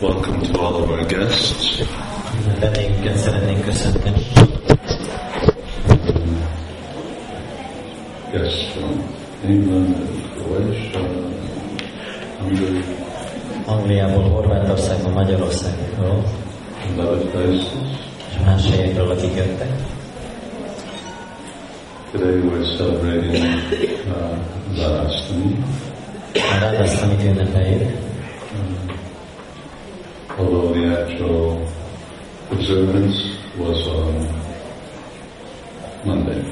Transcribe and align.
Welcome 0.00 0.40
to 0.42 0.58
all 0.58 0.82
of 0.82 0.90
our 0.90 1.04
guests. 1.04 1.82
Vendégünket 2.60 3.16
szeretnénk. 3.16 3.64
Guests 8.32 8.72
from 8.72 9.04
England, 9.44 9.96
Croatia, 10.36 11.00
Hungary, 12.38 12.84
Angliából, 13.66 14.22
Horvátországból, 14.22 15.12
Magyarországról 15.12 16.24
and 16.88 17.00
other 17.00 17.30
places. 17.30 17.66
és 18.30 18.38
más 18.44 18.70
helyekről, 18.70 19.10
akik 19.10 19.34
jöttek. 19.36 19.68
Today 22.12 22.40
we're 22.40 22.76
celebrating 22.76 23.44
uh, 24.06 24.38
Radhastami. 24.76 25.56
Ünnepeljük, 27.24 27.96
although 30.38 30.72
the 30.72 30.84
actual 31.00 31.66
observance 32.50 33.16
was 33.58 33.86
on 33.86 34.28
Monday. 36.04 36.42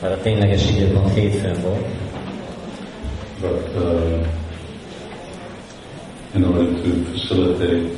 mert 0.00 0.14
a 0.14 0.20
tényleges 0.22 0.70
időpont 0.70 1.12
hétfőn 1.14 1.56
volt, 1.62 1.86
But 3.40 3.68
uh, 3.76 4.26
in 6.34 6.44
order 6.44 6.64
to 6.64 6.90
facilitate 7.12 7.90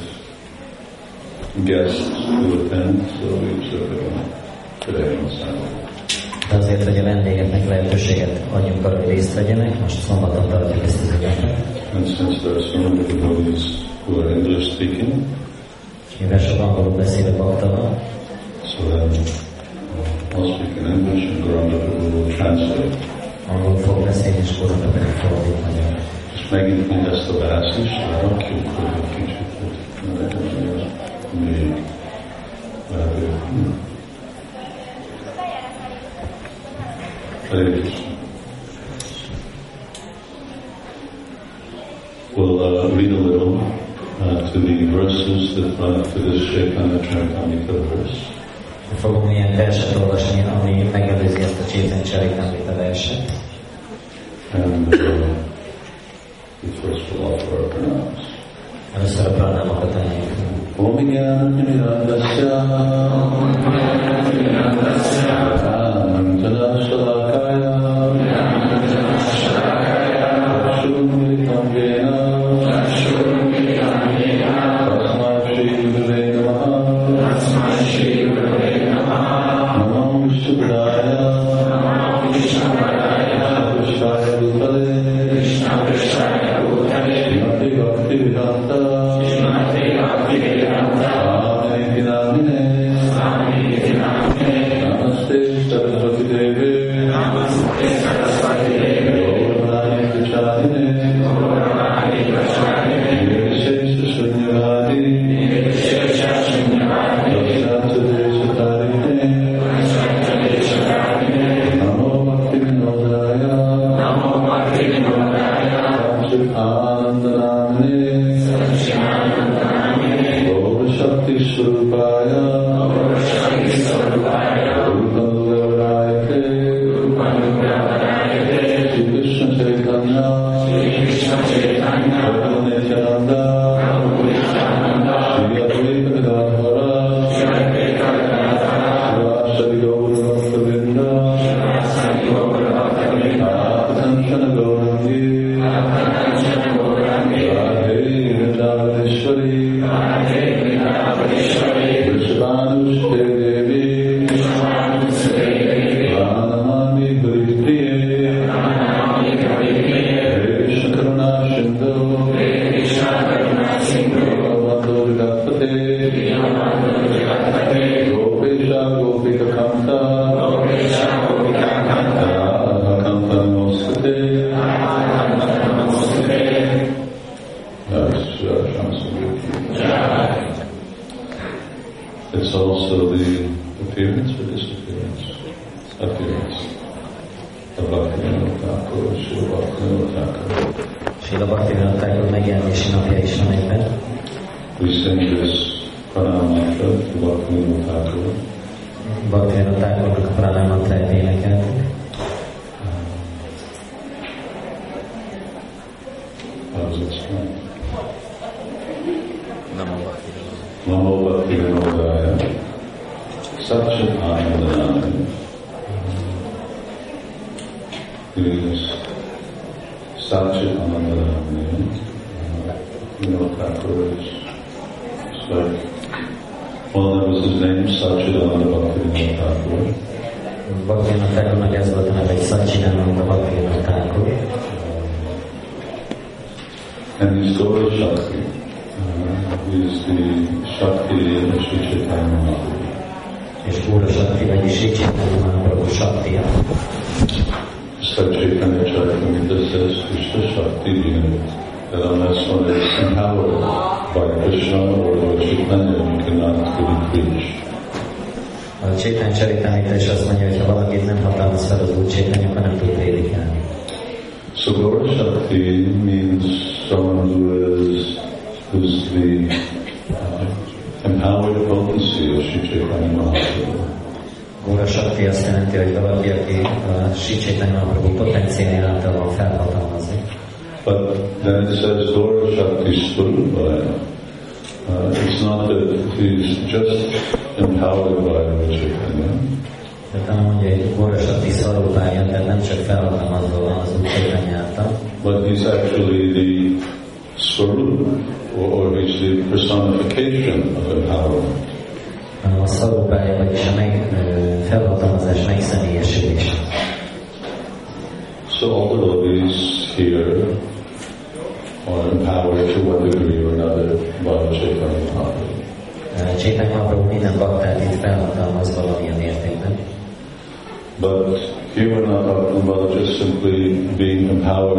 guests 1.65 2.09
to 2.09 2.65
attend, 2.65 3.09
so 3.09 3.27
we 3.37 3.51
observe 3.53 3.93
it 3.93 4.03
on 4.03 4.25
today 4.79 5.17
on 5.17 5.29
Saturday. 5.29 5.87
de 6.49 6.57
azért, 6.57 6.85
hogy 6.85 6.99
a 6.99 7.03
vendégeknek 7.03 7.69
lehetőséget 7.69 8.43
adjunk 8.53 8.85
arra, 8.85 8.97
hogy 8.97 9.09
részt 9.09 9.35
vegyenek, 9.35 9.81
most 9.81 10.01
szombaton 10.01 10.49
tartjuk 10.49 10.85
ezt 10.85 11.01
az 11.01 11.09
ünnepet. 11.09 11.67
And 11.95 12.07
since 12.07 12.39
there 12.39 12.55
are 12.55 12.63
so 12.63 12.79
many 12.79 13.07
devotees 13.07 13.88
who 14.09 14.23
are 14.23 14.31
English 14.31 14.73
speaking, 14.73 15.13
Mivel 16.21 16.39
sok 16.39 16.61
angolul 16.61 16.97
beszélő 16.97 17.37
bakta 17.37 17.71
van, 17.71 17.99
so 18.65 18.89
then 18.89 19.11
uh, 19.11 19.19
I'll 20.35 20.55
speak 20.55 20.77
in 20.77 20.87
English 20.87 21.31
and 21.31 21.45
Gauranga 21.45 21.77
will 21.77 22.35
translate. 22.37 22.97
angolul 23.49 23.77
fog 23.77 24.05
beszélni, 24.05 24.39
és 24.39 24.59
korona 24.59 24.91
pedig 24.91 25.09
fordít 25.09 25.61
magyarul. 25.65 25.99
És 26.35 26.49
megint 26.51 26.89
mindezt 26.89 27.31
a 27.31 27.39
bázist, 27.39 27.97
rakjuk, 28.23 28.67
hogy 28.67 28.87
egy 28.95 29.15
kicsit 29.15 29.47
hogy 31.31 31.41
még 31.41 31.83
lehető. 32.93 33.29
Hare 37.49 37.71
Krishna. 37.71 38.07
We'll 42.37 42.61
uh, 42.61 42.95
read 42.95 43.13
a 43.13 43.21
little 43.21 43.48
uh, 44.29 44.53
to 44.53 44.59
the 44.61 44.85
verses 44.87 45.55
that 45.55 45.79
run 45.79 46.03
to 46.03 46.19
Chaitanya 46.51 46.99
Charitamrita 46.99 47.73
verse. 47.73 48.37
Ilyen 49.31 49.57
verset 49.57 49.97
olvasni, 49.97 50.45
ami 50.61 50.83
megelőzi 50.93 51.41
ezt 51.43 51.61
a 51.61 51.65
verset. 52.75 53.33
And 54.53 54.95
uh, 54.95 55.01
we 56.63 56.71
first 56.81 57.13
will 57.13 57.33
offer 57.33 57.59
our 57.59 57.69
pranams. 57.69 58.23
Először 58.95 59.27
a 59.27 59.31
pranámokat 59.31 59.95
emeljük. 59.95 60.33
Om 60.77 60.97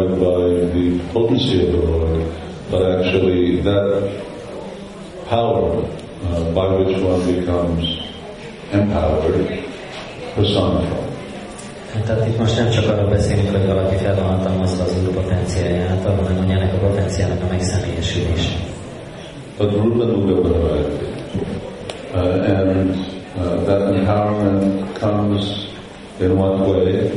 being 0.00 0.18
by 0.18 0.70
the 0.74 1.12
potency 1.12 1.66
of 1.66 1.72
the 1.72 1.78
Lord, 1.78 2.32
but 2.70 3.00
actually 3.00 3.60
that 3.60 4.24
power 5.26 5.84
uh, 6.24 6.54
by 6.54 6.74
which 6.74 7.02
one 7.02 7.20
becomes 7.26 8.00
empowered, 8.72 9.64
personified. 10.34 11.08
Tehát 12.06 12.26
itt 12.28 12.38
most 12.38 12.56
nem 12.56 12.70
csak 12.70 12.88
arról 12.88 13.08
beszélünk, 13.08 13.50
hogy 13.50 13.66
valaki 13.66 13.96
fel 13.96 14.14
van 14.14 14.24
hatalmazva 14.24 14.82
az 14.82 14.96
úr 15.06 15.14
potenciájától, 15.14 16.14
hanem 16.14 16.36
hogy 16.36 16.50
ennek 16.50 16.74
a 16.74 16.86
potenciálnak 16.86 17.42
a 17.42 17.46
megszemélyesülése. 17.50 18.56
But 19.58 19.72
Rupa 19.72 20.04
Bhagavati. 20.04 21.08
Uh, 22.12 22.18
and 22.18 22.90
uh, 23.36 23.64
that 23.64 23.94
empowerment 23.94 24.98
comes 24.98 25.68
in 26.20 26.36
what 26.36 26.58
way? 26.58 27.10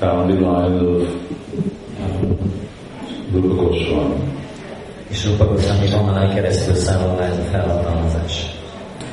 Down 0.00 0.28
the 0.28 0.34
line 0.34 0.78
of 0.78 1.22
Rupa 3.32 3.54
Goswami. 3.54 4.14
És 5.08 5.26
Rupa 5.26 5.44
Goswami 5.44 5.86
vonalán 5.90 6.34
keresztül 6.34 6.74
le 6.74 7.24
ez 7.24 7.38
a 7.38 7.42
felhatalmazás. 7.50 8.50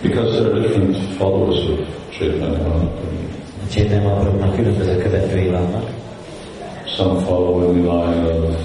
Because 0.01 0.31
there 0.31 0.51
are 0.51 0.61
different 0.61 0.97
followers 1.17 1.69
of 1.69 1.79
Chaitanya. 2.09 2.89
Csétany 3.71 4.01
Mahaprabhunak 4.01 4.55
különböző 4.55 4.97
követői 4.97 5.49
vannak. 5.49 5.83
Some 6.85 7.19
follow 7.19 7.73
in 7.73 7.83
the 7.83 7.91
line 7.91 8.25
of 8.25 8.55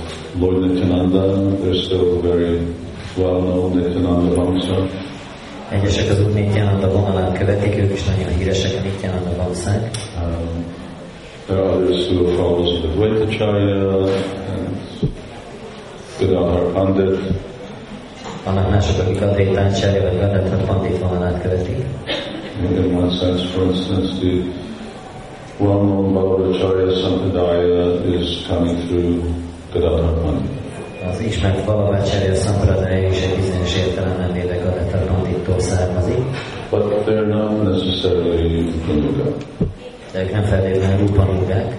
Lord 0.40 0.60
Nityananda. 0.60 1.22
They're 1.62 1.82
still 1.82 2.20
very 2.20 2.58
well 3.16 3.40
known, 3.40 3.76
Nityananda 3.76 4.34
Vamsa. 4.34 4.86
Egyesek 5.68 6.10
az 6.10 6.20
úr 6.20 6.32
Nityananda 6.32 6.90
vonalán 6.92 7.32
követik, 7.32 7.76
ők 7.78 7.92
is 7.92 8.04
nagyon 8.04 8.38
híresek 8.38 8.72
a 8.78 8.82
Nityananda 8.82 9.36
Vamszák. 9.36 9.90
Um, 10.16 10.64
there 11.46 11.58
are 11.58 11.72
others 11.72 12.08
who 12.08 12.26
are 12.26 12.36
followers 12.36 12.70
of 12.70 12.94
Advaitacharya 16.20 16.20
and 16.20 16.30
Gadadhar 16.30 16.72
Pandit. 16.72 17.20
Vannak 18.44 18.70
mások, 18.70 18.98
akik 18.98 19.22
a 19.22 19.34
Détáncsája 19.34 20.02
vagy 20.02 20.20
Gadadhar 20.20 20.64
Pandit 20.64 20.98
vonalát 20.98 21.42
követik. 21.42 21.76
In, 22.62 22.94
one 22.94 23.10
sense, 23.10 23.44
for 23.44 23.62
instance, 23.62 24.18
the 24.20 24.42
well-known 25.58 26.12
Bhavaracharya 26.12 26.92
Sampradaya 27.00 28.04
is 28.20 28.46
coming 28.48 28.78
through 28.86 29.24
Gadadhar 29.72 30.20
Pandit. 30.22 30.50
Az 31.12 31.20
ismert 31.20 31.64
Valavácsária 31.64 32.34
Szampradaya 32.34 33.08
is 33.08 33.22
egy 33.22 33.36
bizonyos 33.36 33.76
értelemben 33.76 34.32
véve 34.32 34.56
Gadadhar 34.56 35.04
Pandittól 35.06 35.60
származik, 35.60 36.18
But 36.70 36.82
they're 37.06 37.26
not 37.26 37.62
necessarily 37.62 38.72
Ganuga. 38.86 39.36
de 40.12 40.22
ők 40.22 40.32
nem 40.32 40.42
feltétlenül 40.42 41.06
rupanugák. 41.06 41.76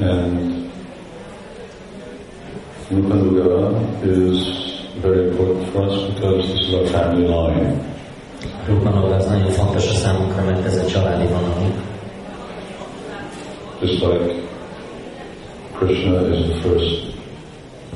Uh, 0.00 0.58
Rupanuga 2.90 3.70
is 4.02 4.90
very 5.00 5.28
important 5.28 5.72
for 5.72 5.82
us 5.82 6.10
because 6.10 6.46
this 6.48 6.60
is 6.66 6.74
our 6.74 6.86
family 6.86 7.28
line. 7.28 7.80
Rupanuga 8.66 9.14
az 9.14 9.26
nagyon 9.26 9.50
fontos 9.50 9.88
a 9.88 9.94
számunkra, 9.94 10.44
mert 10.44 10.64
ez 10.64 10.76
a 10.76 10.86
családi 10.86 11.26
vonalunk. 11.26 11.74
Just 13.80 14.02
like 14.02 14.34
Krishna 15.78 16.28
is 16.28 16.44
the 16.46 16.54
first 16.60 17.14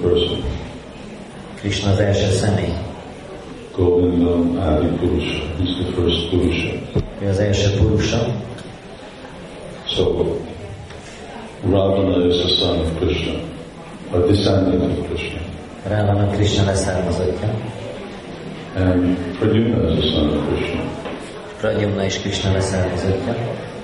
person. 0.02 0.42
Krishna 1.54 1.90
az 1.90 1.98
első 1.98 2.30
személy. 2.30 2.74
Govindam 3.76 4.58
Adi 4.58 4.86
Purusha. 4.86 5.44
He's 5.58 5.84
the 5.84 5.92
first 5.92 6.28
Purusha. 6.28 6.72
Ő 7.22 7.28
az 7.28 7.38
első 7.38 7.70
purusa. 7.78 8.26
So 9.86 10.24
Ravana 11.70 12.26
is 12.26 12.42
the 12.42 12.48
son 12.48 12.78
of 12.78 12.98
Krishna, 12.98 13.32
a 14.14 14.26
descendant 14.26 14.82
of 14.82 15.06
Krishna. 15.06 15.40
Rávana 15.88 16.26
Krishna 16.34 16.64
leszármazottja. 16.64 17.48
And 18.76 19.16
Pradyumna 19.38 19.90
is 19.90 20.00
the 20.00 20.10
son 20.14 20.28
of 20.28 20.46
Krishna. 20.48 20.82
Pradyumna 21.60 22.04
is 22.04 22.18
Krishna 22.20 22.52
leszármazottja. 22.52 23.34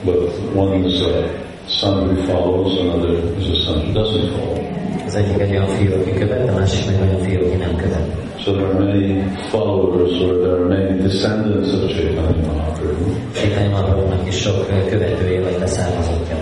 But 0.05 0.55
one 0.55 0.85
is 0.85 1.01
a 1.01 1.29
son 1.67 2.09
who 2.09 2.17
follows, 2.27 2.79
another 2.79 3.39
is 3.39 3.49
a 3.49 3.65
son 3.65 3.79
who 3.81 3.93
doesn't 3.93 4.29
follow. 4.37 4.61
Az 5.07 5.15
egyik 5.15 5.39
egy 5.39 5.51
olyan 5.51 5.67
fiú, 5.67 5.93
aki 5.93 6.13
követ, 6.13 6.49
a 6.49 6.53
másik 6.53 6.87
meg 6.87 7.01
olyan 7.01 7.19
fiú, 7.19 7.47
aki 7.47 7.57
nem 7.57 7.77
követ. 7.77 8.07
So 8.39 8.53
there 8.53 8.67
are 8.67 8.79
many 8.79 9.23
followers 9.51 10.21
or 10.21 10.33
there 10.41 10.55
are 10.55 10.69
many 10.69 11.03
descendants 11.03 11.73
of 11.73 11.91
Chaitanya 11.91 12.53
Mahaprabhu. 12.53 13.11
Sétány 13.35 13.71
Mahaprabhunak 13.71 14.27
is 14.27 14.41
sok 14.41 14.67
ö, 14.71 14.89
követője 14.89 15.41
vagy 15.41 15.57
leszármazottja. 15.59 16.37
Uh, 16.37 16.40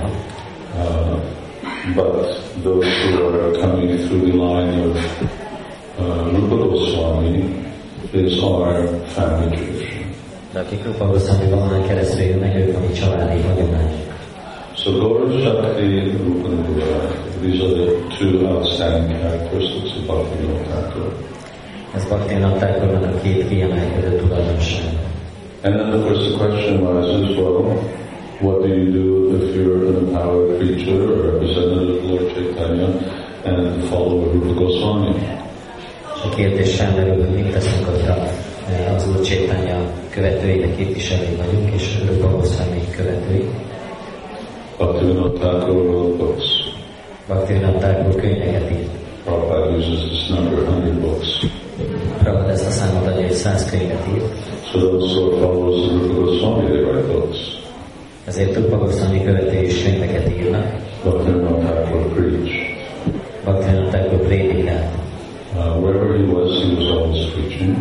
but 1.94 2.62
those 2.62 2.84
who 2.84 3.26
are 3.26 3.60
coming 3.60 3.96
through 4.06 4.20
the 4.20 4.36
line 4.36 4.80
of 4.80 4.96
uh, 5.98 6.30
Rupa 6.32 6.56
Goswami 6.56 7.64
is 8.12 8.42
our 8.42 8.86
family 9.14 9.56
tradition. 9.56 10.14
De 10.52 10.60
akik 10.60 10.84
Rupa 10.84 11.06
Goswami 11.06 11.50
vonalán 11.50 11.86
keresztül 11.86 12.22
jönnek, 12.22 12.56
ők 12.56 12.76
a 12.76 12.80
mi 12.80 12.92
családi 12.92 13.42
hagyományok. 13.42 14.06
So 14.74 14.92
Gaura 14.92 15.30
Shakti 15.40 16.10
Rupa 16.10 16.48
Nuga, 16.48 17.10
these 17.42 17.62
are 17.62 17.74
the 17.74 17.86
two 18.16 18.46
outstanding 18.46 19.20
characteristics 19.20 19.96
of 19.96 20.06
Bhaktivinoda 20.06 20.64
Thakur. 20.70 21.12
Ez 21.94 22.04
Bhaktivinoda 22.08 22.56
Thakurnak 22.56 23.14
a 23.14 23.20
két 23.22 23.48
kiemelkedő 23.48 24.16
tulajdonság. 24.16 24.98
And 25.62 25.74
then 25.74 25.92
of 25.92 26.04
course 26.04 26.28
the 26.28 26.36
question 26.38 26.86
arises, 26.86 27.36
well, 27.36 27.82
what 28.40 28.62
do 28.62 28.68
you 28.68 28.92
do 28.92 29.36
if 29.36 29.56
you're 29.56 29.88
an 29.88 29.96
empowered 30.06 30.58
preacher 30.58 30.94
or 30.94 31.32
representative 31.32 31.96
of 31.96 32.04
Lord 32.04 32.26
Chaitanya 32.34 32.88
and 33.44 33.88
follow 33.88 34.30
Rupa 34.30 34.54
Goswami? 34.54 35.14
A 36.24 36.28
kérdés 36.28 36.80
hogy 37.14 37.34
mit 37.34 37.52
teszünk, 37.52 37.84
hogyha 37.84 38.16
az 38.94 39.08
Úr 39.08 39.20
Csétánya 39.20 39.80
követői, 40.10 40.58
de 40.58 40.74
képviselői 40.74 41.34
vagyunk, 41.36 41.74
és 41.74 41.98
Rupa 42.08 42.36
Goswami 42.36 42.80
követői. 42.96 43.48
Bhaktivinoda 44.76 45.32
Thakur 45.32 45.76
wrote 45.76 46.16
books. 46.16 46.44
Bhaktivinoda 47.26 47.78
Thakur 47.78 48.20
könyveket 48.20 48.70
írt. 48.70 48.90
Prabhupada 49.24 49.76
uses 49.76 50.08
this 50.08 50.28
number, 50.28 50.58
100 50.64 51.00
books. 51.00 51.46
Prabhupada 52.18 52.50
ezt 52.50 52.66
a 52.66 52.70
számot 52.70 53.06
adja, 53.06 53.26
hogy 53.26 53.32
száz 53.32 53.70
könyvet 53.70 54.06
írt. 54.14 54.34
So 54.72 54.78
those 54.78 55.14
who 55.14 55.36
of 55.84 56.02
Rupa 56.02 56.20
Goswami, 56.20 56.66
they 56.66 56.80
write 56.80 57.12
books. 57.12 57.66
Ezért 58.28 58.70
Goswami 58.70 59.24
követői 59.24 59.64
is 59.64 59.82
könyveket 59.82 60.28
írnak. 60.38 60.66
Bhaktivinoda 61.02 61.58
Thakur 61.58 62.12
preached. 62.14 62.50
Bhaktivinoda 63.44 63.88
Thakur 63.88 64.26
prédikált. 64.26 64.86
Uh, 65.56 65.80
wherever 65.82 66.16
he 66.16 66.24
was, 66.32 66.62
he 66.62 66.74
was 66.74 66.88
always 66.90 67.26
preaching, 67.32 67.76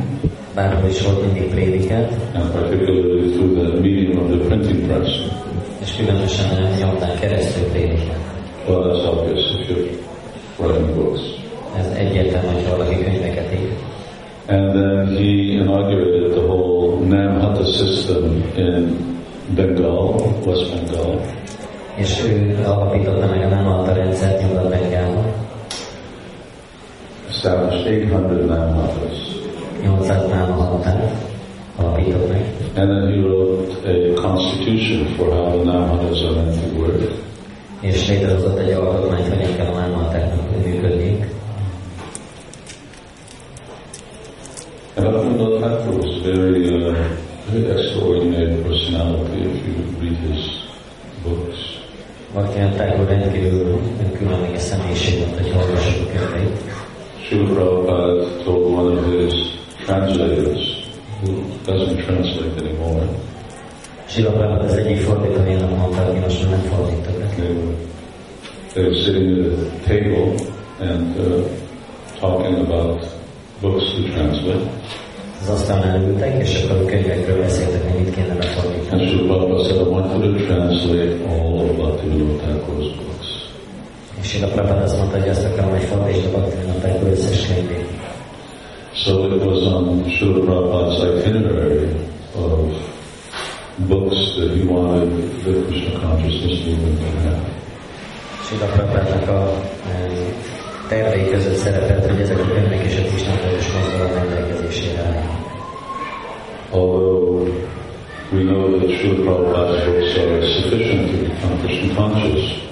Bárhol 0.56 0.90
is 0.90 1.02
volt, 1.02 1.22
mindig 1.26 1.50
prédikált, 1.50 2.12
and 2.34 2.52
particularly 2.52 3.32
through 3.32 3.54
the 3.60 3.82
medium 3.82 4.18
of 4.24 4.30
the 4.30 4.38
printing 4.48 4.88
press. 4.88 5.10
és 5.82 5.96
különösen 5.96 6.50
a 6.50 6.78
nyomdán 6.80 7.20
keresztül 7.20 7.64
prédikált. 7.64 8.26
Well, 8.68 8.82
that's 8.84 9.06
obvious 9.06 9.52
if 9.52 9.70
you're 9.70 9.90
writing 10.58 10.96
books. 10.96 11.22
Ez 11.78 11.86
egyértelmű, 11.98 12.48
hogy 12.48 12.70
valaki 12.70 13.04
könyveket 13.04 13.54
ír. 13.54 13.70
And 14.48 14.72
then 14.72 15.08
he 15.08 15.30
inaugurated 15.60 16.32
the 16.32 16.42
whole 16.42 17.06
Namhata 17.06 17.66
system 17.66 18.44
in 18.56 19.17
Bengal, 19.56 20.16
West 20.46 20.74
Bengal. 20.74 21.22
És 21.96 22.24
ő 22.24 22.64
alapította 22.66 23.26
meg 23.26 23.42
a 23.42 23.48
Námata 23.48 23.94
rendszert 23.94 24.42
Nyugat-Bengálban. 24.42 25.26
Established 27.30 28.10
800 28.10 28.46
Namhatas. 28.46 29.18
800 29.82 30.30
Námahatát 30.30 31.12
alapított 31.76 32.30
meg. 32.30 32.46
And 32.76 32.90
then 32.90 33.12
he 33.12 33.22
wrote 33.22 33.74
a 33.86 34.22
constitution 34.22 35.06
for 35.16 35.28
how 35.34 35.52
the 35.52 35.64
Namhatas 35.64 36.22
are 36.22 36.36
meant 36.36 36.62
to 36.62 36.80
work. 36.80 37.12
És 37.80 38.08
létrehozott 38.08 38.58
egy 38.58 38.72
alkotmányt, 38.72 39.28
hogyan 39.28 39.56
kell 39.56 39.66
a 39.66 39.80
Námahatáknak 39.80 40.66
működniük. 40.66 41.26
And 44.96 45.08
Bhaktivinoda 45.12 45.58
Thakur 45.60 46.00
was 46.00 46.22
very, 46.24 46.74
uh, 46.74 46.96
very 47.48 47.72
extraordinary 47.72 48.62
personality 48.64 49.42
if 49.44 49.68
you 49.68 49.74
read 50.02 50.18
his 50.28 50.42
books. 51.24 51.60
Baktián 52.34 52.74
Thakur 52.74 53.08
rendkívül 53.08 53.80
különleges 54.18 54.62
személyiség 54.62 55.20
volt, 55.20 55.40
hogy 55.40 55.54
olvassuk 55.58 56.12
könyveit. 56.12 56.62
Srila 57.22 57.54
Prabhupada 57.54 58.44
told 58.44 58.74
one 58.74 58.98
of 58.98 59.06
his 59.06 59.34
translators, 59.86 60.88
who 61.22 61.32
doesn't 61.66 62.04
translate 62.06 62.62
anymore, 62.62 63.08
Sila 64.06 64.32
Prabhupada 64.32 64.64
az 64.64 64.78
egyik 64.78 64.98
fordítójának 64.98 65.78
mondta, 65.78 66.02
aki 66.02 66.20
most 66.20 66.42
már 66.42 66.52
nem 66.52 66.60
fordított. 66.60 67.18
they 67.38 67.54
were, 67.54 67.76
they 68.74 68.84
were 68.84 68.96
sitting 68.96 69.46
at 69.46 69.60
a 69.60 69.88
table 69.88 70.36
and 70.80 71.18
uh, 71.18 71.48
talking 72.20 72.56
about 72.60 73.06
books 73.62 73.94
to 73.94 74.02
translate. 74.14 74.70
Az 75.48 75.54
asztalnál 75.54 76.02
ültek, 76.02 76.42
és 76.42 76.64
akkor 76.64 76.78
a 76.78 76.86
könyvekről 76.86 77.42
beszéltek, 77.42 77.92
hogy 77.92 78.04
mit 78.04 78.16
kéne 78.16 78.34
lefordítani. 78.34 79.08
Srila 79.08 79.26
Prabhupada 79.26 79.64
said, 79.64 79.80
I 79.80 79.90
want 79.90 80.24
you 80.24 80.34
to 80.34 80.46
translate 80.46 81.14
all 81.30 81.60
of 81.60 81.76
Bhaktivinoda 81.76 82.34
Thakur's 82.44 82.92
books. 82.98 83.28
És 84.22 84.28
Sila 84.28 84.48
Prabhupada 84.48 84.84
azt 84.84 84.98
mondta, 84.98 85.20
hogy 85.20 85.30
azt 85.30 85.46
akarom, 85.46 85.70
hogy 85.70 85.84
fordítsd 85.84 86.26
a 86.26 86.30
Bhaktivinoda 86.30 86.80
Thakur 86.80 87.08
összes 87.08 87.48
könyvét. 87.48 87.88
So 88.94 89.12
it 89.26 89.44
was 89.46 89.64
on 89.74 90.04
Srila 90.10 90.40
Prabhupada's 90.40 91.26
itinerary 91.26 91.90
of 92.36 92.60
books 93.88 94.36
that 94.36 94.50
he 94.56 94.64
wanted 94.74 95.10
the 95.44 95.54
Krishna 95.68 96.00
consciousness 96.00 96.66
movement 96.66 97.00
to 97.00 97.30
have. 97.30 97.42
Sila 98.46 98.66
Prabhupada 98.66 99.34
a 99.34 100.57
tervei 100.88 101.30
között 101.30 101.56
szerepelt, 101.56 102.06
hogy 102.12 102.22
ezek 102.22 102.40
a 102.40 102.48
könyvek 102.54 102.84
és 102.86 102.98
a 102.98 103.80
mozgalom 103.80 104.14
rendelkezésére. 104.14 105.26
Although 106.72 107.48
we 108.32 108.42
know 108.44 108.80
that 108.80 108.90
Srila 108.90 109.24
Prabhupada's 109.24 109.86
books 109.86 110.18
are 110.18 110.46
sufficient 110.46 111.12
to 111.12 111.18
become 111.18 111.58
Krishna 111.64 111.94
conscious, 111.96 112.66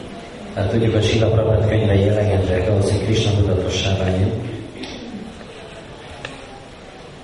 Tehát 0.53 0.72
tudjuk, 0.72 0.93
hogy 0.93 1.03
Sila 1.03 1.67
könyvei 1.67 2.07
elegendőek 2.07 2.69
ahhoz, 2.69 2.91
hogy 2.91 3.03
Krishna 3.05 3.31
tudatossá 3.39 3.98
váljon. 3.98 4.31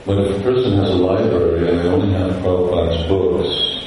but 0.05 0.17
if 0.17 0.39
a 0.39 0.43
person 0.43 0.73
has 0.77 0.89
a 0.89 0.95
library 0.95 1.69
and 1.69 1.79
they 1.79 1.87
only 1.87 2.11
have 2.13 2.31
Prabhupada's 2.41 3.07
books, 3.07 3.85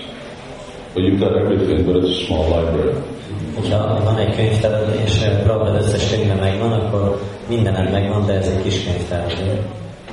well, 0.94 1.04
you've 1.04 1.20
got 1.20 1.36
everything, 1.36 1.84
but 1.84 1.96
it's 1.96 2.22
a 2.22 2.26
small 2.26 2.48
library. 2.48 3.13
Hogyha 3.54 4.00
van 4.04 4.18
egy 4.18 4.36
könyvtár, 4.36 5.00
és 5.04 5.18
Prabhupada 5.42 5.78
összes 5.78 6.10
könyve 6.10 6.34
megvan, 6.34 6.72
akkor 6.72 7.20
mindenem 7.48 7.86
megvan, 7.92 8.26
de 8.26 8.32
ez 8.32 8.46
egy 8.46 8.62
kis 8.62 8.84
könyvtár. 8.84 9.24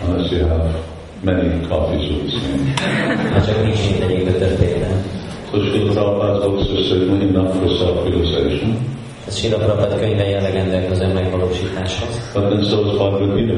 Unless 0.07 0.31
you 0.31 0.47
have 0.47 0.69
many 1.23 1.67
copies 1.69 2.09
of 2.09 2.17
the 2.25 2.39
same. 2.39 3.29
Ha 3.33 3.45
csak 3.45 3.63
nincs 3.63 3.89
mindegyikből 3.89 4.37
több 4.37 4.57
példány. 4.59 5.03
So 5.51 5.57
Srila 5.59 5.91
Prabhupada's 5.93 6.43
books 6.45 6.69
are 6.69 6.83
certainly 6.89 7.27
enough 7.27 7.55
for 7.55 7.69
self-realization. 7.69 8.77
Ez 9.27 9.35
Sila 9.37 9.57
Prabhupada 9.57 9.95
könyvei 9.99 10.33
elegendőek 10.33 10.91
az 10.91 10.99
önmegvalósításhoz, 11.01 12.31
But 12.33 12.43
then 12.49 12.63
so 12.63 12.79
is 12.85 12.97
Bhagavad 12.97 13.35
Gita. 13.35 13.53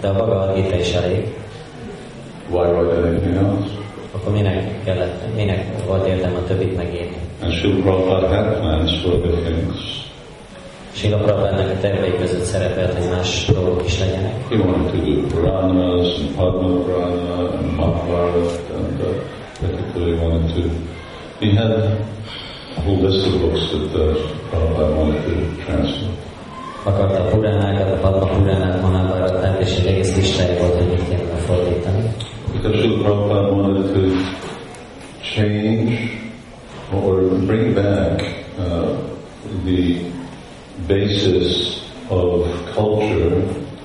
de 0.00 0.08
a 0.08 0.12
Bhagavad 0.12 0.54
Gita 0.54 0.76
is 0.76 0.92
elég. 0.92 1.34
Why 2.50 2.66
write 2.66 3.08
anything 3.08 3.36
else? 3.36 3.70
Akkor 4.14 4.32
minek 4.32 4.84
kellett, 4.84 5.34
minek 5.36 5.64
volt 5.86 6.06
értelme 6.06 6.38
a 6.38 6.44
többit 6.44 6.76
megírni? 6.76 7.16
And 7.42 7.52
Srila 7.52 7.82
Prabhupada 7.82 8.28
had 8.30 8.60
plans 8.60 9.02
for 9.02 9.14
other 9.14 9.36
things. 9.42 10.02
Sila 10.94 11.16
Prabhupádnak 11.16 11.70
a 11.70 11.80
tervei 11.80 12.16
között 12.16 12.42
szerepelt, 12.42 12.98
hogy 12.98 13.10
más 13.10 13.46
dolgok 13.46 13.84
is 13.84 13.98
legyenek. 13.98 14.48
He 14.48 14.56
wanted 14.56 14.90
to 14.90 14.96
do 14.96 15.26
Puranas 15.26 16.18
and 16.18 16.34
Padma 16.36 16.68
Purana 16.68 17.58
and 17.58 17.76
Mahabharata 17.76 18.74
and 18.76 19.00
uh, 19.00 19.06
particularly 19.60 20.18
wanted 20.18 20.54
to. 20.54 20.62
He 21.40 21.54
had 21.54 21.70
a 21.70 21.98
whole 22.84 23.00
list 23.08 23.26
of 23.26 23.40
books 23.40 23.70
that 23.70 23.94
uh, 23.94 24.14
Prabhupada 24.50 24.96
wanted 24.96 25.22
to 25.24 25.64
translate. 25.64 26.18
Akarta 26.84 27.20
a 27.20 27.28
Puránákat, 27.28 27.92
a 27.92 27.96
Padma 28.00 28.26
Puránát, 28.26 28.82
Mahabharatát, 28.82 29.60
és 29.60 29.76
egy 29.76 29.86
egész 29.86 30.16
listája 30.16 30.58
volt, 30.58 30.74
hogy 30.74 30.88
mit 30.88 31.08
kéne 31.08 31.34
fordítani. 31.34 32.14
Because 32.52 32.76
Srila 32.78 33.02
Prabhupada 33.02 33.52
wanted 33.52 33.92
to 33.92 34.00
change 35.22 36.11
or 37.42 37.46
bring 37.46 37.74
back 37.74 38.20
uh, 38.58 38.96
the 39.64 40.10
basis 40.86 41.82
of 42.10 42.46
culture, 42.74 43.36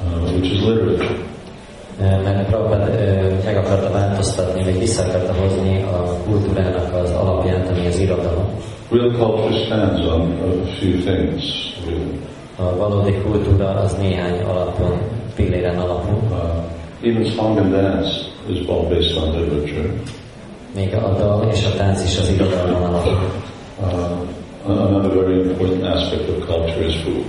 uh, 0.01 0.31
which 0.33 0.51
is 0.51 0.61
literature. 0.61 1.25
Ö, 1.99 2.03
Mert 2.03 2.47
Prabhupád 2.47 2.89
meg 3.45 3.57
akarta 3.57 3.91
változtatni, 3.91 4.63
vagy 4.63 4.79
vissza 4.79 5.03
akarta 5.03 5.33
hozni 5.33 5.81
a 5.83 6.17
kultúrának 6.25 6.93
az 6.93 7.11
alapját, 7.11 7.69
ami 7.69 7.87
az 7.87 7.99
irodalom. 7.99 8.47
Real 8.91 9.11
culture 9.11 9.65
stands 9.65 10.01
on 10.05 10.21
a 10.21 10.65
few 10.79 10.99
things. 10.99 11.43
really. 11.85 12.19
A 12.55 12.75
valódi 12.77 13.13
kultúra 13.13 13.69
az 13.69 13.93
néhány 13.93 14.41
alapon, 14.43 14.97
pilléren 15.35 15.79
alapul. 15.79 16.19
Uh, 16.29 17.07
even 17.09 17.25
song 17.25 17.57
and 17.57 17.71
dance 17.71 18.09
is 18.47 18.67
all 18.67 18.87
based 18.89 19.17
on 19.17 19.31
literature. 19.39 19.89
Még 20.75 20.93
a 20.93 21.15
dal 21.17 21.50
és 21.51 21.65
a 21.65 21.77
tánc 21.77 22.03
is 22.03 22.19
az 22.19 22.29
irodalomon 22.29 22.83
alapul. 22.83 23.31
Uh, 23.79 24.69
another 24.69 25.12
very 25.13 25.41
important 25.41 25.83
aspect 25.83 26.29
of 26.29 26.45
culture 26.45 26.86
is 26.86 26.95
food. 27.03 27.25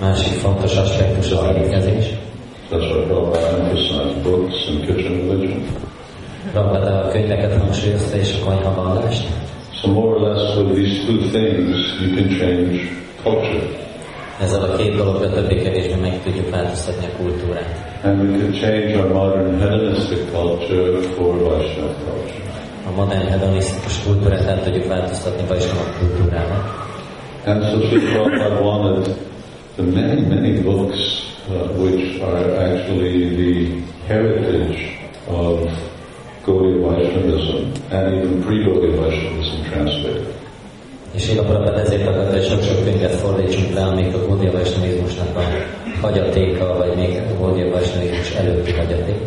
Másik 0.00 0.32
fontos 0.32 0.76
aspektus 0.76 1.32
az 1.32 1.56
étkezés. 1.56 2.14
That's 2.70 2.90
why 2.90 3.04
Prabhupada 3.06 3.58
emphasized 3.58 4.22
books 4.22 4.68
and 4.68 4.86
kitchen 4.86 5.28
religion. 5.28 5.62
Prabhupád 6.52 6.86
a 6.86 7.08
könyveket 7.08 7.60
hangsúlyozta 7.60 8.16
és 8.16 8.38
a 8.40 8.44
konyhavallást. 8.44 9.26
So 9.82 9.90
more 9.90 10.14
or 10.14 10.20
less 10.20 10.56
with 10.56 10.74
these 10.74 11.06
two 11.06 11.18
things, 11.30 11.76
you 12.00 12.14
can 12.14 12.28
change 12.38 12.80
culture. 13.22 13.68
Ezzel 14.40 14.62
a 14.62 14.76
két 14.76 14.96
dologgal 14.96 15.30
többé-kevésbé 15.30 15.94
meg 15.94 16.22
tudjuk 16.22 16.50
változtatni 16.50 17.06
a 17.06 17.22
kultúrát. 17.22 17.91
And 18.04 18.20
we 18.20 18.38
can 18.40 18.52
change 18.52 18.96
our 18.96 19.08
modern 19.08 19.60
hedonistic 19.60 20.32
culture 20.32 21.02
for 21.14 21.38
Vaishnava 21.38 21.94
culture. 22.04 22.42
A 22.86 22.90
modern 22.90 23.26
hedonisztikus 23.26 24.02
kultúrát 24.02 24.48
át 24.48 24.62
tudjuk 24.64 24.86
változtatni 24.86 25.46
Vaisnava 25.46 25.84
kultúrával. 25.98 26.62
And 27.44 27.62
so 27.62 27.80
Sri 27.86 28.00
Prabhupada 28.00 28.60
wanted 28.60 29.16
the 29.76 29.82
many, 29.82 30.20
many 30.20 30.62
books 30.62 30.98
uh, 31.48 31.68
which 31.78 32.20
are 32.20 32.56
actually 32.66 33.36
the 33.36 33.82
heritage 34.06 34.98
of 35.28 35.70
Gaudiya 36.44 36.78
Vaishnavism 36.82 37.72
and 37.90 38.14
even 38.14 38.42
pre-Gaudiya 38.42 38.96
Vaishnavism 39.00 39.62
translated. 39.70 40.26
És 41.12 41.30
Ila 41.32 41.42
Prabhupád 41.42 41.78
ezért 41.78 42.06
akarta, 42.06 42.32
hogy 42.32 42.44
sok-sok 42.44 42.84
könyvet 42.84 43.14
fordítsunk 43.14 43.74
le, 43.74 43.82
amik 43.84 44.14
a 44.14 44.26
Gaudiya 44.26 44.52
Vaisnavizmusnak 44.52 45.36
a 45.36 45.40
hagyatéka, 46.02 46.76
vagy 46.76 46.96
még 46.96 47.20
Vaisnavizmus 47.70 48.34
előtti 48.34 48.72
hagyaték. 48.72 49.20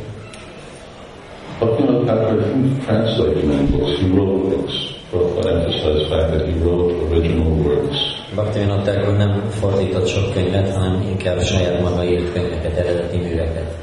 Bhaktivinoda 1.60 2.03
Thakur 2.05 2.41
didn't 2.41 2.84
translate 2.86 3.44
many 3.46 3.65
books, 3.72 4.00
he 4.00 4.08
wrote 4.08 4.50
books. 4.50 4.74
Prabhupada 5.10 5.50
emphasized 5.51 6.00
the 6.01 6.10
fact 6.10 6.27
that 6.32 6.48
he 6.48 6.53
wrote 6.63 6.91
original 7.08 7.50
works. 7.63 7.98
Bhaktivinoda 8.36 8.82
Thakur 8.82 9.17
nem 9.17 9.50
fordított 9.50 10.08
sok 10.08 10.34
könyvet, 10.34 10.74
hanem 10.75 11.01
inkább 11.10 11.39
saját 11.41 11.82
maga 11.82 12.03
írt 12.03 12.34
könyveket, 12.34 12.77
eredeti 12.77 13.17
műveket. 13.17 13.77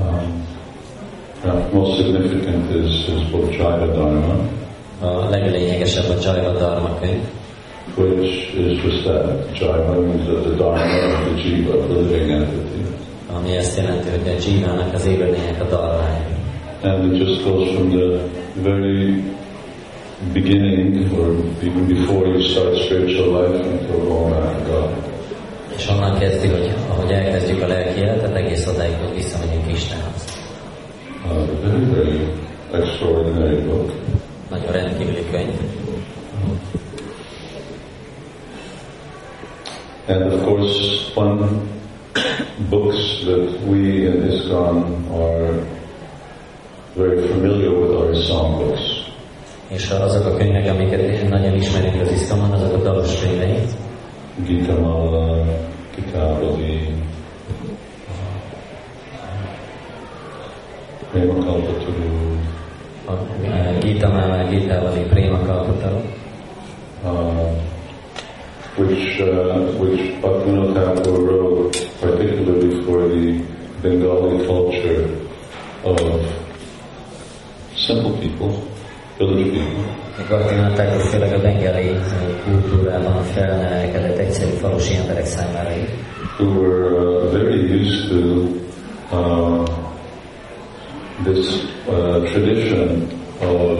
Um, 0.00 0.46
perhaps 1.42 1.72
most 1.72 1.96
significant 1.96 2.74
is 2.74 3.04
his 3.04 3.30
book 3.30 3.52
Jaiva 3.56 3.86
Dharma, 3.86 4.34
A 5.00 5.28
leglényegesebb 5.30 6.10
a 6.10 6.20
Jaiva 6.22 6.50
Dharma 6.50 6.98
könyv, 7.00 7.22
which 7.96 8.54
is 8.54 9.04
that. 9.04 9.54
Jaiva 9.54 9.94
means 10.06 10.26
that 10.26 10.48
the 10.48 10.56
Dharma 10.56 10.82
of 10.82 11.24
the 11.24 11.42
Jiva, 11.42 11.88
the 11.88 11.94
living 11.94 12.30
entity. 12.30 12.72
ami 13.36 13.56
azt 13.56 13.76
jelenti, 13.76 14.08
hogy 14.10 14.28
a 14.28 14.50
Jivának, 14.50 14.94
az 14.94 15.06
élőlények 15.06 15.60
a 15.60 15.64
dharmája. 15.64 16.26
And 16.82 17.12
it 17.12 17.18
just 17.18 17.44
goes 17.44 17.68
from 17.74 17.90
the 17.90 18.18
very 18.62 19.22
beginning, 20.32 21.12
or 21.18 21.28
even 21.62 21.86
before 21.86 22.26
you 22.26 22.40
start 22.40 22.76
spiritual 22.76 23.28
life, 23.28 23.66
until 23.66 24.28
back 24.28 24.64
to 24.64 24.70
God. 24.70 24.90
És 25.76 25.88
onnan 25.88 26.18
kezdi, 26.18 26.48
hogy 26.48 26.74
ahogy 26.90 27.10
elkezdjük 27.10 27.62
a 27.62 27.66
lelki 27.66 28.00
életet, 28.00 28.34
egész 28.34 28.66
odáig, 28.66 28.94
hogy 29.04 29.14
visszamegyünk 29.14 29.72
Istenhez. 29.72 30.40
Uh, 31.24 31.46
very, 31.62 31.84
very 31.84 32.20
extraordinary 32.72 33.60
book. 33.60 33.92
Nagyon 34.50 34.72
rendkívüli 34.72 35.24
könyv. 35.30 35.54
And 40.08 40.32
of 40.32 40.42
course, 40.42 41.12
one 41.14 41.68
books 42.70 43.24
that 43.24 43.60
we 43.68 44.06
in 44.06 44.14
ISKCON 44.30 45.06
are 45.14 45.66
very 46.96 47.28
familiar 47.28 47.70
with 47.70 47.94
are 48.00 48.14
songbooks. 48.14 49.00
És 49.68 49.90
azok 49.90 50.26
a 50.26 50.36
könyvek, 50.36 50.68
amiket 50.68 51.28
nagyon 51.28 51.54
ismerünk 51.54 52.00
az 52.00 52.10
iszkamon, 52.10 52.52
azok 52.52 52.74
a 52.74 52.82
dalos 52.82 53.20
könyvei. 53.20 53.58
Gita 54.46 54.80
Mala, 54.80 55.44
Kitabali, 55.94 56.94
Prema 61.10 61.44
Kalpataru, 61.44 62.38
Gita 63.80 64.08
Mala, 64.08 64.48
Gita 64.48 64.80
Vali, 64.80 65.00
Prema 65.00 65.38
Kalpataru, 65.38 66.00
uh, 67.04 67.61
which 68.86 69.20
uh, 69.20 69.60
which 69.80 70.00
Bhaktivinoda 70.22 70.74
Thakur 70.74 71.18
wrote 71.20 71.72
particularly 72.00 72.84
for 72.84 73.08
the 73.08 73.24
Bengali 73.82 74.46
culture 74.46 75.02
of 75.84 75.98
simple 77.76 78.14
people, 78.18 78.50
village 79.18 79.52
people, 79.54 79.84
Bhaktivinoda 80.28 81.00
főleg 81.10 81.32
a 81.32 81.40
bengali 81.40 81.88
e, 81.88 81.98
kultúrában 82.44 83.22
felnevelkedett 83.22 84.18
egyszerű 84.18 84.50
falusi 84.50 84.94
emberek 84.94 85.26
számára 85.26 85.70
who 86.38 86.60
were 86.60 86.96
uh, 86.96 87.30
very 87.30 87.60
used 87.78 88.08
to 88.08 88.20
uh, 89.10 89.64
this 91.24 91.64
uh, 91.88 92.24
tradition 92.32 93.08
of 93.40 93.78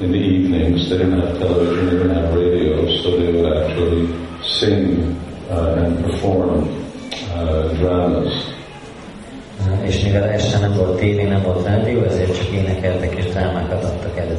in 0.00 0.12
the 0.12 0.18
evenings 0.18 0.90
they 0.90 0.98
didn't 0.98 1.20
have 1.20 1.38
television, 1.38 1.86
they 1.86 1.92
didn't 1.92 2.14
have 2.14 2.34
radio, 2.34 2.65
so 3.02 3.10
they 3.10 3.32
would 3.32 3.52
actually 3.62 4.08
sing 4.42 5.16
uh, 5.50 5.82
and 5.82 6.04
perform 6.04 6.68
uh, 7.34 7.72
dramas. 7.78 8.32
E, 9.82 9.86
És 9.86 10.02
mivel 10.02 10.28
este 10.28 10.58
nem 10.58 10.72
volt 10.72 10.98
tévé, 10.98 11.22
nem 11.22 11.42
volt 11.42 11.66
rádió, 11.66 12.02
ezért 12.02 12.36
csak 12.36 12.48
énekeltek 12.48 13.14
és 13.14 13.24
drámákat 13.24 13.84
adtak 13.84 14.18
elő. 14.18 14.36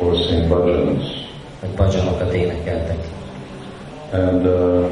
or 0.00 0.16
sing 0.16 0.48
bhajans. 0.48 1.04
Vagy 1.60 1.70
bajanokat 1.76 2.32
énekeltek. 2.32 2.98
And 4.12 4.46
uh, 4.46 4.90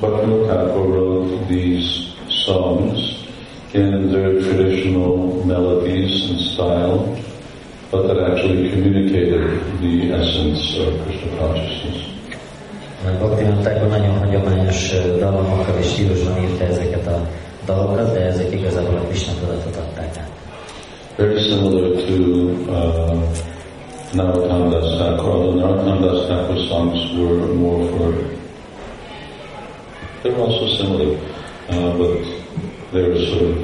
Bhaktivinoda 0.00 0.46
Thakur 0.46 0.86
wrote 0.86 1.48
these 1.48 2.14
songs 2.28 2.98
in 3.72 4.12
their 4.12 4.40
traditional 4.42 5.44
melodies 5.44 6.30
and 6.30 6.40
style, 6.40 7.16
but 7.90 8.06
that 8.06 8.18
actually 8.18 8.70
communicated 8.70 9.60
the 9.80 10.12
essence 10.12 10.76
of 10.78 11.00
Krishna 11.04 11.38
consciousness. 11.38 12.11
Bhaktivinoda 13.02 13.86
nagyon 13.86 14.18
hagyományos 14.18 14.92
ö, 14.92 15.18
dalomokkal 15.18 15.78
és 15.78 15.86
stílusban 15.86 16.42
írta 16.42 16.64
ezeket 16.64 17.06
a 17.06 17.26
dalokat, 17.66 18.12
de 18.12 18.20
ezek 18.20 18.52
igazából 18.52 18.94
a 18.94 19.00
Krishna 19.08 19.32
tudatot 19.40 19.76
adták 19.76 20.16
át. 20.18 20.30
Very 21.16 21.40
similar 21.40 21.90
to 21.90 22.14
uh, 22.70 23.16
Narottam 24.14 24.70
Das 24.70 24.96
Thakur, 24.96 25.30
although 25.30 25.56
Narottam 25.60 26.00
Das 26.00 26.26
Thakur 26.26 26.56
songs 26.68 26.98
were 27.18 27.54
more 27.54 27.84
for, 27.90 28.14
they 30.22 30.30
were 30.32 30.44
also 30.46 30.66
similar, 30.76 31.16
uh, 31.68 31.96
but 31.98 32.24
they 32.92 33.02
were 33.02 33.26
sort 33.26 33.42
of 33.42 33.56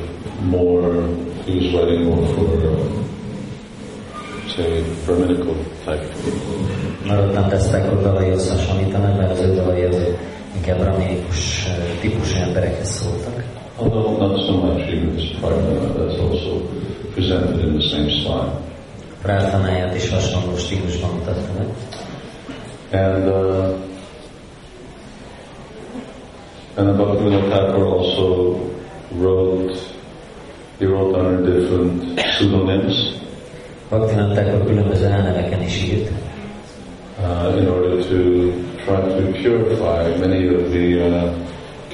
more, 0.42 1.08
he 1.46 1.54
was 1.58 1.74
writing 1.74 2.04
more 2.04 2.26
for, 2.34 2.48
uh, 2.66 2.97
say, 4.58 4.82
Brahminical 5.06 5.54
type 5.84 6.02
people. 6.22 6.58
Narottam 7.06 7.48
Desztákor 7.48 8.02
mert 9.16 9.30
az 9.30 9.40
ő 9.40 9.54
dalai 9.54 9.82
azok 9.82 10.18
inkább 10.56 10.78
brahminikus 10.78 11.66
típusú 12.00 12.40
emberekhez 12.40 12.88
szóltak. 12.88 13.44
Although 13.76 14.18
not 14.18 14.36
so 14.46 14.52
much, 14.56 14.92
even 14.92 15.14
this 15.14 15.30
Prarthana, 15.40 15.92
that's 15.94 16.18
also 16.18 16.62
presented 17.14 17.60
in 17.64 17.78
the 17.78 17.88
same 17.88 18.10
style. 18.10 18.60
Prártanáját 19.22 19.94
is 19.94 20.10
hasonló 20.10 20.56
stílusban 20.56 21.10
mutatta 21.10 21.52
meg. 21.58 21.68
And 22.90 23.28
uh, 23.28 23.74
and 26.76 26.96
Bhaktivinoda 26.96 27.48
Thakur 27.48 27.84
also 27.84 28.56
wrote, 29.10 29.78
he 30.78 30.86
wrote 30.86 31.18
under 31.18 31.42
different 31.42 32.20
pseudonyms 32.20 33.17
Bhaktivinoda 33.88 34.64
különböző 34.64 35.04
elneveken 35.04 35.62
is 35.62 35.82
írt, 35.82 36.10
uh, 37.18 37.60
in 37.60 37.68
order 37.68 37.90
to 37.90 38.16
try 38.84 39.00
to 39.16 39.22
purify 39.42 40.18
many 40.18 40.48
of 40.48 40.62
the 40.70 41.08
uh, 41.08 41.32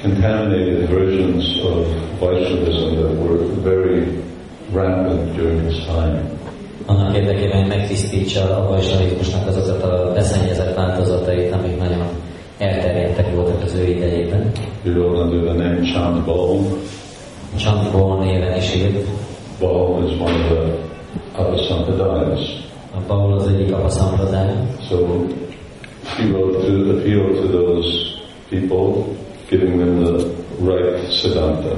contaminated 0.01 0.89
versions 0.89 1.63
of 1.63 1.87
Vaishnavism 2.19 2.95
that 2.95 3.13
were 3.23 3.37
very 3.63 4.23
rampant 4.73 5.35
during 5.35 5.69
his 5.69 5.85
time. 5.85 6.21
annak 6.85 7.15
érdekében, 7.15 7.59
hogy 7.59 7.67
megtisztítsa 7.67 8.57
a 8.57 8.67
vajsnavizmusnak 8.67 9.47
azokat 9.47 9.83
a 9.83 10.11
beszennyezett 10.13 10.75
változatait, 10.75 11.53
amik 11.53 11.77
nagyon 11.79 12.05
elterjedtek 12.57 13.35
voltak 13.35 13.63
az 13.63 13.75
ő 13.75 13.89
idejében. 13.89 14.51
He 14.83 14.89
wrote 14.89 15.21
under 15.21 15.39
the 15.43 15.63
name 15.63 15.81
Chand. 15.81 16.23
Csampol 17.55 18.23
néven 18.23 18.57
is 18.57 18.75
írt, 18.75 19.07
Baul 19.59 20.03
is 20.03 20.19
one 20.19 20.33
of 20.33 20.49
the 20.49 20.94
Apasampradayas. 21.37 22.63
a 22.95 22.99
Paul 23.07 23.33
az 23.33 23.47
egyik 23.47 23.73
apaszampradája, 23.73 24.65
So 24.89 24.97
he 26.17 26.23
wrote 26.31 26.65
to 26.65 26.91
appeal 26.91 27.33
to 27.41 27.47
those 27.47 27.87
people, 28.49 29.15
giving 29.49 29.77
them 29.79 30.03
the 30.03 30.25
right 30.71 31.11
Siddhanta. 31.11 31.75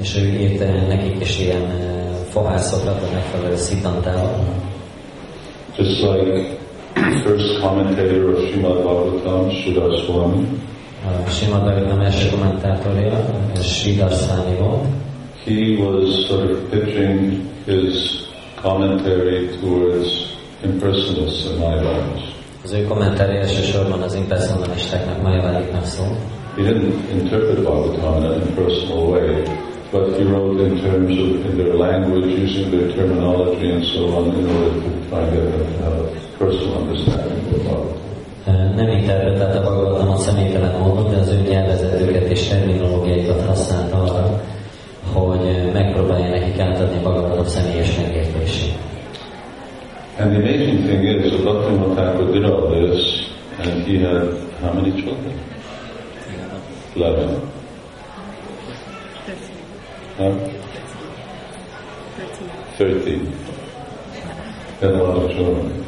és 0.00 0.16
ő 0.16 0.26
írt 0.40 0.60
eh, 0.60 0.86
nekik 0.88 1.20
is 1.20 1.38
ilyen 1.40 1.62
eh, 1.70 2.06
fohászokat, 2.28 3.02
a 3.02 3.12
megfelelő 3.14 3.56
szidantával. 3.56 4.44
Just 5.76 6.02
like 6.02 6.58
the 6.94 7.20
first 7.24 7.60
commentator 7.60 8.28
of 8.34 8.38
Srimad 8.50 8.82
Bhagavatam, 8.82 9.50
Sridhar 9.50 9.92
Swami, 9.98 10.46
A 11.26 11.30
Simad 11.30 11.62
Bhagavatam 11.64 12.00
első 12.00 12.28
kommentátorja, 12.30 13.24
Sridhar 13.62 14.10
Swami 14.12 14.56
volt, 14.58 14.84
he 15.44 15.76
was 15.84 16.26
sort 16.26 16.50
of 16.50 16.58
pitching 16.70 17.40
his 17.66 18.28
commentary 18.62 19.48
towards 19.60 20.36
impersonalists 20.62 21.46
and 21.46 21.58
Mayavadis. 21.58 22.22
az 22.64 22.72
ő 22.72 22.84
kommentárja 22.84 23.40
elsősorban 23.40 24.02
az 24.02 24.14
impersonalistáknak, 24.14 25.22
Majaváliknak 25.22 25.84
szól. 25.84 26.16
He 26.56 26.62
didn't 26.62 26.94
interpret 27.12 27.62
Bhagavatam 27.62 28.22
in 28.22 28.30
an 28.30 28.40
impersonal 28.48 29.06
way, 29.10 29.42
but 29.92 30.16
he 30.16 30.24
wrote 30.24 30.60
in 30.66 30.80
terms 30.80 31.18
of 31.18 31.28
in 31.48 31.56
their 31.56 31.74
language, 31.74 32.26
using 32.44 32.70
their 32.70 32.94
terminology 32.94 33.70
and 33.70 33.84
so 33.84 34.00
on, 34.16 34.24
in 34.38 34.46
order 34.54 34.72
to 34.82 34.90
try 35.08 35.24
get 35.34 35.44
to 35.52 35.84
have 35.84 35.96
a 35.98 36.08
personal 36.38 36.74
understanding 36.82 37.54
of 37.54 37.62
Bhagavatam. 37.64 38.08
Nem 38.76 38.88
interpretálta 38.88 39.60
Bhagavatamot 39.60 40.18
személytelen 40.18 40.80
módon, 40.80 41.10
de 41.10 41.16
az 41.16 41.28
ő 41.28 41.40
nyelvezetőket 41.48 42.30
és 42.30 42.48
terminológiaikat 42.48 43.46
használta 43.46 43.96
arra, 44.02 44.40
hogy 45.12 45.72
megpróbálja 45.72 46.28
nekik 46.28 46.58
átadni 46.60 46.98
Bhagavatam 47.02 47.44
személyes 47.46 47.96
megértését. 47.96 48.78
And 50.18 50.32
the 50.32 50.38
amazing 50.38 50.84
thing 50.84 51.04
is 51.04 51.30
that 51.30 51.42
Bhaktivinoda 51.42 51.94
Thakur 51.94 52.30
did 52.32 52.44
all 52.44 52.68
this, 52.68 53.26
and 53.58 53.86
he 53.86 53.98
had 53.98 54.36
how 54.60 54.72
many 54.72 54.92
children? 54.92 55.32
Eleven. 56.94 57.40
Huh? 60.16 60.34
Thirteen. 62.76 63.32
Had 64.80 64.94
a 64.94 65.02
lot 65.02 65.16
of 65.16 65.30
children. 65.30 65.84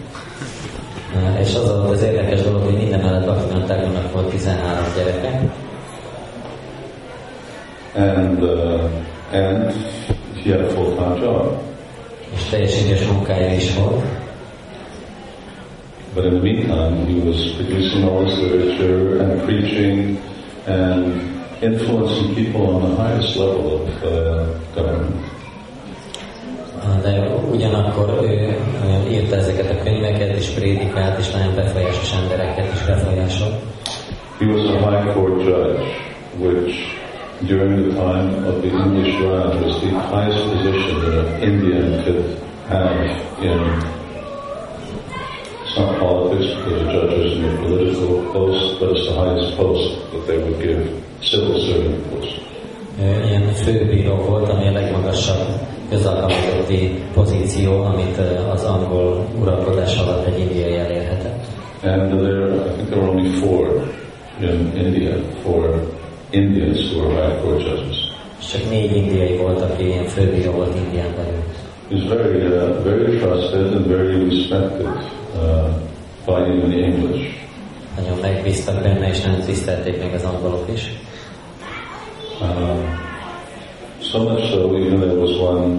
Eh, 1.14 1.40
És 1.40 1.54
az 1.54 1.68
az 1.68 2.02
érdekes 2.02 2.42
dolog, 2.42 2.62
hogy 2.62 2.76
minden 2.76 3.00
mellett 3.00 3.24
Bhaktivinoda 3.24 4.10
volt 4.12 4.28
13 4.30 4.84
gyereke, 4.96 5.52
And 7.94 8.42
uh, 8.42 8.88
and 9.32 9.72
he 10.36 10.50
had 10.50 10.60
a 10.60 10.70
full-time 10.74 11.20
job. 11.20 11.62
és 12.34 12.42
teljes 12.50 13.06
munkája 13.06 13.52
is 13.52 13.74
volt. 13.74 14.02
But 16.14 16.24
in 16.24 16.34
the 16.34 16.40
meantime, 16.40 17.06
he 17.06 17.20
was 17.28 17.52
producing 17.56 18.04
all 18.04 18.24
this 18.24 18.38
literature 18.38 19.22
and 19.22 19.42
preaching 19.42 20.18
and 20.66 21.04
influencing 21.62 22.34
people 22.34 22.66
on 22.66 22.80
the 22.82 23.02
highest 23.02 23.36
level 23.36 23.66
of 23.74 23.88
uh, 24.02 24.46
government. 24.74 25.24
De 27.02 27.28
ugyanakkor 27.50 28.18
ő 28.22 28.56
írta 29.10 29.36
ezeket 29.36 29.70
a 29.70 29.82
könyveket, 29.82 30.36
és 30.36 30.48
prédikált, 30.48 31.18
és 31.18 31.30
nagyon 31.30 31.54
befolyásos 31.54 32.12
embereket 32.12 32.72
is 32.72 32.82
befolyásolt. 32.86 33.54
He 34.38 34.46
was 34.46 34.64
a 34.64 34.90
high 34.90 35.12
court 35.14 35.42
judge, 35.42 35.84
which 36.38 36.74
during 37.46 37.88
the 37.88 37.94
time 37.94 38.44
of 38.44 38.62
the 38.62 38.68
English 38.68 39.14
Raj 39.20 39.54
was 39.64 39.80
the 39.82 39.90
highest 39.90 40.42
position 40.52 41.00
that 41.00 41.14
an 41.24 41.42
Indian 41.42 42.04
could 42.04 42.38
have 42.68 43.42
in 43.42 43.58
it's 45.64 45.76
not 45.76 45.98
politics 45.98 46.54
because 46.54 46.84
the 46.84 46.92
judges 46.92 47.38
in 47.38 47.44
a 47.44 47.56
political 47.56 48.32
post, 48.32 48.78
but 48.78 48.90
it's 48.90 49.06
the 49.08 49.14
highest 49.14 49.56
post 49.56 50.12
that 50.12 50.26
they 50.26 50.38
would 50.38 50.60
give 50.60 50.82
civil 51.22 51.58
servant 51.66 52.10
post. 52.10 52.40
Ő 53.00 53.04
eh, 53.04 53.28
ilyen 53.28 53.52
főbíró 53.52 54.14
volt, 54.14 54.48
ami 54.48 54.68
a 54.68 54.72
legmagasabb 54.72 55.46
közalkalmazotti 55.90 57.02
pozíció, 57.14 57.82
amit 57.82 58.18
eh, 58.18 58.52
az 58.52 58.64
angol 58.64 59.26
uralkodás 59.40 59.98
alatt 59.98 60.26
egy 60.26 60.38
indiai 60.38 60.76
elérhetett. 60.76 61.46
And 61.82 62.20
there, 62.20 62.54
I 62.54 62.74
think 62.76 62.88
there 62.88 63.00
were 63.00 63.10
only 63.10 63.30
four 63.40 63.82
in 64.40 64.72
India, 64.76 65.16
four 65.42 65.80
Indians 66.32 66.92
who 66.92 67.00
were 67.00 67.14
high 67.14 67.44
judges. 67.44 68.10
És 68.40 68.46
csak 68.46 68.70
négy 68.70 68.96
indiai 68.96 69.36
volt, 69.36 69.60
aki 69.60 69.86
ilyen 69.86 70.04
főbíró 70.04 70.50
volt 70.50 70.76
Indián 70.76 71.14
belül. 71.16 71.42
He 71.88 71.94
was 71.94 72.08
very, 72.08 72.46
uh, 72.46 72.82
very 72.82 73.18
trusted 73.18 73.74
and 73.74 73.86
very 73.86 74.24
respected 74.24 74.86
uh, 75.34 75.68
by 76.26 76.40
even 76.40 76.70
the 76.70 76.84
English. 76.84 77.40
Nagyon 77.96 78.18
megbíztak 78.20 78.82
benne, 78.82 79.08
és 79.08 79.20
nagyon 79.20 79.40
tisztelték 79.40 80.02
még 80.02 80.14
az 80.14 80.24
angolok 80.24 80.64
is. 80.72 80.92
Um, 82.40 82.98
so 84.00 84.22
much 84.22 84.50
so, 84.50 84.76
even 84.76 85.00
there 85.00 85.14
was 85.14 85.36
one 85.38 85.78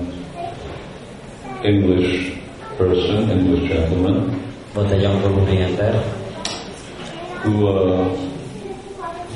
English 1.64 2.32
person, 2.78 3.30
English 3.30 3.68
gentleman, 3.68 4.42
Volt 4.74 4.92
egy 4.92 5.06
angol 5.06 5.42
úriember, 5.42 6.04
who 7.44 7.70
uh, 7.70 8.08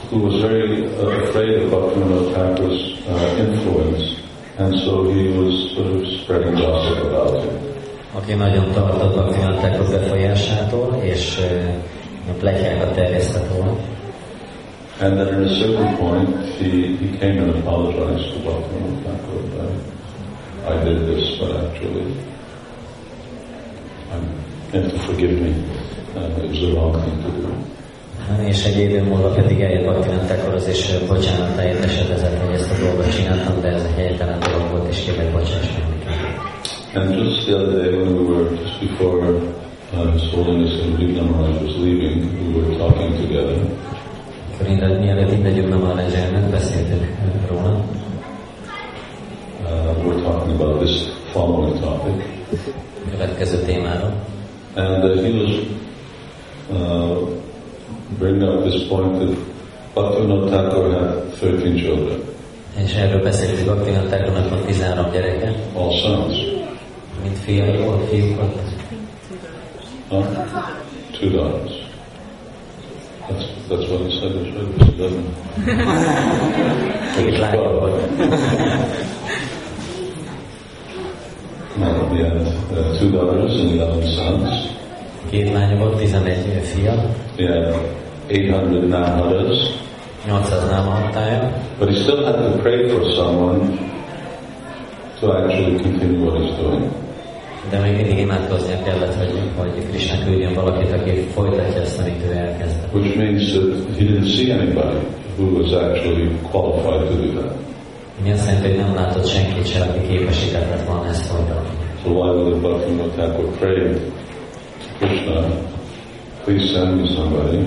who 0.09 0.19
was 0.19 0.41
very 0.41 0.85
uh, 0.85 1.07
afraid 1.23 1.61
of 1.61 1.71
Bhaktivinoda 1.71 2.33
Thakur's 2.33 2.79
uh, 3.07 3.43
influence, 3.45 4.21
and 4.57 4.73
so 4.79 5.09
he 5.11 5.27
was 5.37 5.53
sort 5.75 5.87
of 5.95 6.01
spreading 6.21 6.55
gossip 6.55 6.97
about 7.05 7.43
him. 7.43 7.67
aki 8.13 8.33
nagyon 8.33 8.71
tartott 8.71 9.15
Bhaktivinoda 9.15 9.59
Thakur 9.59 9.87
befolyásától, 9.89 10.99
és 11.03 11.37
ö, 11.39 12.31
pletyákat 12.39 12.93
terjesztett 12.93 13.47
volna. 13.47 13.75
And 14.99 15.17
then 15.17 15.27
at 15.27 15.45
a 15.45 15.55
certain 15.55 15.95
point, 15.97 16.29
he, 16.59 16.97
he 16.97 17.17
came 17.19 17.37
and 17.41 17.55
apologized 17.55 18.33
to 18.33 18.39
Bhaktivinoda 18.39 19.01
Thakur. 19.03 19.41
I, 20.67 20.73
I 20.73 20.83
did 20.83 21.05
this, 21.05 21.37
but 21.39 21.51
actually, 21.65 22.13
I'm, 24.11 24.89
to 24.89 24.99
forgive 24.99 25.39
me. 25.41 25.53
Uh, 26.15 26.43
it 26.43 26.49
was 26.49 26.59
the 26.59 26.71
wrong 26.75 26.93
thing 27.03 27.23
to 27.23 27.29
do. 27.41 27.76
És 28.45 28.65
egy 28.65 28.79
idő 28.79 29.03
múlva 29.03 29.29
pedig 29.29 29.61
eljött 29.61 29.83
Bhaktivinoda 29.83 30.25
Thakurhoz, 30.25 30.67
és 30.67 30.97
bocsánatáért 31.07 31.83
esedezett, 31.83 32.45
hogy 32.45 32.55
ezt 32.55 32.71
a 32.71 32.85
dolgot 32.85 33.15
csináltam, 33.15 33.61
de 33.61 33.67
ez 33.67 33.83
egy 33.83 33.95
helytelen 33.95 34.39
dolog 34.39 34.69
volt, 34.71 34.87
és 34.89 35.03
kérlek, 35.03 35.31
bocsáss 35.31 35.67
meg 35.77 35.85
nekem. 35.89 36.15
And 36.95 37.15
just 37.15 37.45
the 37.45 37.55
other 37.55 37.81
day 37.81 37.91
when 37.99 38.13
we 38.17 38.23
were, 38.33 38.49
just 38.63 38.79
before 38.79 39.27
uh, 39.27 40.11
His 40.13 40.29
Holiness 40.33 40.81
and 40.83 40.97
Vigna 40.97 41.23
Maharaj 41.23 41.61
was 41.63 41.75
leaving, 41.77 42.17
we 42.41 42.61
were 42.61 42.77
talking 42.77 43.15
together. 43.15 43.57
Innen, 44.67 44.91
mielőtt 45.01 45.31
innen 45.31 45.53
Gyugna 45.53 45.77
Maharaj 45.77 46.15
elment, 46.15 46.49
beszéltünk 46.49 47.05
róla, 47.49 47.85
Uh, 49.67 49.93
we're 50.05 50.21
talking 50.21 50.55
about 50.55 50.79
this 50.79 51.07
following 51.33 51.79
topic. 51.79 52.23
következő 53.11 53.57
témáról. 53.65 54.13
And 54.75 55.03
uh, 55.03 55.23
he 55.23 55.31
was 55.31 55.53
uh, 56.69 57.36
bringing 58.19 58.43
up 58.43 58.63
this 58.63 58.87
point 58.87 59.19
that 59.19 59.37
Bhaktivinoda 59.95 60.49
Thakur 60.49 60.91
had 60.91 61.33
13 61.39 61.75
children, 61.77 62.19
És 62.83 62.93
erről 62.93 63.21
beszéltünk 63.23 63.65
Bhaktivinoda 63.65 64.07
Thakurnak 64.09 64.49
van 64.49 64.65
13 64.65 65.11
gyereke, 65.11 65.53
all 65.75 65.91
sons. 65.91 66.35
mint 67.23 67.37
fiai 67.37 67.77
volt, 67.77 68.09
fiúk. 68.09 68.39
Huh? 70.09 70.25
Two 71.19 71.29
daughters. 71.29 71.71
That's, 73.27 73.45
that's 73.69 73.89
what 73.89 74.01
he 74.05 74.19
said, 74.19 74.33
right, 74.35 74.55
it's 74.77 74.93
11. 74.93 75.23
It 77.17 77.23
Két 77.23 77.29
was 77.29 77.39
lánya 77.39 77.57
12. 77.57 77.79
volt. 77.79 78.01
No, 81.77 82.09
he 82.09 82.23
had 82.23 82.41
uh, 82.71 82.97
two 82.99 83.11
daughters 83.11 83.59
and 83.59 83.69
11 83.71 84.03
sons. 84.15 84.49
Két 85.29 85.53
lánya 85.53 85.77
volt, 85.77 85.99
11 86.01 86.63
fia, 86.63 86.93
He 87.37 87.45
had 87.45 87.73
800 88.29 88.89
Namadas. 88.89 89.69
800 90.27 90.69
námahattája, 90.69 91.51
But 91.79 91.89
he 91.89 91.95
still 92.03 92.25
had 92.25 92.35
to 92.35 92.57
pray 92.61 92.89
for 92.89 93.01
someone 93.15 93.77
to 95.19 95.31
actually 95.31 95.77
continue 95.83 96.25
what 96.25 96.41
he's 96.41 96.55
doing. 96.57 96.91
de 97.69 97.79
még 97.79 97.95
mindig 97.95 98.17
imádkoznia 98.19 98.83
kellett, 98.83 99.15
hogy, 99.15 99.33
hogy 99.57 99.87
Krishna 99.89 100.25
küldjön 100.25 100.53
valakit, 100.53 100.91
aki 100.91 101.11
folytatja 101.11 101.81
ezt, 101.81 101.99
amit 101.99 102.23
ő 102.27 102.31
elkezdett. 102.31 102.93
Which 102.93 103.17
means 103.17 103.51
that 103.51 103.97
he 103.97 104.03
didn't 104.05 104.29
see 104.35 104.53
anybody 104.53 104.97
who 105.37 105.45
was 105.59 105.71
actually 105.71 106.29
qualified 106.51 107.07
to 107.09 107.15
do 107.25 107.41
that. 107.41 107.53
Mi 108.23 108.31
azt 108.31 108.45
jelenti, 108.45 108.67
hogy 108.67 108.77
nem 108.77 108.95
látott 108.95 109.27
senkit 109.27 109.67
sem, 109.67 109.87
aki 109.89 110.07
képesített 110.07 110.69
lett 110.69 110.87
volna 110.87 111.07
ezt 111.07 111.25
folytatni. 111.25 111.69
So 112.03 112.09
why 112.09 112.29
would 112.29 112.61
Bhaktivinoda 112.61 113.11
Thakur 113.15 113.57
pray 113.59 113.75
to 113.83 113.99
Krishna, 114.99 115.45
please 116.47 116.71
send 116.71 117.01
me 117.01 117.13
somebody? 117.13 117.59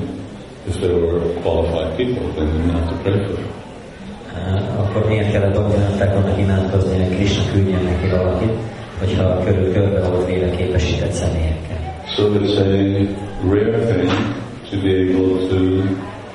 If 0.66 0.80
there 0.80 0.96
were 0.96 1.20
qualified 1.42 1.98
people, 1.98 2.26
then 2.32 2.46
he 2.48 2.58
didn't 2.58 2.70
have 2.80 2.88
to 2.88 2.96
pray 3.04 3.18
for 3.26 3.32
them. 3.36 3.52
Uh, 4.32 4.80
Akkor 4.80 5.06
miért 5.08 5.32
kellett 5.32 5.52
Bhaktivinoda 5.52 5.96
Thakurnak 5.96 6.38
imádkozni, 6.38 6.96
hogy 6.96 7.16
Krishna 7.16 7.42
küldjön 7.52 7.82
neki 7.82 8.08
valakit, 8.08 8.52
hogyha 8.98 9.44
körül 9.44 9.72
körbe 9.72 10.08
volt 10.08 10.26
véve 10.26 10.50
képesített 10.50 11.12
személyekkel. 11.12 12.04
So 12.16 12.22
it's 12.22 12.56
a 12.56 12.68
rare 13.48 13.78
thing 13.92 14.10
to 14.70 14.76
be 14.82 14.92
able 15.04 15.48
to 15.48 15.60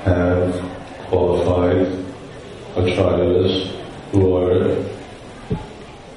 have 0.03 0.61
qualified 1.09 1.87
acharyas 2.75 3.53
who 4.11 4.35
are 4.37 4.75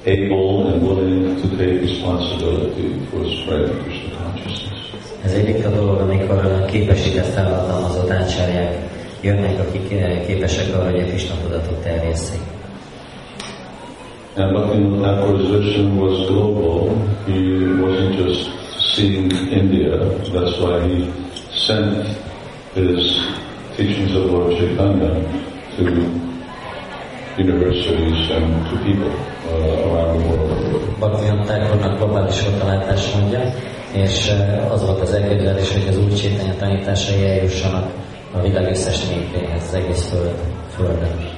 able 0.05 0.67
and 0.71 0.81
willing 0.87 1.41
to 1.41 1.47
take 1.57 1.81
responsibility 1.81 2.89
for 3.09 3.25
spreading 3.25 3.83
Krishna. 3.83 3.98
Ez 5.25 5.31
egy 5.31 5.45
ritka 5.45 5.69
dolog, 5.69 5.99
amikor 5.99 6.65
képesített 6.65 7.33
felhatalmazott 7.33 8.09
ácsárják 8.09 8.77
jönnek, 9.21 9.59
akik 9.59 9.91
eh, 9.91 10.23
képesek 10.27 10.75
arra, 10.75 10.89
hogy 10.91 10.99
a 10.99 11.03
Krishna 11.03 11.35
tudatot 11.43 11.83
terjesszék. 11.83 12.41
And 14.35 14.53
Bhaktivinoda 14.53 15.01
Thakur's 15.03 15.49
vision 15.49 15.97
was 15.97 16.27
global. 16.27 16.95
He 17.25 17.39
wasn't 17.81 18.15
just 18.15 18.49
seeing 18.93 19.31
India. 19.51 19.97
That's 20.31 20.57
why 20.59 20.79
he 20.87 21.11
sent 21.67 22.07
his 22.73 23.19
teachings 23.75 24.15
of 24.15 24.31
Lord 24.31 24.55
Chaitanya 24.55 25.11
to 25.75 25.83
universities 27.37 28.29
and 28.31 28.47
to 28.69 28.75
people 28.83 29.11
uh, 29.51 29.91
around 29.91 30.19
the 30.19 30.27
world. 30.29 30.99
Bhaktivinoda 30.99 31.43
Thakurnak 31.43 31.97
globális 31.97 32.43
volt 32.43 32.63
a 32.63 32.65
látásmódja, 32.65 33.53
és 33.91 34.27
eh, 34.27 34.71
az 34.71 34.85
volt 34.85 35.01
az 35.01 35.13
elképzelés, 35.13 35.73
hogy 35.73 35.87
az 35.87 35.97
új 35.97 36.13
Chaitanya 36.13 36.55
tanításai 36.55 37.25
eljussanak 37.25 37.91
a 38.31 38.41
világ 38.41 38.69
összes 38.69 39.07
népéhez, 39.07 39.63
az 39.67 39.73
egész 39.73 40.09
föld, 40.09 40.35
földön. 40.69 41.37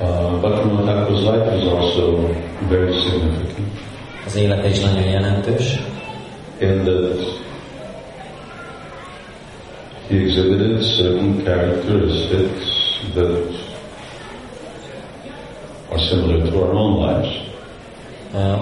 Uh, 0.00 0.40
Bhaktivinoda 0.40 0.92
Thakur's 0.92 1.20
life 1.20 1.56
is 1.56 1.64
also 1.64 2.28
very 2.68 2.92
significant 2.92 3.68
Az 4.26 4.36
élete 4.36 4.68
is 4.68 4.80
nagyon 4.80 5.02
jelentős, 5.02 5.78
in 6.60 6.84
that 6.84 7.18
he 10.08 10.16
exhibited 10.16 10.82
certain 10.96 11.44
characteristics 11.44 12.64
that 13.14 13.30
are 15.90 15.98
similar 15.98 16.46
to 16.46 16.62
our 16.62 16.72
own 16.72 17.00
lives. 17.00 17.53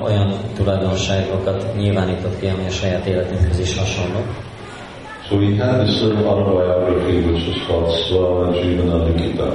Olyan 0.04 0.34
tulajdonságokat 0.56 1.76
nyilvánított 1.76 2.38
ki, 2.38 2.46
ami 2.46 2.66
a 2.66 2.70
saját 2.70 3.06
életünkhöz 3.06 3.58
is 3.58 3.78
hasonló. 3.78 4.20
So 5.28 5.38
he 5.38 5.56
had 5.56 5.86
this 5.86 6.00
little 6.00 6.26
autobiography 6.28 7.20
which 7.20 7.46
was 7.48 7.66
called 7.66 7.90
Swa 7.90 8.50
Jivana 8.54 9.04
Likita. 9.04 9.52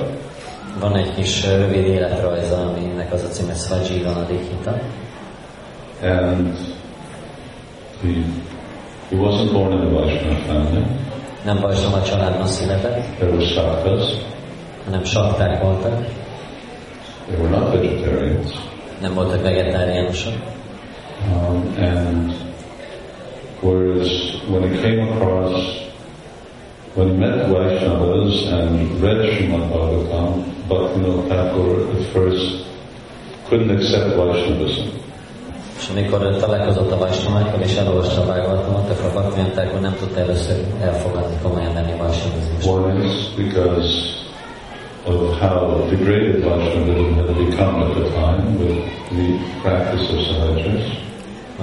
Van 0.79 0.95
egy 0.95 1.13
kis 1.15 1.45
rövid 1.45 1.85
életrajza, 1.85 2.55
aminek 2.55 3.13
az 3.13 3.23
a 3.23 3.27
címe 3.27 3.53
Svajivana 3.53 4.25
Dikita. 4.25 4.79
And 6.01 6.57
he, 8.01 8.23
he 9.09 9.15
wasn't 9.15 9.51
born 9.51 9.71
in 9.71 9.79
a 9.79 9.89
Vaishnava 9.89 10.35
family. 10.35 10.85
Nem 11.45 11.59
Vajsnava 11.59 12.01
családban 12.01 12.47
született, 12.47 13.15
There 13.17 13.31
were 13.31 13.45
Saktas. 13.45 14.11
hanem 14.85 15.03
sakták 15.03 15.61
voltak, 15.61 16.05
They 17.27 17.39
were 17.39 17.49
not 17.49 17.71
vegetarians. 17.71 18.51
Nem 19.01 19.13
voltak 19.13 19.41
vegetáriánusok. 19.41 20.33
Um, 21.31 21.73
and 21.77 22.33
whereas 23.61 24.11
when 24.49 24.63
he 24.63 24.81
came 24.81 24.99
across 25.09 25.87
when 26.93 27.07
he 27.09 27.17
met 27.17 27.49
Vaishnavas 27.49 28.47
and 28.51 29.01
read 29.01 29.17
Srimad 29.33 29.69
Bhagavatam, 29.69 30.43
Bhaktivinoda 30.67 31.27
Thakur 31.27 31.89
at 31.93 32.03
first 32.13 32.65
couldn't 33.49 33.71
accept 33.71 34.15
Vaishnavism. 34.15 34.87
És 35.79 35.89
amikor 35.89 36.37
találkozott 36.37 36.91
a 36.91 36.97
Vajsnavákkal 36.97 37.61
és 37.61 37.75
elolvasta 37.75 38.21
a 38.21 38.25
Bhagavatamot, 38.25 38.89
akkor 38.89 39.11
Bhaktivinoda 39.11 39.79
nem 39.79 39.95
tudta 39.99 40.19
először 40.19 40.63
elfogadni 40.81 41.35
komolyan 41.41 41.73
Vajsnavizmust. 41.97 42.67
One 42.67 43.03
is 43.05 43.29
because 43.35 44.25
of 45.07 45.39
how 45.39 45.87
degraded 45.89 46.43
Vaishnavism 46.43 47.13
had 47.13 47.35
become 47.37 47.83
at 47.83 47.95
the 47.95 48.09
time 48.09 48.59
with 48.59 48.77
the 49.09 49.39
practice 49.61 50.09
of 50.13 50.19
Sahajas. 50.19 51.05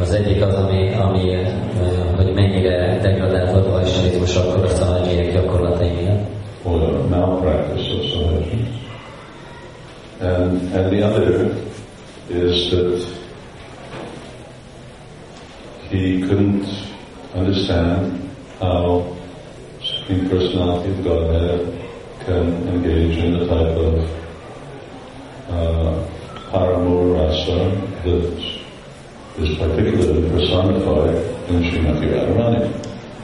Az 0.01 0.13
egyik 0.13 0.43
az, 0.43 0.55
ami, 0.55 0.93
ami 0.93 1.33
eh, 1.35 1.53
hogy 2.17 2.35
mennyire 2.35 2.99
degradált 3.03 3.51
volt 3.51 3.67
a 3.67 3.71
vajsnavizmus 3.71 4.37
akkor 4.37 4.65
a 4.65 4.69
szalányék 4.69 5.33
gyakorlatai 5.33 5.91
miatt. 5.91 6.33
or 6.65 7.05
malpractice 7.09 7.93
of 7.93 8.03
Sahajas. 8.03 8.81
And, 10.21 10.73
and 10.73 10.93
the 10.93 11.03
other 11.03 11.55
is 12.31 12.71
that 12.71 13.21
he 15.91 16.23
couldn't 16.23 16.67
understand 17.35 18.31
how 18.59 19.17
Supreme 19.83 20.31
Personality 20.31 20.91
of 20.91 21.05
Godhead 21.05 21.84
can 22.25 22.69
engage 22.69 23.17
in 23.19 23.33
the 23.39 23.47
type 23.47 23.77
of 23.77 23.95
uh, 25.49 25.93
paramur 26.51 27.15
rasa 27.19 27.59
that 28.05 28.25
is 29.39 29.59
particularly 29.59 30.29
personified 30.31 31.17
in 31.49 31.63
Srimati 31.63 32.07
Radharani. 32.11 32.71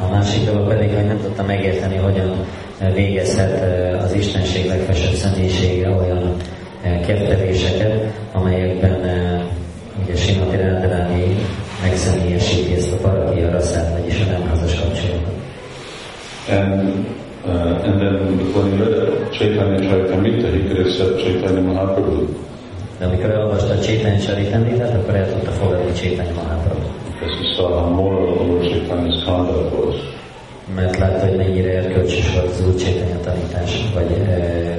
A 0.01 0.09
másik 0.11 0.45
dolog 0.45 0.69
pedig, 0.69 0.95
hogy 0.95 1.05
nem 1.07 1.21
tudta 1.21 1.43
megérteni, 1.43 1.97
hogyan 1.97 2.47
végezhet 2.95 3.63
eh, 3.63 4.03
az 4.03 4.13
Istenség 4.13 4.67
legfelsőbb 4.67 5.15
személyisége 5.15 5.91
olyan 5.91 6.37
eh, 6.83 7.01
ketteléseket, 7.07 8.13
amelyekben 8.33 9.05
eh, 9.05 9.43
ugye 10.03 10.17
Simati 10.17 10.57
Rándráni 10.57 11.37
megszemélyesíti 11.83 12.75
ezt 12.75 12.93
a 12.93 12.97
paradia 12.97 13.51
rasszát, 13.51 13.99
vagyis 13.99 14.21
a 14.21 14.31
nem 14.31 14.49
házas 14.49 14.81
kapcsolatot. 14.81 15.39
And 16.49 17.07
uh, 17.45 17.87
and 17.87 18.01
then 18.01 18.17
when 18.55 18.73
he 18.73 18.83
read 18.83 19.33
Chaitanya 19.33 19.81
Charitamrita, 19.89 20.53
he 20.53 20.69
could 20.69 20.87
accept 20.87 21.19
Chaitanya 21.19 21.61
Mahaprabhu 21.61 22.49
De 22.99 23.07
amikor 23.07 23.31
elolvasta 23.31 23.73
a 23.73 23.81
Csétány 23.81 24.21
Saritanditet, 24.21 24.95
akkor 24.95 25.15
el 25.15 25.33
tudta 25.33 25.51
fogadni 25.51 25.93
Csétány 25.93 26.35
Mahaprabhu. 26.35 27.01
because 27.21 27.39
he 27.39 27.55
saw 27.55 27.69
how 27.69 27.91
moral 27.91 28.35
Lord 28.35 28.63
Chaitanya's 28.65 29.25
conduct 29.25 29.75
was. 29.75 29.97
Mert 30.75 30.99
látta, 30.99 31.27
hogy 31.27 31.37
mennyire 31.37 31.73
erkölcsös 31.77 32.33
volt 32.35 32.51
az 32.51 32.65
Úr 32.67 32.75
Csétánya 32.75 33.21
tanítás, 33.21 33.85
vagy 33.95 34.13
e, 34.13 34.79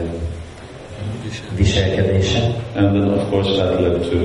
viselkedése. 1.56 2.39
And 2.76 2.88
then 2.88 3.10
of 3.10 3.30
course 3.30 3.52
that 3.52 3.80
led 3.82 4.10
to 4.10 4.17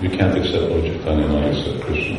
you 0.00 0.10
can't 0.10 0.34
accept 0.36 0.68
Lord 0.68 0.84
Chaitanya, 0.84 1.26
not 1.26 1.44
accept 1.44 1.84
Krishna. 1.84 2.16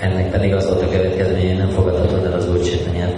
Ennek 0.00 0.30
pedig 0.30 0.54
az 0.54 0.68
volt 0.68 0.82
a 0.82 0.88
következménye, 0.88 1.48
hogy 1.48 1.58
nem 1.58 1.68
fogadhatod 1.68 2.24
el 2.24 2.32
az 2.32 2.48
Úr 2.48 2.62
Csétányát, 2.62 3.16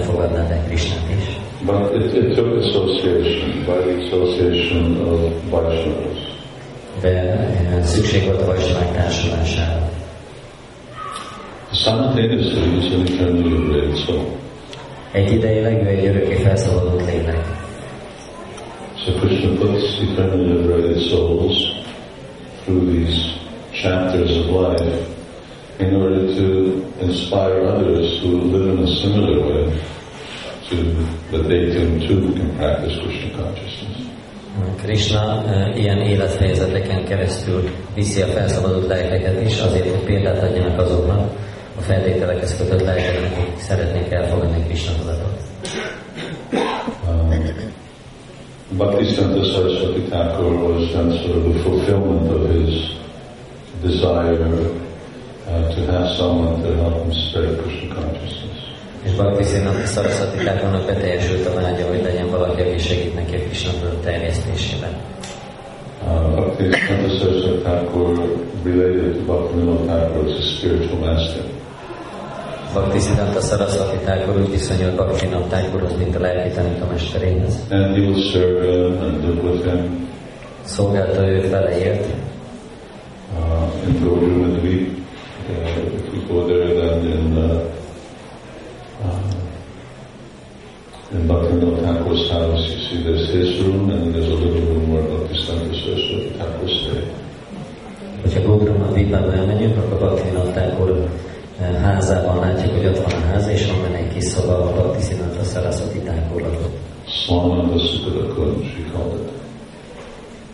fogadnád 0.00 0.64
Krisnát 0.66 1.10
is. 1.16 1.36
But 1.66 1.94
it, 1.94 2.14
it 2.14 2.34
took 2.34 2.58
association, 2.64 3.64
by 3.64 3.80
the 3.82 3.94
association 4.04 5.00
of 5.00 5.20
Vaishnavas. 5.50 6.32
De 7.00 7.08
e, 7.08 7.82
szükség 7.82 8.24
volt 8.24 8.42
a 8.42 8.46
Vajsnavák 8.46 8.92
társulására. 8.92 9.90
Simultaneously, 11.72 12.60
he's 12.60 12.94
an 12.94 13.06
eternally 13.06 13.48
liberated 13.48 13.96
soul. 13.96 14.24
Egy 15.12 15.32
ideileg 15.32 15.82
ő 15.82 15.86
egy 15.86 16.06
örökké 16.06 16.34
felszabadult 16.34 17.04
lélek. 17.04 17.46
So 19.04 19.12
Krishna 19.12 19.50
puts 19.58 20.00
eternally 20.00 20.52
liberated 20.52 21.00
souls 21.08 21.56
through 22.64 22.92
these 22.92 23.36
chapters 23.70 24.30
of 24.30 24.46
life 24.50 25.13
in 25.78 25.94
order 25.94 26.26
to 26.34 26.84
inspire 27.00 27.66
others 27.66 28.20
who 28.22 28.40
live 28.54 28.78
in 28.78 28.84
a 28.84 28.90
similar 29.02 29.40
way 29.46 29.80
to 30.68 30.76
that 31.30 31.48
they 31.48 31.72
can 31.74 32.00
too 32.00 32.32
can 32.32 32.56
practice 32.56 32.96
Krishna 33.02 33.30
consciousness. 33.36 33.94
Krishna 34.82 35.44
e, 35.46 35.78
ilyen 35.78 35.98
életfejezeteken 35.98 37.04
keresztül 37.04 37.70
viszi 37.94 38.22
a 38.22 38.26
felszabadult 38.26 38.86
lelkeket 38.86 39.46
is, 39.46 39.60
azért, 39.60 39.90
hogy 39.90 40.04
példát 40.04 40.42
adjanak 40.42 40.80
azoknak 40.80 41.30
a 41.78 41.80
feltételekhez 41.80 42.56
kötött 42.56 42.82
lelkeknek, 42.82 43.32
akik 43.32 43.58
szeretnék 43.58 44.12
elfogadni 44.12 44.64
Krishna 44.66 44.92
tudatot. 45.00 45.40
Um, 47.08 47.72
Bhaktisiddhanta 48.76 49.44
Saraswati 49.44 50.00
Thakur 50.00 50.52
was 50.52 50.92
then 50.92 51.10
sort 51.12 51.36
of 51.36 51.52
the 51.52 51.62
fulfillment 51.62 52.30
of 52.30 52.50
his 52.50 52.96
desire 53.82 54.38
uh, 55.48 55.74
to 55.74 55.80
have 55.92 56.08
someone 56.16 56.62
to 56.62 56.70
help 56.82 56.96
him 57.02 57.12
spread 57.12 57.58
Krishna 57.62 57.94
consciousness. 57.94 58.58
És 59.04 59.12
Bhakti 59.12 59.44
Siddhanta 59.44 59.86
Saraswati 59.86 60.38
Thakurnak 60.38 60.86
beteljesült 60.86 61.46
a 61.46 61.54
vágya, 61.54 61.86
hogy 61.86 62.02
legyen 62.02 62.30
valaki, 62.30 62.60
aki 62.60 62.78
segít 62.78 63.14
neki 63.14 63.34
a 63.36 63.38
Krishna 63.38 63.72
terjesztésében. 64.04 64.94
Uh, 66.02 66.34
Bhaktisiddhanta 66.34 67.08
Saraswati 67.18 67.58
Thakur 67.62 68.08
related 68.64 69.14
to 69.14 69.22
Bhaktivinoda 69.24 69.84
Thakur 69.84 70.24
as 70.24 70.38
a 70.38 70.42
spiritual 70.42 70.98
master. 70.98 71.42
Bhakti 72.72 72.98
Siddhanta 72.98 73.40
Saraswati 73.40 73.96
Thakur 74.04 74.40
úgy 74.40 74.50
viszonyult 74.50 74.94
Bhaktivinoda 74.94 75.46
Thakurhoz, 75.46 75.96
mint 75.98 76.16
a 76.16 76.20
lelki 76.20 76.54
tanítomesterényhez. 76.54 77.54
And 77.70 77.96
he 77.96 78.30
serve 78.32 78.66
him 78.66 79.02
and 79.02 79.24
live 79.24 79.42
with 79.48 79.64
him 79.64 80.04
Szolgálta 80.64 81.28
ő 81.28 81.40
feleért, 81.40 82.06
in 83.86 84.00
Gaudruma 84.04 84.43
Dweep. 84.43 84.43
Uh, 84.43 84.43
if 84.43 84.43
there, 86.48 86.74
then 86.74 87.06
in 87.06 87.38
uh, 87.38 87.70
in 91.12 91.28
Bhaktivinoda 91.28 91.80
Thakur's 91.82 92.30
house, 92.30 92.62
you 92.70 92.78
see 92.86 93.02
there's 93.02 93.28
his 93.28 93.62
room, 93.62 93.90
and 93.90 94.14
there's 94.14 94.28
a 94.28 94.34
little 94.34 94.62
room 94.70 94.92
where 94.92 95.02
Bhaktisiddhanta 95.02 95.74
Saraswati 95.82 96.30
Thakur 96.38 96.68
stayed. 96.68 97.24
hogyha 98.24 98.42
Gograma 98.42 98.92
Vipába 98.92 99.32
elmegyünk, 99.32 99.76
akkor 99.76 99.98
Bhaktivinoda 99.98 100.50
Thakur 100.50 101.08
eh, 101.60 101.74
házában 101.82 102.38
látjuk, 102.38 102.72
hogy 102.76 102.86
ott 102.86 102.98
van 102.98 103.22
a 103.22 103.26
ház, 103.26 103.48
és 103.48 103.66
van 103.66 103.82
benne 103.82 103.96
egy 103.96 104.12
kis 104.14 104.24
szoba, 104.24 104.52
ahol 104.58 104.72
Bhakti 104.72 105.02
Siddhanta 105.02 105.44
Saraswati 105.44 105.98
Thakur 105.98 106.40
lakott. 106.42 106.76
Swananda 107.06 107.78
Sukada 107.78 108.34
Kunj, 108.34 108.64
he 108.64 108.82
called 108.92 109.14
it. 109.20 109.28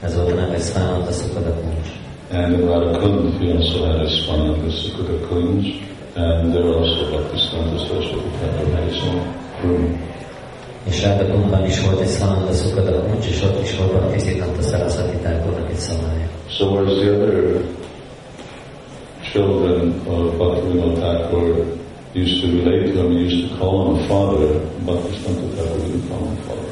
Ez 0.01 0.17
volt 0.17 0.31
a 0.31 0.35
neve 0.35 0.59
Svananda 0.59 1.13
Sukada 1.13 1.55
Kuncs. 1.55 1.89
And 2.33 2.55
in 2.55 2.61
Radhakund, 2.61 3.41
he 3.41 3.51
also 3.51 3.87
had 3.87 4.03
a 4.03 4.09
Sukada 4.71 5.19
Kunj, 5.27 5.83
and 6.15 6.55
there 6.55 6.63
also 6.63 7.11
Bhaktisiddhanta 7.11 7.79
Saraswati 7.89 8.31
Thakur 8.39 8.71
had 8.71 8.85
his 8.85 9.03
own 9.03 9.35
room. 9.65 9.99
És 10.87 11.03
is 11.67 11.81
volt 11.81 12.01
egy 12.01 12.09
Svananda 12.09 12.53
Sukada 12.53 13.03
Kuncs, 13.03 13.27
és 13.27 13.43
ott 13.43 13.63
is 13.63 13.77
volt 13.77 13.93
Bhakti 13.93 14.19
Siddhanta 14.19 14.63
Saraswati 14.63 15.17
Thakurnak 15.17 15.71
egy 15.71 15.77
szobája. 15.77 16.29
So 16.49 16.65
whereas 16.71 16.99
the 16.99 17.11
other 17.11 17.65
children 19.33 19.95
of 20.07 20.35
Bhaktivinoda 20.39 21.01
Thakur 21.01 21.65
used 22.15 22.41
to 22.43 22.47
relate 22.47 22.93
to 22.93 22.99
him, 23.01 23.13
used 23.13 23.49
to 23.49 23.57
call 23.59 23.87
him 23.87 23.95
a 23.95 24.07
father, 24.07 24.61
Bhaktisiddhanta 24.87 25.47
Thakur 25.57 25.79
didn't 25.79 26.09
call 26.09 26.27
him 26.29 26.37
father. 26.47 26.70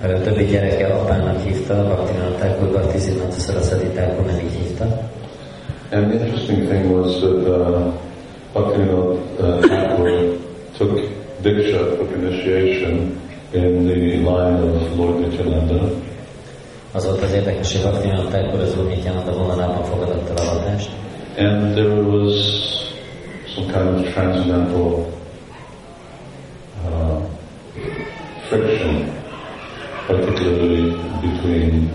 Többi 0.00 0.44
gyereke 0.44 0.86
apának 0.86 1.42
hívta, 1.42 1.74
Bhaktivinoda 1.74 2.34
Thakur, 2.34 2.68
Bhakti 2.68 2.98
Siddhanta 2.98 3.38
Saraswati 3.38 3.86
Thakur 3.86 4.30
így 4.44 4.52
hívta. 4.52 4.84
And 5.90 6.10
the 6.10 6.26
interesting 6.26 6.68
thing 6.68 6.92
was 6.92 7.20
that 7.20 7.46
uh, 7.46 7.92
Bhaktivinoda 8.52 9.18
Thakur 9.60 10.38
took 10.78 11.00
Diksha, 11.42 11.96
took 11.96 12.10
initiation 12.16 13.20
in 13.52 13.86
the 13.86 14.16
line 14.16 14.60
of 14.62 14.98
Lord 14.98 15.20
Nityananda, 15.20 15.90
Az 16.92 17.04
volt 17.04 17.22
az 17.22 17.32
érdekes, 17.32 17.72
hogy 17.72 17.82
Bhaktivinoda 17.82 18.28
Thakur 18.28 18.60
az 18.60 18.78
Úr 18.78 18.86
Nityananda 18.86 19.32
vonalában 19.32 19.84
fogadott 19.84 20.28
el 20.28 20.46
avatást, 20.46 20.90
and 21.38 21.74
there 21.74 22.00
was 22.00 22.34
some 23.54 23.66
kind 23.72 23.88
of 23.88 24.12
transcendental 24.12 25.06
uh, 26.84 27.20
friction, 28.48 29.15
particularly 30.06 30.94
between 31.20 31.90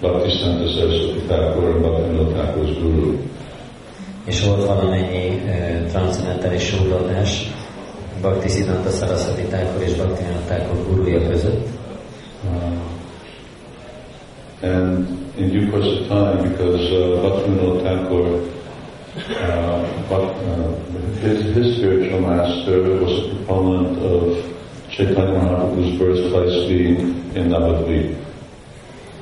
Bhaktisiddhanta 0.00 0.68
Saraswati 0.68 1.20
Thakur 1.28 1.64
and 1.70 1.84
Bhaktivinoda 1.84 2.32
Thakur's 2.36 2.78
guru. 2.78 3.16
és 4.24 4.44
volt 4.44 4.66
valamennyi 4.66 5.42
uh, 5.44 5.86
transzendentális 5.90 6.62
súrlódás 6.62 7.50
Bhakti 8.20 8.48
Siddhanta 8.48 8.90
Saraswati 8.90 9.42
Thakur 9.42 9.82
és 9.82 9.92
Bhaktivinoda 9.92 10.44
Thakur 10.46 10.86
gurúja 10.86 11.28
között, 11.28 11.68
Uh, 12.42 12.72
and 14.62 15.06
in 15.36 15.50
due 15.50 15.70
course 15.70 15.86
of 15.86 16.08
time, 16.08 16.40
because 16.48 16.90
uh, 16.90 17.20
Bhaktivinoda 17.20 17.82
Thakur 17.82 18.40
uh, 19.16 19.84
but 20.08 20.32
uh, 20.48 20.72
his, 21.20 21.54
his 21.54 21.76
spiritual 21.76 22.20
master 22.20 22.80
was 23.02 23.12
a 23.18 23.28
proponent 23.34 23.98
of 23.98 24.38
Chaitanya 25.00 25.32
Mahaprabhu's 25.32 25.98
birthplace 25.98 26.68
being 26.68 26.98
in 27.34 27.48
Navadvip. 27.48 28.16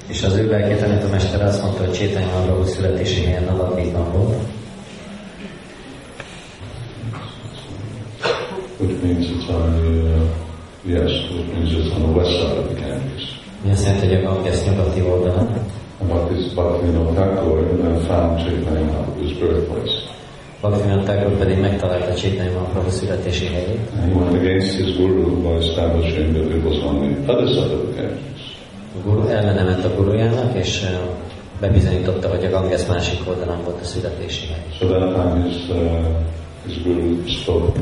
És 0.08 0.22
az 0.22 0.36
ő 0.36 0.48
lelki 0.48 0.74
tanítómester 0.74 1.42
azt 1.42 1.62
mondta, 1.62 1.84
hogy 1.84 1.92
Csétány 1.92 2.24
Mahaprabhu 2.24 2.64
születési 2.64 3.24
helyen 3.24 3.44
Navadvipban 3.44 4.12
volt, 4.12 4.42
which 8.78 9.02
means 9.02 9.26
it's 9.26 9.48
on 9.48 9.72
the, 9.76 10.14
uh, 10.14 11.02
yes, 11.02 11.12
which 11.30 11.52
means 11.52 11.72
it's 11.72 11.94
on 11.94 12.02
the 12.02 12.12
west 12.18 12.30
side 12.30 12.58
of 12.58 12.66
the 12.66 12.74
Ganges. 12.74 13.40
mi 13.64 13.70
azt 13.70 13.84
jelenti, 13.84 14.06
hogy 14.06 14.24
a 14.24 14.32
Ganges 14.32 14.64
nyugati 14.64 15.00
oldalon, 15.00 15.48
And 16.00 16.08
Bhakti 16.08 16.54
Bhaktivinoda 16.54 17.12
Thakur 17.12 17.58
found 18.06 18.38
Chaitanya 18.38 18.84
Mahaprabhu's 18.84 19.38
birthplace. 19.38 20.07
Bhaktivinoda 20.60 21.36
pedig 21.38 21.58
megtalálta 21.60 22.14
Csétány 22.14 22.52
Mahaprabhu 22.52 22.90
születési 22.90 23.46
helyét, 23.46 23.78
And 23.96 24.12
he 24.12 24.18
went 24.18 24.36
against 24.36 24.76
his 24.76 24.96
guru 24.96 25.42
by 25.42 25.66
establishing 25.66 26.34
that 26.34 26.56
it 26.56 26.64
was 26.64 26.78
on 26.82 26.94
the 27.00 27.32
other 27.32 27.48
side 27.48 27.72
of 27.72 27.80
the 27.80 28.02
Ganges. 28.02 28.56
a 28.96 29.08
guru 29.08 29.20
a 29.84 29.94
gurujának, 29.96 30.56
és 30.56 30.86
bebizonyította, 31.60 32.28
hogy 32.28 32.44
a 32.44 32.50
Ganges 32.50 32.86
másik 32.86 33.28
oldalán 33.28 33.62
volt 33.64 33.80
a 33.80 33.84
születési 33.84 34.46
hely. 34.46 34.64
So 34.78 34.86
that 34.86 35.14
time 35.14 35.42
his, 35.42 35.68
uh, 35.68 35.76
his 36.66 36.82
guru 36.82 37.26
spoke, 37.26 37.78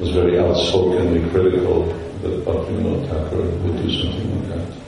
was 0.00 0.12
very 0.12 0.38
outspokenly 0.38 1.20
critical 1.32 1.84
that 2.22 2.44
Bhaktivinoda 2.44 3.06
Thakur 3.06 3.44
would 3.62 3.82
do 3.82 3.90
something 3.90 4.30
like 4.34 4.48
that. 4.48 4.79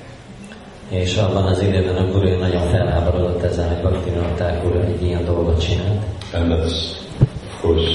És 0.92 1.16
abban 1.16 1.44
az 1.44 1.62
időben 1.62 1.96
a 1.96 2.10
guru 2.10 2.38
nagyon 2.38 2.68
felháborodott 2.68 3.42
ezzel, 3.42 3.68
hogy 3.68 3.80
Bhaktivinoda 3.80 4.34
Thakur 4.34 4.76
egy 4.76 5.02
ilyen 5.02 5.24
dolgot 5.24 5.60
csinált. 5.60 6.02
And 6.32 6.52
that's, 6.52 6.72
of 7.20 7.60
course, 7.60 7.90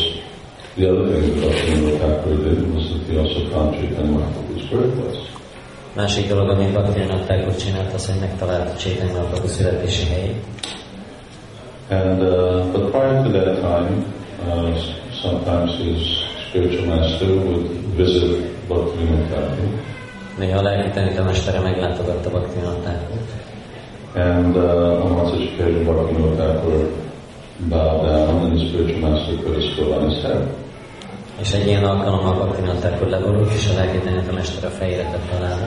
the 0.75 0.91
other 0.91 1.05
thing 1.05 1.33
that 1.33 1.41
Bhaktivinoda 1.41 1.97
Thakur 1.97 2.35
did 2.43 2.73
was 2.73 2.85
that 2.87 3.09
he 3.09 3.19
also 3.19 3.39
Chaitanya 3.71 4.11
Mahaprabhu's 4.11 4.69
birthplace. 4.69 5.19
Másik 5.95 6.27
dolog, 6.27 6.49
amit 6.49 6.71
Bhaktivinoda 6.71 7.23
Thakur 7.23 7.55
csinált, 7.55 7.93
az, 7.93 8.05
hogy 8.05 8.19
megtalálta 8.19 8.75
Csétány 8.75 9.11
Mahaprabhu 9.11 9.47
születési 9.47 10.05
helyét. 10.05 10.43
And 11.89 12.21
uh, 12.21 12.65
but 12.71 12.91
prior 12.91 13.23
to 13.23 13.29
that 13.29 13.59
time, 13.59 14.05
uh, 14.47 14.77
sometimes 15.21 15.77
his 15.77 16.01
spiritual 16.47 16.85
master 16.95 17.27
would 17.27 17.95
visit 17.95 18.41
Bhaktivinoda 18.67 19.23
Thakur, 19.29 19.69
Néha 20.37 20.57
a 20.57 20.61
lelki 20.61 20.89
tanítómestere 20.89 21.59
meglátogatta 21.59 22.29
Thakur. 22.29 23.17
and 24.15 24.55
uh, 24.55 25.03
on 25.03 25.29
such 25.29 25.53
occasion, 25.53 25.85
Bhaktivinoda 25.85 26.35
Thakur 26.37 26.89
bowed 27.69 28.05
down, 28.05 28.45
and 28.45 28.59
his 28.59 28.69
spiritual 28.69 29.01
master 29.01 29.37
put 29.37 29.57
a 29.57 29.61
scroll 29.61 29.93
on 29.93 30.09
his 30.09 30.21
head. 30.23 30.47
És 31.39 31.53
egy 31.53 31.67
ilyen 31.67 31.83
alkalommal 31.83 32.33
Bhaktivinoda 32.33 32.79
Thakur 32.79 33.07
leborult, 33.07 33.53
és 33.53 33.69
a 33.69 33.73
lelki 33.79 33.97
tanítómestere 33.97 34.67
a 34.67 34.69
fejére 34.69 35.03
tette 35.03 35.37
alá. 35.37 35.57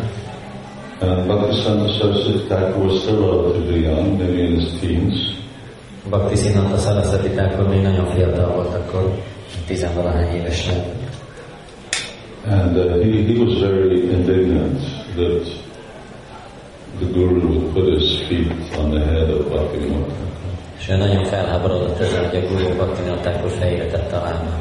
And 1.01 1.27
Bhaktisiddhanta 1.27 1.93
Saraswati 1.93 2.45
Thakur 2.49 2.85
was 2.87 3.01
still 3.01 3.21
relatively 3.21 3.81
young, 3.83 4.19
maybe 4.19 4.43
in 4.43 4.61
his 4.61 4.81
teens, 4.81 5.39
Bhakti 6.11 6.37
Siddhanta 6.37 6.77
Saraswati 6.77 7.29
Thakur 7.29 7.69
még 7.69 7.83
nagyon 7.83 8.07
fiatal 8.07 8.53
volt 8.55 8.75
akkor, 8.75 9.15
tizenvalahány 9.67 10.35
éves 10.35 10.67
lett. 10.67 11.00
And 12.45 12.77
uh, 12.77 12.97
he, 12.99 13.25
he 13.25 13.39
was 13.39 13.61
very 13.61 14.11
indignant 14.13 14.81
that 15.17 15.61
the 16.99 17.07
guru 17.13 17.49
would 17.49 17.75
put 17.75 17.93
his 17.93 18.21
feet 18.29 18.51
on 18.79 18.91
the 18.91 19.05
head 19.05 19.31
of 19.31 19.47
Bhaktivinoda 19.51 20.07
Thakur. 20.07 20.31
És 20.79 20.89
ő 20.89 20.97
nagyon 20.97 21.25
felháborodott 21.25 21.99
ezzel, 21.99 22.29
hogy 22.29 22.37
a 22.37 22.49
guru 22.49 22.75
Bhaktivinoda 22.75 23.21
Thakur 23.21 23.51
fejére 23.51 23.87
tette 23.87 24.17
alá. 24.17 24.59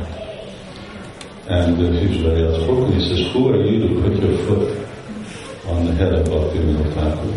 And 1.48 1.80
uh, 1.80 2.00
he 2.00 2.08
was 2.08 2.22
very 2.22 2.44
outspoken. 2.46 2.94
He 2.94 3.00
says, 3.00 3.34
Who 3.34 3.50
are 3.50 3.58
you 3.58 3.88
to 3.88 4.02
put 4.02 4.24
your 4.24 4.38
foot 4.46 4.78
on 5.70 5.86
the 5.86 5.94
head 5.94 6.14
of 6.14 6.30
Bhaktivinoda 6.30 6.90
Thakur? 6.90 7.34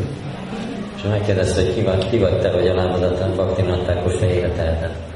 És 0.97 1.03
megkérdezte, 1.03 1.63
hogy 1.63 1.75
ki 1.75 1.83
vagy, 1.83 2.09
ki 2.11 2.19
vagy 2.19 2.41
te, 2.41 2.51
hogy 2.51 2.69
a 2.69 2.75
lábadat 2.75 3.35
Bhaktivinoda 3.35 3.83
Thakur 3.83 4.13
fejére 4.13 4.49
teheted. 4.49 5.12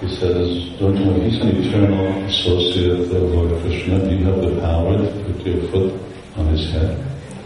He 0.00 0.08
says, 0.16 0.78
Don't 0.78 0.94
you 0.94 1.04
know 1.06 1.20
he's 1.24 1.40
an 1.40 1.56
eternal 1.56 2.06
associate 2.28 3.00
of 3.00 3.32
Lord 3.32 3.50
Krishna? 3.62 3.98
Do 3.98 4.14
you 4.14 4.24
have 4.26 4.42
the 4.42 4.60
power 4.60 4.92
to 4.98 5.08
put 5.24 5.46
your 5.46 5.62
foot 5.70 5.92
on 6.36 6.46
his 6.48 6.70
head? 6.70 6.96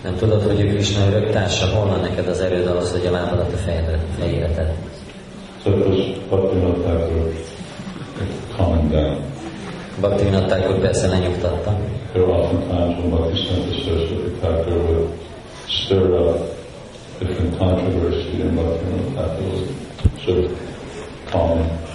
Nem 0.03 0.17
tudod, 0.17 0.43
hogy 0.43 0.61
ő 0.61 0.69
Krishna 0.69 1.07
örök 1.07 1.31
társa, 1.31 1.67
hol 1.67 1.87
van 1.87 2.01
neked 2.01 2.29
az 2.29 2.41
erőd 2.41 2.67
ahhoz, 2.67 2.91
hogy 2.91 3.07
a 3.07 3.11
lábadat 3.11 3.53
a 3.53 3.57
fejére, 3.57 3.99
fejére 4.19 4.47
tedd? 4.47 4.73
So 5.63 5.71
it 5.71 5.87
was 5.87 5.99
Bhaktivinoda 6.29 6.81
Thakur 6.81 7.33
calming 8.57 8.91
down. 8.91 9.17
Bhaktivinoda 10.01 10.47
Thakur 10.47 10.79
persze 10.81 11.07
lenyugtatta, 11.07 11.79
There 12.13 12.25
were 12.25 12.35
often 12.35 12.61
times 12.69 12.99
when 12.99 13.11
Bhaktisiddhanta 13.11 13.85
Saraswati 13.85 14.31
Thakur 14.41 14.79
would 14.87 15.11
stir 15.69 16.15
up 16.19 16.39
different 17.19 17.59
controversy 17.59 18.43
and 18.43 18.59
Bhaktivinoda 18.59 19.15
Thakur 19.15 19.45
would 19.53 19.69
sort 20.25 20.39
of 20.45 20.51
calm 21.31 21.89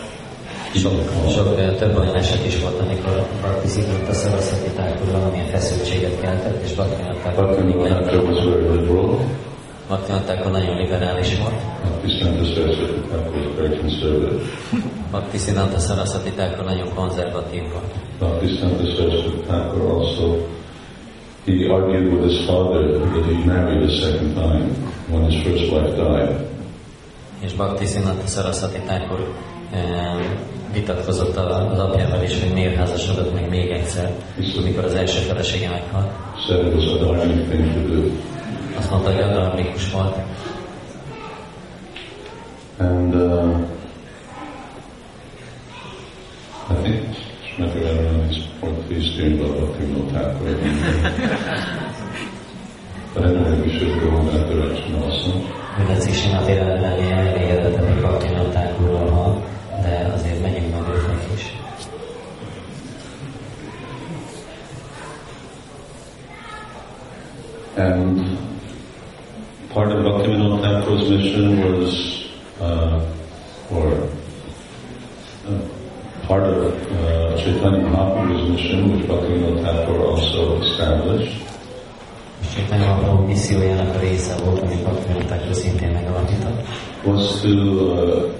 Sok, 0.75 0.91
sok 1.29 1.55
több 1.77 1.97
olyan 1.97 2.15
eset 2.15 2.45
is 2.45 2.59
volt, 2.59 2.79
amikor 2.79 3.27
Bhakti 3.41 3.67
Siddhanta 3.67 4.13
Saraswati 4.13 4.69
Thakur 4.69 5.11
valamilyen 5.11 5.45
feszültséget 5.45 6.19
keltett, 6.21 6.63
és 6.63 6.73
Bhaktivinoda 6.73 7.15
Thakur 7.19 7.45
Bhaktivinoda 9.87 10.23
Thakur 10.25 10.51
nagyon 10.51 10.77
liberális 10.77 11.37
volt. 11.37 11.61
Bhakti 15.11 15.37
Siddhanta 15.37 15.79
Saraswati 15.79 16.31
Thakur 16.31 16.65
nagyon 16.65 16.93
konzervatív 16.93 17.61
volt. 17.71 17.93
Bhaktisiddhanta 18.19 18.85
Saraswati 18.95 19.41
Thakur 19.47 19.91
also, 19.91 20.37
he 21.45 21.67
argued 21.69 22.13
with 22.13 22.23
his 22.23 22.45
father 22.45 22.99
that 22.99 23.25
he 23.25 23.45
married 23.45 23.83
a 23.83 23.91
second 23.91 24.33
time 24.33 24.69
when 25.09 25.31
his 25.31 25.43
first 25.43 25.71
wife 25.71 25.95
died. 25.95 26.35
És 27.39 27.53
Bhakti 27.53 27.85
Siddhanta 27.85 28.27
Saraswati 28.27 28.79
Thakur 28.85 29.19
vitatkozott 30.79 31.35
a- 31.37 31.71
az 31.71 31.79
apjával 31.79 32.23
is, 32.23 32.39
hogy 32.41 32.53
miért 32.53 32.75
házasodott 32.75 33.33
meg 33.33 33.49
még 33.49 33.69
egyszer, 33.69 34.09
amikor 34.61 34.83
az 34.85 34.93
első 34.93 35.19
felesége 35.19 35.69
meghalt. 35.69 36.07
Azt 38.77 38.91
mondta, 38.91 39.11
hogy 39.11 39.21
adalmikus 39.21 39.91
volt, 39.91 40.15
And 42.77 43.13
uh, 43.15 43.57
I 46.69 46.73
think 46.83 46.99
Srimati 47.55 47.79
Radharani 47.79 48.35
is 48.89 49.05
student 49.13 49.41
of 49.41 49.49
Bhaktivinoda 49.55 50.11
Thakur. 50.11 50.57
but 53.13 53.23
anyway, 53.23 53.61
we 53.61 53.69
should 53.77 53.99
go 54.01 54.07
in 54.19 54.25
that 54.27 54.47
direction 54.49 54.95
also. 55.03 55.31
Mindez 55.77 56.05
is 56.07 56.25
elégedett, 56.25 57.77
hogy 57.77 57.99
Bhaktivinoda 58.01 58.49
Thakurról 58.49 59.09
van, 59.09 59.43
de 59.81 60.11
azért 60.15 60.41
meg 60.41 60.54
And 67.77 68.37
part 69.69 69.91
of 69.91 70.05
Bhaktivinoda 70.05 70.61
Thakur's 70.61 71.09
mission 71.09 71.59
was, 71.59 72.29
uh, 72.61 73.03
or 73.69 74.09
uh, 75.47 75.59
part 76.25 76.43
of 76.43 76.73
uh, 76.91 77.37
Chaitanya 77.37 77.83
Mahaprabhu's 77.83 78.49
mission, 78.49 78.95
which 78.95 79.05
Bhaktivinoda 79.07 79.61
Thakur 79.61 79.99
also 80.05 80.61
established, 80.61 81.35
És 82.41 82.53
Chaitanya 82.53 82.85
Mahaprabhu 82.85 83.25
missziójának 83.25 83.95
a 83.95 83.99
része 83.99 84.35
volt, 84.43 84.61
amit 84.61 84.83
Bhaktivinoda 84.83 85.25
Thakur 85.25 85.53
szintén 85.53 85.89
megalapított, 85.89 86.61
was 87.03 87.41
to 87.41 87.49
uh, 87.49 88.31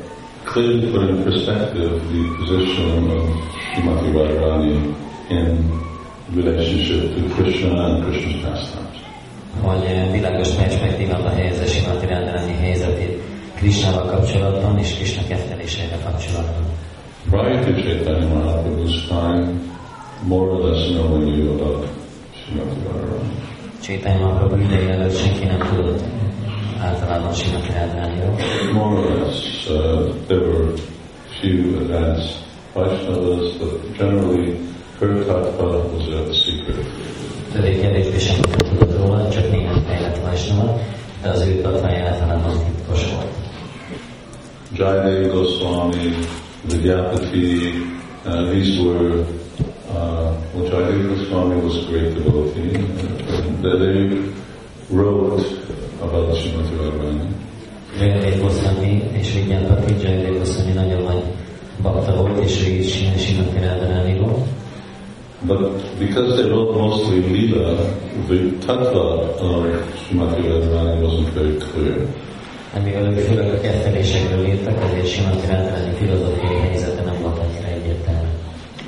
clearly 0.43 0.91
put 0.91 1.09
in 1.09 1.23
perspective 1.23 1.91
the 2.11 2.23
position 2.37 3.09
of 3.11 3.23
Srimati 3.73 4.11
Radharani 4.11 4.95
in 5.29 5.81
relationship 6.33 7.15
to 7.15 7.35
Krishna 7.35 7.85
and 7.85 8.03
Krishna's 8.03 8.41
pastimes. 8.41 9.04
Hogy 9.61 9.83
eh, 9.83 10.11
világos 10.11 10.49
perspektívába 10.49 11.29
helyezze 11.29 11.65
Simati 11.65 12.05
Radharani 12.05 12.53
helyzetét 12.53 13.21
Krishnával 13.55 14.05
kapcsolatban 14.05 14.77
és 14.77 14.95
Krishna 14.95 15.21
kettelésével 15.27 15.99
kapcsolatban. 16.03 16.63
Prior 17.29 17.65
to 17.65 17.71
Chaitanya 17.81 18.27
Mahaprabhu's 18.27 19.07
time, 19.07 19.61
more 20.23 20.51
or 20.51 20.69
less 20.69 20.89
no 20.91 21.01
one 21.01 21.25
knew 21.25 21.51
about 21.53 21.87
Srimati 22.33 22.79
Radharani. 22.83 23.29
Chaitanya 23.81 24.19
Mahaprabhu 24.19 24.57
ideje 24.57 24.89
előtt 24.89 25.15
senki 25.15 25.45
nem 25.45 25.59
tudott 25.59 26.03
általában 26.79 27.33
Simati 27.33 27.71
Radharaniról. 27.71 28.35
More 28.73 28.99
or 28.99 29.19
less, 29.19 29.67
uh, 29.69 30.13
there 30.27 30.39
were 30.39 30.73
few 31.41 31.77
advanced 31.79 32.43
Vaishnavas, 32.73 33.57
but 33.59 33.97
generally 33.97 34.57
her 34.99 35.23
tattva 35.23 35.93
was 35.93 36.07
a 36.07 36.33
secret. 36.33 37.04
Többé-kevésbé 37.55 38.17
senki 38.17 38.49
nem 38.49 38.77
tudott 38.77 38.97
róla, 38.97 39.29
csak 39.29 39.51
néhány 39.51 39.83
fejlett 39.87 40.17
Vaisnava, 40.17 40.79
de 41.21 41.29
az 41.29 41.47
ő 41.47 41.61
tatvája 41.61 42.05
általában 42.05 42.51
titkos 42.51 43.11
volt. 43.13 43.33
Jayadeva 44.73 45.33
Goswami, 45.33 46.13
Vidyapati, 46.69 47.55
uh, 48.25 48.49
these 48.51 48.81
were, 48.81 49.25
uh, 49.93 50.33
which 50.53 50.73
I 50.73 50.83
think 50.83 51.07
Goswami 51.07 51.61
was 51.61 51.85
great 51.85 52.13
devotee, 52.13 52.75
and 53.27 53.63
they 53.63 54.31
wrote 54.89 55.45
about 56.01 56.35
Srimati 56.35 56.75
Radharani. 56.75 57.27
Jayadev 57.99 58.41
Goswami 58.41 59.03
és 59.11 59.33
Vigyápati, 59.33 59.93
Jayadev 60.01 60.37
Goswami 60.37 60.71
nagyon 60.71 61.01
nagy 61.01 61.23
bakta 61.81 62.15
volt, 62.15 62.43
és 62.43 62.67
ő 62.67 62.71
is 62.71 62.93
Simati 63.15 63.59
Radharaniról. 63.59 64.47
But 65.47 65.99
because 65.99 66.37
they 66.37 66.49
wrote 66.49 66.75
mostly 66.75 67.21
Leela, 67.21 67.77
the 68.27 68.49
tattva 68.65 69.37
of 69.37 69.95
Srimati 70.01 70.41
Radharani 70.41 71.01
wasn't 71.01 71.29
very 71.29 71.59
clear. 71.59 72.07
Mivel 72.83 73.13
főleg 73.13 73.53
a 73.53 73.61
kettelésekről 73.61 74.45
írtak, 74.45 74.83
ezért 74.83 75.07
Simati 75.07 75.47
Radharani 75.47 75.93
filozófiai 75.95 76.55
helyzete 76.55 77.01
nem 77.03 77.21
volt 77.21 77.37
annyira 77.37 77.67
egyértelmű. 77.67 78.27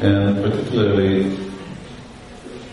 And 0.01 0.41
particularly 0.41 1.26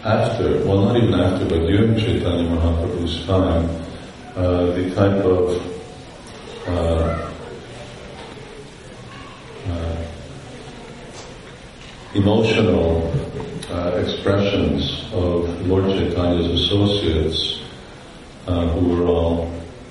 after, 0.02 0.66
well 0.66 0.80
not 0.80 0.96
even 0.96 1.14
after, 1.14 1.46
but 1.46 1.66
during 1.66 1.98
Chaitanya 1.98 2.48
Mahaprabhu's 2.48 3.24
time, 3.26 3.68
uh, 4.36 4.72
the 4.74 4.90
type 4.94 5.24
of 5.24 5.60
uh, 6.68 7.18
uh, 9.70 10.04
emotional 12.14 13.12
uh, 13.74 13.90
expressions 13.98 15.02
of 15.12 15.66
Lord 15.66 15.84
Chaitanya's 15.86 16.62
associates, 16.62 17.60
uh, 18.46 18.68
who 18.68 18.88
were 18.88 19.06
all 19.06 19.50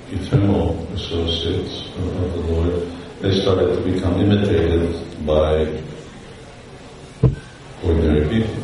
eternal 0.10 0.88
associates 0.94 1.90
of, 1.98 2.34
the 2.34 2.54
Lord, 2.54 2.88
they 3.22 3.42
started 3.42 3.76
to 3.76 3.82
become 3.82 4.22
imitated 4.22 4.88
by 5.26 5.68
ordinary 7.84 8.28
people. 8.30 8.62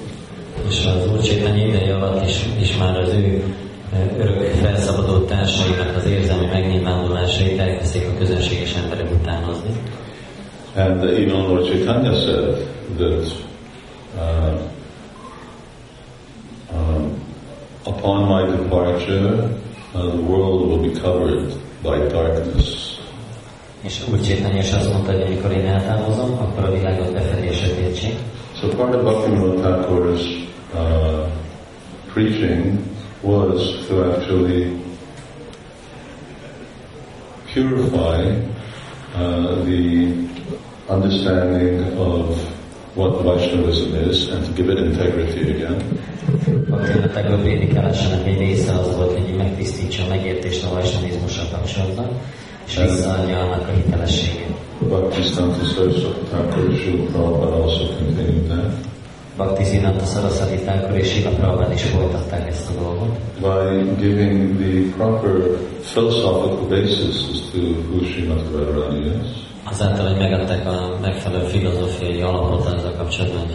És 0.67 0.85
az 0.85 1.11
Úr 1.11 1.21
Csétányi 1.21 1.67
ideje 1.67 1.95
alatt 1.95 2.27
is, 2.27 2.45
is 2.59 2.77
már 2.77 2.97
az 2.97 3.13
ő 3.13 3.43
örök 4.17 4.43
felszabadult 4.43 5.27
társainak 5.27 5.95
az 5.95 6.05
érzelmi 6.05 6.45
megnyilvánulásait 6.45 7.59
elkezdték 7.59 8.07
a 8.07 8.17
közönséges 8.17 8.75
emberek 8.75 9.11
utánozni. 9.11 9.69
And 10.75 11.03
even 11.03 11.47
Lord 11.47 11.65
Chaitanya 11.65 12.13
said 12.13 12.67
that 12.97 13.33
uh, 14.17 14.59
upon 17.89 18.29
my 18.29 18.45
departure, 18.45 19.57
uh, 19.93 20.09
the 20.15 20.21
world 20.21 20.69
will 20.69 20.81
be 20.81 20.93
covered 20.99 21.53
by 21.83 21.97
darkness. 22.07 22.97
És 23.81 24.01
Úr 24.11 24.21
Csétányi 24.21 24.59
is 24.59 24.73
azt 24.73 24.93
mondta, 24.93 25.11
hogy 25.11 25.21
amikor 25.21 25.51
én 25.51 25.65
eltávozom, 25.65 26.31
akkor 26.31 26.63
a 26.63 26.71
világot 26.71 27.13
befedések 27.13 27.77
értsék. 27.77 28.15
So 28.61 28.67
part 28.67 28.95
of 28.95 29.01
Bhaktivinoda 29.01 29.61
Thakur's 29.61 30.21
uh, 30.73 31.27
preaching 32.13 32.79
was 33.21 33.85
to 33.87 34.03
actually 34.03 34.71
purify 37.53 38.35
uh, 39.15 39.63
the 39.63 40.13
understanding 40.87 41.97
of 41.97 42.37
what 42.95 43.23
Vaishnavism 43.23 43.95
is 44.09 44.27
and 44.29 44.45
to 44.45 44.51
give 44.51 44.69
it 44.69 44.79
integrity 44.79 45.41
again. 45.55 45.79
Bhaktivinoda 46.69 47.09
Thakur 47.09 47.39
prédikálásának 47.41 48.27
egy 48.27 48.37
része 48.37 48.73
az 48.73 48.95
volt, 48.95 49.11
hogy 49.11 49.35
megtisztítsa 49.37 50.03
a 50.03 50.07
megértést 50.07 50.65
a 50.65 50.73
vajsnavizmussal 50.73 51.45
kapcsolatban, 51.51 52.07
és 52.67 52.75
visszaadja 52.75 53.39
annak 53.39 53.67
a 53.67 53.71
hitelességét. 53.71 54.55
Bhaktisiddhanta 54.79 55.65
Saraswati 55.65 56.19
Thakur 56.29 56.77
Srila 56.77 57.03
Prabhupada 57.11 57.63
also 57.63 57.85
continued 57.97 58.47
that 58.47 58.71
Bhaktisiddhanta 59.37 60.05
Saraswati 60.05 60.57
Thakur 60.57 60.97
és 60.97 61.07
Srila 61.07 61.29
Prabhupada 61.29 61.73
is 61.73 61.83
folytatták 61.83 62.47
ezt 62.47 62.69
a 62.69 62.81
dolgot. 62.81 63.17
by 63.41 63.95
giving 64.01 64.57
the 64.57 64.91
proper 64.97 65.57
philosophical 65.81 66.67
basis 66.67 67.15
as 67.31 67.51
to 67.51 67.59
who 67.87 68.03
Srimati 68.03 68.43
Radharani 68.53 69.05
is. 69.05 69.47
Azáltal, 69.63 70.07
hogy 70.07 70.17
megadták 70.17 70.67
a 70.67 70.78
megfelelő 71.31 71.47
filozófiai 71.47 72.21
alapot 72.21 72.65
azzal 72.65 72.91
kapcsolatban, 72.97 73.45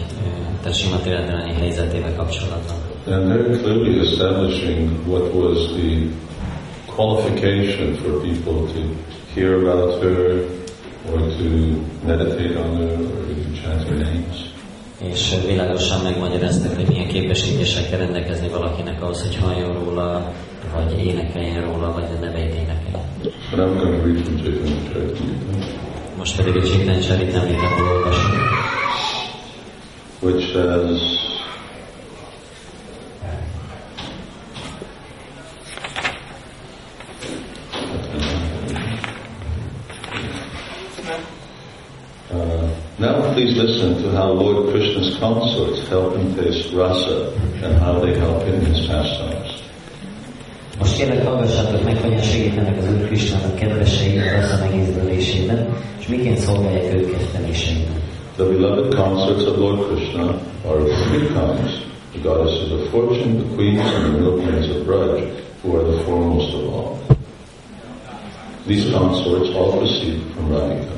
tehát 0.61 0.77
Simati 0.77 1.09
Radharani 1.09 1.53
helyzetével 1.53 2.15
kapcsolatban. 2.15 2.75
And 3.07 3.27
very 3.27 3.57
clearly 3.57 3.99
establishing 3.99 4.89
what 5.07 5.33
was 5.33 5.57
the 5.77 6.07
qualification 6.95 7.95
for 7.95 8.11
people 8.21 8.73
to 8.73 8.81
hear 9.35 9.53
about 9.55 10.01
her 10.01 10.43
or 11.11 11.19
to 11.19 11.47
meditate 12.05 12.57
on 12.57 12.77
her 12.77 12.93
or 12.93 13.21
to 13.27 13.61
chant 13.61 13.83
her 13.87 13.97
names. 13.97 14.53
És 14.97 15.35
világosan 15.47 16.01
megmagyarázták, 16.03 16.75
hogy 16.75 16.87
milyen 16.87 17.07
képesítések 17.07 17.89
kell 17.89 17.99
rendelkezni 17.99 18.47
valakinek 18.47 19.03
ahhoz, 19.03 19.21
hogy 19.21 19.35
halljon 19.35 19.73
róla, 19.73 20.31
vagy 20.75 21.05
énekeljen 21.05 21.63
róla, 21.63 21.91
vagy 21.91 22.07
a 22.17 22.19
neveit 22.19 22.53
énekeljen. 22.53 23.05
But 23.51 23.59
I'm 23.59 23.77
going 23.77 24.01
to 24.01 24.07
read 24.07 24.23
from 24.23 24.37
Chaitanya 24.37 24.75
Charitamrita, 24.91 25.94
Most 26.25 26.37
pedig 26.37 26.55
a 26.55 26.65
Csétán 26.65 27.01
Csaritámritából 27.01 27.87
olvasunk. 27.87 28.33
which 30.21 30.51
says, 30.53 31.01
Uh, 42.31 42.69
now 42.97 43.33
please 43.33 43.55
listen 43.61 44.01
to 44.01 44.09
how 44.11 44.33
Lord 44.33 44.71
Krishna's 44.71 45.17
consorts 45.19 45.87
help 45.87 46.15
him 46.17 46.33
taste 46.35 46.73
rasa 46.73 47.31
and 47.63 47.77
how 47.77 47.99
they 47.99 48.17
help 48.19 48.43
him 48.43 48.53
in 48.53 48.73
his 48.73 48.87
pastimes. 48.87 49.44
Most 50.79 50.97
kérlek, 50.97 51.27
hallgassátok 51.27 51.83
meg, 51.83 52.23
segítenek 52.23 52.77
az 52.77 52.87
Úr 52.87 53.07
kedvesei 53.59 54.17
a 54.17 54.45
és 55.99 56.07
miként 56.07 56.37
szolgálják 56.37 56.91
ketteléseiben. 57.11 58.01
The 58.35 58.45
beloved 58.45 58.93
consorts 58.93 59.45
of 59.45 59.57
Lord 59.57 59.79
Krishna 59.87 60.23
are 60.67 60.81
of 60.81 60.89
three 61.07 61.27
kinds. 61.27 61.71
The 62.11 62.21
goddesses 62.21 62.71
of 62.71 62.89
fortune, 62.89 63.33
the 63.43 63.55
queens, 63.55 63.93
and 63.93 64.13
the 64.13 64.21
milkmaids 64.21 64.69
of 64.69 64.85
Braj, 64.85 65.21
who 65.61 65.77
are 65.77 65.83
the 65.91 66.03
foremost 66.03 66.53
of 66.53 66.63
all. 66.73 66.97
These 68.67 68.91
consorts 68.91 69.49
all 69.55 69.71
proceed 69.77 70.19
from 70.33 70.51
Radhika. 70.51 70.93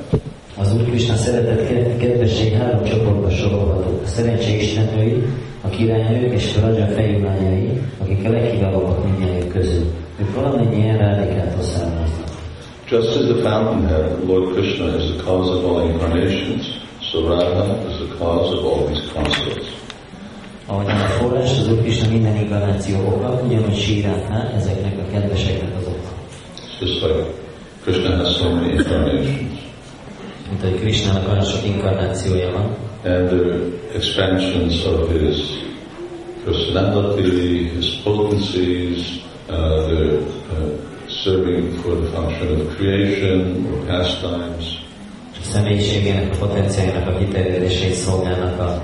Az 0.57 0.73
Úr 0.73 0.83
Krishna 0.83 1.15
szeretett 1.15 1.67
ked- 1.67 1.97
kedvesség 1.97 2.53
három 2.53 2.83
csoportba 2.83 3.29
sorolható. 3.29 3.99
A 4.03 4.07
szerencse 4.07 4.49
istennői, 4.49 5.23
a 5.61 5.69
királynők 5.69 6.33
és 6.33 6.55
a 6.57 6.67
Raja 6.67 6.85
fejlányai, 6.85 7.81
akik 7.97 8.25
a 8.25 8.29
legkiválóbbak 8.29 9.03
mindjárt 9.03 9.51
közül. 9.51 9.85
Ők 10.19 10.35
valamennyien 10.35 10.97
Rádikától 10.97 11.61
származnak. 11.61 12.27
Just 12.89 13.15
as 13.15 13.25
the 13.25 13.49
fountainhead, 13.49 14.27
Lord 14.27 14.53
Krishna 14.53 14.95
is 14.95 15.03
the 15.11 15.23
cause 15.23 15.49
of 15.49 15.65
all 15.65 15.89
incarnations, 15.89 16.65
so 17.11 17.27
Radha 17.27 17.77
is 17.89 17.95
the 17.97 18.15
cause 18.17 18.57
of 18.57 18.65
all 18.65 18.85
these 18.85 19.03
consorts. 19.13 19.67
Ahogyan 20.65 20.99
a 20.99 21.07
forrás, 21.07 21.59
az 21.59 21.67
Úr 21.67 21.81
Krishna 21.81 22.09
minden 22.09 22.35
inkarnáció 22.35 22.97
oka, 23.07 23.41
ugyanúgy 23.45 23.75
Sírátnál 23.75 24.53
ezeknek 24.55 24.97
a 24.99 25.11
kedveseknek 25.11 25.75
az 25.77 25.87
oka. 25.87 26.13
Just 26.79 27.01
like 27.01 27.25
Krishna 27.83 28.15
has 28.15 28.35
so 28.35 28.49
many 28.49 28.69
incarnations, 28.69 29.57
Mint 30.49 30.61
hogy 30.61 30.79
Krishnának 30.79 31.27
olyan 31.31 31.43
sok 31.43 31.65
inkarnációja 31.65 32.51
van, 32.51 32.75
and 33.03 33.29
the 33.29 33.95
expansions 33.95 34.85
of 34.85 35.09
his 35.09 35.63
personality, 36.43 37.69
his 37.69 37.95
potencies, 37.97 39.23
uh, 39.49 39.87
the 39.87 40.25
uh, 40.51 41.07
serving 41.07 41.81
for 41.81 41.95
the 41.95 42.11
function 42.11 42.61
of 42.61 42.75
creation 42.77 43.65
or 43.73 43.85
pastimes. 43.85 44.87
a 45.39 45.43
személyiségének, 45.43 46.33
a 46.33 46.37
potenciájának 46.37 47.07
a 47.07 47.17
kiterjedését 47.17 47.93
szolgálnak 47.93 48.59
a 48.59 48.83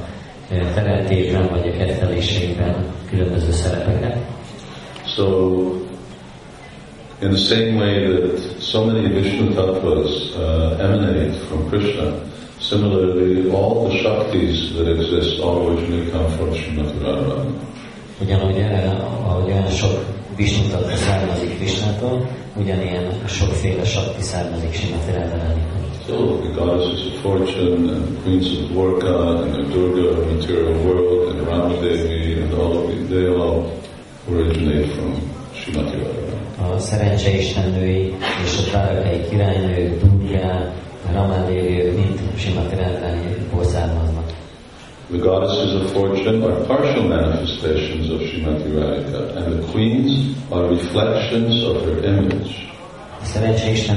teremtésben 0.73 1.49
vagy 1.49 1.67
a 1.67 1.77
kettelésében 1.77 2.85
különböző 3.09 3.51
szerepeket. 3.51 4.17
So, 5.15 5.25
in 7.21 7.29
the 7.29 7.37
same 7.37 7.75
way 7.75 8.07
that 8.07 8.61
so 8.61 8.85
many 8.85 9.13
Vishnu 9.13 9.53
tattvas 9.53 10.09
uh, 10.35 10.79
emanate 10.79 11.33
from 11.47 11.69
Krishna, 11.69 12.13
similarly, 12.69 13.51
all 13.51 13.89
the 13.89 13.95
Shaktis 13.97 14.73
that 14.75 14.87
exist 14.87 15.39
all 15.41 15.67
originally 15.67 16.09
come 16.11 16.29
from 16.37 16.49
Srimati 16.53 16.97
Radharani. 17.03 17.55
Ugyanúgy, 18.21 18.57
ahogy 19.25 19.51
olyan 19.51 19.67
sok 19.67 20.05
Vishnu 20.35 20.67
tattva 20.71 20.95
származik 20.95 21.57
Krishnától, 21.57 22.29
ugyanilyen 22.55 23.27
sokféle 23.27 23.83
sakti 23.83 24.21
származik 24.21 24.73
Simati 24.73 25.11
Radharánitól. 25.11 25.81
So, 26.07 26.15
the 26.15 26.51
goddesses 26.59 27.05
of 27.05 27.13
fortune 27.21 27.89
and 27.93 28.03
the 28.07 28.21
queens 28.23 28.47
of 28.57 28.71
Dwarka 28.71 29.43
and 29.43 29.53
the 29.53 29.63
Durga 29.73 30.09
of 30.09 30.17
the 30.17 30.33
material 30.33 30.73
world 30.85 31.29
and 31.29 31.47
Ramadevi 31.47 32.41
and 32.41 32.53
all 32.53 32.77
of 32.77 32.87
these, 32.89 33.07
they 33.09 33.27
all 33.27 33.71
originate 34.31 34.89
from 34.95 35.11
Srimati 35.53 35.97
Radharani. 35.97 36.75
A 36.75 36.79
szerencse 36.79 37.37
istennői 37.37 38.13
és 38.43 38.57
a 38.57 38.71
tárakai 38.71 39.21
királynők, 39.29 39.99
Durga, 39.99 40.73
The 45.09 45.17
goddesses 45.19 45.75
of 45.75 45.91
fortune 45.91 46.43
are 46.43 46.65
partial 46.65 47.03
manifestations 47.03 48.09
of 48.09 48.19
Srimati 48.21 48.71
Radhika, 48.71 49.35
and 49.37 49.45
the 49.53 49.71
queens 49.71 50.35
are 50.51 50.67
reflections 50.69 51.63
of 51.63 51.83
her 51.85 52.03
image. 52.03 52.71
A 53.21 53.25
szerencse 53.25 53.93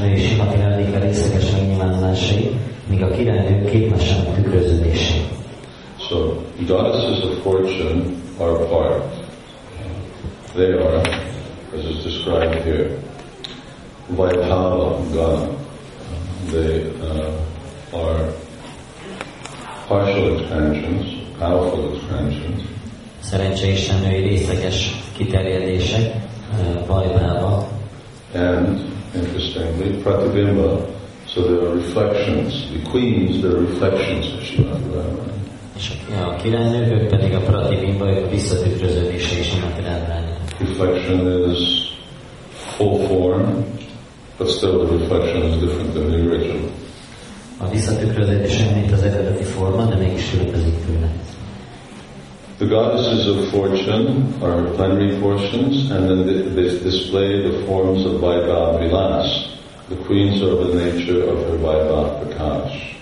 Radhika 0.69 0.99
részleges 0.99 1.51
megnyilvánulásai, 1.51 2.51
míg 2.89 3.03
a 3.03 3.09
királynők 3.09 3.71
képmesen 3.71 4.35
tükröződésé. 4.35 5.21
So, 6.09 6.17
goddesses 6.67 7.25
of 7.25 7.43
fortune 7.43 8.03
are 8.39 8.67
part. 8.67 9.03
They 10.55 10.73
are, 10.73 11.01
as 11.77 11.85
is 11.85 12.03
described 12.03 12.63
here, 12.63 12.91
Vaibhava 14.17 14.99
Gana. 15.13 15.56
They 16.53 16.91
uh, 17.01 17.33
are 17.93 18.33
partial 19.89 20.39
expansions, 20.39 21.29
powerful 21.39 21.95
expansions, 21.95 22.63
Szerencse 23.21 23.67
istenői 23.67 24.29
részleges 24.29 24.91
kiterjedések, 25.17 26.15
uh, 26.53 26.87
Vajbába, 26.87 27.69
and 28.35 28.81
interestingly, 29.15 30.03
Pratibimba. 30.03 30.95
So 31.27 31.41
there 31.43 31.69
are 31.69 31.75
reflections. 31.75 32.53
The 32.73 32.91
queens, 32.91 33.41
they're 33.43 33.61
reflections 33.61 34.27
of 34.33 34.67
Radharani. 34.67 35.35
és 35.77 35.93
a, 36.21 36.29
a 36.29 36.37
királynők, 36.37 37.03
ők 37.03 37.09
pedig 37.09 37.35
a 37.35 37.41
Pratibimba, 37.41 38.09
ők 38.09 38.27
a 38.27 38.29
visszatükröződése 38.29 39.39
is 39.39 39.47
Simati 39.47 39.81
Radharánynak. 39.81 40.39
Reflection 40.59 41.51
is 41.51 41.95
full 42.77 43.07
form, 43.07 43.65
but 44.39 44.49
still 44.49 44.85
the 44.85 44.99
reflection 44.99 45.43
is 45.43 45.61
different 45.61 45.95
than 45.95 46.11
the 46.11 46.19
original. 46.29 46.71
A 47.59 47.69
visszatükröződés 47.69 48.65
mint 48.75 48.93
az 48.93 49.03
eredeti 49.03 49.43
forma, 49.43 49.85
de 49.85 49.97
mégis 49.97 50.31
különbözik 50.31 50.75
tőle. 50.87 51.11
The 52.59 52.67
goddesses 52.67 53.27
of 53.27 53.49
fortune 53.51 54.09
are 54.41 54.63
plenary 54.77 55.19
portions, 55.21 55.91
and 55.91 56.09
then 56.09 56.25
they, 56.27 56.41
they 56.55 56.79
display 56.83 57.43
the 57.51 57.65
forms 57.67 58.05
of 58.05 58.21
Vaibhav 58.21 58.79
Vilas. 58.79 59.27
The 59.89 59.97
queens 60.07 60.43
are 60.43 60.53
of 60.53 60.71
the 60.71 60.75
nature 60.85 61.23
of 61.33 61.39
her 61.49 61.57
Vaibhav 61.59 62.19
Prakash. 62.19 62.95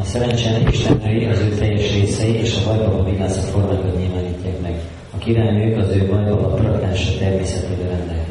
A 0.00 0.04
szerencse 0.04 0.62
istenői 0.70 1.24
az 1.24 1.40
ő 1.40 1.48
teljes 1.48 1.94
részei 1.94 2.34
és 2.34 2.56
a 2.56 2.68
Vajbaba 2.68 3.04
Vilása 3.10 3.40
formákat 3.40 3.98
nyilvánítják 3.98 4.60
meg. 4.60 4.80
A 5.14 5.18
királynők 5.18 5.78
az 5.78 5.96
ő 5.96 6.06
Vajbaba 6.06 6.48
prakása 6.48 7.18
természetével 7.18 7.88
rendelkeznek. 7.88 8.25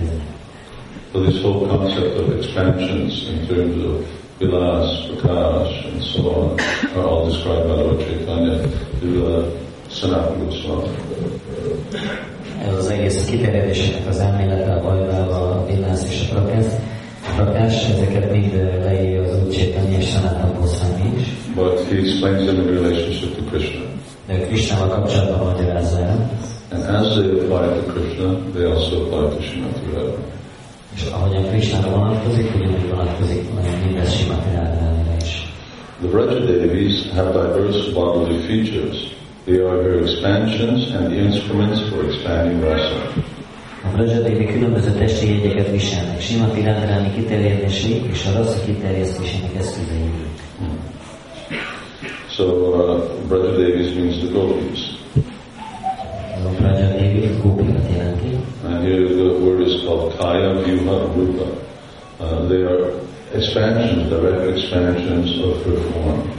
So 1.15 1.23
this 1.23 1.41
whole 1.41 1.65
concept 1.69 2.17
of 2.17 2.27
expansions 2.37 3.29
in 3.29 3.47
terms 3.47 3.81
of 3.85 4.05
Vilas, 4.37 5.07
Prakash, 5.07 5.87
and 5.87 6.03
so 6.03 6.27
on 6.29 6.59
are 6.91 7.07
all 7.07 7.29
described 7.29 7.69
by 7.69 7.75
Lord 7.75 7.99
Chaitanya 8.01 8.67
through 8.99 9.25
uh, 9.25 9.49
Sanatana 9.87 10.43
Goswami. 10.43 10.89
Ez 12.67 12.77
az 12.77 12.89
egész 12.89 13.25
kiterjedésének 13.25 14.07
az 14.07 14.19
elmélete, 14.19 14.73
a 14.73 14.81
Vajbaba, 14.81 15.51
a 15.51 15.65
Vilász 15.65 16.09
és 16.09 16.29
a 16.29 16.33
prakás, 16.33 16.65
a 17.27 17.33
prakás, 17.35 17.89
ezeket 17.89 18.31
mind 18.31 18.53
leírja 18.83 19.21
az 19.21 19.43
Úr 19.45 19.51
Csétanya 19.51 19.97
és 19.97 20.07
Sanatan 20.07 20.59
Goswami 20.59 21.19
is. 21.19 21.27
But 21.55 21.79
he 21.89 21.97
explains 21.97 22.45
them 22.45 22.55
in 22.55 22.67
relationship 22.67 23.35
to 23.35 23.43
Krishna. 23.43 23.85
De 24.27 24.33
ő 24.33 24.45
Krisnával 24.45 24.87
kapcsolatban 24.87 25.53
magyarázza 25.53 25.99
el, 25.99 26.29
And 26.71 26.83
as 26.83 27.13
they 27.13 27.29
apply 27.29 27.67
to 27.79 27.93
Krishna, 27.93 28.33
they 28.53 28.65
also 28.65 28.95
apply 28.95 29.35
to 29.35 29.41
Srimati 29.43 29.93
Radha. 29.93 30.33
És 30.95 31.03
Krisnára 31.49 31.89
vonatkozik, 31.89 32.55
ugyanúgy 32.55 32.89
vonatkozik 32.89 33.43
Simati 34.07 34.49
is. 35.21 35.53
The 36.01 36.07
Vraja 36.07 36.39
Devis 36.45 37.09
have 37.13 37.33
diverse 37.33 37.91
bodily 37.93 38.39
features. 38.47 39.15
They 39.45 39.59
are 39.59 39.81
her 39.83 40.01
expansions 40.01 40.91
and 40.95 41.11
the 41.11 41.17
instruments 41.17 41.79
for 41.89 42.05
expanding 42.05 42.63
rasa. 42.63 43.13
A 43.83 43.95
Brajadevi 43.95 44.45
különböző 44.45 44.91
testi 44.91 45.27
jegyeket 45.27 45.71
viselnek, 45.71 46.21
Simati 46.21 46.61
Radharani 46.61 47.13
kiterjedései 47.13 48.01
és 48.11 48.25
a 48.25 48.37
rassza 48.37 48.59
kiterjesztésének 48.65 49.55
eszközei. 49.55 50.09
So 52.29 52.43
uh, 52.43 53.03
Vraja 53.27 53.51
Devis 53.51 53.93
means 53.93 54.17
the 54.17 54.27
gopis. 54.31 54.79
A 55.13 55.19
Brajadevi 55.19 55.23
gópikat 55.25 55.33
jelenti, 55.53 56.24
And 58.65 58.83
here 58.83 59.07
the 59.07 59.39
word 59.39 59.61
is 59.61 59.83
called 59.83 60.17
Kaya, 60.17 60.55
Vyuha, 60.55 61.15
Rupa. 61.15 61.47
Uh, 62.19 62.45
they 62.47 62.61
are 62.63 62.91
expansions, 63.33 64.09
direct 64.09 64.57
expansions 64.57 65.39
of 65.39 65.63
her 65.65 65.77
form. 65.91 66.35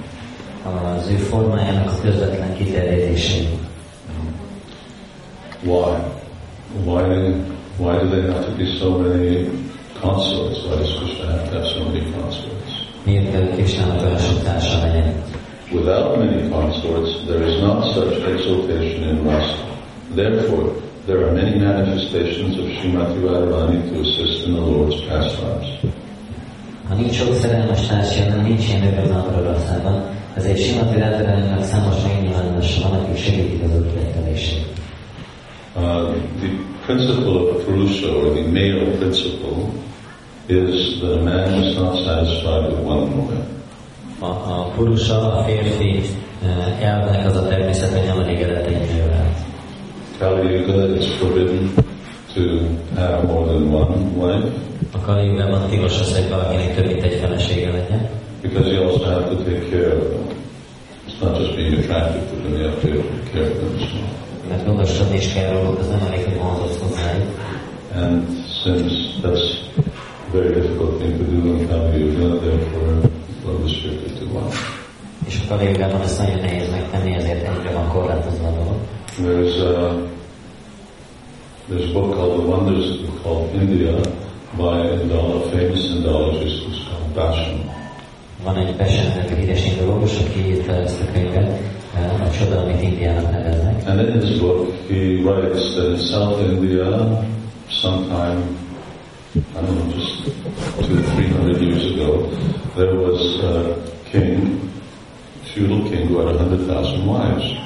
az 1.86 2.02
kiterjedései. 2.58 3.48
Why? 5.62 5.98
Why, 6.84 7.02
why 7.78 7.98
do 7.98 8.08
they 8.10 8.32
have 8.32 8.44
to 8.44 8.52
be 8.56 8.78
so 8.78 8.98
many 8.98 9.48
consorts? 10.00 10.58
Why 10.66 10.76
does 10.76 10.92
Krishna 10.98 11.26
have 11.32 11.48
to 11.50 11.54
have 11.56 11.66
so 11.66 11.84
many 11.84 12.12
consorts? 12.12 12.70
Without 15.72 16.18
many 16.18 16.48
consorts, 16.50 17.26
there 17.26 17.42
is 17.42 17.60
not 17.62 17.94
such 17.94 18.14
exaltation 18.32 19.02
in 19.08 19.24
rasa. 19.24 19.75
Therefore, 20.14 20.72
there 21.06 21.26
are 21.26 21.32
many 21.32 21.58
manifestations 21.58 22.58
of 22.58 22.64
Srimati 22.64 23.20
Radharani 23.20 23.88
to 23.90 24.00
assist 24.00 24.46
in 24.46 24.54
the 24.54 24.60
Lord's 24.60 25.00
pastimes. 25.08 25.68
Ha 26.88 26.94
nincs 26.94 27.14
sok 27.14 27.34
szerelmes 27.34 27.86
nincs 28.42 28.68
ilyen 28.68 28.94
rasszában, 29.42 30.04
ezért 30.34 30.58
Simati 30.58 30.98
Radharaninak 30.98 31.64
számos 31.64 32.02
megnyilvánulása 32.02 32.88
van, 32.88 32.98
akik 32.98 33.16
segítik 33.16 33.62
az 33.62 33.70
ötlettelését. 33.74 34.66
Uh, 35.76 35.82
the 36.40 36.50
principle 36.86 37.40
of 37.50 37.64
Purusha, 37.64 38.08
or 38.08 38.32
the 38.32 38.42
male 38.42 38.96
principle, 38.98 39.68
is 40.48 41.00
that 41.00 41.12
a 41.12 41.22
man 41.22 41.62
is 41.62 41.74
not 41.76 41.96
satisfied 42.04 42.70
with 42.70 42.80
one 42.80 43.10
woman. 43.10 43.44
A, 44.20 44.26
a 44.26 44.72
purusa, 44.76 45.38
a 45.38 45.42
férfi 45.42 46.00
eh, 46.42 46.82
elvnek 46.82 47.26
az 47.26 47.36
a 47.36 47.48
természet, 47.48 47.92
hogy 47.92 48.06
nem 48.06 48.20
elégedett 48.20 48.66
egy 48.66 48.94
nővel. 48.94 49.15
Kali 50.18 50.58
Yuga, 50.58 50.96
it's 50.96 51.12
forbidden 51.20 51.74
to 52.34 52.42
have 52.96 53.24
more 53.24 53.46
than 53.46 53.70
one 53.70 54.16
wife 54.16 54.66
A 54.92 55.00
Kaliugában 55.00 55.68
tilos 55.68 56.00
az, 56.00 56.16
hogy 56.16 56.28
valakinek 56.28 56.74
több 56.74 56.86
mint 56.86 57.02
egy 57.02 57.14
felesége 57.14 57.70
legyen, 57.70 58.08
because 58.42 58.70
you 58.70 58.82
also 58.88 59.04
have 59.04 59.28
to 59.28 59.36
take 59.36 59.68
care 59.70 59.96
of 59.96 60.02
them. 60.08 60.26
It's 61.06 61.20
not 61.20 61.38
just 61.38 61.54
being 61.56 61.74
attracted 61.78 62.22
to 62.30 62.36
them, 62.42 62.54
you 62.56 62.68
have 62.68 62.80
to 62.80 62.88
take 62.88 63.30
care 63.32 63.50
of 63.50 63.56
them. 63.58 63.76
well. 63.76 64.48
mert 64.48 64.66
gondoskodni 64.66 65.16
is 65.16 65.32
kell 65.32 65.52
róluk, 65.52 65.78
az 65.78 65.88
nem 65.88 66.00
elég, 66.06 66.24
hogy 66.24 66.38
vonzott 66.38 66.80
hozzájuk. 66.82 67.30
And 67.94 68.22
since 68.62 68.92
that's 69.22 69.44
a 70.28 70.30
very 70.32 70.52
difficult 70.60 70.98
thing 70.98 71.16
to 71.18 71.24
do 71.24 71.38
in 71.48 71.68
Kali 71.68 71.98
Yuga, 71.98 72.38
therefore 72.38 72.92
we're 73.44 73.62
restricted 73.62 74.12
to 74.18 74.24
one. 74.38 74.54
És 75.26 75.40
a 75.44 75.54
Kaliugában 75.54 76.00
ezt 76.00 76.18
nagyon 76.18 76.40
nehéz 76.40 76.70
megtenni, 76.70 77.14
ezért 77.14 77.48
egyre 77.48 77.70
van 77.72 77.88
korlátozva 77.88 78.46
a 78.46 78.50
dolog. 78.50 78.76
There's 79.18 79.56
a, 79.56 80.10
there's 81.68 81.90
a 81.90 81.92
book 81.94 82.14
called 82.14 82.38
The 82.38 82.46
Wonders 82.46 83.00
of 83.24 83.54
India 83.54 83.96
by 84.58 84.78
a 84.78 85.50
famous 85.50 85.86
Indologist 85.88 86.64
who's 86.64 86.84
called 86.84 87.14
Basham. 87.14 87.64
Van 88.44 88.56
egy 88.56 88.76
Besent 88.76 89.30
híres 89.30 89.64
indológus, 89.64 90.20
aki 90.20 90.46
írta 90.46 90.72
ezt 90.72 91.00
a 91.00 91.12
könyvet, 91.12 91.60
eh, 91.94 92.26
a 92.26 92.30
csoda, 92.30 92.60
amit 92.60 92.82
Indiának 92.82 93.30
neveznek. 93.30 93.88
And 93.88 94.00
in 94.00 94.20
his 94.20 94.38
book, 94.38 94.72
he 94.88 95.22
writes 95.22 95.74
that 95.74 95.84
in 95.84 95.98
South 95.98 96.40
India, 96.40 97.24
sometime, 97.70 98.42
I 99.34 99.60
don't 99.60 99.78
know, 99.78 99.92
just 99.96 100.24
two, 100.86 101.00
three 101.14 101.28
hundred 101.28 101.60
years 101.60 101.84
ago, 101.84 102.28
there 102.74 102.94
was 102.94 103.40
a 103.42 103.76
king, 104.10 104.60
feudal 105.42 105.82
king, 105.88 106.08
who 106.08 106.18
had 106.18 106.34
a 106.34 106.38
hundred 106.38 106.66
thousand 106.66 107.06
wives. 107.06 107.65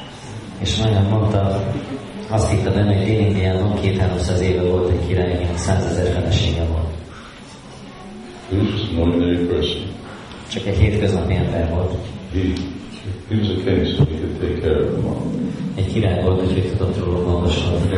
És 0.61 0.77
nagyon 0.77 1.03
mondta, 1.03 1.63
azt 2.29 2.51
hitte 2.51 2.71
benne, 2.71 2.97
hogy 2.97 3.05
Dél-Indiában 3.07 3.81
két-háromszáz 3.81 4.41
éve 4.41 4.63
volt 4.63 4.91
egy 4.91 5.07
király, 5.07 5.33
akinek 5.33 5.57
százezer 5.57 6.13
felesége 6.13 6.65
volt. 6.65 6.89
Was 8.53 8.89
an 8.91 8.99
ordinary 9.03 9.47
person. 9.47 9.83
Csak 10.53 10.67
egy 10.67 10.77
hétköznapi 10.79 11.35
ember 11.35 11.71
volt. 11.75 11.95
He, 12.33 12.41
he 13.29 13.37
was 13.37 13.49
a 13.49 13.55
king, 13.65 13.87
so 13.87 14.05
he 14.05 14.17
could 14.19 14.39
take 14.41 14.61
care 14.61 14.81
of 14.85 14.91
them 14.93 15.07
all. 15.07 15.23
Egy 15.75 15.93
király 15.93 16.23
volt, 16.23 16.43
úgyhogy 16.43 16.73
tudott 16.77 17.05
róluk 17.05 17.25
gondoskodni. 17.25 17.89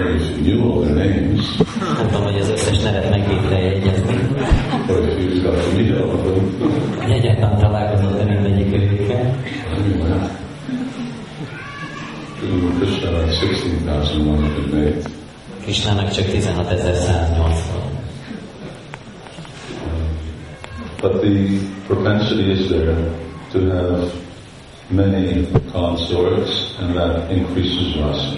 Knew 0.43 0.73
all 0.73 0.85
names, 0.85 1.57
Nem 1.97 2.07
tudom, 2.07 2.23
hogy 2.23 2.41
az 2.41 2.49
összes 2.49 2.83
nevet 2.83 3.11
meg 3.11 3.29
tudta 3.29 3.59
jegyezni. 3.59 4.13
if 4.13 5.35
he 5.35 5.41
got 5.43 5.63
to 5.65 5.77
meet 5.77 6.01
all 6.01 6.09
of 6.09 6.23
them, 6.23 7.01
Hogy 7.01 7.11
egyáltalán 7.11 7.59
találkozott 7.59 8.21
a 8.21 8.25
mindegyik 8.25 8.75
őkkel. 8.75 9.37
Kisnának 15.65 16.11
csak 16.11 16.25
16.108 16.25 17.37
volt. 17.37 17.93
But 21.01 21.21
the 21.21 21.59
propensity 21.87 22.51
is 22.51 22.67
there 22.69 22.97
to 23.53 23.59
have 23.59 24.13
many 24.89 25.47
consorts 25.73 26.77
and 26.81 26.95
that 26.95 27.31
increases 27.31 27.97
rasa. 27.97 28.37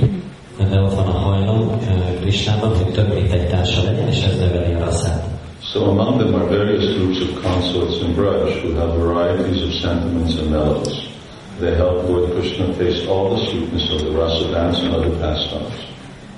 De 0.71 0.81
ott 0.81 0.95
van 0.95 1.07
a 1.07 1.19
hajlam 1.19 1.81
Krisnában, 2.21 2.77
hogy 2.77 2.93
több 2.93 3.15
mint 3.15 3.33
egy 3.33 3.49
társa 3.49 3.83
legyen, 3.83 4.09
és 4.09 4.23
ez 4.23 4.39
növeli 4.39 4.73
a 4.73 4.79
rasszát. 4.79 5.25
So 5.63 5.85
among 5.85 6.21
them 6.21 6.35
are 6.35 6.45
various 6.45 6.95
groups 6.95 7.21
of 7.21 7.43
consorts 7.43 8.03
in 8.03 8.15
Braj 8.15 8.61
who 8.63 8.75
have 8.75 8.97
varieties 8.97 9.63
of 9.63 9.73
sentiments 9.73 10.37
and 10.37 10.51
mellows. 10.51 11.14
They 11.61 11.75
help 11.75 12.09
Lord 12.09 12.33
Krishna 12.33 12.75
face 12.75 13.07
all 13.07 13.37
the 13.37 13.47
sweetness 13.47 13.91
of 13.91 14.01
the 14.01 14.11
rasa 14.11 14.51
dance 14.51 14.79
and 14.81 14.95
other 14.95 15.11
pastimes. 15.11 15.93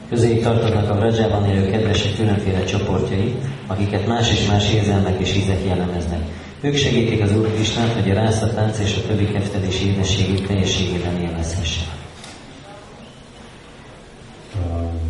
Közéjük 0.08 0.42
tartoznak 0.42 0.90
a 0.90 0.94
Brajában 0.94 1.44
élő 1.44 1.70
kedvesek 1.70 2.16
különféle 2.16 2.64
csoportjai, 2.64 3.34
akiket 3.66 4.06
más 4.06 4.32
és 4.32 4.46
más 4.48 4.72
érzelmek 4.72 5.20
és 5.20 5.36
ízek 5.36 5.64
jellemeznek. 5.66 6.20
Ők 6.60 6.76
segítik 6.76 7.22
az 7.22 7.36
Úr 7.36 7.54
Krisnát, 7.54 7.92
hogy 7.92 8.10
a 8.10 8.14
rászatánc 8.14 8.78
és 8.78 8.96
a 8.96 9.06
többi 9.08 9.32
keftelés 9.32 9.82
édességét 9.82 10.46
teljességében 10.46 11.16
élvezhesse. 11.16 11.80
Um, 14.54 15.00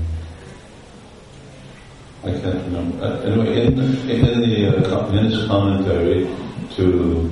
I 2.24 2.30
can't 2.30 2.62
remember. 2.64 3.06
Uh, 3.06 3.32
Anyway, 3.32 3.66
in, 3.66 3.78
in 4.08 4.40
the 4.40 4.68
uh, 4.68 5.46
commentary 5.48 6.26
to 6.76 7.30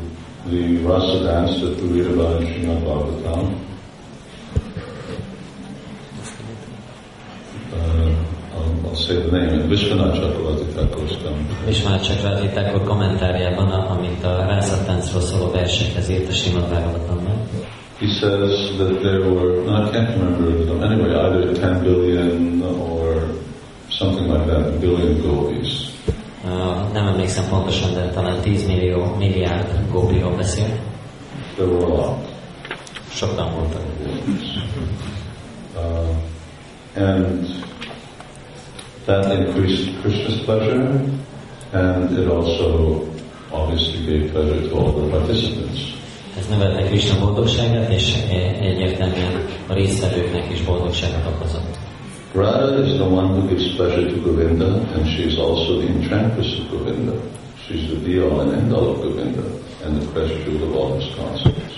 the 0.51 0.78
rasa 0.84 1.24
dance 1.24 1.61
that 1.61 1.76
we 1.82 2.01
read 2.01 2.11
about 2.12 2.40
in 2.42 2.47
Srimad 2.49 2.82
Bhagavatam, 2.84 3.55
uh, 7.72 8.14
I'll, 8.55 8.86
I'll 8.88 8.95
say 8.97 9.16
the 9.22 9.30
name, 9.32 9.68
Vishwanath 9.68 10.14
Chakravarti 10.20 10.66
Thakur's 10.74 11.16
commentary. 11.22 11.68
És 11.70 11.82
már 11.82 12.01
csak 12.01 12.20
rátitták 12.22 12.74
a 12.74 12.80
kommentárjában, 12.80 13.68
a- 13.68 13.90
amit 13.90 14.24
a 14.24 14.36
rászattáncról 14.47 15.20
szóló 15.22 15.51
versekhez 15.51 16.09
írt 16.11 16.28
a 16.28 16.32
Simad 16.32 16.68
Bhagavatamban. 16.68 17.32
He 18.01 18.09
says 18.20 18.76
that 18.76 19.01
there 19.03 19.20
were, 19.20 19.62
no, 19.64 19.76
I 19.86 19.90
can't 19.90 20.11
remember, 20.18 20.64
them. 20.66 20.82
anyway, 20.82 21.14
either 21.14 21.53
10 21.53 21.82
billion 21.82 22.62
or 22.62 23.22
something 23.88 24.26
like 24.28 24.47
that, 24.47 24.80
billion 24.80 25.20
gopis. 25.22 25.92
Nem 26.92 27.07
emlékszem 27.07 27.45
pontosan, 27.49 27.95
de 27.95 28.09
talán 28.09 28.40
10 28.40 28.66
millió, 28.66 29.14
milliárd 29.18 29.90
gópiról 29.90 30.36
beszél. 30.36 30.66
Lot. 31.59 32.32
Sokan 33.12 33.53
voltak. 33.55 33.82
Uh, 35.76 36.16
and 36.97 37.47
that 39.07 39.32
increased 39.32 40.01
Krishna's 40.03 40.45
pleasure, 40.45 41.01
and 41.72 42.18
it 42.18 42.28
also 42.28 43.09
obviously 43.51 44.05
gave 44.05 44.32
pleasure 44.32 44.68
to 44.68 44.76
all 44.76 44.92
the 44.92 45.09
participants. 45.11 45.95
Ez 46.38 46.47
növelte 46.49 46.82
Krishna 46.82 47.18
boldogságát, 47.18 47.90
és 47.90 48.14
e- 48.30 48.57
egyértelműen 48.61 49.47
a 49.66 49.74
résztvevőknek 49.74 50.51
is 50.53 50.62
boldogságot 50.62 51.26
okozott. 51.34 51.84
Radha 52.35 52.82
is 52.82 52.99
the 52.99 53.09
one 53.09 53.28
who 53.28 53.49
gives 53.49 53.76
pleasure 53.76 54.11
to 54.11 54.20
Govinda, 54.20 54.66
and 54.95 55.07
she 55.07 55.22
is 55.22 55.39
also 55.39 55.80
the 55.80 55.87
enchantress 55.87 56.59
of 56.59 56.68
Govinda. 56.68 57.16
She's 57.64 57.89
the 57.89 57.97
be-all 57.97 58.41
and 58.41 58.53
end-all 58.53 58.91
of 58.91 59.03
Govinda, 59.03 59.45
and 59.85 60.03
the 60.03 60.07
treasure 60.12 60.51
of 60.51 60.74
all 60.74 60.99
his 60.99 61.14
consorts. 61.14 61.74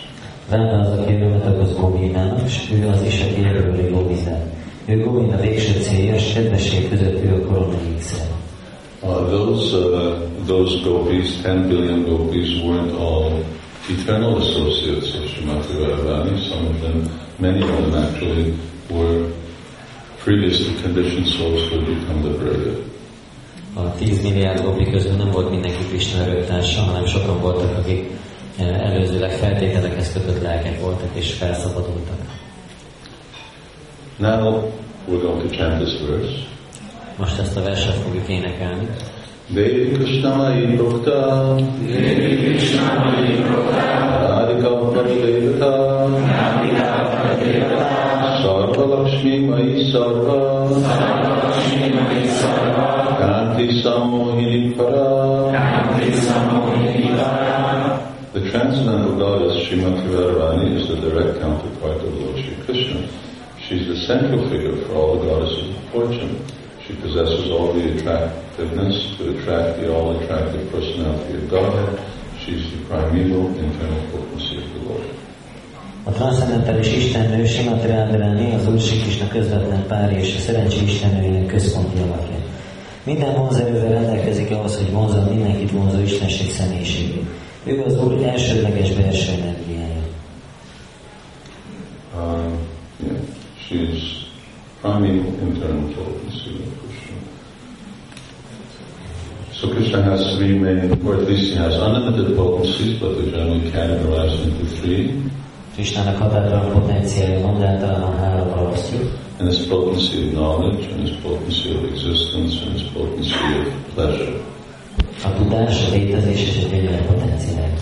Ráda 0.48 0.80
az, 0.80 0.98
aki 0.98 1.14
örömet 1.14 1.46
okoz 1.46 1.76
Govindának, 1.76 2.40
és 2.44 2.70
ő 2.72 2.88
az 2.88 3.02
is, 3.02 3.20
aki 3.20 3.44
erőli 3.44 3.90
Govindát. 3.90 4.46
Ő 4.86 5.04
Govinda 5.04 5.36
végső 5.36 5.80
célja, 5.80 6.14
és 6.14 6.32
kedvesség 6.32 6.88
között 6.88 7.24
ő 7.24 7.34
a 7.34 7.46
korona. 7.46 7.74
Uh, 9.02 9.28
those 9.28 9.76
uh, 9.76 10.18
those 10.46 10.80
gopis, 10.82 11.40
ten 11.42 11.68
billion 11.68 12.02
gopis, 12.02 12.62
weren't 12.62 12.92
all 12.98 13.44
eternal 13.88 14.36
associates 14.36 15.14
of 15.14 15.24
Srimati 15.30 15.74
Radharani. 15.78 16.38
Some 16.48 16.66
of 16.66 16.80
them, 16.80 17.08
many 17.38 17.62
of 17.62 17.68
them 17.68 17.94
actually, 17.94 18.54
were 18.90 19.26
previously 20.26 20.74
conditioned 20.82 21.28
souls 21.28 21.62
who 21.68 21.78
had 21.78 21.86
become 21.86 22.20
liberated. 22.24 22.82
A 23.74 23.94
10 23.94 24.22
milliárd 24.22 24.62
gopi 24.62 24.90
közül 24.90 25.12
nem 25.12 25.30
volt 25.30 25.50
mindenki 25.50 25.84
Krishna 25.88 26.26
öröktársa, 26.26 26.80
hanem 26.80 27.06
sokan 27.06 27.40
voltak, 27.40 27.78
akik 27.78 28.10
eh, 28.58 28.90
előzőleg 28.90 29.30
feltételekhez 29.30 30.12
kötött 30.12 30.42
lelkek 30.42 30.80
voltak 30.80 31.08
és 31.12 31.32
felszabadultak. 31.32 32.18
Now 34.16 34.72
we're 35.08 35.20
going 35.20 35.42
to 35.42 35.56
chant 35.56 35.84
this 35.84 36.00
verse. 36.08 36.32
Most 37.16 37.38
ezt 37.38 37.56
a 37.56 37.62
verset 37.62 37.94
fogjuk 37.94 38.28
énekelni. 38.28 38.86
Devi 39.48 39.90
Krishnamai 39.90 40.74
Prokta 40.76 41.54
Devi 41.86 42.36
Krishnamai 42.36 43.34
Prokta 43.34 44.26
Radhika 44.28 44.78
Pradevata 44.78 45.96
Sarva 46.66 46.76
Lakshmi 47.46 48.15
Para 54.76 55.52
Kanti 55.52 56.12
Samohini 56.22 57.16
Para 57.16 57.56
The 58.32 58.50
transcendental 58.50 59.16
goddess 59.16 59.66
Srimati 59.66 60.08
Radharani 60.12 60.76
is 60.76 60.88
the 60.88 60.96
direct 60.96 61.40
counterpart 61.40 61.96
of 61.96 62.14
Lord 62.14 62.36
Shri 62.36 62.54
Krishna. 62.64 63.08
She's 63.66 63.86
the 63.88 63.96
central 64.06 64.48
figure 64.50 64.76
for 64.84 64.94
all 64.94 65.18
the 65.18 65.26
goddesses 65.26 65.74
of 65.74 65.84
fortune. 65.90 66.44
She 66.86 66.94
possesses 66.96 67.50
all 67.50 67.72
the 67.72 67.96
attractiveness 67.96 69.16
to 69.16 69.30
attract 69.30 69.80
the 69.80 69.92
all-attractive 69.92 70.70
personality 70.70 71.34
of 71.34 71.50
Godhead. 71.50 72.00
She's 72.38 72.70
the 72.70 72.84
primeval 72.84 73.58
internal 73.58 74.10
potency 74.10 74.58
of 74.62 74.72
the 74.74 74.80
Lord. 74.88 75.25
A 76.08 76.10
transzcendentális 76.10 76.96
istennő 76.96 77.44
Simati 77.44 77.86
Radharani 77.86 78.54
az 78.54 78.68
Úr 78.68 78.80
Sri 78.80 78.98
Krishna 78.98 79.28
közvetlen 79.28 79.86
pár 79.86 80.12
és 80.12 80.34
a 80.36 80.40
szerencsé 80.40 80.84
istennőjének 80.84 81.46
központi 81.46 81.98
alakja. 81.98 82.36
Minden 83.02 83.34
vonzerővel 83.34 83.88
rendelkezik 83.88 84.50
ahhoz, 84.50 84.76
hogy 84.76 84.92
vonzza 84.92 85.26
mindenkit 85.30 85.70
vonzó 85.70 86.00
Istenség 86.00 86.50
személyiségét. 86.50 87.24
Ő 87.64 87.82
az 87.82 88.02
Úr 88.02 88.22
elsődleges 88.22 88.92
belső 88.92 89.32
energiája. 89.32 90.02
Yeah, 92.98 93.20
she's 93.68 94.00
primeval 94.80 95.32
internal 95.42 95.88
Krishna. 95.88 96.66
So 99.52 99.68
Krishna 99.68 100.02
has 100.02 100.36
three 100.36 100.58
main, 100.58 101.00
or 101.04 101.14
at 101.14 101.28
least 101.28 101.52
he 101.52 101.58
has 101.58 101.74
unlimited 101.74 102.36
potencies, 102.36 102.98
but 103.00 103.16
they're 103.16 103.30
generally 103.30 103.70
categorized 103.70 104.42
into 104.44 104.66
three. 104.80 105.22
Krisnának 105.76 106.16
határtalan 106.16 106.72
van, 107.42 107.58
de 107.58 107.66
általában 107.66 108.16
háromra 108.18 108.70
osztjuk. 108.72 109.10
And 109.38 109.48
his 109.48 109.66
potency 109.66 110.16
of 110.24 110.32
knowledge, 110.32 110.92
and 110.92 111.00
his 111.08 111.16
potency 111.22 111.68
of 111.76 111.84
existence, 111.92 112.64
and 112.64 112.72
his 112.72 112.88
potency 112.92 113.34
of 113.60 113.94
pleasure. 113.94 114.40
A 115.24 115.32
tudás, 115.36 115.86
a 115.86 115.90
létezés 115.90 116.40
és 116.40 116.64
a. 116.64 117.80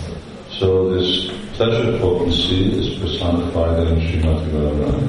So 0.59 0.95
this 0.95 1.31
pleasure 1.57 1.97
potency 1.97 2.55
is 2.79 2.97
personified 2.99 3.87
in 3.87 3.99
Srimati 3.99 4.49
Radharani. 4.51 5.07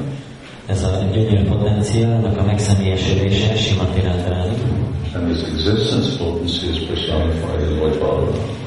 Ez 0.67 0.83
a 0.83 1.09
gyönyör 1.13 1.49
potenciálnak 1.49 2.39
a 2.39 2.43
megszemélyesülése 2.43 3.55
Simati 3.55 4.01
Radharani. 4.01 4.57
And 5.15 5.29
his 5.29 5.43
existence 5.43 6.17
potency 6.17 6.67
is 6.67 6.79
personified 6.89 7.61
in 7.61 7.79
Lord 7.79 7.99
Balaram. 7.99 8.66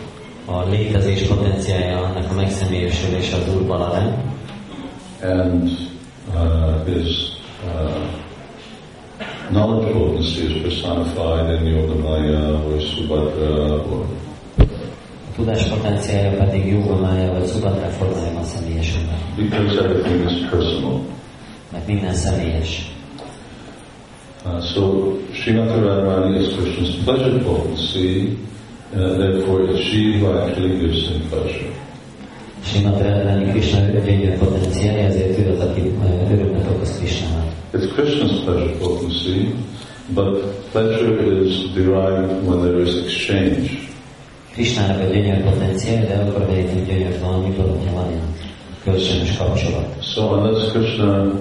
A 0.51 0.69
létezés 0.69 1.21
potenciája 1.27 1.97
annak 1.97 2.31
a 2.31 2.33
megszemélyesülése 2.33 3.35
az 3.35 3.55
Úr 3.55 3.65
Balarán. 3.65 4.33
And 5.21 5.69
uh, 6.33 6.93
his 6.93 7.31
uh, 7.65 8.01
knowledge 9.49 9.91
potency 9.91 10.43
is 10.43 10.61
personified 10.61 11.61
in 11.61 11.67
Yogamaya 11.67 12.63
or 12.65 12.81
Subhadra 12.81 13.75
or 13.75 14.05
tudás 15.35 15.63
potenciája 15.63 16.37
pedig 16.37 16.67
Jógomája 16.67 17.31
vagy 17.31 17.45
Szubatra 17.45 17.87
formájában 17.87 18.43
személyesül 18.43 19.01
meg. 19.05 19.49
because 19.49 19.83
everything 19.83 20.31
is 20.31 20.49
personal. 20.49 21.01
Mert 21.71 21.87
minden 21.87 22.13
személyes. 22.13 22.91
Uh, 24.45 24.63
so 24.63 25.13
Srimati 25.31 25.79
Radharani 25.79 26.39
is 26.39 26.47
Krishna's 26.47 27.03
pleasure 27.03 27.43
potency, 27.43 28.37
uh, 28.93 29.17
therefore 29.17 29.59
who 29.59 30.37
actually 30.39 30.79
gives 30.79 31.09
him 31.09 31.21
pleasure. 31.29 31.73
Simati 32.63 33.03
Radharani 33.03 33.51
Krishna 33.51 33.79
gyönyör 33.79 34.37
potenciája, 34.37 35.05
ezért 35.05 35.39
ő 35.39 35.51
az, 35.51 35.59
aki 35.59 35.81
ö, 35.81 36.33
örömet 36.33 36.67
okoz 36.67 37.01
It's 37.73 37.87
Krishna's 37.95 38.43
pleasure 38.43 38.77
potency, 38.79 39.53
but 40.13 40.41
pleasure 40.71 41.43
is 41.45 41.71
derived 41.73 42.47
when 42.47 42.59
there 42.61 42.81
is 42.81 42.95
exchange. 42.95 43.69
Krishnának 44.53 44.99
a 44.99 45.13
gyönyör 45.13 45.43
potenciája, 45.43 46.07
de 46.07 46.15
akkor 46.15 46.45
vegyünk 46.45 46.87
gyönyört 46.87 47.19
valamiből, 47.19 47.67
hogyha 47.67 47.93
van 47.93 48.09
ilyen 48.09 48.35
kölcsönös 48.83 49.37
kapcsolat. 49.37 50.03
So 50.03 50.21
unless 50.21 50.71
Krishna 50.71 51.31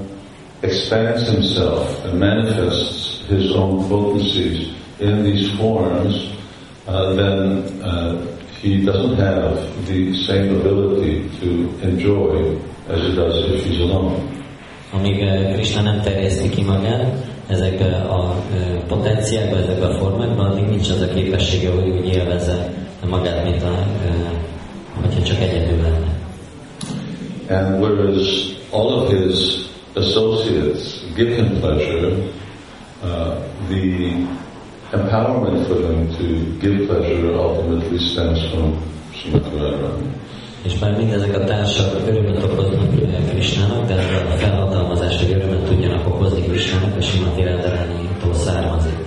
expands 0.61 1.29
himself 1.31 2.05
and 2.05 2.19
manifests 2.19 3.23
his 3.29 3.51
own 3.51 3.89
potencies 3.89 4.67
in 4.99 5.23
these 5.23 5.51
forms, 5.57 6.38
uh, 6.89 7.15
then 7.15 7.63
uh, 7.83 8.17
he 8.61 8.85
doesn't 8.85 9.17
have 9.17 9.87
the 9.87 10.15
same 10.27 10.61
ability 10.61 11.29
to 11.41 11.49
enjoy 11.83 12.59
as 12.89 13.01
he 13.01 13.15
does 13.15 13.51
if 13.51 13.65
he's 13.65 13.81
alone. 13.81 14.37
Amíg 14.93 15.21
eh, 15.21 15.53
Krishna 15.53 15.83
nem 15.83 16.01
terjeszti 16.01 16.49
ki 16.49 16.63
magát 16.63 17.13
ezekbe 17.47 17.97
a 17.97 18.35
potenciákba, 18.87 19.57
ezekbe 19.57 19.87
a 19.87 19.93
formákba, 19.93 20.43
addig 20.43 20.65
nincs 20.65 20.91
az 20.91 21.01
a 21.01 21.09
képessége, 21.09 21.71
hogy 21.71 21.89
úgy 21.89 22.07
élvezze 22.07 22.73
magát, 23.09 23.45
mint 23.45 23.63
a, 23.63 23.87
hogyha 25.01 25.23
csak 25.23 25.41
egyedül 25.41 25.83
lenne. 25.83 26.17
And 27.51 27.81
whereas 27.81 28.57
all 28.71 28.93
of 28.93 29.09
his 29.09 29.69
associates 29.95 31.01
give 31.17 31.35
him 31.35 31.61
pleasure, 31.61 32.13
uh, 33.03 33.35
the 33.69 34.27
empowerment 34.93 35.67
for 35.67 35.75
them 35.75 36.09
to 36.17 36.25
give 36.61 36.87
pleasure 36.89 37.35
ultimately 37.35 37.99
stems 37.99 38.41
from 38.51 38.79
És 40.65 40.79
bár 40.79 40.97
mindezek 40.97 41.37
a 41.37 41.45
társak 41.45 42.09
örömet 42.09 42.43
okoznak 42.43 42.91
Krisnának, 43.31 43.87
de 43.87 43.95
a 43.95 44.37
felhatalmazás, 44.37 45.19
hogy 45.19 45.33
örömet 45.33 45.65
tudjanak 45.65 46.07
okozni 46.07 46.43
Krisnának, 46.43 46.97
a 46.97 47.01
Simati 47.01 47.43
származik. 48.33 49.07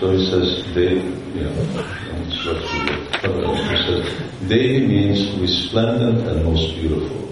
So 0.00 0.10
he 0.10 0.18
says, 0.30 0.64
they, 0.74 1.00
yeah, 1.34 1.50
let's 2.18 2.44
let's 2.44 2.64
it. 2.88 3.04
He 3.70 3.76
says, 3.86 4.04
Devi 4.48 4.86
means 4.86 5.40
resplendent 5.40 6.26
and 6.26 6.44
most 6.44 6.74
beautiful, 6.80 7.28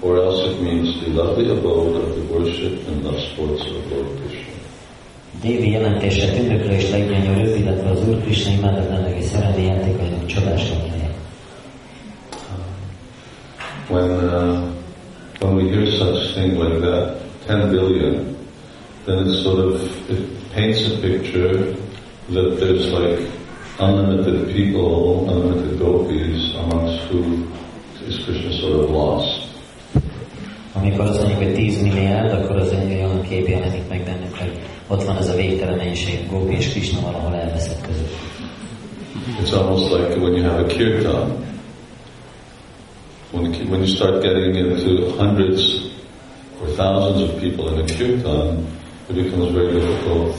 or 0.00 0.16
else 0.16 0.50
it 0.50 0.60
means 0.62 1.00
the 1.04 1.10
lovely 1.10 1.50
abode 1.50 1.96
of 1.96 2.14
the 2.14 2.24
worship 2.32 2.88
and 2.88 3.04
love 3.04 3.20
sports 3.20 3.62
of 3.66 3.92
Lord 3.92 4.08
Krishna. 4.20 4.45
Dévi 5.42 5.70
jelentése 5.70 6.32
tündöklő 6.32 6.72
és 6.72 6.90
leggyönyörűbb, 6.90 7.56
illetve 7.56 7.90
az 7.90 8.08
Úr 8.08 8.20
Krishna 8.22 8.52
imádatlannak 8.52 9.18
és 9.18 9.24
szerelmi 9.24 9.62
játékainak 9.62 10.26
csodás 10.26 10.62
helye. 10.62 11.14
When, 13.88 14.10
uh, 14.10 14.72
when 15.40 15.54
we 15.54 15.70
hear 15.70 15.86
such 15.86 16.32
thing 16.34 16.58
like 16.58 16.80
that, 16.80 17.20
10 17.46 17.70
billion, 17.70 18.36
then 19.04 19.26
it 19.26 19.42
sort 19.42 19.58
of, 19.58 19.80
it 20.10 20.52
paints 20.54 20.86
a 20.86 20.98
picture 21.00 21.76
that 22.32 22.58
there's 22.58 22.90
like 22.90 23.20
unlimited 23.78 24.48
people, 24.52 25.28
unlimited 25.28 25.78
gopis 25.78 26.54
amongst 26.54 27.04
who 27.10 27.46
is 28.08 28.24
Krishna 28.24 28.52
sort 28.60 28.80
of 28.80 28.90
lost. 28.90 29.44
Amikor 30.72 31.00
azt 31.04 31.18
mondjuk, 31.18 31.42
hogy 31.42 31.54
10 31.54 31.82
milliárd, 31.82 32.32
akkor 32.32 32.56
az 32.56 32.72
egy 32.72 32.92
olyan 32.92 33.22
kép 33.22 33.48
jelenik 33.48 33.88
meg 33.88 34.04
bennük, 34.04 34.36
hogy 34.38 34.52
ott 34.88 35.04
van 35.04 35.16
ez 35.16 35.28
a 35.28 35.34
végtelen 35.34 35.76
mennyiség, 35.76 36.30
Gópi 36.30 36.54
és 36.54 36.68
Krishna 36.70 37.00
valahol 37.00 37.34
elveszett 37.34 37.80
között. 37.86 38.14
It's 39.42 39.52
almost 39.52 39.92
like 39.92 40.18
when 40.20 40.34
you 40.34 40.42
have 40.44 40.60
a 40.62 40.66
kirtan. 40.66 41.32
When, 43.32 43.52
you- 43.52 43.68
when 43.70 43.80
you 43.80 43.86
start 43.86 44.22
getting 44.22 44.56
into 44.56 45.10
hundreds 45.16 45.62
or 46.62 46.68
thousands 46.76 47.22
of 47.22 47.40
people 47.40 47.72
in 47.72 47.80
a 47.80 47.84
kirtan, 47.84 48.66
it 49.08 49.14
becomes 49.14 49.50
very 49.52 49.72
difficult. 49.72 50.34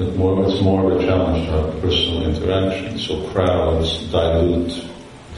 It 0.00 0.16
more, 0.16 0.42
it's 0.48 0.60
more 0.60 0.82
of 0.92 1.00
a 1.00 1.04
challenge 1.06 1.46
to 1.46 1.52
have 1.52 1.80
personal 1.80 2.22
interaction. 2.28 2.98
So 2.98 3.14
crowds 3.32 3.98
dilute 4.10 4.72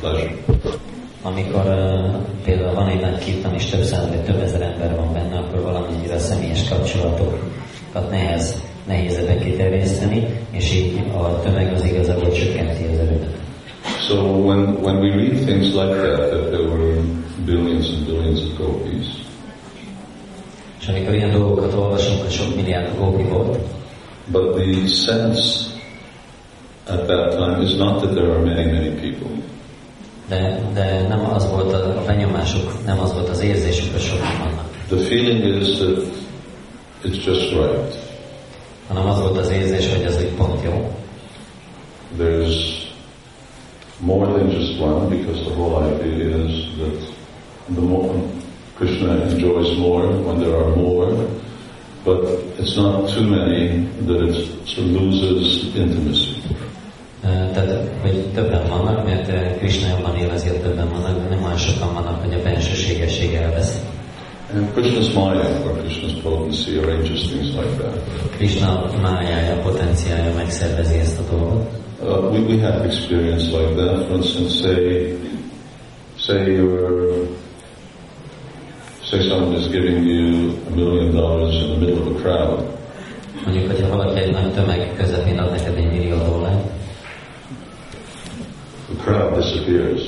pleasure. 0.00 0.34
Amikor 1.22 1.64
uh, 1.66 2.14
például 2.44 2.74
van 2.74 2.88
egy 2.88 3.00
nagy 3.00 3.18
kirtan, 3.18 3.54
és 3.54 3.64
több 3.64 3.82
száz 3.82 4.08
vagy 4.08 4.22
több 4.24 4.40
ezer 4.42 4.62
ember 4.62 4.96
van 4.96 5.12
benne, 5.12 5.38
akkor 5.38 5.62
valamennyire 5.62 6.14
a 6.14 6.18
személyes 6.18 6.62
kapcsolatokat 7.92 8.10
nehez, 8.10 8.62
nehéz 8.86 9.16
ebben 9.16 9.38
kiterjeszteni, 9.38 10.26
és 10.50 10.74
így 10.74 11.02
a 11.14 11.40
tömeg 11.40 11.72
az 11.72 11.84
igazából 11.84 12.32
csökkenti 12.32 12.84
az 12.84 12.98
erőt. 12.98 13.26
So 14.06 14.14
when, 14.14 14.74
when 14.82 14.96
we 14.96 15.14
read 15.14 15.44
things 15.44 15.74
like 15.74 15.94
that, 15.94 16.30
that 16.30 16.50
there 16.50 16.68
were 16.68 17.00
billions 17.44 17.88
and 17.88 18.06
billions 18.06 18.40
of 18.40 18.58
gopis, 18.58 19.06
És 20.80 20.88
amikor 20.88 21.14
ilyen 21.14 21.30
dolgokat 21.30 21.74
olvasunk, 21.74 22.20
hogy 22.20 22.30
sok 22.30 22.56
milliárd 22.56 22.98
gópi 22.98 23.22
volt, 23.22 23.58
but 24.26 24.54
the 24.54 24.86
sense 24.86 25.66
at 26.86 27.06
that 27.06 27.36
time 27.36 27.62
is 27.62 27.76
not 27.76 28.00
that 28.00 28.14
there 28.14 28.30
are 28.30 28.40
many, 28.40 28.72
many 28.72 28.88
people. 28.88 29.30
de, 30.28 30.60
de 30.74 31.06
nem 31.08 31.30
az 31.34 31.50
volt 31.50 31.72
a, 31.72 31.98
a 31.98 32.04
benyomásuk, 32.06 32.84
nem 32.84 33.00
az 33.00 33.12
volt 33.12 33.28
az 33.28 33.40
érzésük, 33.40 33.92
hogy 33.92 34.00
sokan 34.00 34.38
vannak, 34.38 34.66
The 34.88 34.96
feeling 34.96 35.62
is 35.62 35.76
that 35.76 36.27
it's 37.04 37.24
just 37.24 37.52
right. 37.52 38.08
hanem 38.88 39.06
az 39.06 39.20
volt 39.20 39.38
az 39.38 39.50
érzés, 39.50 39.92
hogy 39.92 40.02
ez 40.02 40.24
pont 40.36 40.62
jó. 40.62 40.94
There's 42.18 42.86
more 43.98 44.26
than 44.26 44.50
just 44.50 44.80
one 44.80 45.08
because 45.08 45.40
the 45.40 45.54
whole 45.54 45.84
idea 45.84 46.36
is 46.44 46.68
that 46.78 47.14
the 47.74 47.80
more 47.80 48.14
Krishna 48.76 49.22
enjoys 49.22 49.76
more 49.76 50.06
when 50.06 50.38
there 50.38 50.56
are 50.56 50.74
more, 50.76 51.26
but 52.04 52.22
it's 52.58 52.76
not 52.76 53.12
too 53.14 53.26
many 53.26 53.88
that 54.06 54.20
it 54.28 54.34
sort 54.64 54.86
of 54.86 54.92
loses 54.92 55.64
intimacy. 55.74 56.36
Tehát, 57.22 57.90
hogy 58.02 58.24
többen 58.34 58.68
vannak, 58.68 59.04
mert 59.04 59.58
Krishna 59.58 59.88
jobban 59.88 60.16
élvezi, 60.16 60.48
hogy 60.48 60.60
többen 60.60 60.88
vannak, 60.88 61.22
de 61.22 61.34
nem 61.34 61.44
olyan 61.44 61.56
sokan 61.56 61.94
vannak, 61.94 62.24
hogy 62.24 62.34
a 62.34 62.42
bensőségesség 62.42 63.34
elveszik. 63.34 63.82
And 64.50 64.72
Krishna's 64.72 65.14
Maya 65.14 65.62
or 65.66 65.74
Krishna's 65.82 66.20
potency 66.22 66.78
arranges 66.78 67.28
things 67.30 67.54
like 67.54 67.76
that. 67.78 67.94
Krishna 68.36 68.90
májája, 69.02 69.62
potenciája 69.62 70.34
megszervezi 70.34 70.98
ezt 70.98 71.18
a 71.18 71.22
dolgot. 71.30 71.68
Uh, 72.02 72.30
we, 72.30 72.38
we 72.40 72.58
have 72.60 72.84
experience 72.84 73.50
like 73.52 73.74
that. 73.76 74.06
For 74.06 74.16
instance, 74.16 74.52
say, 74.62 75.14
say 76.16 76.54
you're, 76.56 77.26
say 79.02 79.20
someone 79.28 79.56
is 79.58 79.66
giving 79.68 80.04
you 80.06 80.56
a 80.66 80.70
million 80.70 81.14
dollars 81.14 81.54
in 81.54 81.68
the 81.70 81.76
middle 81.86 81.98
of 82.08 82.16
a 82.16 82.20
crowd. 82.22 82.64
Mondjuk, 83.44 83.66
hogyha 83.70 83.96
valaki 83.96 84.20
egy 84.20 84.32
nagy 84.32 84.52
tömeg 84.52 84.92
közepén 84.96 85.38
ad 85.38 85.50
neked 85.50 85.76
egy 85.76 85.86
millió 85.92 86.16
dollárt, 86.16 86.66
The 88.88 89.02
crowd 89.04 89.34
disappears. 89.36 90.02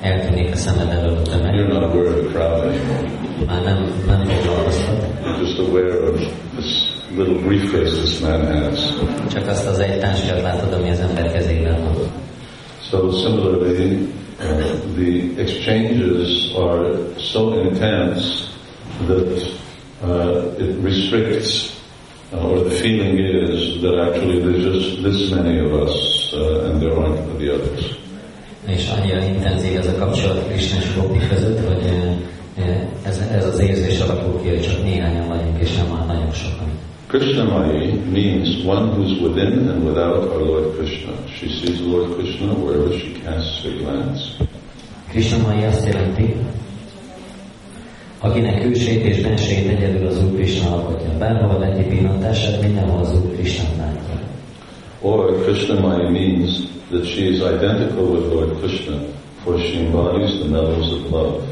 eltűnik 0.00 0.52
a 0.52 0.56
szemed 0.56 0.88
elől 0.88 1.16
a 1.16 1.22
tömeg, 1.22 1.54
You're 1.54 1.72
not 1.72 1.82
aware 1.82 2.08
of 2.08 2.14
the 2.24 2.30
crowd 2.38 2.64
anymore. 2.64 3.21
Már 3.46 3.62
nem, 3.62 4.04
nem 4.06 4.24
foglalkoztat, 4.24 5.04
You're 5.24 5.40
just 5.40 5.58
aware 5.58 6.10
of 6.10 6.20
this 6.56 6.92
little 7.16 7.38
briefcase 7.46 7.96
this 7.96 8.18
man 8.18 8.40
has. 8.46 8.78
csak 9.32 9.46
azt 9.48 9.66
az 9.66 9.78
egy 9.78 9.98
táskát 9.98 10.42
látod, 10.42 10.72
ami 10.72 10.90
az 10.90 10.98
ember 10.98 11.32
kezében 11.32 11.80
van. 11.82 11.94
So 12.90 13.10
similarly, 13.10 14.08
uh, 14.40 14.60
the 14.96 15.42
exchanges 15.42 16.52
are 16.56 16.96
so 17.18 17.52
intense 17.64 18.44
that 19.06 19.42
uh, 20.04 20.58
it 20.58 20.76
restricts, 20.82 21.70
uh, 22.32 22.50
or 22.50 22.58
the 22.68 22.70
feeling 22.76 23.18
is 23.18 23.80
that 23.80 23.94
actually 23.98 24.40
there's 24.40 24.64
just 24.74 25.02
this 25.02 25.30
many 25.30 25.58
of 25.58 25.72
us 25.72 26.32
uh, 26.32 26.68
and 26.70 26.80
there 26.80 26.92
aren't 26.96 27.38
the 27.38 27.52
others. 27.52 28.00
És 28.66 28.90
annyira 28.98 29.24
intenzív 29.24 29.76
ez 29.78 29.86
a 29.86 29.94
kapcsolat 29.98 30.50
és 30.54 30.74
Gopi 30.96 31.18
között, 31.28 31.66
hogy 31.66 31.84
ö, 31.84 32.62
ö, 32.62 32.72
ez, 33.02 33.22
ez 33.32 33.46
az 33.46 33.60
érzés 33.60 34.00
alakul 34.00 34.42
ki, 34.42 34.48
hogy 34.48 34.60
csak 34.60 34.82
néhányan 34.82 35.28
vagyunk, 35.28 35.58
és 35.60 35.76
nem 35.76 35.86
már 35.86 36.06
nagyon 36.06 36.32
sokan. 36.32 36.70
Krishnamai 37.06 38.00
means 38.12 38.64
one 38.64 38.86
who's 38.92 39.20
within 39.20 39.68
and 39.68 39.84
without 39.84 40.24
our 40.24 40.42
Lord 40.42 40.76
Krishna. 40.76 41.12
She 41.26 41.46
sees 41.48 41.80
Lord 41.80 42.14
Krishna 42.14 42.52
wherever 42.52 42.92
she 42.98 43.10
casts 43.24 43.62
her 43.62 43.72
glance. 43.72 44.20
Krishna 45.08 45.46
mai 45.46 45.64
azt 45.64 45.86
jelenti, 45.86 46.34
akinek 48.18 48.60
külsét 48.62 49.04
és 49.04 49.20
bensét 49.20 49.68
egyedül 49.68 50.06
az 50.06 50.22
Úr 50.22 50.34
Krishna 50.34 50.74
alkotja. 50.74 51.18
Bárhol 51.18 51.58
leti 51.58 51.82
pillantását, 51.82 52.62
mindenhol 52.62 53.00
az 53.00 53.12
Úr 53.14 53.32
Krishna 53.34 53.68
látja. 53.78 54.20
Or 55.00 55.42
Krishnamai 55.42 56.10
means 56.10 56.60
that 56.90 57.04
she 57.04 57.20
is 57.20 57.38
identical 57.38 58.04
with 58.04 58.32
Lord 58.32 58.58
Krishna, 58.58 58.96
for 59.44 59.58
she 59.58 59.78
embodies 59.78 60.38
the 60.38 60.48
mellows 60.48 60.92
of 60.92 61.10
love. 61.10 61.42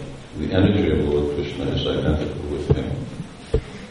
The 0.40 0.56
energy 0.56 0.90
of 0.90 1.06
Lord 1.06 1.34
Krishna 1.34 1.64
is 1.76 1.86
identical 1.86 2.42
with 2.50 2.66
him. 2.74 2.90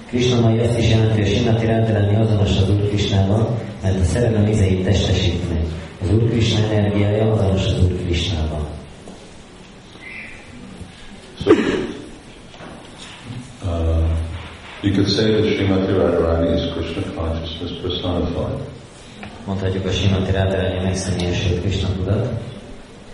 Krishna 0.09 0.39
mai 0.41 0.59
azt 0.59 0.77
is 0.77 0.89
jelenti, 0.89 1.21
hogy 1.21 1.29
Simati 1.29 1.65
Radharani 1.65 2.15
azonos 2.15 2.57
az 2.57 2.69
Úr 2.69 2.87
Krishnával, 2.87 3.59
mert 3.83 3.99
a 3.99 4.03
szerelem 4.03 4.47
izeit 4.47 4.83
testesít 4.83 5.49
meg. 5.49 5.65
Az 6.01 6.13
Úr 6.13 6.29
Krishna 6.29 6.73
energiája 6.73 7.31
azonos 7.31 7.65
az 7.65 7.83
Úr 7.83 7.95
Krishnával. 8.05 8.67
So, 11.43 11.51
uh, 13.63 14.09
you 14.81 14.93
could 14.93 15.09
say 15.09 15.31
that 15.31 15.45
Srimati 15.45 15.91
Radharani 15.91 16.59
is 16.59 16.73
Krishna 16.73 17.13
consciousness 17.15 17.81
personified. 17.81 18.59
Mondhatjuk 19.45 19.85
a 19.85 19.91
Simati 19.91 20.31
Radharani 20.31 20.83
megszemélyesült 20.83 21.61
Krishna 21.61 21.87
tudat, 21.95 22.29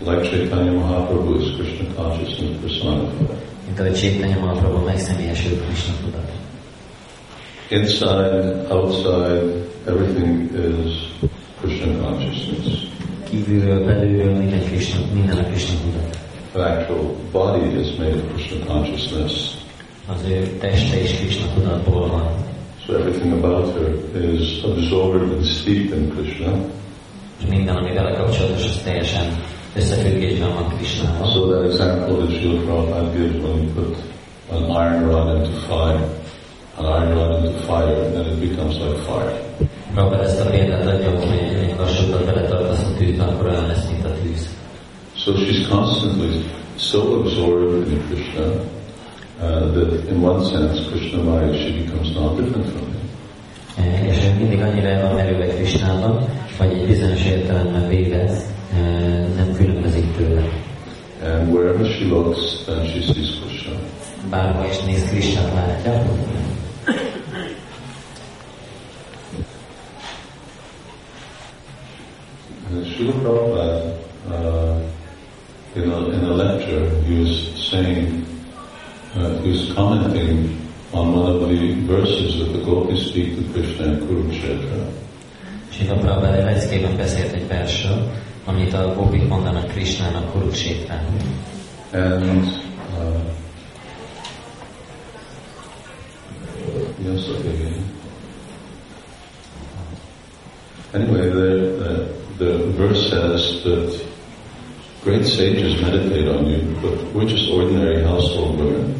Like 0.00 0.30
Chaitanya 0.30 0.72
Mahaprabhu 0.72 1.40
is 1.40 1.56
Krishna 1.56 1.94
consciousness 1.94 2.60
personified. 2.60 3.46
mint 3.66 3.78
ahogy 3.80 3.94
Chaitanya 4.00 4.38
Mahaprabhu 4.38 4.84
megszemélyesült 4.84 5.64
Krishna 5.66 5.92
tudat. 6.04 6.30
Inside, 7.68 8.66
outside, 8.70 9.66
everything 9.86 10.50
is 10.54 11.12
Krishna 11.60 12.00
consciousness. 12.00 12.86
kívülről, 13.30 13.84
belülről, 13.84 14.34
minden, 14.34 14.64
Krishna, 14.64 15.00
minden 15.12 15.38
a 15.38 15.44
Krishna 15.44 15.74
tudat. 15.84 16.18
The 16.52 16.62
actual 16.62 17.14
body 17.32 17.80
is 17.80 17.96
made 17.98 18.14
of 18.14 18.32
Krishna 18.32 18.64
consciousness. 18.66 19.32
Az 20.06 20.20
ő 20.28 20.56
teste 20.58 21.02
is 21.02 21.18
Krishna 21.18 21.46
tudatból 21.54 22.08
van. 22.08 22.44
So 22.86 22.94
everything 22.94 23.32
about 23.32 23.74
her 23.74 24.22
is 24.22 24.62
absorbed 24.62 25.22
and 25.22 25.44
steeped 25.44 25.98
in 25.98 26.10
Krishna. 26.10 26.52
És 27.40 27.46
minden, 27.48 27.76
ami 27.76 27.92
vele 27.94 28.16
kapcsolatos, 28.16 28.64
az 28.64 28.80
teljesen 28.84 29.42
összefüggésben 29.76 30.54
van 30.54 30.68
Krishnával. 30.76 31.26
So 31.32 31.40
that 31.46 31.64
example 31.70 32.14
that 32.16 32.30
Srila 32.30 32.60
Prabhupada 32.64 33.08
gives 33.16 33.36
when 33.44 33.56
you 33.62 33.70
put 33.74 33.96
an 34.50 34.62
iron 34.84 35.08
rod 35.10 35.36
into 35.36 35.52
fire, 35.68 36.02
an 36.78 36.84
iron 36.84 37.14
rod 37.18 37.44
into 37.44 37.58
fire, 37.58 38.10
then 38.14 38.26
it 38.32 38.38
becomes 38.48 38.74
like 38.78 38.98
fire. 39.08 39.32
Prabhupada 39.94 40.22
ezt 40.22 40.40
a 40.40 40.50
példát 40.50 40.86
adja, 40.86 41.10
hogy 41.10 41.38
egy, 41.38 41.54
egy 41.64 41.76
vasútat 41.76 42.24
beletartasz 42.24 42.82
a 42.82 42.96
tűzbe, 42.98 43.24
akkor 43.24 43.46
olyan 43.46 43.66
lesz, 43.66 43.90
mint 43.90 44.04
a 44.04 44.12
tűz. 44.22 44.48
So 45.14 45.32
she's 45.32 45.66
constantly 45.68 46.44
so 46.78 46.98
absorbed 47.18 47.88
in 47.88 48.00
Krishna 48.08 48.46
uh, 49.40 49.72
that 49.74 50.08
in 50.08 50.22
one 50.22 50.44
sense 50.44 50.80
Krishnamai 50.90 51.56
she 51.58 51.70
becomes 51.82 52.14
not 52.14 52.36
different 52.36 52.66
from 52.68 52.86
him. 52.86 53.04
E, 53.76 54.06
És 54.06 54.16
mindig 54.38 54.60
annyira 54.60 55.00
van 55.00 55.14
merülve 55.14 55.46
Krishnában, 55.46 56.28
vagy 56.58 56.72
egy 56.72 56.86
bizonyos 56.86 57.24
értelemben 57.24 57.88
véve 57.88 58.18
e, 58.18 58.40
nem 59.36 59.52
különbözik 59.56 60.16
tőle. 60.16 60.42
And 61.36 61.52
wherever 61.52 61.84
she 61.84 62.04
looks, 62.04 62.64
then 62.64 62.86
she 62.86 63.02
sees 63.12 63.38
Krishna. 63.38 63.76
Bárhol 64.30 64.70
is 64.70 64.80
néz, 64.84 65.08
Krishnát 65.08 65.52
látja. 65.52 66.02
Srila 72.84 73.12
Prabhupada, 73.12 73.92
uh, 74.30 74.80
in, 75.74 75.90
a, 75.90 75.98
in 76.08 76.24
a 76.24 76.34
lecture, 76.34 76.88
he 77.04 77.20
was 77.20 77.52
saying, 77.70 78.24
uh, 79.14 79.36
he 79.42 79.50
was 79.50 79.72
commenting 79.74 80.56
on 80.92 81.12
one 81.12 81.26
of 81.32 81.48
the 81.48 81.74
verses 81.84 82.38
that 82.38 82.52
the 82.56 82.64
gopis 82.64 83.08
speak 83.08 83.36
to 83.36 83.42
Krishna 83.52 83.84
in 83.92 84.00
Kurukshetra. 84.08 84.88
Sila 85.70 85.94
Prabhupada 86.00 86.44
leckében 86.44 86.96
beszélt 86.96 87.32
egy 87.32 87.46
versről, 87.46 88.10
amit 88.46 88.72
a 88.74 88.94
gópik 88.94 89.28
mondanak 89.28 89.68
Krishnának 89.68 90.32
Kuruksétrán. 90.32 91.04
And 91.92 92.46
uh, 92.98 93.20
yes, 97.04 97.28
okay. 97.28 97.82
Anyway, 100.94 101.28
the, 101.30 101.48
the, 101.78 102.44
the 102.44 102.72
verse 102.76 103.08
says 103.10 103.62
that 103.62 104.06
great 105.02 105.26
sages 105.26 105.80
meditate 105.80 106.28
on 106.28 106.46
you, 106.46 106.76
but 106.80 107.14
we're 107.14 107.28
just 107.28 107.50
ordinary 107.50 108.02
household 108.02 108.58
women. 108.58 108.94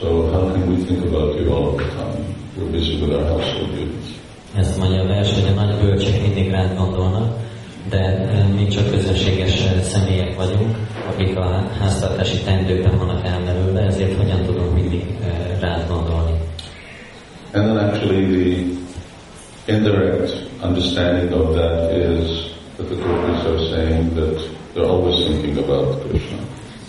So 0.00 0.30
how 0.30 0.52
can 0.52 0.66
we 0.70 0.84
think 0.84 1.04
about 1.04 1.40
you 1.40 1.52
all 1.52 1.76
the 1.76 1.84
time? 1.84 2.34
We're 2.56 2.70
busy 2.70 3.00
with 3.00 3.12
our 3.12 3.24
household 3.24 3.70
duties. 3.74 4.14
Ezt 4.54 4.78
mondja 4.78 5.02
a 5.02 5.06
vers, 5.06 5.34
hogy 5.34 5.52
a 5.56 5.64
nagy 5.64 5.80
bölcsek 5.80 6.22
mindig 6.22 6.50
rád 6.50 6.76
gondolnak, 6.76 7.45
de 7.88 7.98
e, 7.98 8.46
mi 8.54 8.66
csak 8.66 8.90
közönséges 8.90 9.64
e, 9.64 9.82
személyek 9.82 10.36
vagyunk, 10.36 10.76
akik 11.08 11.36
a 11.36 11.70
háztartási 11.80 12.38
teendőkben 12.44 12.98
vannak 12.98 13.26
elmerülve, 13.26 13.80
ezért 13.80 14.16
hogyan 14.16 14.42
tudunk 14.42 14.74
mindig 14.74 15.04
e, 15.22 15.58
rád 15.60 15.88
gondolni. 15.88 16.32
And 17.52 17.64
then 17.64 17.78
actually 17.78 18.24
the 18.26 19.72
indirect 19.72 20.32
understanding 20.62 21.32
of 21.32 21.54
that 21.54 21.92
is 21.92 22.54
that 22.76 22.88
the 22.88 22.96
gopis 22.96 23.44
are 23.44 23.58
saying 23.58 24.14
that 24.14 24.40
they're 24.74 24.88
always 24.88 25.24
thinking 25.24 25.58
about 25.58 26.08
Krishna. 26.08 26.38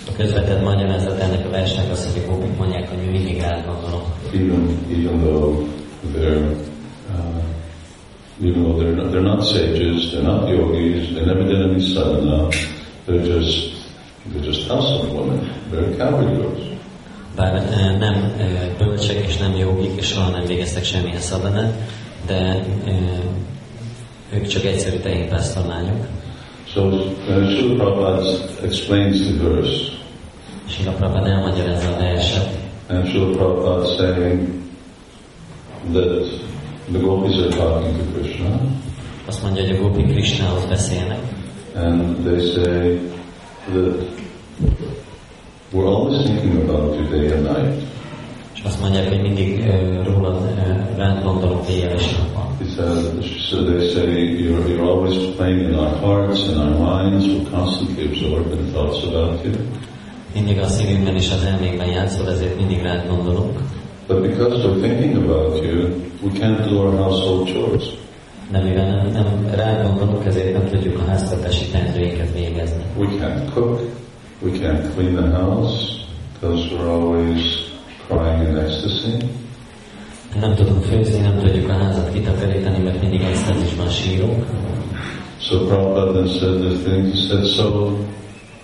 A 0.08 0.12
közvetett 0.18 0.64
magyarázat 0.64 1.20
ennek 1.20 1.46
a 1.46 1.50
versnek 1.50 1.92
az, 1.92 2.14
hogy 2.14 2.24
a 2.24 2.32
gópik 2.32 2.58
mondják, 2.58 2.90
hogy 2.90 2.98
mi 2.98 3.12
mindig 3.12 3.42
rád 3.42 3.66
gondolunk. 3.66 4.06
Even 4.34 4.78
even 4.90 5.20
though 5.20 5.68
they're 6.14 6.56
uh, 7.10 7.57
even 8.40 8.64
though 8.64 8.78
they're 8.80 8.96
not, 8.96 9.12
they're 9.12 9.22
not 9.22 9.44
sages, 9.44 10.12
they're 10.12 10.24
not 10.24 10.48
yogis, 10.48 11.14
they 11.14 11.26
never 11.26 11.44
did 11.44 11.62
any 11.70 11.82
sadhana, 11.82 12.50
they're 13.06 13.26
just 13.26 13.74
they're 14.26 14.44
just 14.44 14.68
household 14.68 15.12
women, 15.14 15.40
very 15.70 15.96
coward 15.98 16.38
girls. 16.38 16.64
Bár 17.36 17.56
e, 17.56 17.98
nem 17.98 18.14
e, 18.38 18.76
bölcsek 18.78 19.28
és 19.28 19.38
nem 19.38 19.56
jogik, 19.56 19.92
és 20.00 20.08
soha 20.08 20.30
nem 20.30 20.46
végeztek 20.46 20.84
semmilyen 20.84 21.20
szadanát, 21.20 21.74
de 22.28 22.66
e, 22.86 22.94
ők 24.34 24.48
csak 24.48 24.66
egyszerű 24.66 24.98
tehénpásztorlányok. 24.98 26.06
So 26.74 26.82
uh, 26.82 27.50
Srila 27.50 27.76
Prabhupada 27.76 28.64
explains 28.64 29.22
the 29.22 29.38
verse, 29.40 29.92
Sila 30.68 30.92
Prabhupada 30.92 31.30
elmagyarázza 31.30 31.90
a 31.90 31.98
verset, 31.98 32.48
and 32.90 33.08
Srila 33.08 33.36
Prabhupada 33.36 33.86
saying 33.98 34.64
that 35.94 36.48
the 36.92 37.00
gopis 37.00 37.38
are 37.38 37.52
talking 37.52 37.98
to 37.98 38.20
Krishna, 38.20 38.62
azt 39.26 39.44
mondja, 39.44 39.66
hogy 39.66 39.76
a 39.76 39.82
gópik 39.82 40.12
Krishnához 40.12 40.66
beszélnek, 40.66 41.20
and 41.76 42.16
they 42.26 42.40
say 42.40 43.00
that 43.74 44.10
we're 45.72 45.88
always 45.88 46.24
thinking 46.24 46.70
about 46.70 46.96
you 46.96 47.08
day 47.10 47.32
and 47.32 47.44
night. 47.44 47.82
és 48.56 48.64
azt 48.64 48.82
mondják, 48.82 49.08
hogy 49.08 49.22
mindig 49.22 49.60
e, 49.60 50.04
rólad 50.04 50.46
e, 50.58 50.90
rád 50.98 51.24
gondolunk 51.24 51.70
éjjel 51.70 51.92
és 51.94 52.16
nappal. 52.18 52.46
So 53.50 53.64
they 53.64 53.88
say 53.88 54.06
you're, 54.42 54.68
you're 54.68 54.84
always 54.84 55.36
playing 55.36 55.62
in 55.62 55.76
our 55.76 55.96
hearts 56.00 56.48
and 56.48 56.58
our 56.58 56.76
minds. 56.78 57.26
We're 57.26 57.50
constantly 57.50 58.06
absorbed 58.06 58.60
in 58.60 58.72
thoughts 58.74 59.04
about 59.04 59.44
you. 59.44 59.54
Mindig 60.34 60.60
a 60.60 60.68
szívünkben 60.68 61.16
és 61.16 61.32
az 61.32 61.44
elménkben 61.44 61.88
játszol, 61.88 62.30
ezért 62.30 62.56
mindig 62.56 62.82
rád 62.82 63.08
gondolunk. 63.08 63.60
But 64.08 64.22
because 64.22 64.66
we're 64.66 64.80
thinking 64.80 65.18
about 65.18 65.62
you, 65.62 66.12
we 66.24 66.32
can't 66.40 66.64
do 66.70 66.82
our 66.82 66.96
household 66.96 67.48
chores. 67.48 67.84
De 68.52 68.60
mivel 68.60 68.86
nem, 68.86 69.12
nem 69.12 69.50
rád 69.56 69.88
gondolunk, 69.88 70.26
ezért 70.26 70.54
nem 70.54 70.70
tudjuk 70.70 71.00
a 71.00 71.10
háztartási 71.10 71.66
teendőinket 71.66 72.34
végezni. 72.34 72.84
We 72.98 73.08
can't 73.08 73.54
cook. 73.54 73.80
We 74.42 74.52
can't 74.52 74.94
clean 74.96 75.16
the 75.16 75.38
house 75.38 76.06
because 76.34 76.70
we're 76.72 76.90
always 76.90 77.42
crying 78.08 78.48
in 78.48 78.58
ecstasy. 78.58 79.18
Nem 80.40 80.56
tudunk 80.56 80.84
főzni, 80.84 81.20
nem 81.20 81.40
tudjuk 81.40 81.70
a 81.70 81.74
házat 81.74 82.14
kitakarítani, 82.14 82.84
mert 82.84 83.02
mindig 83.02 83.22
extázisban 83.22 83.90
sírunk. 83.90 84.46
So 85.40 85.58
Prabhupada 85.58 86.12
then 86.14 86.28
said 86.28 86.60
this 86.62 86.84
thing. 86.84 87.14
He 87.14 87.28
said, 87.28 87.46
so 87.46 87.98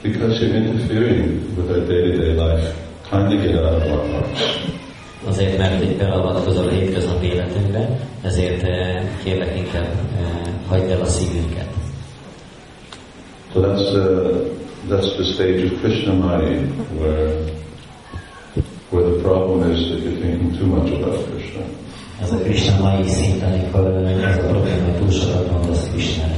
because 0.01 0.39
you're 0.39 0.55
interfering 0.55 1.55
with 1.55 1.69
our 1.69 1.85
day-to-day 1.87 2.33
life, 2.33 2.75
kindly 3.09 3.37
get 3.37 3.55
out 3.55 3.73
of 3.73 3.91
our 3.91 4.07
hearts. 4.11 4.72
Azért, 5.25 5.57
mert 5.57 5.83
így 5.83 5.97
belavatkozol 5.97 6.67
a 6.67 6.69
hétköznapi 6.69 7.25
életünkbe, 7.25 7.99
ezért 8.21 8.63
eh, 8.63 9.01
kérlek 9.23 9.57
inkább 9.57 9.87
eh, 10.19 10.51
hagyd 10.67 10.89
el 10.89 11.01
a 11.01 11.05
szívünket. 11.05 11.67
So 13.53 13.61
that's 13.61 13.91
the 13.91 14.33
that's 14.89 15.15
the 15.15 15.23
stage 15.23 15.63
of 15.63 15.79
Krishna 15.81 16.13
Maya, 16.13 16.61
where 16.97 17.35
where 18.89 19.09
the 19.09 19.21
problem 19.21 19.71
is 19.71 19.79
that 19.87 19.99
you're 20.03 20.19
thinking 20.21 20.57
too 20.57 20.65
much 20.65 20.91
about 20.91 21.29
Krishna. 21.29 21.61
Ez 22.21 22.31
a 22.31 22.37
Krishna 22.37 22.79
mai 22.81 23.07
szint, 23.07 23.43
amikor 23.43 23.87
eh, 23.87 24.29
ez 24.29 24.37
a 24.37 24.47
probléma, 24.47 24.83
hogy 24.83 24.95
túl 24.95 25.11
sokat 25.11 25.49
gondolsz 25.51 25.89
Krishnára. 25.91 26.33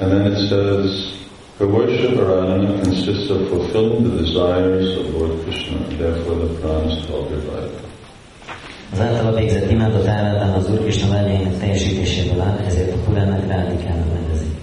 And 0.00 0.10
then 0.10 0.32
it 0.32 0.48
says, 0.48 1.17
her 1.58 1.66
worship 1.66 2.14
Aradhana 2.16 2.82
consists 2.84 3.30
of 3.30 3.48
fulfilling 3.48 4.04
the 4.08 4.22
desires 4.22 4.96
of 4.96 5.12
Lord 5.14 5.42
Krishna, 5.42 5.78
and 5.78 5.98
therefore 5.98 6.36
the 6.36 6.54
Purana 6.54 6.86
is 6.86 7.06
called 7.06 7.30
Rivaya. 7.32 7.86
Az 8.92 9.00
általa 9.00 9.34
végzett 9.34 9.70
imádat 9.70 10.06
áradán 10.06 10.52
az 10.52 10.70
Úr 10.70 10.80
Krishna 10.80 11.08
vágyainak 11.08 11.58
teljesítéséből 11.58 12.40
áll, 12.40 12.58
ezért 12.66 12.94
a 12.94 12.98
Purának 13.04 13.46
Rádikának 13.46 14.06
nevezik. 14.20 14.56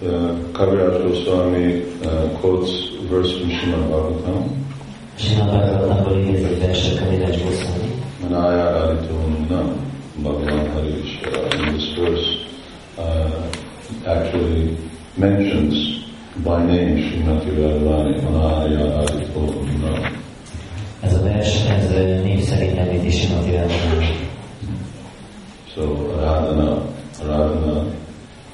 Uh, 0.00 0.50
Kaviraj 0.52 1.02
Goswami 1.02 1.84
uh, 2.04 2.40
quotes 2.40 2.70
a 2.70 3.14
verse 3.14 3.38
from 3.38 3.50
Srimad 3.50 3.88
Bhagavatam, 3.88 4.66
Sima 5.14 5.44
Bhagavatamból 5.44 6.18
idéz 6.18 6.44
egy 6.44 6.58
verset 6.58 6.98
Kaviraj 6.98 7.42
Goswami, 7.42 7.92
Manaya 8.20 8.82
Aditum 8.82 9.46
Nam, 9.48 9.76
Bhagavan 10.22 10.72
Hari 10.72 10.90
Vishwara. 10.90 11.48
And 11.50 11.76
this 11.76 11.94
verse 11.98 12.46
uh, 12.98 13.46
actually 14.06 14.76
mentions 15.16 16.04
by 16.44 16.64
name 16.64 16.96
Srimati 16.96 17.50
Radharani, 17.56 18.20
Manaya 18.22 19.04
Aditum 19.04 19.80
Nam. 19.80 20.20
ez 21.02 21.14
a 21.14 21.22
vers, 21.22 21.64
ez 21.68 21.90
név 22.22 22.40
szerint 22.44 22.78
említi 22.78 23.10
Simati 23.10 23.50
Rádikának. 23.50 24.30
So 25.74 25.82
Aradhana, 26.16 26.82
Aradhana 27.22 27.84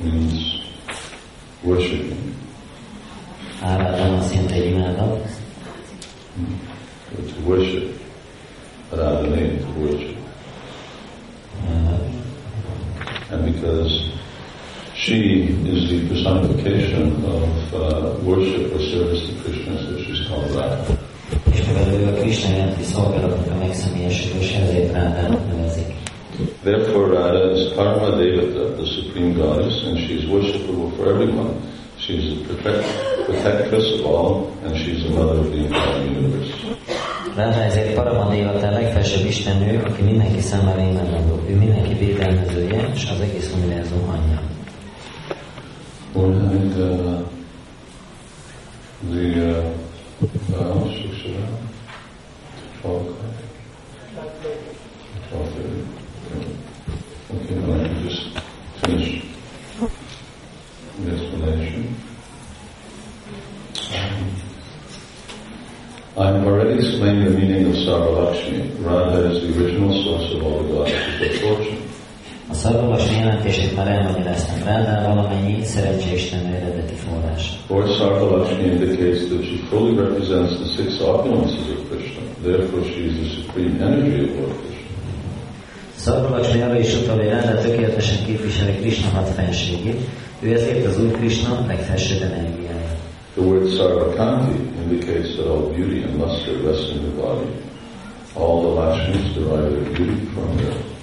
means 0.03 0.61
worshiping. 1.63 2.35
Áradán 3.63 4.15
azt 4.15 4.35
jelenti 4.35 4.69
imádat, 4.69 5.29
So 7.11 7.23
to 7.23 7.49
worship. 7.49 8.01
Aradhana 8.93 9.37
to 9.37 9.81
worship. 9.81 10.17
eh, 11.67 11.99
And 13.31 13.45
because 13.45 13.93
she 14.99 15.47
is 15.65 15.89
the 15.91 16.09
personification 16.09 17.25
of 17.25 17.75
uh, 17.75 18.19
worship 18.27 18.75
or 18.75 18.83
service 18.83 19.29
to 19.29 19.35
Krishna, 19.43 19.79
so 19.79 20.03
she's 20.03 20.27
called 20.27 20.51
nevezik. 25.47 25.95
Therefore, 26.65 27.07
Radha 27.15 27.51
is 27.53 27.73
Parama 27.75 28.11
Devata, 28.19 28.77
the 28.77 28.87
supreme 28.87 29.35
goddess, 29.39 29.85
and 29.85 29.99
she 29.99 30.19
is 30.19 30.25
worshipable 30.27 30.91
for 30.97 31.13
everyone. 31.15 31.55
She 31.99 32.15
is 32.19 32.25
the 32.39 32.55
protect, 32.55 32.85
protectress 33.27 34.01
of 34.01 34.07
all, 34.07 34.53
and 34.65 34.77
she 34.77 34.97
is 34.97 35.05
the 35.05 35.11
mother 35.11 35.39
of 35.39 35.51
the 35.53 35.59
entire 35.59 36.05
universe. 36.05 36.53
Ráda 37.37 37.63
ezért 37.63 37.95
Paramadévata 37.95 38.67
a 38.67 38.71
legfelsőbb 38.71 39.27
istennő, 39.27 39.83
aki 39.85 40.03
mindenki 40.03 40.41
számára 40.41 40.81
imádandó. 40.81 41.43
Ő 41.49 41.55
mindenki 41.55 41.95
védelmezője, 41.95 42.91
és 42.95 43.09
az 43.11 43.21
egész 43.21 43.55
univerzum 43.57 44.09
anyja. 44.09 44.58
And 46.15 46.73
uh, 46.73 47.29
the 49.03 49.25
uh, 49.45 49.77
uh, 50.57 50.89
thirty. 55.31 55.87
Okay, 57.31 57.59
well, 57.61 57.81
I 57.81 58.03
just 58.03 58.23
finish 58.85 59.25
the 60.99 61.11
explanation. 61.11 61.95
Um, 63.95 64.27
I've 66.17 66.47
already 66.47 66.75
explained 66.87 67.27
the 67.27 67.31
meaning 67.31 67.67
of 67.67 67.75
Sarvalakshmi. 67.75 68.85
Radha 68.85 69.31
is 69.31 69.43
the 69.43 69.63
original 69.63 69.93
source 70.05 70.33
of 70.35 70.43
all 70.43 70.63
the 70.63 70.73
goddesses 70.73 71.37
of 71.37 71.41
fortune. 71.43 71.88
A 72.51 72.55
szarvalasmi 72.55 73.17
jelentését 73.17 73.77
már 73.77 73.89
elmagyaráztam 73.89 74.65
Rádá 74.65 75.09
valamennyi 75.09 75.65
eredeti 76.57 76.95
forrás. 76.95 77.59
Or 77.67 77.87
Sarvalakshmi 77.87 78.65
indicates 78.65 79.29
that 79.29 79.45
she 79.45 79.57
fully 79.69 79.95
represents 79.97 80.57
the 80.57 80.69
six 80.77 81.01
opulences 81.01 81.69
of 81.69 81.89
Krishna. 81.91 82.23
Therefore, 82.43 82.83
she 82.85 83.01
is 83.01 83.15
the 83.15 83.29
supreme 83.37 83.83
energy 83.83 84.21
of 84.25 84.31
Lord 84.37 84.57
Krishna. 84.63 84.87
Szarvalasmi 85.95 86.61
arra 86.61 86.79
is 86.79 86.95
utal, 86.95 87.17
hogy 87.17 87.29
Rádá 87.29 87.55
tökéletesen 87.61 88.25
képviseli 88.25 88.73
Krishna 88.73 89.09
hat 89.11 89.29
fenségét, 89.29 90.01
ő 90.41 90.53
ezért 90.53 90.87
az 90.87 91.01
Úr 91.01 91.13
Krishna 91.13 91.65
legfelsőbb 91.67 92.23
energiája. 92.23 92.97
The 93.35 93.43
word 93.47 93.69
Sarvakanti 93.69 94.57
indicates 94.83 95.35
that 95.35 95.47
all 95.47 95.73
beauty 95.77 96.03
and 96.03 96.21
luster 96.21 96.55
rest 96.65 96.93
in 96.93 96.99
the 96.99 97.23
body. 97.23 97.49
All 98.35 98.61
the 98.61 98.73
Lakshmis 98.81 99.33
derive 99.35 99.71
their 99.71 99.93
beauty 99.93 100.29
from 100.35 100.59
her. 100.59 100.98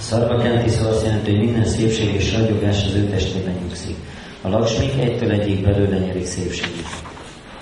A 0.00 0.02
szarvakanti 0.02 0.68
szó 0.68 0.88
azt 0.88 1.04
jelenti, 1.04 1.30
hogy 1.30 1.44
minden 1.44 1.64
szépség 1.64 2.14
és 2.14 2.32
ragyogás 2.32 2.84
az 2.84 2.94
ő 2.94 3.08
testében 3.08 3.54
nyugszik. 3.62 3.96
A 4.42 4.48
laksmik 4.48 4.92
egytől 5.00 5.30
egyik 5.30 5.62
belőle 5.62 5.98
nyerik 5.98 6.26
szépségét. 6.26 6.86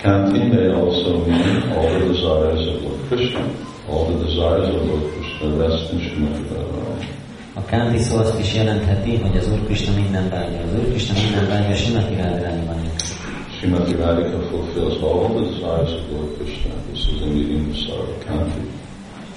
Kanti 0.02 0.38
may 0.38 0.66
also 0.66 1.24
mean 1.26 1.62
all 1.76 1.86
the 1.86 1.98
desires 1.98 2.66
of 2.66 2.82
Lord 2.82 3.00
Krishna. 3.08 3.44
All 3.88 4.04
the 4.04 4.18
desires 4.24 4.68
of 4.74 4.86
Lord 4.86 5.04
Krishna 5.12 5.66
rest 5.66 5.92
in. 5.92 6.28
A 7.54 7.60
Kanti 7.70 7.98
szó 7.98 8.16
azt 8.16 8.38
is 8.38 8.54
jelentheti, 8.54 9.16
hogy 9.16 9.36
az 9.36 9.48
Úr 9.52 9.64
Krishna 9.64 9.94
minden 9.94 10.28
vágya. 10.28 10.60
Az 10.60 10.78
Úr 10.78 10.88
Krishna 10.90 11.14
minden 11.22 11.48
vágya 11.48 11.74
Simati 11.74 12.14
Radharaniban 12.14 12.80
nyugszik. 12.84 13.16
Srimati 13.58 13.94
Radhika 13.94 14.38
fulfills 14.50 15.02
all 15.02 15.28
the 15.28 15.40
desires 15.40 15.92
of 15.98 16.02
Lord 16.10 16.30
Krishna. 16.36 16.72
This 16.92 17.06
is 17.12 17.18
the 17.20 17.26
meaning 17.26 17.68
of 17.70 17.76
Sarvakanti. 17.76 18.77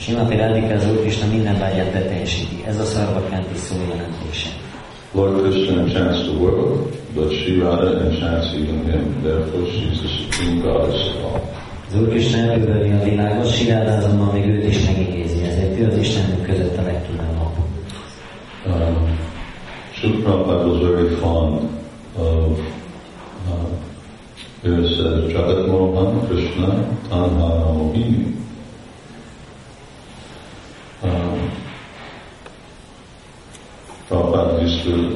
Simati 0.02 0.36
Radhika 0.36 0.74
az 0.74 0.88
Úr 0.92 1.00
Krishna 1.00 1.28
minden 1.28 1.60
vágyát 1.60 1.92
beteljesíti. 1.92 2.64
Ez 2.66 2.80
a 2.80 2.84
szarvakanti 2.84 3.56
szó 3.56 3.76
jelentése. 3.90 4.50
Lord 5.12 5.42
Krishna 5.42 5.80
enchants 5.82 6.20
the 6.20 6.32
world, 6.32 6.98
but 7.14 7.32
Sri 7.32 7.60
Radha 7.60 8.06
enchants 8.06 8.54
even 8.54 8.92
him. 8.92 9.22
Therefore, 9.24 9.66
she 9.72 9.92
is 9.92 9.98
the 10.00 10.08
supreme 10.08 10.62
goddess 10.62 11.08
of 11.08 11.24
all. 11.24 11.42
Az 11.88 12.02
Úr 12.02 12.10
Krishna 12.10 12.38
elbűvöli 12.38 12.92
a 12.92 13.04
világot, 13.04 13.56
Siráda 13.56 13.96
azonban 13.96 14.34
még 14.34 14.46
őt 14.46 14.68
is 14.68 14.86
megigézi, 14.86 15.44
ezért 15.44 15.80
ő 15.80 15.88
az 15.88 15.98
Istenünk 15.98 16.46
között 16.46 16.78
a 16.78 16.82
legkívánóbb. 16.82 17.56
Um, 18.66 19.20
Prabhupada 20.24 20.68
was 20.68 20.82
very 20.82 21.16
fond 21.16 21.62
of, 22.18 22.60
uh, 24.64 24.80
it 24.80 24.96
says, 24.96 25.32
Jagat 25.32 25.68
Mohan 25.68 26.28
Krishna 26.28 26.86
Tanha 27.10 27.74
Mohini. 27.74 28.41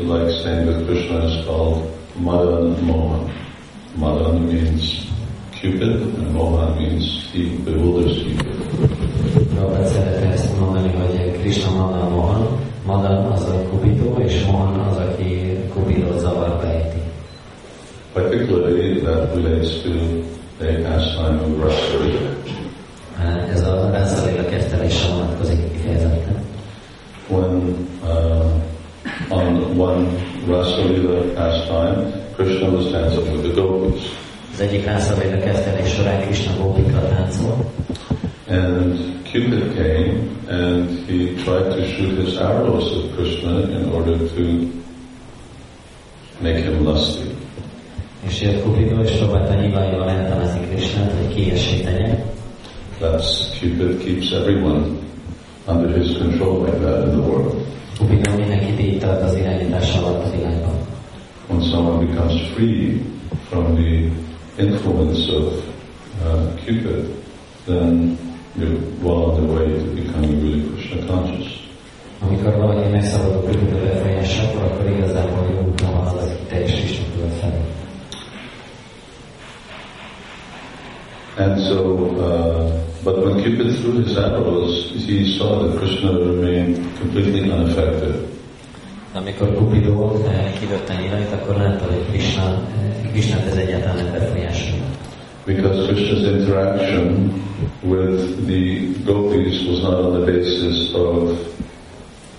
Like 0.08 0.30
saying 0.44 0.66
that 0.68 0.86
Krishna 0.86 1.26
is 1.26 1.46
called 1.46 1.92
Madan 2.16 2.86
Mohan. 2.86 3.32
Madan 3.96 4.48
means 4.48 5.06
Cupid, 5.52 5.82
and 5.82 6.34
Mohan 6.34 6.78
means 6.78 7.32
he 7.32 7.58
bewilders 7.66 8.24
people. 8.24 8.54
Robert 9.60 9.88
szerette 9.88 10.32
ezt 10.32 10.60
mondani, 10.60 10.92
hogy 10.92 11.40
Krishna 11.42 11.72
Madan 11.72 12.12
Mohan, 12.12 12.60
Madan 12.86 13.26
az 13.26 13.42
a 13.42 13.70
Kupidó, 13.70 14.16
és 14.20 14.46
Mohan 14.46 14.80
az, 14.80 14.98
aki 14.98 15.58
Kupidót 15.74 16.20
zavarba 16.20 16.68
ejti. 16.68 17.02
Particularly 18.14 19.02
that 19.02 19.36
relates 19.36 19.82
to 19.82 19.90
the 20.58 20.82
pastime 20.82 21.42
of 21.42 21.64
Rasalila. 21.64 22.20
Ez 23.54 23.68
a 23.68 23.90
rászalila 23.92 24.46
kezdtelésre 24.46 25.14
vonatkozik 25.14 25.72
kifejezetten. 25.72 26.44
When 27.28 27.76
uh, 28.04 28.46
on 29.80 30.06
one 30.06 30.06
Rasalila 30.48 31.32
uh, 31.32 31.36
pastime, 31.36 32.34
Krishna 32.36 32.70
was 32.70 32.92
dancing 32.92 33.32
with 33.32 33.44
the 33.44 33.62
gopis. 33.62 34.02
Az 34.54 34.60
egyik 34.60 34.86
rászalila 34.86 35.40
kezdtelés 35.40 35.94
során 35.94 36.22
Krishna 36.22 36.54
gópikra 36.58 37.08
táncol, 37.08 37.72
And 38.48 39.00
Cupid 39.24 39.74
came 39.76 40.30
and 40.48 40.90
he 41.08 41.44
tried 41.44 41.76
to 41.76 41.86
shoot 41.88 42.26
his 42.26 42.38
arrows 42.38 42.92
at 42.92 43.16
Krishna 43.16 43.60
in 43.60 43.92
order 43.94 44.18
to 44.18 44.44
make 46.42 46.58
him 46.58 46.84
lusty. 46.84 47.34
és 48.28 48.42
jött 48.42 48.64
Kupidó, 48.64 49.02
és 49.02 49.12
próbálta 49.12 49.54
nyilvánjával 49.54 50.10
eltalezni 50.10 50.68
Krishnát, 50.70 51.12
hogy. 51.12 51.34
That's 53.02 53.60
Cupid 53.60 54.04
keeps 54.04 54.32
everyone 54.32 54.86
under 55.68 55.98
his 55.98 56.18
control 56.18 56.66
like 56.66 56.80
that 56.80 57.06
in 57.06 57.12
the 57.12 57.20
world. 57.20 57.66
When 61.48 61.62
someone 61.62 62.08
becomes 62.08 62.42
free 62.56 63.04
from 63.50 63.76
the 63.76 64.12
influence 64.58 65.30
of 65.30 65.64
uh, 66.24 66.58
Cupid, 66.58 67.24
then 67.66 68.18
you're 68.56 68.80
well 69.02 69.32
on 69.32 69.46
the 69.46 69.54
way 69.54 69.68
to 69.68 69.84
becoming 69.96 70.42
really 70.42 70.70
Krishna 70.70 71.06
conscious. 71.06 71.64
Amikor 72.20 72.56
valaki 72.56 72.90
megszabadul 72.90 73.42
akkor 74.62 74.90
igazából 74.90 75.48
jó 75.52 75.68
úton 75.68 75.88
halad 75.88 76.18
az 76.18 76.32
felé. 77.40 77.62
And 81.38 81.60
so, 81.60 81.80
uh, 82.18 82.85
but 83.06 83.22
when 83.24 83.38
Cupid 83.44 83.78
threw 83.78 84.02
his 84.02 84.18
arrows, 84.18 84.90
he 85.06 85.38
saw 85.38 85.62
that 85.62 85.78
Krishna 85.78 86.12
remained 86.12 86.76
completely 86.98 87.52
unaffected. 87.52 88.16
Amikor 89.14 89.56
Kupidó 89.56 90.22
eh, 90.28 90.54
kidötte 90.60 90.94
a 90.94 91.02
nyirait, 91.02 91.32
akkor 91.32 91.56
látta, 91.56 91.86
hogy 91.86 92.06
Krishna, 92.10 92.44
eh, 92.44 93.10
Krishnát 93.12 93.46
ez 93.46 93.56
egyáltalán 93.56 93.96
nem 93.96 94.12
befolyásolja. 94.12 94.84
Because 95.46 95.86
Krishna's 95.88 96.26
interaction 96.32 97.34
with 97.82 98.48
the 98.48 98.64
gopis 99.06 99.68
was 99.68 99.82
not 99.82 99.94
on 99.94 100.12
the 100.12 100.32
basis 100.32 100.94
of 100.94 101.38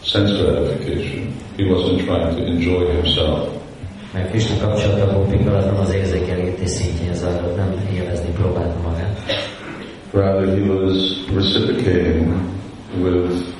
sense 0.02 0.32
gratification. 0.32 1.34
He 1.56 1.64
wasn't 1.64 2.00
trying 2.04 2.36
to 2.36 2.42
enjoy 2.42 2.92
himself. 2.92 3.48
Mert 4.12 4.30
Krishna 4.30 4.56
kapcsolata 4.58 5.02
a 5.02 5.12
gópikkal 5.12 5.54
az 5.54 5.64
nem 5.64 5.78
az 5.78 5.94
érzékelítés 5.94 6.70
szintjén 6.70 7.14
zajlott, 7.14 7.56
nem 7.56 7.74
élvezni 7.94 8.30
próbálta 8.30 8.80
magát. 8.82 9.45
Rather, 10.16 10.56
he 10.56 10.62
was 10.62 11.28
reciprocating 11.28 12.24
with 13.02 13.54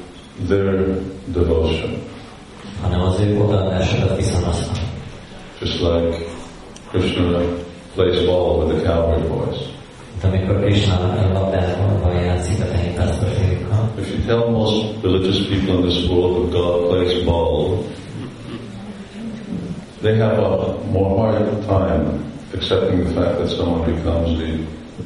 their 0.48 0.94
devotion. 1.28 2.00
hanem 2.82 3.00
az 3.00 3.20
ő 3.20 3.40
odaadásokat 3.40 4.16
viszonozta. 4.16 4.80
Just 5.60 5.80
like 5.80 6.26
Krishna 6.88 7.40
plays 7.94 8.24
ball 8.26 8.58
with 8.58 8.76
the 8.76 8.88
cowboy 8.88 9.28
boys. 9.28 9.58
Mint 10.12 10.34
amikor 10.34 10.60
Krishna 10.60 10.98
labdával 11.32 12.12
játszik 12.12 12.60
a 12.60 12.66
tehénpásztorfiúkkal, 12.66 13.90
If 13.98 14.08
you 14.08 14.18
tell 14.26 14.50
most 14.50 15.02
religious 15.02 15.46
people 15.48 15.74
in 15.74 15.82
this 15.88 16.08
world 16.08 16.34
that 16.36 16.52
God 16.52 16.88
plays 16.88 17.24
ball, 17.24 17.84
they 20.00 20.16
have 20.16 20.38
a 20.38 20.74
more 20.92 21.16
hard 21.20 21.66
time 21.66 22.04
accepting 22.54 23.04
the 23.04 23.20
fact 23.20 23.38
that 23.38 23.48
someone 23.48 23.94
becomes 23.94 24.38
the 24.38 24.58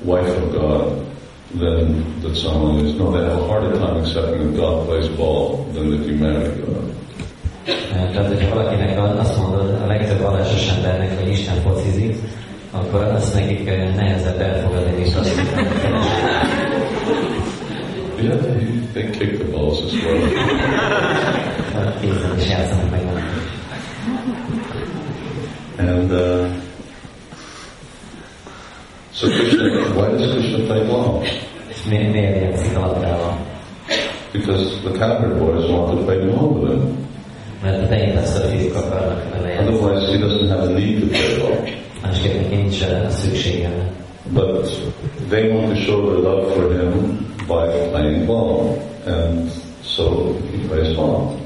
wife 0.05 0.37
of 0.43 0.53
God 0.53 1.10
than 1.55 2.21
that 2.23 2.37
someone 2.37 2.87
is. 2.87 2.95
No, 2.95 3.11
they 3.11 3.23
have 3.25 3.43
a 3.43 3.47
harder 3.47 3.79
time 3.79 3.97
accepting 4.03 4.53
that 4.53 4.57
God 4.57 4.87
plays 4.87 5.09
ball 5.09 5.65
than 5.73 5.91
that 5.91 6.07
you 6.07 6.17
marry 6.17 6.49
God. 6.61 6.95
Tehát, 7.93 8.27
hogyha 8.27 8.55
valakinek 8.55 9.19
azt 9.19 9.37
mondod 9.39 9.81
a 9.83 9.87
legtöbb 9.87 10.21
vallásos 10.21 10.69
embernek, 10.69 11.19
hogy 11.19 11.29
Isten 11.29 11.55
focizik, 11.55 12.17
akkor 12.71 13.03
azt 13.03 13.35
nekik 13.35 13.65
nehezebb 13.95 14.41
elfogadni, 14.41 15.03
mint 15.03 15.17
azt, 15.17 15.35
hogy 15.35 15.49
Yeah, 18.23 18.37
they, 18.37 18.67
they 18.93 19.11
kick 19.11 19.39
the 19.39 19.51
balls 19.51 19.81
as 19.83 19.93
well. 19.93 20.19
Kézen 22.01 22.39
is 22.39 22.49
játszanak 22.49 22.91
meg 22.91 23.05
velem. 23.05 23.29
And 25.79 26.13
uh, 26.13 26.47
so 29.13 29.29
Krishna, 29.29 29.95
does 30.21 30.33
Krishna 30.33 30.65
play 30.67 30.83
ball? 30.87 31.23
Miért, 31.89 32.43
játszik 32.43 32.77
a 32.77 32.81
labdával? 32.81 33.37
Because 34.33 34.81
the 34.85 34.93
cowherd 34.99 35.39
boys 35.39 35.71
want 35.71 35.99
to 35.99 36.05
play 36.05 36.19
ball 36.19 36.49
with 36.49 36.71
him. 36.71 37.09
Mert 37.63 37.83
a 37.83 37.87
tejétesztő 37.87 38.57
fiúk 38.57 38.75
akarnak 38.75 39.23
vele 39.33 39.49
játszani. 39.49 39.77
Otherwise, 39.77 40.13
he 40.13 40.19
doesn't 40.19 40.49
have 40.49 40.63
a 40.63 40.73
need 40.79 41.01
to 41.01 41.07
play 41.07 41.39
ball. 41.39 41.57
Másképp 42.03 42.35
neki 42.37 42.55
nincs 42.55 42.81
uh, 42.81 43.09
szüksége. 43.09 43.71
But 44.33 44.71
they 45.29 45.51
want 45.51 45.69
to 45.75 45.81
show 45.81 46.01
their 46.07 46.23
love 46.23 46.53
for 46.53 46.73
him 46.73 47.19
by 47.47 47.89
playing 47.91 48.27
ball. 48.27 48.79
And 49.07 49.51
so 49.83 50.35
he 50.53 50.69
plays 50.69 50.95
ball. 50.97 51.39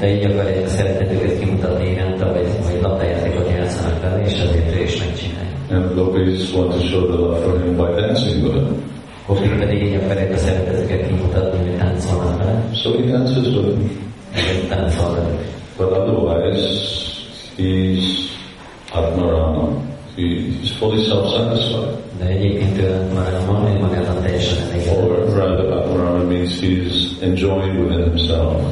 De 0.00 0.14
így 0.14 0.24
akarják 0.24 0.64
a 0.64 0.68
szeretetüket 0.68 1.38
kimutatni 1.38 1.90
iránta, 1.90 2.32
vagy, 2.32 2.46
vagy 2.64 2.80
labdajátékot 2.82 3.48
játszanak 3.48 4.02
vele, 4.02 4.24
és 4.24 4.32
azért 4.32 4.76
ő 4.76 4.82
is 4.82 4.98
megcsinálja. 4.98 5.35
And 5.70 5.94
gopis 5.94 6.52
want 6.52 6.72
to 6.72 6.80
show 6.88 7.06
their 7.06 7.18
love 7.18 7.42
for 7.42 7.58
him 7.58 7.76
by 7.76 7.90
dancing 8.00 8.42
with 8.44 8.54
him. 8.54 8.82
Kopik 9.26 9.58
pedig 9.58 9.82
így 9.82 9.94
akarják 9.94 10.32
a 10.32 10.36
szeretetüket 10.36 11.06
kimutatni, 11.06 11.58
hogy 11.58 11.76
táncolnak 11.78 12.38
vele, 12.38 12.64
So 12.74 12.90
he 12.90 13.10
dances 13.10 13.46
with 13.46 13.66
him. 13.66 14.04
táncol 14.68 15.14
velük. 15.14 15.40
But 15.76 15.90
otherwise, 15.92 16.66
he's 17.56 18.30
Atmarama. 18.92 19.68
He, 20.16 20.22
he's 20.60 20.70
fully 20.78 21.02
self-satisfied. 21.04 21.94
De 22.18 22.24
egyébként 22.26 22.78
ő 22.78 23.10
már 23.14 23.32
van, 23.46 23.56
hogy 23.56 23.80
magában 23.80 24.22
teljesen 24.22 24.68
elégedett. 24.70 24.96
Or 25.02 25.34
rather, 25.34 25.72
Atmarama 25.72 26.24
means 26.24 26.60
he's 26.60 27.22
enjoying 27.22 27.78
within 27.80 28.04
himself. 28.04 28.62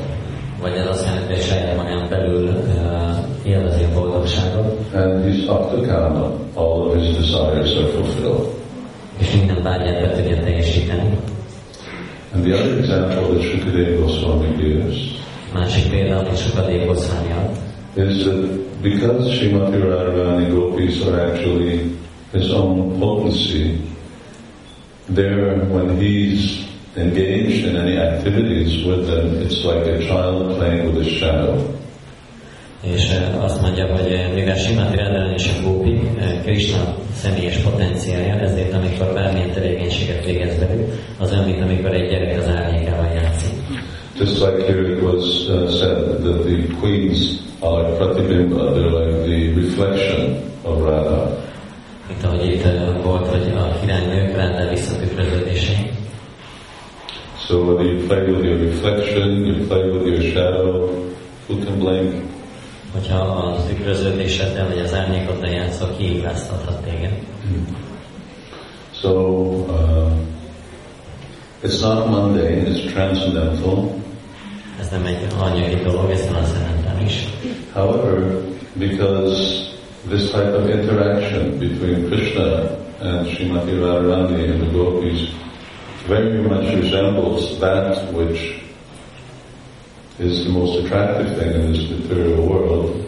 Vagy 0.60 0.72
ez 0.76 0.86
azt 0.86 1.04
jelenti, 1.04 1.32
hogy 1.32 1.42
saját 1.42 1.76
magán 1.76 2.06
belül 2.08 2.48
uh, 2.48 3.46
élvezi 3.46 3.82
a 3.82 3.98
boldogságot, 4.00 4.78
And 4.94 5.24
he's 5.24 5.46
Aptakama. 5.48 6.30
All 6.54 6.90
of 6.90 6.96
his 7.00 7.16
desires 7.16 7.76
are 7.76 7.88
fulfilled. 7.88 8.54
és 9.18 9.36
minden 9.36 9.62
vágyát 9.62 10.00
be 10.00 10.08
tudja 10.10 10.42
teljesíteni. 10.42 11.16
And 12.34 12.44
the 12.44 12.54
other 12.54 12.78
example 12.78 13.22
that 13.32 13.42
Shukadeva 13.42 14.00
Goswami 14.00 14.56
gives 14.56 15.14
Másik 15.54 15.90
példa, 15.90 16.18
amit 16.18 16.36
sokat 16.36 16.86
Goszvámi 16.86 17.30
ad, 17.30 17.56
is 17.94 18.24
that 18.24 18.44
because 18.82 19.38
Srimati 19.38 19.78
Radharani 19.78 20.50
gopis 20.50 21.06
are 21.06 21.30
actually 21.30 21.96
his 22.32 22.50
own 22.50 22.98
potency, 22.98 23.80
there 25.14 25.64
when 25.70 25.96
he's 25.96 26.66
engaged 26.96 27.66
in 27.66 27.76
any 27.76 27.98
activities 27.98 28.84
with 28.84 29.06
them, 29.06 29.26
it's 29.42 29.62
like 29.64 29.86
a 29.86 29.98
child 30.06 30.56
playing 30.56 30.86
with 30.86 31.06
a 31.06 31.10
shadow. 31.10 31.54
És 32.92 33.10
uh, 33.10 33.44
azt 33.44 33.60
mondja, 33.60 33.86
hogy 33.86 34.12
uh, 34.12 34.34
mivel 34.34 34.56
Simati 34.56 34.96
Radharani 34.96 35.34
és 35.34 35.48
a 35.48 35.68
Gópi, 35.68 35.90
uh, 35.90 36.42
Krishna 36.42 36.94
személyes 37.12 37.56
potenciálja, 37.56 38.34
ezért 38.34 38.72
amikor 38.72 39.12
bármilyen 39.14 39.52
tevékenységet 39.52 40.24
végez 40.24 40.58
velük, 40.58 40.92
az 41.18 41.32
olyan, 41.32 41.44
mint 41.44 41.62
amikor 41.62 41.94
egy 41.94 42.10
gyerek 42.10 42.38
az 42.38 42.46
árnyékával 42.46 43.10
játszik. 43.14 43.52
Just 44.18 44.38
like 44.40 44.62
here 44.66 44.92
it 44.92 45.02
was 45.02 45.48
uh, 45.48 45.68
said 45.68 46.22
that 46.22 46.44
the 46.44 46.66
queens 46.80 47.42
are 47.60 47.82
like 47.82 47.96
pratibimba, 47.96 48.72
they're 48.74 48.90
like 48.90 49.24
the 49.24 49.52
reflection 49.60 50.36
of 50.62 50.82
Radha. 50.82 51.42
Mint 52.08 52.24
ahogy 52.24 52.46
itt 52.46 52.64
uh, 52.64 53.02
volt, 53.02 53.26
hogy 53.26 53.52
a 53.56 53.78
királynők 53.80 54.36
Ráda 54.36 54.68
visszatükröződései. 54.70 55.90
So 57.46 57.56
whether 57.56 57.84
you 57.84 58.06
play 58.06 58.22
with 58.30 58.44
your 58.44 58.58
reflection, 58.58 59.44
you 59.44 59.66
play 59.66 59.90
with 59.90 60.06
your 60.06 60.22
shadow, 60.22 60.88
who 61.46 61.58
can 61.64 61.78
blame 61.78 62.02
you? 62.02 62.33
Hogyha 62.94 63.18
a 63.18 63.66
tükröződéseddel 63.68 64.68
vagy 64.68 64.78
az 64.78 64.94
árnyékoddal 64.94 65.50
játszol, 65.50 65.94
kiigáztathat 65.96 66.82
téged. 66.82 67.12
So 68.92 69.10
uh, 69.68 70.12
it's 71.62 71.80
not 71.80 72.06
mundane, 72.06 72.68
it's 72.68 72.92
transcendental. 72.92 73.94
Ez 74.80 74.88
nem 74.88 75.06
egy 75.06 75.26
anyagi 75.38 75.82
dolog, 75.82 76.10
ez 76.10 76.20
transzcendentális. 76.20 77.28
However, 77.72 78.42
because 78.72 79.64
this 80.08 80.30
type 80.30 80.56
of 80.56 80.68
interaction 80.68 81.58
between 81.58 82.08
Krishna 82.08 82.76
and 83.00 83.26
Srimati 83.26 83.72
Radharani 83.72 84.50
and 84.50 84.60
the 84.60 84.70
gopis 84.72 85.28
very 86.06 86.42
much 86.42 86.74
resembles 86.74 87.58
that 87.58 88.12
which 88.12 88.63
is 90.18 90.44
the 90.44 90.50
most 90.50 90.78
attractive 90.78 91.36
thing 91.36 91.54
in 91.54 91.72
this 91.72 91.90
material 91.90 92.46
world, 92.46 93.04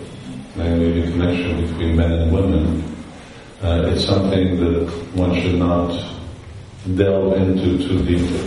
namely 0.56 1.00
the 1.00 1.10
connection 1.10 1.66
between 1.66 1.96
men 1.96 2.12
and 2.12 2.32
women. 2.32 2.82
Uh, 3.62 3.90
it's 3.92 4.04
something 4.04 4.58
that 4.58 4.88
one 5.14 5.34
should 5.40 5.58
not 5.58 5.90
delve 6.96 7.36
into 7.36 7.78
too 7.78 7.98
deeply. 8.04 8.40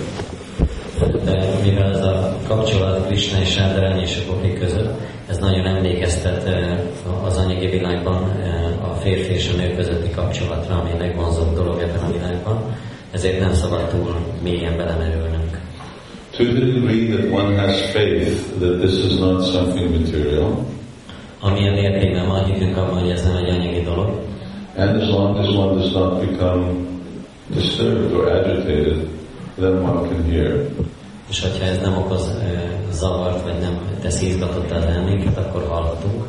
De 0.99 1.59
mivel 1.63 1.91
ez 1.91 2.03
a 2.03 2.37
kapcsolat 2.47 3.05
Krishna 3.05 3.39
és 3.41 3.57
Radharani 3.57 4.01
és 4.01 4.17
a 4.17 4.31
Gopi 4.31 4.53
között, 4.53 4.99
ez 5.29 5.37
nagyon 5.37 5.65
emlékeztet 5.65 6.43
eh, 6.45 6.79
az 7.25 7.37
anyagi 7.37 7.67
világban 7.67 8.29
eh, 8.29 8.89
a 8.89 8.93
férfi 8.93 9.33
és 9.33 9.51
a 9.53 9.57
nő 9.57 9.75
közötti 9.75 10.09
kapcsolatra, 10.09 10.75
ami 10.75 10.91
a 10.91 10.97
legvonzóbb 10.97 11.53
dolog 11.53 11.81
ebben 11.81 12.03
a 12.03 12.11
világban, 12.11 12.75
ezért 13.11 13.39
nem 13.39 13.53
szabad 13.53 13.89
túl 13.89 14.15
mélyen 14.43 14.77
belemerülnünk. 14.77 15.38
To 16.39 16.45
the 16.45 16.71
degree 16.71 17.11
that 17.11 17.29
one 17.29 17.53
has 17.55 17.91
faith 17.91 18.59
that 18.61 18.79
this 18.79 18.93
is 18.93 19.19
not 19.19 19.43
something 19.43 19.91
material, 19.91 20.65
Amilyen 21.39 21.73
mértékben 21.73 22.27
van 22.27 22.45
hitünk 22.45 22.77
abban, 22.77 22.99
hogy 22.99 23.09
ez 23.09 23.23
nem 23.23 23.35
egy 23.35 23.49
anyagi 23.49 23.81
dolog, 23.81 24.09
and 24.75 25.01
as 25.01 25.09
long 25.09 25.37
as 25.37 25.47
one 25.47 25.75
does 25.75 25.91
not 25.91 26.19
become 26.19 26.87
disturbed 27.47 28.13
or 28.13 28.31
agitated, 28.31 29.09
then 29.57 29.83
one 29.83 30.07
can 30.07 30.23
hear. 30.31 30.69
és 31.29 31.41
hogyha 31.41 31.65
ez 31.65 31.79
nem 31.81 31.97
okoz 31.97 32.27
eh, 32.27 32.71
zavart, 32.91 33.41
vagy 33.43 33.59
nem 33.59 33.79
tesz 34.01 34.21
izgatottan 34.21 34.77
az 34.77 34.85
elménket, 34.85 35.37
akkor 35.37 35.67
hallhatunk. 35.67 36.23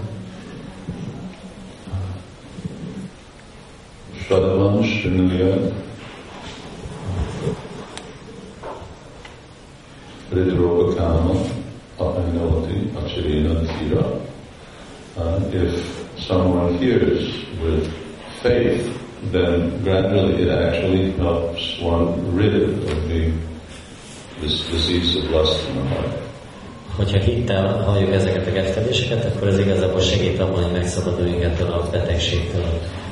Ridroga 10.33 10.97
Kama 10.97 11.35
Apainoti 11.99 12.91
Acharina 12.95 13.67
Tira. 13.79 14.21
Uh, 15.17 15.41
if 15.53 15.75
someone 16.19 16.79
hears 16.79 17.45
with 17.63 17.93
faith, 18.43 18.87
then 19.33 19.83
gradually 19.83 20.43
it 20.43 20.49
actually 20.49 21.11
helps 21.13 21.81
one 21.81 22.35
rid 22.37 22.55
of 22.55 23.09
the 23.09 23.33
this 24.41 24.65
disease 24.71 25.17
of 25.17 25.31
lust 25.31 25.69
in 25.69 25.77
the 25.77 25.85
heart. 25.89 26.13
Hogyha 26.97 27.19
hittel 27.19 27.83
halljuk 27.83 28.13
ezeket 28.13 28.47
a 28.47 28.53
kezdeméseket, 28.53 29.25
akkor 29.25 29.49
ez 29.49 29.59
igazából 29.59 30.01
segít 30.01 30.41
abban, 30.41 30.63
hogy 30.63 30.73
megszabaduljunk 30.73 31.43
ettől 31.43 31.73
a 31.73 31.89
betegségtől, 31.91 32.65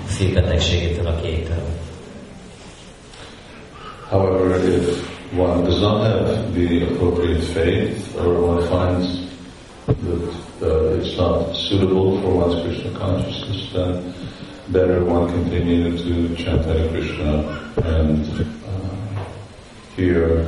a 0.07 0.09
szívbetegségétől, 0.09 1.07
a 1.07 1.21
kétől. 1.21 1.63
However, 4.09 4.65
if 4.65 5.08
one 5.33 5.65
does 5.65 5.81
not 5.81 6.05
have 6.05 6.55
the 6.55 6.85
appropriate 6.85 7.43
faith, 7.43 8.17
or 8.17 8.41
one 8.41 8.67
finds 8.69 9.29
that 9.87 10.35
uh, 10.63 10.99
it's 10.99 11.17
not 11.17 11.55
suitable 11.55 12.21
for 12.21 12.35
one's 12.35 12.63
Krishna 12.63 12.99
consciousness, 12.99 13.73
then 13.73 14.15
better 14.69 15.05
one 15.05 15.29
continue 15.29 15.97
to 15.97 16.35
chant 16.37 16.65
Hare 16.65 16.89
Krishna 16.89 17.71
and 17.85 18.27
uh, 18.67 19.25
hear 19.97 20.47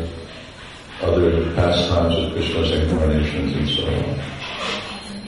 other 1.03 1.55
pastimes 1.55 2.17
of 2.17 2.33
Krishna's 2.33 2.71
incarnations 2.73 3.57
and 3.57 3.69
so 3.69 3.87
on. 3.87 4.19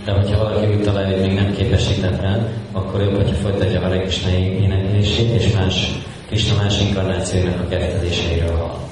De 0.05 0.13
hogyha 0.13 0.39
valaki 0.39 0.75
úgy 0.75 0.83
találja, 0.83 1.19
hogy 1.19 1.27
még 1.27 1.37
nem 1.37 1.53
képesített 1.53 2.21
rá, 2.21 2.49
akkor 2.73 3.01
jobb, 3.01 3.17
hogyha 3.17 3.35
folytatja 3.35 3.81
a 3.81 3.83
Hare 3.83 4.01
Krishna 4.01 4.31
éneklését, 4.31 5.35
és 5.35 5.53
más 5.53 5.93
Krishna 6.27 6.63
más 6.63 6.81
inkarnációinak 6.81 7.61
a 7.61 7.69
kezdődéseiről 7.69 8.57
hall. 8.57 8.91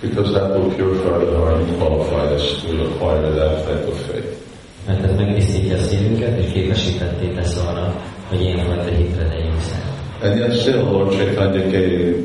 Because 0.00 0.32
that 0.32 0.50
will 0.56 0.70
purify 0.70 1.18
the 1.24 1.36
heart 1.36 1.60
and 1.60 1.76
qualify 1.78 2.34
us 2.34 2.62
to 2.62 2.70
acquire 2.86 3.30
that 3.34 3.66
type 3.66 3.86
of 3.86 3.98
faith. 4.06 4.38
Mert 4.86 5.04
ez 5.04 5.16
megtisztítja 5.16 5.76
a 5.76 5.80
szívünket, 5.80 6.38
és 6.38 6.52
képesítetté 6.52 7.26
tesz 7.26 7.56
arra, 7.68 7.94
hogy 8.28 8.40
ilyenfajta 8.40 8.90
hitre 8.96 9.26
legyünk 9.26 9.60
szert. 9.60 9.90
And 10.22 10.38
yet 10.38 10.60
still 10.60 10.82
Lord 10.82 11.10
Chaitanya 11.12 11.70
came 11.70 12.22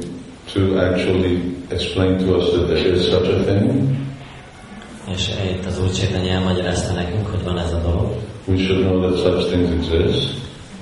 to 0.53 0.77
actually 0.77 1.55
explain 1.69 2.17
to 2.17 2.37
us 2.37 2.49
that 2.49 2.67
there 2.67 2.93
is 2.95 3.01
such 3.01 3.29
a 3.29 3.43
thing. 3.43 3.95
És 5.13 5.29
itt 5.53 5.65
az 5.65 5.79
Úr 5.79 5.91
Csétanya 5.91 6.31
elmagyarázta 6.31 6.93
nekünk, 6.93 7.27
hogy 7.27 7.43
van 7.43 7.57
ez 7.57 7.73
a 7.73 7.77
dolog. 7.77 8.11
We 8.45 8.57
should 8.57 8.81
know 8.83 9.01
that 9.01 9.17
such 9.17 9.51
things 9.51 9.87
exist. 9.91 10.33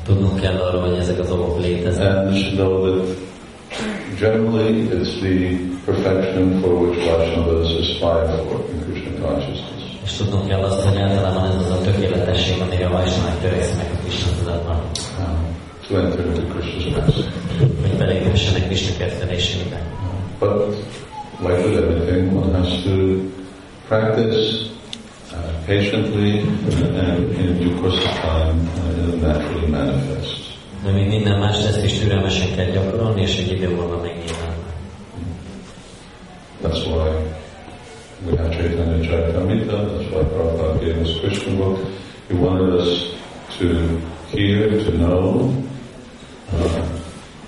Tudnunk 0.05 0.39
kell 0.39 0.57
arról, 0.57 0.81
hogy 0.81 0.97
ezek 0.97 1.19
a 1.19 1.23
dolgok 1.23 1.61
léteznek. 1.61 2.15
And 2.15 2.31
we 2.31 2.39
should 2.39 2.55
know 2.55 2.81
that 2.85 3.17
generally 4.17 4.87
it's 4.89 5.19
the 5.21 5.57
perfection 5.85 6.61
for 6.61 6.75
which 6.75 6.99
Vaishnavas 6.99 7.69
aspire 7.81 8.27
for 8.47 8.59
in 8.71 8.83
Krishna 8.85 9.11
consciousness. 9.21 9.83
És 10.03 10.11
tudnunk 10.11 10.47
kell 10.47 10.63
azt, 10.63 10.81
hogy 10.81 10.97
általában 10.97 11.45
ez 11.45 11.55
az 11.55 11.69
a 11.71 11.81
tökéletesség, 11.81 12.61
amire 12.61 12.85
a 12.85 13.03
törekszenek 13.41 13.91
a 13.93 13.97
Krishna 14.03 14.31
tudatban. 14.37 14.81
Um, 15.19 15.53
to 15.87 15.97
enter 15.97 16.25
into 16.25 16.41
Krishna's 16.41 16.95
rest. 16.95 17.29
Hogy 17.59 17.97
belépessenek 17.97 18.65
Krishna 18.65 18.97
kettelésébe. 18.97 19.81
But 20.39 20.75
like 21.39 21.63
with 21.65 21.77
everything, 21.77 22.35
one 22.35 22.53
has 22.53 22.83
to 22.83 23.31
practice 23.87 24.69
uh, 25.31 25.65
patiently 25.65 26.39
and 26.39 27.31
in 27.37 27.57
due 27.59 27.79
course 27.79 27.97
of 27.97 28.11
time 28.21 28.67
uh, 28.77 28.97
it'll 28.97 29.17
naturally 29.17 29.67
manifest. 29.67 30.42
De 30.83 30.91
még 30.91 31.07
minden 31.07 31.39
más, 31.39 31.57
ezt 31.57 31.83
is 31.83 31.99
türelmesen 31.99 32.55
kell 32.55 32.65
gyakorolni, 32.65 33.21
és 33.21 33.37
egy 33.37 33.51
idő 33.51 33.69
múlva 33.69 34.01
megnyilván. 34.01 34.53
That's 36.63 36.85
why 36.85 37.09
we 38.25 38.37
have 38.37 38.49
Chaitanya 38.55 39.03
Charitamrita, 39.03 39.77
that's 39.77 40.09
why 40.11 40.23
Prabhupada 40.23 40.79
gave 40.79 41.01
us 41.01 41.19
Krishna 41.19 41.55
book. 41.55 41.79
He 42.27 42.35
wanted 42.35 42.73
us 42.79 43.13
to 43.59 43.67
hear, 44.31 44.83
to 44.83 44.91
know. 44.91 45.53
Uh, 46.51 46.85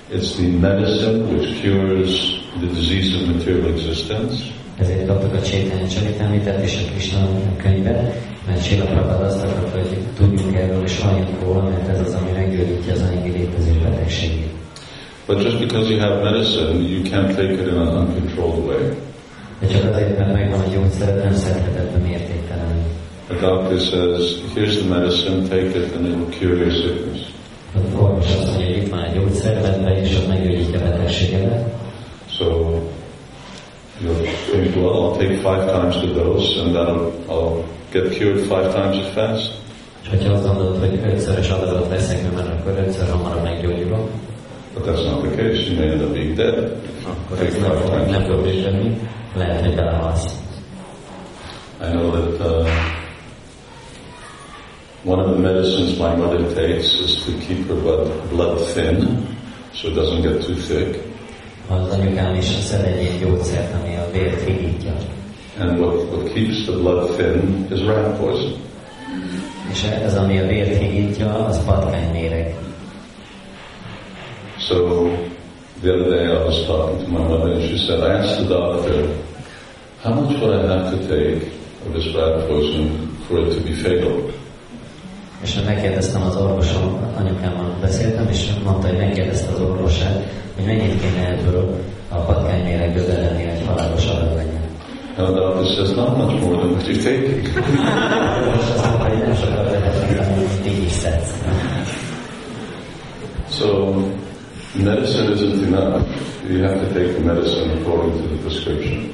it's 0.10 0.36
the 0.36 0.48
medicine 0.48 1.28
which 1.34 1.62
cures 1.62 2.40
the 2.60 2.68
disease 2.68 3.16
of 3.16 3.36
material 3.36 3.70
existence. 3.70 4.44
Ezért 4.78 5.08
kaptuk 5.08 5.34
a 5.34 5.42
Csétanya 5.42 5.88
Csaritámitet 5.88 6.64
és 6.64 6.78
a 6.78 6.92
Krishna 6.92 7.28
könyvet, 7.58 8.35
mert 8.46 8.64
Sila 8.64 8.86
Prabhupada 8.86 9.26
azt 9.26 9.44
akarta, 9.44 9.78
hogy 9.78 9.98
tudjunk 10.18 10.56
erről 10.56 10.84
és 10.84 11.00
halljunk 11.00 11.42
róla, 11.44 11.64
mert 11.64 11.88
ez 11.88 12.00
az, 12.00 12.14
ami 12.14 12.32
meggyógyítja 12.32 12.94
az 12.94 13.02
anyagi 13.02 13.30
létezés 13.30 13.78
betegségét. 13.78 14.54
But 15.28 15.44
just 15.44 15.60
because 15.60 15.90
you 15.90 16.00
have 16.00 16.22
medicine, 16.22 16.82
you 16.82 17.02
can't 17.02 17.36
take 17.36 17.54
it 17.54 17.68
in 17.68 17.78
an 17.78 17.98
uncontrolled 17.98 18.66
way. 18.66 18.94
De 19.60 19.68
csak 19.68 19.92
azért, 19.92 20.18
mert 20.18 20.34
megvan 20.34 20.60
a 20.60 20.74
gyógyszeret, 20.74 21.24
nem 21.24 21.34
szedheted 21.34 21.92
be 21.92 21.98
mértéktelenül. 21.98 22.84
The 23.28 23.40
doctor 23.40 23.80
says, 23.80 24.36
here's 24.56 24.78
the 24.78 24.88
medicine, 24.88 25.48
take 25.48 25.78
it 25.80 25.96
and 25.96 26.06
it 26.08 26.16
will 26.16 26.30
cure 26.40 26.56
your 26.56 26.72
sickness. 26.72 27.22
Az 27.76 28.00
orvos 28.00 28.26
azt 28.26 28.46
mondja, 28.46 28.66
hogy 28.66 28.78
itt 28.78 28.90
van 28.90 29.04
egy 29.04 29.14
gyógyszer, 29.14 29.62
vedd 29.62 29.84
be, 29.84 30.02
és 30.02 30.16
az 30.16 30.28
meggyógyítja 30.28 30.80
a 30.80 30.84
betegségedet. 30.84 31.74
So 32.30 32.46
you'll 34.02 34.28
think, 34.52 34.76
well, 34.76 34.94
I'll 34.94 35.18
take 35.18 35.34
five 35.36 35.66
times 35.72 35.96
the 35.96 36.14
dose 36.14 36.62
and 36.62 36.74
then 36.74 36.86
I'll, 36.86 37.12
I'll 37.28 37.64
get 37.96 38.12
cured 38.12 38.40
five 38.40 38.74
times 38.74 38.98
as 38.98 39.12
fast. 39.14 39.52
És 40.04 40.10
hogyha 40.10 40.34
azt 40.34 40.46
gondolod, 40.46 40.80
hogy 40.80 41.00
ötszörös 41.06 41.50
adatot 41.50 41.90
veszek, 41.90 42.34
mert 42.36 42.48
akkor 42.48 42.84
ötször 42.88 43.10
hamarabb 43.10 43.44
meggyógyulok, 43.44 44.10
But 44.74 44.84
that's 44.84 45.06
not 45.06 45.22
the 45.24 45.36
case. 45.36 45.70
You 45.70 45.80
may 45.80 45.90
end 45.90 46.02
up 46.02 46.12
being 46.12 46.36
dead. 46.36 46.76
akkor 47.08 47.46
ez 47.46 47.58
nem, 47.58 47.72
times 47.72 48.10
nem 48.10 48.24
fog 48.24 48.46
működni. 48.46 48.98
Lehet, 49.36 49.66
hogy 49.66 49.76
belehalsz. 49.76 50.34
I 51.82 51.86
know 51.92 52.12
that 52.12 52.40
uh, 52.40 52.68
one 55.04 55.22
of 55.22 55.32
the 55.32 55.42
medicines 55.42 55.98
my 55.98 56.16
mother 56.16 56.42
takes 56.54 57.00
is 57.00 57.24
to 57.24 57.32
keep 57.48 57.68
her 57.68 57.76
blood, 57.76 58.12
blood 58.30 58.58
thin, 58.74 59.28
so 59.74 59.88
it 59.88 59.96
doesn't 59.96 60.22
get 60.22 60.46
too 60.46 60.56
thick. 60.56 61.04
Az 61.70 61.90
anyukám 61.90 62.36
is 62.36 62.46
szed 62.46 62.86
egy 62.86 63.20
gyógyszert, 63.20 63.74
ami 63.82 63.96
a 63.96 64.08
vért 64.12 64.44
higítja. 64.44 64.94
And 65.60 65.80
what, 65.80 65.96
what 66.12 66.34
keeps 66.34 66.66
the 66.66 66.74
blood 66.74 67.16
thin 67.16 67.68
is 67.72 67.82
rat 67.82 68.18
poison. 68.18 68.54
És 69.72 69.84
ez, 69.84 70.18
ami 70.18 70.40
a 70.40 70.48
vért 70.48 70.78
higítja, 70.82 71.46
az 71.46 71.66
patkányméreg. 71.66 72.56
So 74.58 75.10
the 75.82 75.92
other 75.92 76.10
day 76.10 76.26
I 76.26 76.44
was 76.44 76.66
talking 76.66 77.04
to 77.04 77.12
my 77.12 77.28
mother 77.28 77.54
and 77.54 77.62
she 77.62 77.78
said, 77.78 78.00
I 78.00 78.18
asked 78.20 78.46
the 78.46 78.56
doctor, 78.56 79.08
how 80.02 80.14
much 80.14 80.40
would 80.40 80.54
I 80.54 80.68
have 80.68 80.92
to 80.92 81.08
take 81.08 81.52
of 81.86 81.94
this 81.94 82.14
rat 82.16 82.48
poison 82.48 83.16
for 83.28 83.40
it 83.40 83.54
to 83.54 83.62
be 83.62 83.74
fatal? 83.74 84.34
És 85.42 85.60
megkérdeztem 85.66 86.22
az 86.22 86.36
orvosom, 86.36 87.14
anyukámmal 87.18 87.78
beszéltem, 87.82 88.28
és 88.30 88.50
mondta, 88.64 88.88
hogy 88.88 88.98
megkérdezte 88.98 89.52
az 89.54 89.60
orvosát, 89.60 90.24
hogy 90.56 90.66
mennyit 90.66 91.02
kéne 91.02 91.28
ebből 91.28 91.80
a 92.10 92.16
patkányméregből 92.16 93.06
belenni, 93.06 93.44
hogy 93.44 93.66
halálos 93.66 94.06
adag 94.06 94.36
legyen. 94.36 94.55
And 95.18 95.28
the 95.28 95.40
doctor 95.40 95.66
says, 95.76 95.96
not 95.96 96.18
much 96.18 96.42
more 96.42 96.58
than 96.58 96.76
what 96.76 96.88
you 96.88 97.02
take. 97.02 97.24
Az 98.36 98.48
orvos 98.48 98.70
azt 98.70 98.86
mondta, 98.86 99.10
hogy 99.10 99.18
nem 99.18 99.36
sokat 99.36 99.72
lehet, 99.72 100.08
mint 100.08 100.20
amit 100.20 100.66
így 100.68 100.84
is 100.84 100.92
szedsz. 100.92 101.34
So 103.50 103.94
medicine 104.84 105.34
isn't 105.34 105.64
enough. 105.68 106.02
You 106.50 106.62
have 106.64 106.80
to 106.80 106.88
take 106.94 107.14
the 107.14 107.24
medicine 107.24 107.72
according 107.74 108.12
to 108.12 108.28
the 108.28 108.38
prescription. 108.42 109.14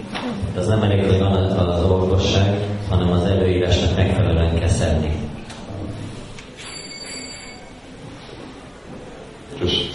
Az 0.57 0.68
nem 0.68 0.82
elég, 0.82 1.06
hogy 1.06 1.19
van 1.19 1.34
az 1.34 1.84
orvosság, 1.84 2.57
hanem 2.90 3.11
az 3.11 3.23
előírásnak 3.23 3.95
megfelelően 3.95 4.60
kell 4.60 4.68
szedni. 4.68 5.11
Just, 9.60 9.91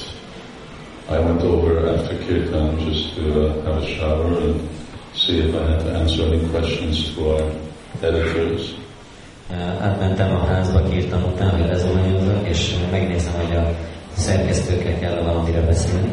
I 1.11 1.19
went 1.19 1.43
over 1.43 1.95
after 1.95 2.19
kirtan 2.27 2.78
just 2.89 3.15
to 3.15 3.23
uh, 3.23 3.65
have 3.65 3.77
a 3.77 3.87
shower 3.87 4.43
and 4.43 4.61
see 5.17 5.41
if 5.41 5.55
I 5.55 5.65
had 5.71 5.81
to 5.81 5.93
answer 5.97 6.23
any 6.25 6.49
questions 6.51 7.15
to 7.15 7.31
our 7.31 7.53
editors. 8.03 8.75
Átmentem 9.81 10.35
a 10.35 10.45
házba, 10.45 10.83
kírtam 10.83 11.23
után, 11.33 11.51
hogy 11.51 11.67
lezuhanyozzak, 11.67 12.49
és 12.49 12.75
megnézem, 12.91 13.33
hogy 13.33 13.57
a 13.57 13.75
szerkesztőkkel 14.17 14.99
kell 14.99 15.23
valamire 15.23 15.61
beszélni. 15.61 16.13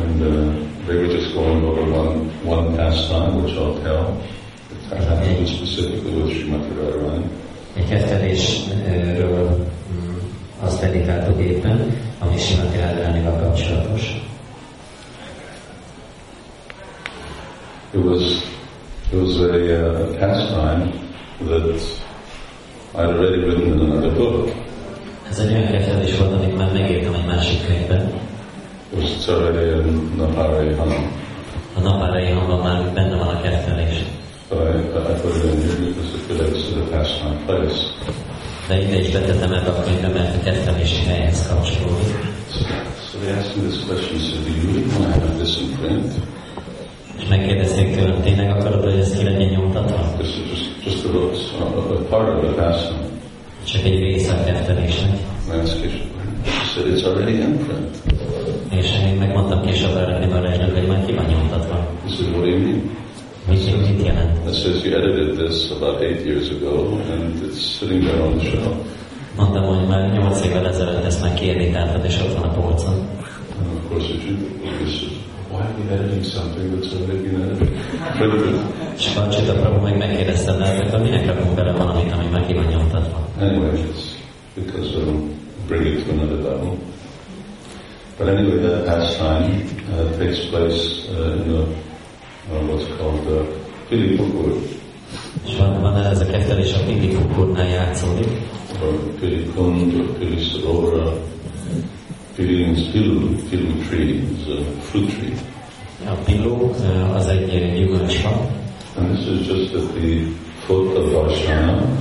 And 0.00 0.20
uh, 0.20 0.54
they 0.86 0.96
were 0.96 1.12
just 1.12 1.34
going 1.34 1.64
over 1.64 1.82
one, 1.82 2.30
one 2.44 2.76
pastime, 2.76 3.42
which 3.42 3.56
I'll 3.56 3.82
tell. 3.82 4.16
It 4.70 5.04
had 5.04 5.22
to 5.36 5.46
specifically 5.46 6.22
with 6.22 6.36
Srimati 6.36 6.74
Radharani. 6.74 7.24
Egy 7.74 7.88
kettelésről 7.88 9.66
mm, 9.92 10.16
azt 10.60 10.80
dedikáltuk 10.80 11.40
éppen, 11.40 11.96
ami 12.18 12.38
Simati 12.38 12.76
Radharanival 12.76 13.38
kapcsolatos. 13.42 14.28
It 17.94 18.04
was, 18.04 18.44
it 19.12 19.16
was 19.16 19.40
a 19.40 19.52
uh, 19.52 20.18
pastime 20.18 20.92
that 21.40 21.98
I'd 22.94 23.10
already 23.10 23.44
written 23.44 23.72
in 23.72 23.80
another 23.80 24.10
book. 24.10 24.48
Ez 25.30 25.38
egy 25.38 25.52
olyan 25.52 25.66
kettelés 25.66 26.18
volt, 26.18 26.32
amit 26.32 26.56
már 26.56 26.72
megírtam 26.72 27.14
egy 27.14 27.26
másik 27.26 27.66
könyvben. 27.66 28.12
It 28.92 29.00
was 29.00 29.10
it's 29.10 29.28
already 29.28 29.88
in 29.88 30.12
Napari 30.16 30.74
Hanam. 30.74 31.12
A 31.76 31.80
napárai 31.80 32.30
hangon 32.30 32.60
már 32.60 32.92
benne 32.94 33.16
van 33.16 33.28
a 33.28 33.40
I, 34.50 34.54
I 34.54 35.20
put 35.20 35.36
it 35.36 35.44
in 35.44 35.60
here 35.60 35.92
because 35.92 36.14
it 36.14 36.28
relates 36.28 36.68
to 36.68 36.74
the 36.74 36.90
pastime 36.90 37.44
place. 37.46 37.78
De 38.68 38.80
ide 38.82 39.00
is 39.00 39.10
betettem 39.10 39.52
ebbe 39.52 39.70
a 39.70 39.82
könyvbe, 39.82 40.08
mert 40.08 40.36
a 40.36 40.42
kettelési 40.44 41.04
helyhez 41.04 41.46
kapcsolódik. 41.48 42.16
So 43.10 43.18
they 43.18 43.32
asked 43.32 43.56
me 43.56 43.68
this 43.68 43.84
question, 43.84 44.18
so 44.18 44.36
do 44.44 44.50
you 44.50 44.62
really 44.66 44.88
want 44.88 45.04
to 45.04 45.20
have 45.20 45.38
this 45.38 45.60
in 45.60 45.76
print? 45.76 46.37
Megkérdezték 47.28 47.96
tőlem, 47.96 48.22
tényleg 48.22 48.50
akarod, 48.50 48.84
hogy 48.84 48.98
ez 48.98 49.18
ki 49.18 49.24
legyen 49.24 49.48
nyomtatva? 49.48 50.14
This 50.18 50.28
is 50.28 50.50
just, 50.50 50.84
just 50.84 51.04
a, 51.04 51.08
little, 51.08 51.30
a, 51.60 51.92
a 51.92 51.98
part 52.08 52.28
of 52.36 52.44
the 52.44 52.62
pastime. 52.62 52.98
Csak 53.64 53.84
egy 53.84 53.98
része 53.98 54.32
a 54.32 54.44
kettelésnek. 54.44 55.16
Said, 56.74 56.86
it's 56.86 57.04
already 57.04 57.40
in 57.40 57.58
print. 57.58 57.96
És 58.70 58.86
én 59.06 59.14
megmondtam 59.14 59.62
később 59.62 59.96
erre 59.96 60.18
Nimarajnak, 60.18 60.74
hogy 60.74 60.86
már 60.86 61.04
ki 61.06 61.12
van 61.12 61.24
nyomtatva. 61.24 61.88
He 62.04 62.10
said, 62.10 62.34
what 62.34 62.46
you 62.46 62.58
mean? 62.58 62.96
Mit, 63.48 64.04
jelent? 64.04 64.48
It 64.48 64.54
says 64.54 64.84
you 64.84 64.94
edited 64.94 65.36
this 65.36 65.70
about 65.70 66.02
eight 66.02 66.24
years 66.26 66.50
ago, 66.50 66.98
and 67.12 67.42
it's 67.42 67.60
sitting 67.78 68.02
there 68.02 68.22
on 68.22 68.38
the 68.38 68.50
shelf. 68.50 68.76
Mondtam, 69.36 69.64
hogy 69.64 69.86
már 69.88 70.12
nyolc 70.12 70.44
évvel 70.44 70.66
ezelőtt 70.66 71.04
ezt 71.04 71.22
már 71.22 71.34
kieditáltad, 71.34 72.04
és 72.04 72.18
ott 72.20 72.34
van 72.34 72.42
a 72.42 72.52
polcon. 72.52 72.94
And 73.58 73.76
of 73.76 73.88
course, 73.88 74.14
if 74.14 74.26
you 74.28 74.36
he 74.78 74.86
says, 74.86 75.12
why 75.58 75.66
are 75.66 75.74
we 75.74 75.90
editing 75.90 76.24
something 76.24 76.70
that's 76.72 76.92
already. 76.94 77.28
És 78.96 79.16
a 79.16 79.28
Csita 79.28 79.52
Prabhu 79.52 79.82
meg 79.82 79.96
megkérdezte, 79.96 80.52
de 80.52 80.64
akkor 80.64 81.00
minek 81.00 81.26
rakunk 81.26 81.54
bele 81.54 81.72
valamit, 81.72 82.12
ami 82.12 82.46
ki 82.46 82.54
van 82.54 82.64
nyomtatva? 82.64 83.28
Anyway, 83.40 83.80
it's 83.80 84.14
because 84.54 84.88
it'll 84.96 85.28
bring 85.66 85.86
it 85.86 86.04
to 86.04 86.12
another 86.12 86.36
level. 86.36 86.76
But 88.18 88.28
anyway, 88.28 88.58
that 88.62 88.84
pastime 88.84 89.62
uh, 89.92 90.18
takes 90.18 90.38
place 90.50 91.08
uh, 91.08 91.36
in 91.36 91.48
the, 91.48 91.60
uh, 92.50 92.66
what's 92.66 92.86
called 92.96 93.26
uh, 93.26 93.46
Pilipukur, 93.88 94.52
És 95.46 95.56
van, 95.56 95.80
van 95.80 96.04
ez 96.04 96.20
a 96.20 96.26
kettelés 96.26 96.74
a 96.74 96.78
Pindi 96.86 97.08
Kukurnál 97.08 97.68
játszódik, 97.68 98.28
Pilikund, 99.20 99.94
or 99.94 100.16
Pilisarora. 100.18 101.12
Pili 102.38 102.64
means 102.64 102.82
pilu, 102.92 103.34
pilu 103.50 103.82
tree, 103.88 104.22
is 104.22 104.46
a 104.48 104.62
fruit 104.80 105.10
tree. 105.10 105.47
A 106.06 106.14
Pillu 106.24 106.70
az 107.14 107.26
egy 107.26 107.74
gyümölcsfa, 107.74 108.50
And 108.96 109.16
this 109.16 109.26
is 109.26 109.46
just 109.46 109.74
at 109.74 109.94
the 109.94 110.26
foot 110.66 110.96
of 110.96 111.12
Varsana. 111.12 111.98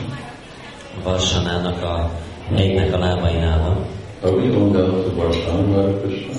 Varsanának 1.03 1.83
a 1.83 2.11
egynek 2.55 2.93
a 2.93 2.97
lábainál 2.97 3.59
van. 3.59 3.85
Are 4.21 4.31
we 4.31 4.49
going 4.49 4.73
down 4.73 5.03
to 5.03 5.09
Varsana, 5.15 5.75
Radha 5.75 5.99
Krishna? 6.01 6.33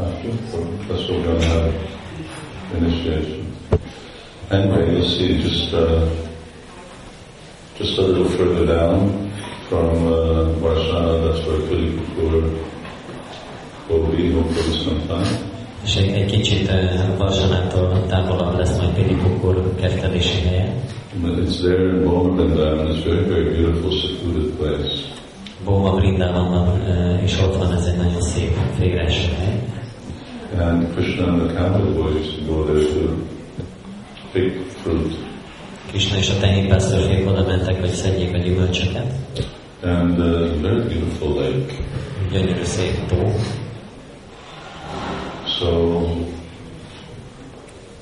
After? 0.00 0.30
That's 0.88 1.08
what 1.08 1.10
we're 1.10 1.24
going 1.24 1.40
to 1.40 1.46
have 1.46 1.74
initiation. 2.76 3.46
Anyway, 4.50 4.90
you'll 4.92 5.08
see 5.08 5.42
just, 5.42 5.72
uh, 5.72 6.08
just 7.78 7.98
a 7.98 8.02
little 8.02 8.28
further 8.28 8.66
down 8.66 9.30
from 9.68 10.06
uh, 10.06 10.54
Varsana, 10.60 11.32
that's 11.32 11.46
where 11.46 11.60
Pilipukur 11.68 12.64
will 13.88 14.06
be, 14.10 14.32
hopefully 14.32 14.84
sometime. 14.84 15.53
És 15.84 15.96
egy, 15.96 16.24
kicsit 16.24 16.70
uh, 16.70 17.16
Varsanától 17.18 18.06
távolabb 18.06 18.58
lesz 18.58 18.78
majd 18.78 18.94
Pilipukur 18.94 19.74
kertelési 19.80 20.40
helye. 20.40 20.74
But 21.22 21.38
it's 21.38 21.60
there 21.60 21.88
in 21.88 22.02
Boma 22.04 22.34
Vrindavan, 22.34 22.88
it's 22.88 23.06
a 23.06 23.08
very, 23.08 23.28
very 23.28 23.48
beautiful, 23.50 23.90
secluded 23.90 24.50
place. 24.56 25.12
Boma 25.64 25.94
Brindavanban, 25.94 26.68
uh, 26.68 27.22
és 27.22 27.40
ott 27.42 27.56
van 27.56 27.72
ez 27.72 27.84
egy 27.84 27.96
nagyon 27.96 28.20
szép 28.20 28.56
félreeső 28.78 29.32
hely. 29.38 29.62
And 30.58 30.94
Krishna 30.94 31.26
and 31.26 31.50
the 31.50 31.54
cowboy 31.54 31.92
boys 31.92 32.26
go 32.46 32.64
there 32.64 32.84
to 32.84 33.14
pick 34.32 34.70
fruit. 34.82 35.18
Krishna 35.90 36.16
és 36.16 36.30
a 36.30 36.38
tehénpásztorfék 36.40 37.28
oda 37.28 37.46
mentek, 37.46 37.80
hogy 37.80 37.88
szedjék 37.88 38.34
a 38.34 38.38
gyümölcsöket. 38.38 39.12
And 39.82 40.18
uh, 40.18 40.60
very 40.60 40.82
beautiful 40.82 41.28
lake. 41.28 41.72
Gyönyörű 42.32 42.62
szép 42.62 43.06
tó. 43.08 43.32
So 45.58 45.70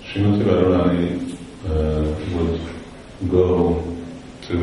Srimati 0.09 0.43
Radharani 0.43 1.37
uh, 1.69 2.03
would 2.33 2.61
go 3.31 3.85
to 4.49 4.57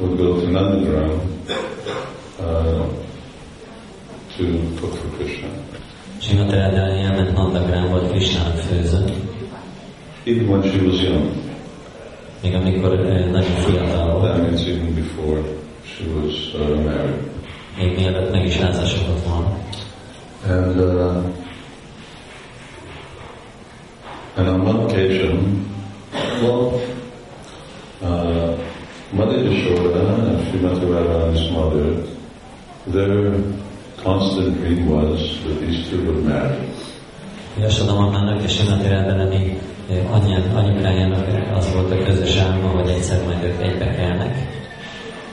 would 0.00 0.18
go 0.18 0.40
to 0.40 0.46
Nandagram 0.48 1.20
uh, 2.40 2.88
to 4.36 4.76
cook 4.80 4.94
for 4.98 5.08
Krishna. 5.16 5.48
Srimati 6.18 6.56
Radharani 6.58 7.04
elment 7.04 7.34
Nandagramba, 7.34 8.08
Krishnának 8.08 8.58
főzött. 8.58 9.12
Even 10.24 10.48
when 10.48 10.62
she 10.62 10.80
was 10.86 11.00
young, 11.02 11.46
Még 12.42 12.54
amikor 12.54 12.96
nagyon 13.30 13.56
fiatal 13.56 14.12
volt, 14.12 14.24
that 14.24 14.42
means 14.42 14.66
even 14.66 14.94
before 14.94 15.42
she 15.84 16.04
was 16.20 16.54
uh, 16.54 16.84
married. 16.84 17.35
Még 17.76 17.96
mielőtt 17.96 18.32
meg 18.32 18.46
is 18.46 18.56
házasodott 18.56 19.24
volna. 19.26 19.58
And 20.48 20.80
uh, 20.80 21.24
and 24.36 24.48
on 24.48 24.60
one 24.60 24.84
occasion, 24.84 25.66
well, 26.42 26.80
uh, 28.02 28.58
Mother 29.12 29.38
Yashoda 29.38 30.28
and 30.28 30.40
Srimati 30.48 30.86
Radharani's 30.86 31.50
mother, 31.50 32.02
their 32.86 33.32
constant 34.02 34.56
dream 34.60 34.90
was 34.90 35.40
that 35.44 35.60
these 35.60 35.88
two 35.88 36.04
would 36.04 36.24
marry. 36.24 36.68
Jasoda 37.58 37.94
mamának 37.94 38.42
és 38.42 38.52
Srimati 38.52 38.88
Radharani 38.88 39.58
eh, 39.90 40.14
anyján, 40.14 40.42
anyukájának 40.54 41.56
az 41.56 41.72
volt 41.72 41.92
a 41.92 42.04
közös 42.04 42.36
álma, 42.36 42.68
hogy 42.68 42.88
egyszer 42.88 43.24
majd 43.24 43.44
ők 43.44 43.62
egybe 43.62 43.94
kelnek. 43.94 44.55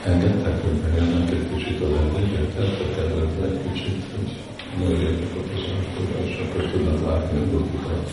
Engedtek, 0.06 0.62
hogy 0.62 0.72
bejöjjenek 0.72 1.30
egy 1.30 1.46
kicsit 1.54 1.80
a 1.82 1.88
vendégeket, 1.88 2.80
a 2.80 2.94
kedvet 2.96 3.50
egy 3.50 3.72
kicsit, 3.72 4.02
hogy 4.16 4.30
nőjétek 4.78 5.36
a 5.36 5.42
közöntudást, 5.50 6.40
akkor 6.40 6.70
tudnak 6.70 7.06
látni 7.06 7.38
a 7.38 7.44
dolgokat 7.44 8.10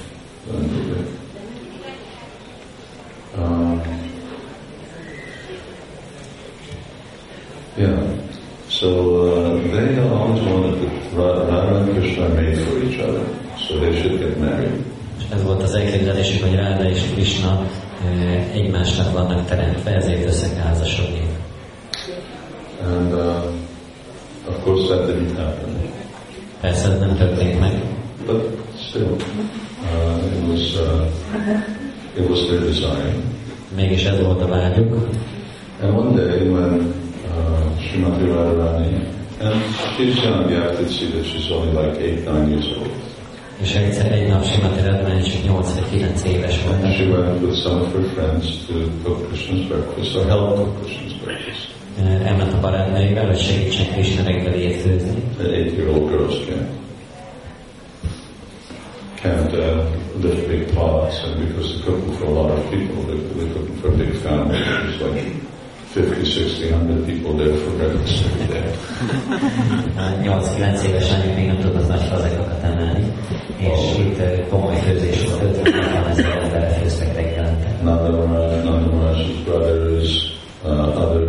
vendégek. 0.51 1.07
Um. 3.37 3.81
So 8.81 8.89
uh, 8.89 9.71
they 9.71 9.99
always 9.99 10.41
wanted 10.41 11.13
Ra- 11.13 11.47
Radha 11.47 11.75
and 11.77 11.93
Krishna 11.93 12.29
made 12.29 12.57
for 12.65 12.83
each 12.83 12.99
other, 12.99 13.25
so 13.57 13.79
they 13.79 14.01
should 14.01 14.19
get 14.19 14.39
married. 14.39 14.85
És 15.17 15.23
ez 15.33 15.43
volt 15.43 15.63
az 15.63 15.73
elképzelésük, 15.73 16.43
hogy 16.43 16.55
Ráda 16.55 16.89
és 16.89 17.01
Krishna 17.13 17.67
eh, 18.03 18.55
egymásnak 18.55 19.13
vannak 19.13 19.45
teremtve, 19.45 19.91
ezért 19.95 20.25
össze 20.25 20.53
kell 20.53 20.63
házasodni. 20.63 21.30
And 22.83 23.13
uh, 23.13 23.43
of 24.47 24.63
course 24.63 24.87
that 24.89 25.05
didn't 25.07 25.35
happen. 25.37 25.69
Ez 26.61 26.83
nem 26.99 27.15
történt 27.17 27.59
meg, 27.59 27.81
But 28.25 28.41
still, 28.77 29.17
uh, 29.81 30.35
it 30.35 30.47
was 30.47 30.75
uh, 30.75 31.07
it 32.15 32.29
was 32.29 32.39
their 32.47 32.59
desire. 32.59 33.13
mégis 33.75 34.03
ez 34.05 34.21
volt 34.21 34.41
a 34.41 34.47
vágyuk. 34.47 34.93
And 35.81 35.95
one 35.97 36.15
day 36.15 36.49
when 36.49 36.93
uh, 37.25 37.81
Srimati 37.81 38.25
Radharani, 38.25 39.05
and 39.39 39.61
she's 39.97 40.15
young, 40.23 40.49
you 40.49 40.59
have 40.61 40.77
to 40.77 40.87
see 40.89 41.09
that 41.11 41.25
she's 41.25 41.51
only 41.51 41.71
like 41.73 41.99
eight, 42.01 42.25
nine 42.25 42.49
years 42.49 42.65
old. 42.77 42.89
És 43.61 43.75
egyszer 43.75 44.11
egy 44.11 44.27
nap 44.27 44.43
Simati 44.45 44.81
Radharani 44.81 45.21
csak 45.21 45.43
8 45.43 45.73
vagy 45.73 45.99
9 45.99 46.23
éves 46.23 46.59
And 46.83 46.93
she 46.93 47.05
went 47.11 47.41
with 47.41 47.55
some 47.55 47.81
of 47.81 47.93
her 47.93 48.03
friends 48.13 48.65
to 48.67 48.73
cook 49.03 49.27
Krishna's 49.27 49.65
breakfast, 49.67 50.15
or 50.15 50.25
help 50.27 50.55
cook 50.55 50.81
Krishna's 50.81 51.13
breakfast. 51.23 51.70
Eh, 51.99 52.27
Elment 52.27 52.53
a 52.53 52.59
barátnőivel, 52.59 53.25
hogy 53.25 53.39
segítsen 53.39 53.91
Krishna 53.91 54.23
reggelét 54.23 54.75
főzni. 54.75 55.23
The 55.37 55.47
eight-year-old 55.47 56.09
girls 56.09 56.35
can 56.45 56.79
can't 59.21 59.53
uh, 59.53 59.85
lift 60.23 60.47
big 60.47 60.73
pots, 60.73 61.23
and 61.23 61.47
because 61.47 61.67
they're 61.75 61.85
cooking 61.85 62.13
for 62.17 62.25
a 62.25 62.29
lot 62.39 62.49
of 62.57 62.69
people, 62.71 63.03
they're, 63.03 63.17
they're 63.35 63.53
cooking 63.53 63.77
for 63.81 63.87
a 63.89 63.97
big 63.97 64.13
family. 64.15 64.57
There's 64.57 65.01
like 65.01 65.25
50, 65.93 66.25
60, 66.25 66.71
100 66.71 67.05
people 67.05 67.33
there 67.37 67.55
for 67.55 67.71
breakfast 67.77 68.25
every 68.25 68.47
day. 68.47 68.65
A 69.97 70.41
8-9 70.41 70.83
éves 70.83 71.11
anyuk 71.11 71.35
még 71.35 71.45
nem 71.47 71.59
tudott 71.59 71.87
nagy 71.87 72.01
fazekakat 72.03 72.63
emelni, 72.63 73.11
és 73.57 73.97
itt 73.99 74.49
komoly 74.49 74.75
főzés 74.75 75.25
volt, 75.25 75.57
50 75.67 76.07
ezer 76.07 76.37
emberre 76.43 76.69
főztek 76.69 77.15
reggelente. 77.15 77.77
Nanda 77.83 78.11
Maharaj, 78.11 78.63
Nanda 78.63 78.95
Maharaj's 78.95 79.43
brothers, 79.43 80.33
uh, 80.63 81.01
other 81.01 81.27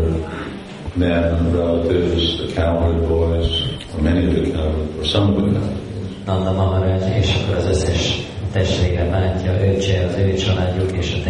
men, 0.97 1.53
relatives, 1.53 2.39
the 2.39 2.53
cowherd 2.55 3.09
boys, 3.09 3.69
or 3.95 4.03
many 4.03 4.27
of 4.27 4.35
the 4.35 4.53
cowherd, 4.53 4.99
or 4.99 5.05
some 5.05 5.37
of 5.37 5.55
the. 5.55 5.83
Nanda 6.27 7.19
és 7.19 7.35
akkor 7.35 7.57
az 7.57 7.67
összes 7.67 8.23
testvére, 8.53 9.11
bátyja, 9.11 9.73
öccse, 9.73 10.07
az 10.07 10.19
ő 10.19 10.35
családjuk 10.35 10.93
és 10.93 11.17
a 11.25 11.29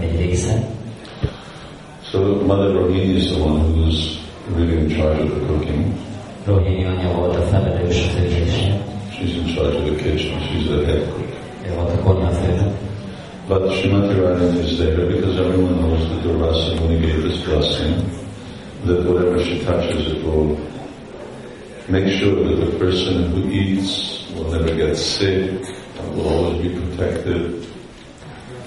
egy 0.00 0.16
része. 0.16 0.68
So 2.10 2.18
Mother 2.46 2.72
Rohini 2.72 3.14
is 3.14 3.30
the 3.30 3.40
one 3.40 3.60
who's 3.60 4.18
really 4.56 4.78
in 4.78 4.88
charge 4.88 5.22
of 5.22 5.30
the 5.30 5.46
cooking. 5.46 5.84
Rohini 6.44 6.84
anyja 6.84 7.12
volt 7.12 7.36
a 7.36 7.42
felelős 7.42 8.06
a 8.06 8.08
főzésén. 8.08 8.80
She's 9.12 9.36
in 9.36 9.54
charge 9.54 9.76
of 9.76 9.84
the 9.84 9.94
kitchen. 9.94 10.40
She's 10.40 10.66
the 10.66 10.86
head 10.86 11.02
cook. 11.12 11.28
Ő 11.66 11.74
volt 11.74 11.92
a 11.92 12.02
konyhafőnök. 12.02 12.72
But 13.48 13.72
Srimati 13.72 14.14
Radha 14.14 14.60
is 14.62 14.76
there 14.76 15.06
because 15.06 15.38
everyone 15.38 15.76
knows 15.76 16.02
that 16.08 16.22
Durvasa, 16.22 16.80
when 16.80 16.90
he 16.90 17.06
gave 17.06 17.22
his 17.22 17.38
blessing, 17.44 17.94
that 18.86 19.04
whatever 19.04 19.42
she 19.44 19.64
touches, 19.64 20.06
it 20.12 20.24
will 20.24 20.58
make 21.88 22.08
sure 22.18 22.44
that 22.44 22.64
the 22.64 22.78
person 22.78 23.30
who 23.30 23.50
eats 23.50 24.24
will 24.34 24.50
never 24.50 24.74
get 24.74 24.96
sick, 24.96 25.50
and 25.98 26.16
will 26.16 26.28
always 26.28 26.62
be 26.62 26.70
protected. 26.80 27.66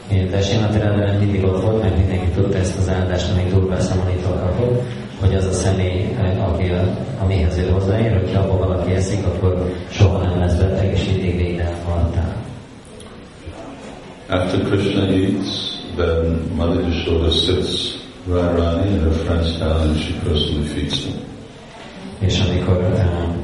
De 0.10 0.41
Simati 0.41 0.77
Radharani 0.77 1.26
mindig 1.26 1.44
ott 1.44 1.61
volt, 1.61 1.81
mert 1.81 1.98
mindenki 1.98 2.30
tudta 2.35 2.57
ezt 2.57 2.77
az 2.77 2.90
áldást, 2.90 3.31
amíg 3.31 3.53
Durga 3.53 3.80
Szamonitól 3.80 4.35
kapott, 4.35 4.81
hogy 5.19 5.35
az 5.35 5.45
a 5.45 5.52
személy, 5.52 6.15
aki 6.40 6.69
a, 6.69 6.98
amihez 7.22 7.57
ő 7.57 7.69
hozzáér, 7.69 8.19
hogyha 8.22 8.41
abban 8.41 8.57
valaki 8.57 8.91
eszik, 8.91 9.26
akkor 9.26 9.72
soha 9.90 10.23
nem 10.23 10.40
lesz 10.40 10.56
beteg, 10.56 10.91
és 10.91 11.06
mindig 11.06 11.61
alatt 11.88 12.15
After 14.30 14.60
Krishna 14.64 15.06
eats, 15.10 15.77
then 15.95 16.56
Mother 16.56 16.81
Yashoda 16.81 17.31
sits 17.31 18.03
Radharani 18.28 18.88
and 18.88 19.02
her 19.02 19.26
friends 19.26 19.60
down 19.60 19.90
and 19.90 20.00
she 20.00 20.14
personally 20.20 20.68
feeds 20.68 21.06
them. 21.06 21.22
És 22.20 22.40
amikor 22.40 22.78
uh, 22.78 23.36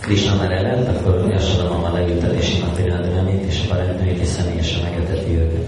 Krishna 0.00 0.36
már 0.36 0.52
elett, 0.52 0.88
akkor 0.88 1.26
Yasoda 1.30 1.92
leültet 1.92 2.38
és 2.40 2.46
Simati 2.46 2.82
Radharanit 2.82 3.44
és 3.44 3.60
a 3.64 3.74
barátnőit, 3.74 4.20
és 4.20 4.26
személyesen 4.28 4.82
megeteti 4.82 5.30
őket. 5.30 5.64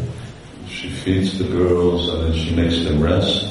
She 0.69 0.89
feeds 0.89 1.31
the 1.31 1.45
girls 1.45 2.09
and 2.09 2.23
then 2.23 2.33
she 2.33 2.55
makes 2.55 2.83
them 2.83 3.03
rest 3.03 3.47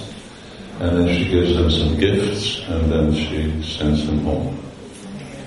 and 0.80 0.92
then 0.92 1.08
she 1.08 1.24
gives 1.24 1.54
them 1.54 1.70
some 1.70 1.96
gifts 1.98 2.68
and 2.70 2.92
then 2.92 3.14
she 3.14 3.52
sends 3.78 4.06
them 4.06 4.24
home. 4.24 4.50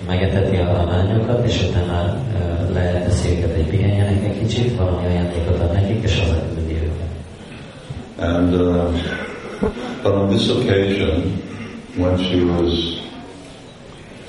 Megeteti 0.06 0.56
a 0.56 0.84
lányokat, 0.90 1.46
és 1.46 1.62
utána 1.68 2.16
uh, 2.34 2.72
leteszi 2.72 3.28
őket, 3.28 3.54
hogy 3.54 3.66
pihenjenek 3.66 4.24
egy 4.24 4.38
kicsit, 4.38 4.76
valami 4.76 5.06
ajándékot 5.06 5.60
ad 5.60 5.72
nekik, 5.72 6.02
és 6.02 6.20
őket. 6.20 6.51
And 8.22 8.54
uh, 8.54 8.86
but 10.04 10.14
on 10.14 10.30
this 10.30 10.48
occasion, 10.48 11.42
when 11.98 12.16
she 12.22 12.44
was 12.44 13.00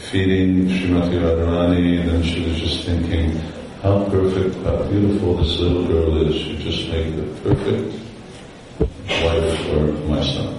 feeding 0.10 0.66
Srimati 0.66 1.22
Radharani, 1.22 2.04
then 2.04 2.24
she 2.24 2.42
was 2.42 2.58
just 2.58 2.86
thinking, 2.86 3.38
how 3.84 4.10
perfect, 4.10 4.56
how 4.66 4.82
beautiful 4.90 5.38
this 5.38 5.60
little 5.60 5.86
girl 5.86 6.26
is. 6.26 6.42
You 6.42 6.58
just 6.58 6.90
make 6.90 7.16
the 7.16 7.22
perfect 7.46 7.94
wife 9.22 9.58
for 9.70 9.86
my 10.10 10.24
son. 10.24 10.50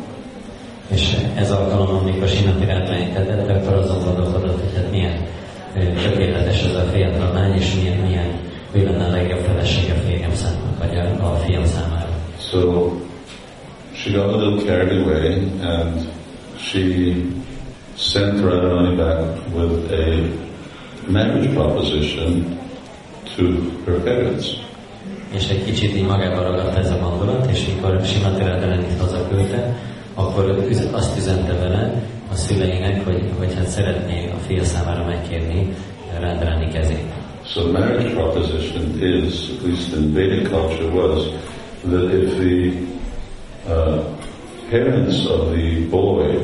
És 0.89 1.17
ez 1.37 1.51
alkalom, 1.51 1.97
amikor 1.97 2.29
Simati 2.29 2.65
rád 2.65 2.89
megtetett, 2.89 3.49
akkor 3.51 3.73
azon 3.73 4.05
gondolkodott, 4.05 4.61
hogy 4.61 4.75
hát 4.77 4.91
milyen 4.91 5.27
tökéletes 6.03 6.63
ez 6.63 6.75
a 6.75 6.85
fiatal 6.93 7.33
lány, 7.33 7.55
és 7.55 7.75
milyen, 7.75 7.99
milyen 7.99 8.41
ő 8.73 8.85
lenne 8.85 9.05
a 9.05 9.11
legjobb 9.11 9.41
feleség 9.41 9.91
a 9.91 10.09
férjem 10.09 10.35
számára, 10.35 10.77
vagy 10.79 10.97
a, 10.97 11.33
a 11.33 11.37
fiam 11.37 11.65
számára. 11.65 12.09
So 12.39 12.91
she 14.05 14.13
got 14.13 14.29
a 14.29 14.37
little 14.37 14.63
carried 14.63 15.01
away 15.01 15.49
and 15.65 16.13
she 16.59 17.33
sent 17.97 18.37
Radharani 18.37 18.99
back 18.99 19.23
with 19.57 19.91
a 19.91 21.11
marriage 21.11 21.55
proposition 21.55 22.61
to 23.37 23.45
her 23.87 23.99
parents. 24.01 24.61
És 25.31 25.49
egy 25.49 25.65
kicsit 25.65 25.97
így 25.97 26.07
magával 26.07 26.43
ragadt 26.45 26.77
ez 26.77 26.91
a 26.91 26.99
gondolat, 26.99 27.51
és 27.51 27.67
mikor 27.67 28.01
Simati 28.05 28.43
Radharanit 28.43 29.01
hazaküldte, 29.01 29.77
akkor 30.15 30.67
azt 30.93 31.19
üzente 31.19 31.53
vele 31.53 32.03
a 32.33 32.35
szüleinek, 32.35 33.05
hogy, 33.05 33.31
hogy 33.39 33.55
hát 33.55 33.69
szeretné 33.69 34.31
a 34.31 34.39
fia 34.47 34.65
számára 34.65 35.05
megkérni 35.05 35.75
Radharani 36.21 36.69
kezét. 36.69 37.13
So 37.47 37.71
marriage 37.73 38.11
proposition 38.15 39.03
is, 39.03 39.51
at 39.51 39.63
least 39.63 39.97
in 39.97 40.13
Vedic 40.13 40.49
culture, 40.49 40.91
was 40.91 41.23
that 41.83 42.13
if 42.13 42.37
the 42.37 42.94
uh, 43.69 44.03
parents 44.71 45.27
of 45.27 45.51
the 45.53 45.87
boy, 45.89 46.37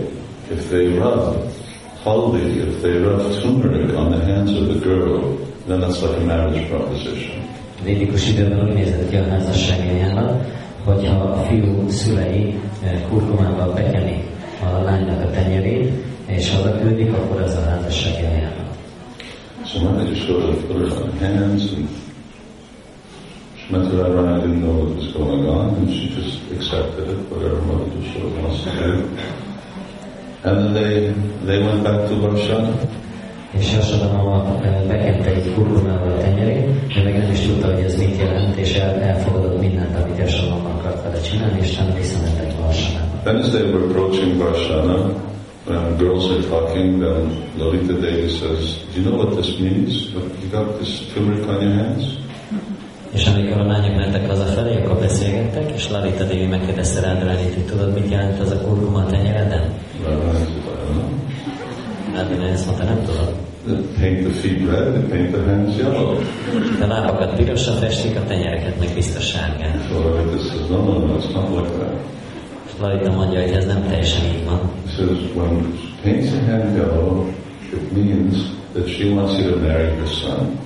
if 0.50 0.70
they 0.70 0.88
rub 0.98 1.36
haldi, 2.04 2.56
if 2.68 2.82
they 2.82 2.98
rub 2.98 3.20
turmeric 3.40 3.96
on 3.96 4.10
the 4.10 4.24
hands 4.24 4.52
of 4.52 4.68
the 4.68 4.80
girl, 4.80 5.36
then 5.66 5.80
that's 5.80 6.02
like 6.02 6.16
a 6.16 6.24
marriage 6.24 6.68
proposition. 6.68 7.40
Védikus 7.84 8.28
időben 8.28 8.68
úgy 8.68 8.74
nézett 8.74 9.08
ki 9.10 9.16
a 9.16 9.28
házasság 9.28 9.80
hogyha 10.84 11.14
a 11.14 11.36
fiú 11.36 11.88
szülei 11.88 12.54
kurkumával 13.08 13.72
bekeni 13.72 14.24
a 14.62 14.82
lánynak 14.82 15.24
a 15.24 15.30
tenyerét, 15.30 15.92
és 16.26 16.50
ha 16.50 16.78
küldik, 16.78 17.12
akkor 17.12 17.40
az 17.40 17.54
a 17.54 17.60
házasság 17.60 18.24
eljárat. 18.24 18.76
So 19.64 19.82
Mother 19.82 20.08
just 20.08 20.26
sort 20.26 20.48
of 20.48 20.64
put 20.66 20.76
her 20.76 21.02
on 21.02 21.10
the 21.18 21.26
hands 21.26 21.72
and 21.72 21.88
Srimati 23.70 23.94
Radharani 23.94 24.40
didn't 24.40 24.62
know 24.62 24.82
what 24.82 24.96
was 24.96 25.12
going 25.12 25.46
on 25.46 25.74
and 25.76 25.88
she 25.88 26.08
just 26.08 26.42
accepted 26.50 27.08
it, 27.08 27.18
whatever 27.30 27.62
Mother 27.62 27.84
of 27.84 28.42
wants 28.42 28.64
to 28.64 28.70
do. 28.70 29.16
And 30.42 30.56
then 30.58 30.74
they, 30.74 31.12
they 31.46 31.62
went 31.62 31.84
back 31.84 32.08
to 32.08 32.14
Varshana. 32.16 32.74
És 33.52 33.72
Jasada 33.72 34.12
mama 34.12 34.58
eh, 34.62 34.82
bekente 34.88 35.30
egy 35.30 35.54
kurkumával 35.54 36.12
a 36.12 36.16
tenyerét, 36.16 36.94
de 36.94 37.02
meg 37.02 37.18
nem 37.18 37.30
is 37.30 37.40
tudta, 37.40 37.66
hogy 37.72 37.82
ez 37.84 37.98
mit 37.98 38.16
jelent, 38.16 38.56
és 38.56 38.74
el, 38.74 39.00
elfogadott 39.00 39.60
mindent, 39.60 39.96
amit 39.96 40.18
Jasada 40.18 40.54
mama 40.54 40.68
akart 40.68 41.02
vele 41.02 41.20
csinálni, 41.20 41.58
és 41.60 41.76
nem 41.76 41.94
visszamentek 41.94 42.56
Varsanába. 42.60 43.20
Then 43.22 43.36
as 43.36 43.50
they 43.50 43.62
were 43.62 43.84
approaching 43.84 44.36
Varshana, 44.38 45.14
when 45.66 45.76
um, 45.76 45.96
girls 45.96 46.30
are 46.30 46.42
talking, 46.48 47.00
then 47.00 47.42
Lalita 47.58 47.92
Devi 47.92 48.28
says, 48.28 48.78
do 48.94 49.00
you 49.00 49.10
know 49.10 49.16
what 49.18 49.36
this 49.36 49.58
means? 49.58 50.12
You 50.42 50.48
got 50.50 50.78
this 50.78 51.12
turmeric 51.12 51.48
on 51.48 51.62
your 51.62 51.74
hands? 51.74 52.20
És 53.12 53.26
amikor 53.26 53.60
a 53.60 53.66
lányok 53.66 53.96
mentek 53.96 54.26
hazafelé, 54.28 54.76
akkor 54.76 54.98
beszélgettek, 54.98 55.70
és 55.74 55.90
Lalita 55.90 56.24
Devi 56.24 56.46
megkérdezte 56.46 57.00
Rádránit, 57.00 57.54
hogy 57.54 57.64
tudod, 57.64 57.94
mit 57.94 58.10
jelent 58.10 58.40
ez 58.40 58.50
a 58.50 58.60
kurkuma 58.60 58.98
a 58.98 59.06
tenyereden? 59.06 59.72
Rádránit 62.14 62.52
ezt 62.52 62.66
mondta, 62.66 62.84
nem 62.84 63.02
tudom. 63.04 63.48
Paint 63.98 64.20
the 64.24 64.32
feet 64.32 64.68
red, 64.70 65.08
paint 65.08 65.32
the 65.32 65.42
hands 65.44 65.76
yellow. 65.76 66.18
A 66.82 66.86
lábakat 66.86 67.36
pirosra 67.36 67.72
festik, 67.72 68.16
a 68.16 68.24
tenyereket 68.24 68.78
meg 68.78 68.88
biztos 68.94 69.26
sárgán. 69.26 69.80
So 69.88 69.98
Lalita 69.98 70.38
says, 70.38 70.68
no, 70.68 70.76
no, 70.76 70.98
no, 70.98 71.16
it's 71.16 71.32
not 71.32 71.48
like 71.50 71.70
that. 71.78 71.94
És 72.66 72.72
Lalita 72.80 73.10
mondja, 73.10 73.40
hogy 73.40 73.50
ez 73.50 73.66
nem 73.66 73.82
teljesen 73.88 74.24
így 74.24 74.44
van. 74.44 74.60
Says, 74.96 75.18
when 75.34 75.78
paints 76.02 76.32
a 76.32 76.50
hand 76.50 76.76
yellow, 76.76 77.26
it 77.72 77.92
means 77.92 78.36
that 78.72 78.88
she 78.88 79.04
wants 79.14 79.38
you 79.38 79.50
to 79.50 79.58
marry 79.58 79.88
her 79.98 80.06
son. 80.06 80.58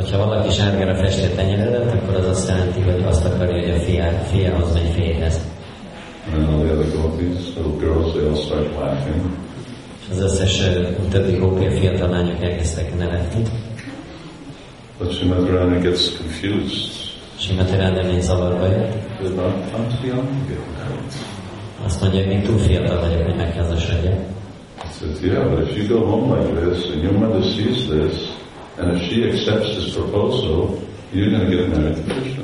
Hogyha 0.00 0.26
valaki 0.26 0.50
sárgára 0.50 0.94
festi 0.94 1.24
a 1.24 1.34
tenyeredet, 1.34 1.92
akkor 1.92 2.14
az 2.14 2.26
azt 2.26 2.48
jelenti, 2.48 2.80
hogy 2.80 3.04
azt 3.06 3.24
akarja, 3.24 3.60
hogy 3.60 3.70
a 3.70 3.80
fia, 3.80 4.04
fiahoz 4.32 4.72
megy 4.72 4.90
férjhez. 4.94 5.40
And 6.34 6.48
all 6.48 6.64
the 6.64 6.72
other 6.72 7.00
gopis, 7.00 7.54
little 7.56 7.76
girls, 7.78 8.12
they 8.12 8.26
all 8.26 8.34
start 8.34 8.74
laughing. 8.78 9.20
És 10.00 10.06
az 10.10 10.20
összes 10.22 10.62
többi 11.10 11.36
gópia 11.36 11.70
fiatal 11.70 12.08
lányok 12.08 12.42
elkezdtek 12.42 12.98
nevetni. 12.98 13.42
But 14.98 15.12
Srimati 15.12 15.40
Radharani 15.40 15.78
gets 15.80 16.16
confused. 16.16 16.92
Simati 17.38 17.76
Rádani 17.76 18.20
zavarba 18.20 18.66
jött. 18.66 18.94
Azt 21.84 22.00
mondja, 22.00 22.20
hogy 22.20 22.28
még 22.28 22.42
túl 22.42 22.58
fiatal 22.58 23.00
vagyok, 23.00 23.24
hogy 23.24 23.36
megházasodjak. 23.36 24.18
Says, 24.98 25.20
yeah, 25.22 25.50
but 25.50 25.68
if 25.68 25.76
you 25.76 25.98
go 25.98 26.06
home 26.06 26.36
like 26.36 26.60
this 26.60 26.90
and 26.92 27.02
your 27.02 27.12
mother 27.12 27.42
sees 27.42 27.86
this, 27.86 28.38
and 28.80 28.96
if 28.96 29.02
she 29.08 29.28
accepts 29.28 29.68
this 29.76 29.94
proposal, 29.94 30.78
you're 31.12 31.30
going 31.30 31.44
to 31.44 31.56
get 31.56 31.68
married 31.68 31.96
to 31.96 32.02
Krishna. 32.14 32.42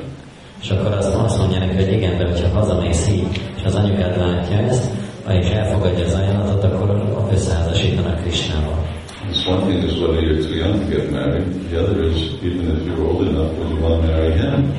És 0.63 0.71
akkor 0.71 0.93
azt, 0.93 1.15
azt 1.15 1.39
mondja 1.39 1.59
neki, 1.59 1.75
hogy 1.75 1.93
igen, 1.93 2.19
de 2.19 2.27
hogyha 2.27 2.59
hazamész 2.59 3.09
így, 3.09 3.41
és 3.57 3.63
az 3.65 3.75
anyukád 3.75 4.19
látja 4.19 4.57
ezt, 4.59 4.91
és 5.29 5.49
elfogadja 5.49 6.05
az 6.05 6.15
ajánlatot, 6.15 6.65
akkor 6.65 7.29
összeházasítanak 7.33 8.21
Krisnával. 8.21 8.85
This 9.31 9.47
one 9.47 9.61
thing 9.67 9.85
is 9.85 9.99
whether 9.99 10.23
you're 10.23 10.43
too 10.47 10.57
young 10.57 10.81
to 10.81 10.87
get 10.97 11.11
married. 11.11 11.47
The 11.71 11.81
other 11.81 12.05
is, 12.05 12.21
even 12.43 12.77
if 12.77 12.87
you're 12.87 13.07
old 13.09 13.29
enough, 13.29 13.51
would 13.59 13.71
you 13.71 13.81
want 13.81 14.03
to 14.03 14.11
marry 14.11 14.33
him? 14.33 14.75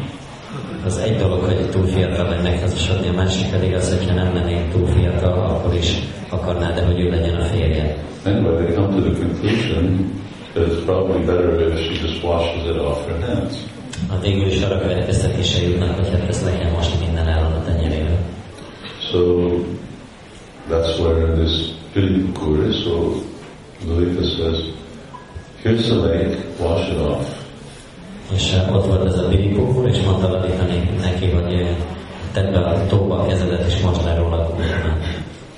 Az 0.86 0.98
egy 0.98 1.18
dolog, 1.18 1.40
hogy 1.44 1.70
túl 1.70 1.86
fiatal 1.86 2.28
vagy 2.28 2.42
megházasodni, 2.44 3.08
a 3.08 3.14
másik 3.14 3.50
pedig 3.50 3.74
az, 3.74 3.98
hogyha 3.98 4.14
nem 4.14 4.34
lennék 4.34 4.72
túl 4.72 4.88
fiatal, 4.88 5.34
akkor 5.34 5.76
is 5.76 6.00
akarnád, 6.30 6.76
de 6.76 6.86
hogy 6.86 7.00
ő 7.00 7.10
legyen 7.10 7.36
a 7.36 7.44
férje. 7.44 7.96
Anyway, 8.26 8.64
they 8.64 8.76
come 8.76 8.96
to 8.96 9.02
the 9.02 9.20
conclusion 9.22 10.12
that 10.58 10.70
it's 10.70 10.86
probably 10.86 11.26
better 11.26 11.70
if 11.70 11.80
she 11.80 11.94
just 12.08 12.24
washes 12.24 12.66
it 12.66 12.78
off 12.78 13.06
her 13.06 13.20
hands. 13.20 13.56
A 14.10 14.20
végül 14.20 14.48
is 14.48 14.62
arra 14.62 14.80
következtetése 14.80 15.62
jutnak, 15.62 15.96
hogy 15.96 16.10
hát 16.10 16.30
ezt 16.30 16.44
le 16.44 16.58
kell 16.58 16.72
mosni 16.72 17.06
minden 17.06 17.28
állat 17.28 17.56
a 17.56 17.64
tenyeréről. 17.64 18.18
So 19.12 19.20
that's 20.70 21.00
where 21.00 21.36
this 21.36 21.74
Pilipukur 21.94 22.68
is. 22.68 22.84
So 22.84 23.24
Lalita 23.88 24.24
says, 24.24 24.60
here's 25.64 25.88
the 25.88 25.96
lake, 25.96 26.38
wash 26.60 26.92
it 26.92 27.00
off. 27.00 27.26
És 28.34 28.54
eh, 28.54 28.76
ott 28.76 28.86
volt 28.86 29.06
ez 29.06 29.20
a 29.20 29.28
birikókul, 29.28 29.88
és 29.88 30.02
mondta 30.02 30.32
Lalita 30.32 30.64
neki, 31.02 31.30
hogy 31.30 31.54
eh, 31.54 31.76
tedd 32.34 32.52
be 32.52 32.60
a 32.60 32.86
tóba 32.88 33.20
a 33.20 33.26
kezedet, 33.26 33.68
és 33.68 33.82
most 33.82 34.04
le 34.04 34.16
róla. 34.16 34.56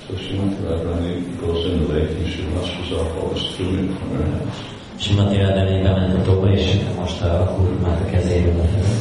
So 0.06 0.16
she 0.16 0.34
went 0.34 0.56
to 0.56 0.62
that 0.62 0.84
Rani, 0.84 1.20
goes 1.40 1.66
in 1.66 1.82
the 1.82 1.94
lake 1.94 2.10
and 2.10 2.28
she 2.32 2.42
washes 2.48 2.92
off 2.92 3.16
all 3.16 3.28
the 3.28 3.40
fluid 3.40 3.98
from 3.98 4.10
her 4.16 4.24
hands. 4.24 4.79
Simati 5.00 5.36
Radani 5.36 5.82
bement 5.82 6.14
a 6.14 6.22
tóba, 6.22 6.50
és 6.52 6.76
most 6.98 7.22
a 7.22 7.54
kurkumát 7.56 8.00
a 8.00 8.10
lefelé. 8.12 8.98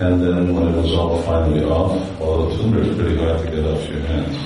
And 0.00 0.20
then 0.22 0.54
when 0.54 0.68
it 0.68 0.76
was 0.76 0.92
all 0.92 1.16
finally 1.22 1.64
off, 1.64 1.92
all 2.20 2.46
the 2.46 2.56
tumor 2.56 2.82
is 2.82 2.94
pretty 2.96 3.16
hard 3.16 3.38
to 3.38 3.50
get 3.50 3.64
off 3.64 3.88
your 3.88 4.06
hands. 4.06 4.36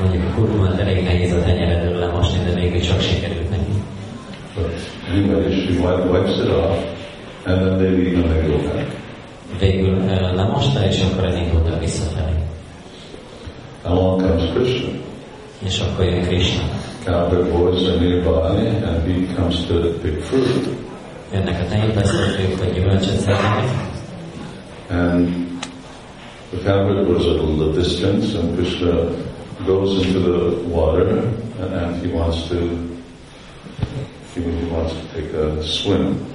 Mondjuk 0.00 0.22
a 0.22 0.34
kurkumát 0.34 0.80
elég 0.80 1.02
nehéz 1.04 1.32
a 1.32 1.42
tenyeredről 1.42 1.98
lemosni, 1.98 2.38
de 2.44 2.60
végül 2.60 2.80
csak 2.80 3.00
sikerült 3.00 3.50
neki. 3.50 3.72
But 4.54 4.72
anyway, 5.12 5.52
she 5.52 5.72
wi- 5.72 6.10
wipes 6.10 6.36
it 6.36 6.50
off 6.50 6.78
and 7.44 7.58
then 7.60 7.78
they 7.78 7.90
leave 7.90 8.16
and 8.16 8.30
they 8.30 8.42
go 8.50 8.56
back. 8.56 8.86
Végül 9.60 10.02
eh, 10.08 10.34
lemosta, 10.34 10.84
és 10.86 11.02
akkor 11.02 11.24
elindultak 11.24 11.80
visszafelé. 11.80 12.32
Along 13.82 14.20
comes 14.20 14.52
Krishna. 14.54 14.88
És 15.64 15.80
akkor 15.80 16.04
jön 16.04 16.22
Krishna. 16.22 16.62
Cowherd 17.04 17.52
boys 17.52 17.88
are 17.88 18.00
nearby 18.00 18.56
and 18.56 19.10
he 19.10 19.34
comes 19.34 19.66
to 19.66 19.92
pick 20.02 20.22
fruit. 20.22 20.68
Jönnek 21.32 21.60
a 21.60 21.66
tenyésztők, 21.68 22.58
hogy 22.58 22.72
gyümölcsöt 22.72 23.18
szednek, 23.18 23.86
And 24.90 25.28
the 26.50 26.58
cowherd 26.64 27.08
was 27.08 27.26
at 27.26 27.38
a 27.38 27.42
little 27.42 27.72
distance 27.72 28.34
and 28.34 28.56
Krishna 28.56 29.10
goes 29.66 30.06
into 30.06 30.20
the 30.20 30.68
water 30.68 31.18
and, 31.60 31.74
and 31.74 32.06
he 32.06 32.12
wants 32.12 32.48
to 32.48 32.56
he 34.34 34.70
wants 34.70 34.94
to 34.94 35.02
take 35.14 35.34
a 35.34 35.62
swim. 35.62 36.26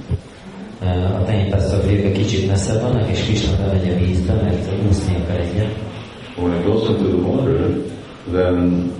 A 0.81 2.11
kicsit 2.14 2.48
messze 2.48 2.80
vannak, 2.80 3.10
és 3.10 3.23
Krishna 3.23 3.57
bemegy 3.57 3.90
a 3.90 3.98
vízbe, 3.98 4.34
mert 4.34 4.68
úszni 4.90 5.15
akar 5.15 5.40
egyet. 5.40 5.76
When 6.35 6.53
it 6.53 6.65
goes 6.65 6.90
into 6.90 7.03
the 7.03 7.27
water, 7.27 7.69
then 8.31 8.91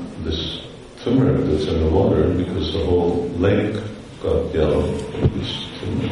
that's 1.06 1.66
in 1.68 1.80
the 1.80 1.90
water, 1.90 2.30
because 2.30 2.72
the 2.74 2.86
whole 2.86 3.30
lake 3.38 3.76
got 4.22 4.54
yellow 4.54 4.82
with 5.22 5.34
this 5.34 5.68
turmeric, 5.80 6.12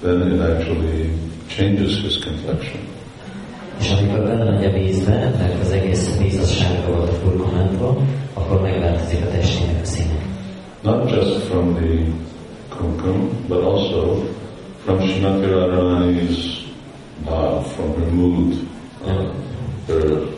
then 0.00 0.32
it 0.32 0.40
actually 0.40 1.10
changes 1.48 1.98
his 2.02 2.16
complexion. 2.24 2.80
És 3.80 3.92
amikor 3.92 4.24
belemegy 4.24 4.64
a 4.64 4.72
vízbe, 4.72 5.34
mert 5.38 5.60
az 5.60 5.70
egész 5.70 6.18
víz 6.18 6.38
az 6.38 6.50
sárga 6.50 6.96
volt 6.96 7.10
a 7.80 7.96
akkor 8.34 8.60
megváltozik 8.60 9.22
a 9.22 9.30
testének 9.30 9.82
a 9.82 9.84
színe. 9.84 10.18
Not 10.82 11.10
just 11.10 11.32
from 11.32 11.74
the 11.74 12.12
kumkum, 12.68 13.30
but 13.48 13.62
also 13.62 14.24
from 14.84 15.00
Srimati 15.00 15.46
Radharani's 15.46 16.64
bhav, 17.24 17.66
from 17.66 17.94
her 17.98 18.10
mood, 18.10 18.54
uh, 19.04 19.32
her 19.86 20.28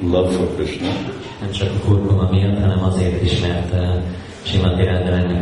love 0.00 0.34
for 0.34 0.46
Krishna. 0.54 1.11
Nem 1.42 1.50
csak 1.50 1.68
a 1.74 1.86
kurkuma 1.86 2.28
miatt, 2.30 2.60
hanem 2.60 2.84
azért 2.84 3.22
is, 3.22 3.40
mert 3.40 3.72
uh, 3.72 4.02
Simati 4.42 4.86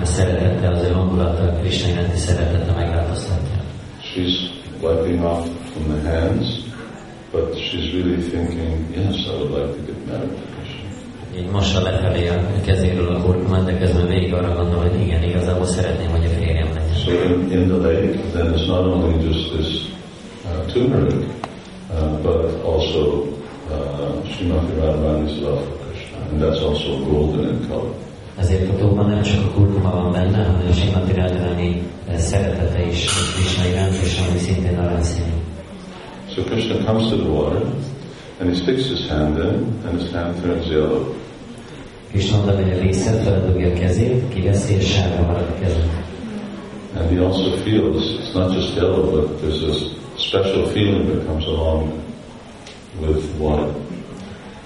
a 0.01 0.05
szeretete, 0.05 0.68
az 0.68 0.82
ő 0.82 0.93
hangulata, 0.93 1.43
a 1.43 1.52
Krishna 1.52 1.89
iránti 1.90 2.16
szeretete 2.16 2.72
megváltoztatja. 2.72 3.62
She's 4.02 4.35
wiping 4.82 5.24
off 5.24 5.47
from 5.72 5.85
the 5.94 6.10
hands, 6.10 6.47
but 7.32 7.55
she's 7.55 7.93
really 7.93 8.22
thinking, 8.31 8.97
yes, 8.97 9.27
I 9.27 9.35
would 9.39 9.51
like 9.51 9.72
to 9.77 9.82
get 9.86 10.06
married 10.06 10.31
to 10.31 10.44
Krishna. 10.55 10.89
Így 11.36 11.51
mossa 11.51 11.82
lefelé 11.82 12.28
a 12.28 12.60
kezéről 12.64 13.14
a 13.14 13.20
kurkumát, 13.20 13.64
de 13.64 13.78
közben 13.78 14.06
végig 14.06 14.35
arra 14.35 14.55
gondol, 14.55 14.81
hogy 14.81 15.01
igen, 15.01 15.22
igazából 15.22 15.66
szeretném, 15.66 16.10
hogy 16.10 16.24
a 16.24 16.28
férjem 16.28 16.68
legyen. 16.74 16.94
So 16.94 17.10
in, 17.10 17.51
in 17.51 17.68
the 17.68 17.77
lake, 17.77 18.18
then 18.32 18.52
it's 18.55 18.66
not 18.66 18.85
only 18.86 19.24
just 19.24 19.52
this 19.52 19.85
uh, 20.44 20.72
turmeric, 20.72 21.27
uh, 21.93 22.22
but 22.22 22.64
also 22.64 23.27
uh, 23.70 24.24
Srimati 24.24 24.72
Radharani's 24.81 25.40
love 25.40 25.80
and 26.31 26.40
that's 26.43 26.61
also 26.61 27.05
golden 27.05 27.48
in 27.48 27.69
color. 27.69 27.94
Ezért 28.39 28.69
a 28.69 28.77
tóban 28.77 29.07
nem 29.07 29.23
csak 29.23 29.44
a 29.44 29.51
kurkuma 29.51 29.90
van 29.90 30.12
benne, 30.12 30.44
hanem 30.44 30.66
a 30.70 30.73
Simati 30.73 31.12
eh, 32.09 32.19
szeretete 32.19 32.86
is 32.86 33.05
Krishna 33.35 33.65
iránt, 33.65 33.94
és 34.05 34.20
ami 34.28 34.39
szintén 34.39 34.78
aranyszínű. 34.78 35.31
So 36.35 36.43
Krishna 36.43 36.85
comes 36.85 37.09
to 37.09 37.16
the 37.16 37.28
water, 37.28 37.62
and 38.40 38.48
he 38.51 38.55
sticks 38.55 38.89
his 38.89 39.09
hand 39.09 39.39
in, 39.39 39.81
and 39.86 40.01
his 40.01 40.11
hand 40.12 40.43
turns 40.43 40.66
yellow. 40.66 41.15
Krishna 42.11 42.39
oda 42.39 42.55
megy 42.55 42.70
a 42.70 42.81
vízhez, 42.81 43.23
feldugja 43.23 43.69
a 43.69 43.73
kezét, 43.73 44.28
kiveszi, 44.28 44.74
és 44.74 44.93
sárga 44.93 45.27
marad 45.27 45.47
a. 45.62 45.69
And 46.98 47.11
he 47.11 47.24
also 47.24 47.57
feels 47.57 48.19
it's 48.19 48.35
not 48.35 48.52
just 48.52 48.74
yellow, 48.74 49.11
but 49.11 49.40
there's 49.40 49.61
this 49.61 49.78
special 50.16 50.66
feeling 50.66 51.07
that 51.07 51.27
comes 51.27 51.47
along 51.47 51.93
with 53.01 53.24
water. 53.39 53.90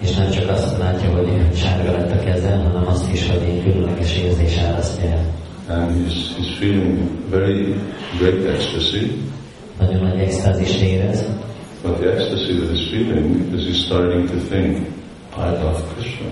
És 0.05 0.15
nem 0.15 0.31
csak 0.31 0.51
azt 0.51 0.79
látja, 0.79 1.11
hogy 1.11 1.57
sárga 1.57 1.93
lett 1.93 2.11
a 2.13 2.25
keze, 2.25 2.51
hanem 2.51 2.87
azt 2.87 3.13
is, 3.13 3.31
hogy 3.31 3.43
egy 3.49 3.63
különleges 3.63 4.17
érzés 4.17 4.57
árasztja 4.57 5.09
el. 5.11 5.25
And 5.69 5.91
he's, 5.91 6.37
he's 6.39 6.59
feeling 6.59 6.99
very 7.31 7.75
great 8.19 8.55
ecstasy, 8.55 9.23
Nagyon 9.79 10.03
nagy 10.03 10.19
extázist 10.19 10.81
érez, 10.81 11.25
but 11.83 12.01
the 12.01 12.11
ecstasy 12.11 12.53
that 12.59 12.71
he's 12.71 12.89
feeling 12.91 13.55
is 13.55 13.67
he's 13.67 13.85
starting 13.85 14.29
to 14.31 14.37
think, 14.51 14.77
I 15.37 15.49
love 15.63 15.81
Krishna. 15.95 16.27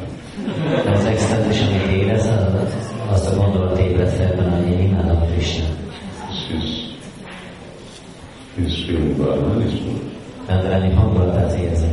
az 0.92 1.04
extázis, 1.04 1.60
amit 1.60 2.02
érez, 2.02 2.26
az, 2.26 2.76
azt 3.12 3.32
a 3.32 3.36
gondolat 3.36 3.78
ébred 3.78 4.08
fel 4.08 4.34
benne, 4.36 4.56
hogy 4.56 4.72
én 4.72 4.80
imádom 4.80 5.16
a 5.16 5.24
Krishna. 5.24 5.64
He's, 6.50 6.68
he's 8.58 8.84
feeling 8.86 9.16
Radharani's 9.18 9.80
mood. 9.84 10.00
Radharani 10.46 10.94
hangulatát 10.94 11.58
érzi. 11.58 11.86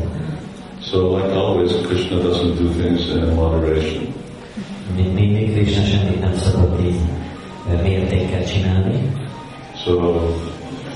So 0.90 1.11
like 1.11 1.32
always, 1.34 1.72
Krishna 1.86 2.18
doesn't 2.18 2.57
do 2.57 2.68
things 2.74 3.10
in 3.10 3.36
moderation. 3.36 4.11
Mint 4.95 5.14
mindig, 5.14 5.53
Krishna 5.53 5.84
semmit 5.84 6.20
nem 6.20 6.34
szokott 6.34 6.82
így 6.82 6.99
mértékkel 7.84 8.45
csinálni. 8.45 9.11
So 9.86 9.91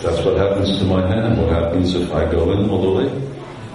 that's 0.01 0.25
what 0.25 0.37
happens 0.37 0.77
to 0.77 0.85
my 0.85 1.01
hand. 1.01 1.37
What 1.37 1.49
happens 1.49 1.93
if 1.93 2.09
I 2.09 2.35
go 2.35 2.51
in 2.51 2.69
all 2.69 2.79
the 2.79 2.89
way? 2.89 3.09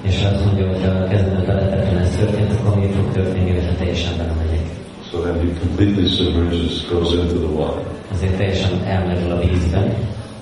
És 0.03 0.25
azt 0.33 0.45
mondja, 0.45 0.67
hogy 0.67 0.83
a 0.85 1.09
kezemet 1.09 1.47
beletettem, 1.47 1.97
ez 1.97 2.17
történt, 2.17 2.53
akkor 2.53 2.81
mi 2.81 2.87
fog 2.87 3.13
történni, 3.13 3.51
hogyha 3.51 3.75
teljesen 3.75 4.17
belemegyek. 4.17 4.67
So 5.11 5.19
then 5.19 5.35
he 5.35 5.61
completely 5.61 6.07
submerges, 6.09 6.89
goes 6.91 7.13
into 7.13 7.35
the 7.35 7.53
water. 7.59 7.83
Azért 8.13 8.37
teljesen 8.37 8.85
elmerül 8.85 9.31
a 9.31 9.39
vízben, 9.39 9.95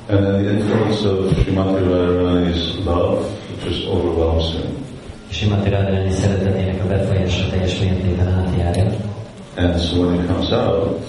And 0.09 0.25
then 0.25 0.45
the 0.45 0.51
influence 0.53 1.05
of 1.05 1.33
Srimati 1.33 1.83
Radharani's 1.83 2.79
love 2.87 3.27
just 3.65 3.89
overwhelms 3.89 4.53
him. 4.53 4.86
Simati 5.31 5.71
Radharani 5.71 6.11
szeretetének 6.11 6.85
a 6.85 6.87
befolyása 6.87 7.49
teljes 7.51 7.79
mértékben 7.81 8.29
átjárja. 8.29 8.85
And 9.57 9.79
so 9.79 9.97
when 9.97 10.21
he 10.21 10.27
comes 10.27 10.51
out, 10.51 11.01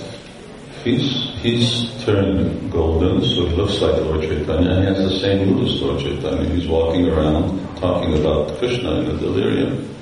he's 0.84 1.28
he's 1.44 1.90
turned 2.06 2.70
golden, 2.70 3.22
so 3.22 3.46
he 3.46 3.56
looks 3.56 3.82
like 3.82 4.00
Lord 4.00 4.22
Chaitanya, 4.22 4.72
and 4.72 4.84
he 4.84 4.94
has 4.94 5.12
the 5.12 5.20
same 5.20 5.46
mood 5.46 5.66
as 5.66 5.82
Lord 5.82 6.00
Chaitanya. 6.00 6.50
He's 6.56 6.68
walking 6.68 7.08
around 7.08 7.60
talking 7.80 8.14
about 8.14 8.58
Krishna 8.58 9.02
in 9.02 9.10
a 9.10 9.14
delirium. 9.14 9.96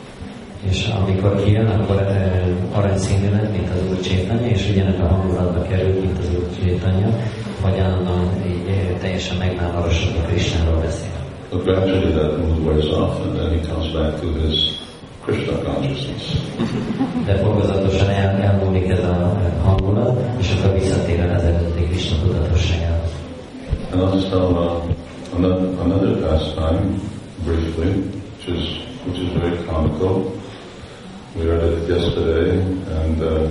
És 0.70 0.88
amikor 0.88 1.44
kijön, 1.44 1.66
akkor 1.66 2.02
e, 2.02 2.44
aranyszínű 2.72 3.30
lett, 3.30 3.52
mint 3.52 3.70
az 3.70 3.90
Úr 3.90 4.00
Csétanya, 4.00 4.48
és 4.48 4.70
ugyanek 4.70 5.00
a 5.00 5.08
hangulatba 5.08 5.62
került, 5.62 6.02
mint 6.02 6.18
az 6.18 6.30
Úr 6.36 6.50
Csétanya, 6.64 7.08
hogy 7.62 7.80
állandóan 7.80 8.30
így, 8.48 8.68
e, 8.68 8.98
teljesen 9.00 9.38
megmámorosodva 9.38 10.22
Krishnáról 10.22 10.80
beszél. 10.80 11.25
But 11.56 11.64
gradually 11.64 12.12
that 12.12 12.38
mood 12.38 12.66
wears 12.66 12.92
off, 12.92 13.22
and 13.22 13.40
then 13.40 13.58
he 13.58 13.66
comes 13.66 13.88
back 13.94 14.20
to 14.20 14.28
his 14.44 14.78
Krishna 15.24 15.64
consciousness. 15.64 16.36
De 17.26 17.36
fokozatosan 17.38 18.10
el, 18.10 18.42
elmúlik 18.42 18.90
ez 18.90 19.00
a 19.00 19.40
hangulat, 19.64 20.20
és 20.40 20.52
akkor 20.52 20.80
visszatér 20.80 21.20
az 21.20 21.44
eredeti 21.44 21.84
Krishna 21.84 22.18
tudatosságához. 22.22 23.12
And 23.92 24.02
I'll 24.02 24.14
just 24.16 24.30
tell 24.30 24.52
uh, 24.52 24.84
another, 25.36 25.82
another 25.82 26.28
pastime 26.28 27.00
briefly, 27.46 27.92
which 27.94 28.48
is 28.48 28.64
which 29.06 29.20
is 29.20 29.32
very 29.40 29.58
comical. 29.66 30.32
We 31.36 31.48
read 31.48 31.64
it 31.64 31.88
yesterday, 31.88 32.60
and 33.04 33.22
uh, 33.22 33.50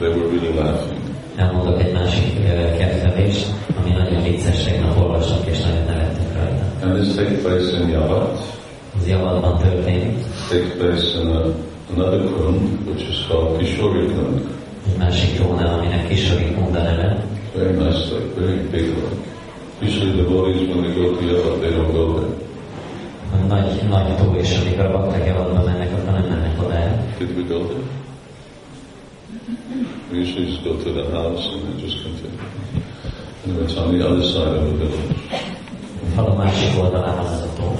they 0.00 0.08
were 0.08 0.28
really 0.28 0.52
laughing. 0.54 0.99
Elmondok 1.36 1.82
egy 1.82 1.92
másik 1.92 2.46
kedvelést, 2.78 3.46
ami 3.80 3.90
nagyon 3.90 4.22
vicces, 4.22 4.62
tegnap 4.64 4.98
olvasok, 4.98 5.46
és 5.46 5.60
nagyon 5.60 5.84
nevettünk 5.86 6.34
rajta. 6.34 6.64
And 6.82 7.00
this 7.02 7.14
takes 7.14 7.38
place 7.42 7.82
in 7.82 7.88
Yavat, 7.88 8.58
Az 9.00 9.06
Javalban 9.06 9.58
történik, 9.58 10.16
takes 10.48 10.72
place 10.78 11.20
in 11.20 11.26
a, 11.26 11.42
another 11.94 12.20
kund, 12.20 12.60
which 12.86 13.08
is 13.10 13.26
called 13.28 13.56
Kishori 13.58 14.06
Kund. 14.06 14.40
egy 14.86 14.96
másik 14.98 15.38
tónál, 15.38 15.78
aminek 15.78 16.08
Kisori 16.08 16.54
Kunda 16.54 16.82
neve, 16.82 17.24
Very 17.56 17.72
nice, 17.72 18.14
like 18.14 18.40
very 18.40 18.60
big 18.70 18.86
one. 19.04 19.16
Usually 19.82 20.16
devotees, 20.16 20.68
when 20.68 20.82
they 20.82 20.94
go 20.94 21.14
to 21.16 21.22
Yavat, 21.26 21.60
they 21.60 21.70
don't 21.70 21.92
go 21.92 22.14
there. 22.14 22.48
nagy, 23.48 23.88
nagy 23.88 24.16
tó, 24.16 24.34
és 24.36 24.58
amikor 24.60 24.84
a 24.84 24.90
bakták 24.90 25.26
Javalba 25.26 25.62
mennek, 25.64 25.92
akkor 25.92 26.12
nem 26.12 26.24
mennek 26.28 26.62
oda 26.62 26.74
el. 26.74 27.04
Did 27.18 27.36
we 27.36 27.42
go 27.48 27.64
there? 27.64 27.80
We 30.10 30.18
usually 30.18 30.46
just 30.46 30.64
go 30.64 30.76
to 30.76 30.92
the 30.92 31.04
house 31.10 31.46
and 31.52 31.62
then 31.62 31.78
just 31.78 32.02
continue. 32.02 32.38
And 33.44 33.58
it's 33.58 33.76
on 33.76 33.96
the 33.96 34.06
other 34.08 34.22
side 34.22 34.56
of 34.56 34.64
the 34.64 34.86
village. 34.86 35.10
A 36.02 36.10
falu 36.14 36.34
másik 36.34 36.78
oldalán 36.82 37.16
van 37.16 37.26
az 37.26 37.40
a 37.40 37.52
tó. 37.56 37.78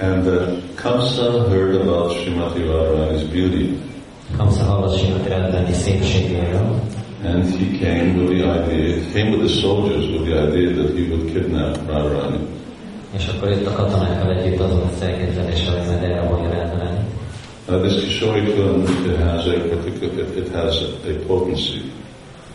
And 0.00 0.26
uh, 0.26 0.58
Kamsa 0.74 1.48
heard 1.48 1.74
about 1.74 2.12
Srimati 2.12 2.62
Radharani's 2.64 3.24
beauty, 3.24 3.78
Kamsa 4.36 4.64
hallott 4.64 4.98
Simati 4.98 5.28
Radharani 5.28 5.72
szépségéről, 5.72 6.80
and 7.24 7.44
he 7.44 7.78
came 7.78 8.16
with 8.16 8.28
the 8.28 8.44
idea, 8.44 9.12
came 9.12 9.30
with 9.30 9.40
the 9.40 9.60
soldiers 9.60 10.08
with 10.08 10.24
the 10.24 10.36
idea 10.48 10.72
that 10.74 10.96
he 10.96 11.02
would 11.08 11.32
kidnap 11.32 11.76
Radharani. 11.86 12.38
és 13.16 13.26
akkor 13.28 13.48
a 13.66 13.72
katonákkal 13.72 14.36
együtt 14.36 14.60
azon 14.60 14.82
az 14.94 15.02
elképzeléssel, 15.02 15.78
hogy 15.78 15.86
majd 15.86 16.02
elvonja 16.02 16.48
Radharani. 16.48 16.89
Now 17.70 17.78
this 17.78 18.02
Kishori 18.02 18.52
Kund, 18.56 18.82
it 19.06 19.16
has 19.20 19.46
a 19.46 19.60
particular, 19.68 20.24
it, 20.24 20.38
it 20.38 20.48
has 20.48 20.82
a, 20.82 21.24
potency. 21.26 21.82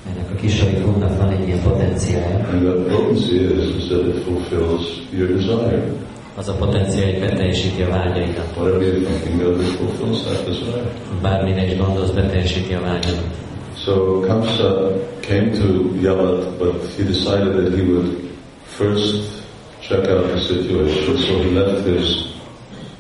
Ennek 0.10 0.32
a 0.32 0.36
kisori 0.36 0.82
Kundnak 0.82 1.18
van 1.18 1.30
egy 1.30 1.48
ilyen 1.48 1.62
potenciája. 1.62 2.48
And 2.52 2.66
that 2.66 2.88
potency 2.88 3.36
is, 3.36 3.76
is 3.76 3.88
that 3.88 4.06
it 4.08 4.24
fulfills 4.24 4.82
your 5.12 5.28
desire. 5.28 5.84
Az 6.36 6.48
a 6.48 6.54
potenciál, 6.54 7.12
hogy 7.12 7.20
beteljesíti 7.20 7.82
a 7.82 7.90
vágyaikat. 7.90 8.46
Whatever 8.56 8.82
you're 8.82 9.06
thinking 9.06 9.42
of, 9.42 9.62
it 9.62 9.68
fulfills 9.68 10.24
that 10.24 10.46
desire. 10.46 10.92
Bármire 11.22 11.66
is 11.66 11.78
gondolsz, 11.78 12.10
beteljesíti 12.10 12.74
a 12.74 12.82
vágyaikat. 12.82 13.36
So 13.86 14.20
Kamsa 14.20 14.92
came 15.20 15.52
to 15.52 15.94
Yavat, 16.02 16.58
but 16.58 16.76
he 16.98 17.04
decided 17.04 17.56
that 17.56 17.74
he 17.74 17.82
would 17.82 18.30
first 18.66 19.44
check 19.80 20.08
out 20.08 20.28
the 20.32 20.40
situation. 20.40 21.18
So 21.18 21.34
he 21.38 21.50
left 21.60 21.86
his 21.86 22.35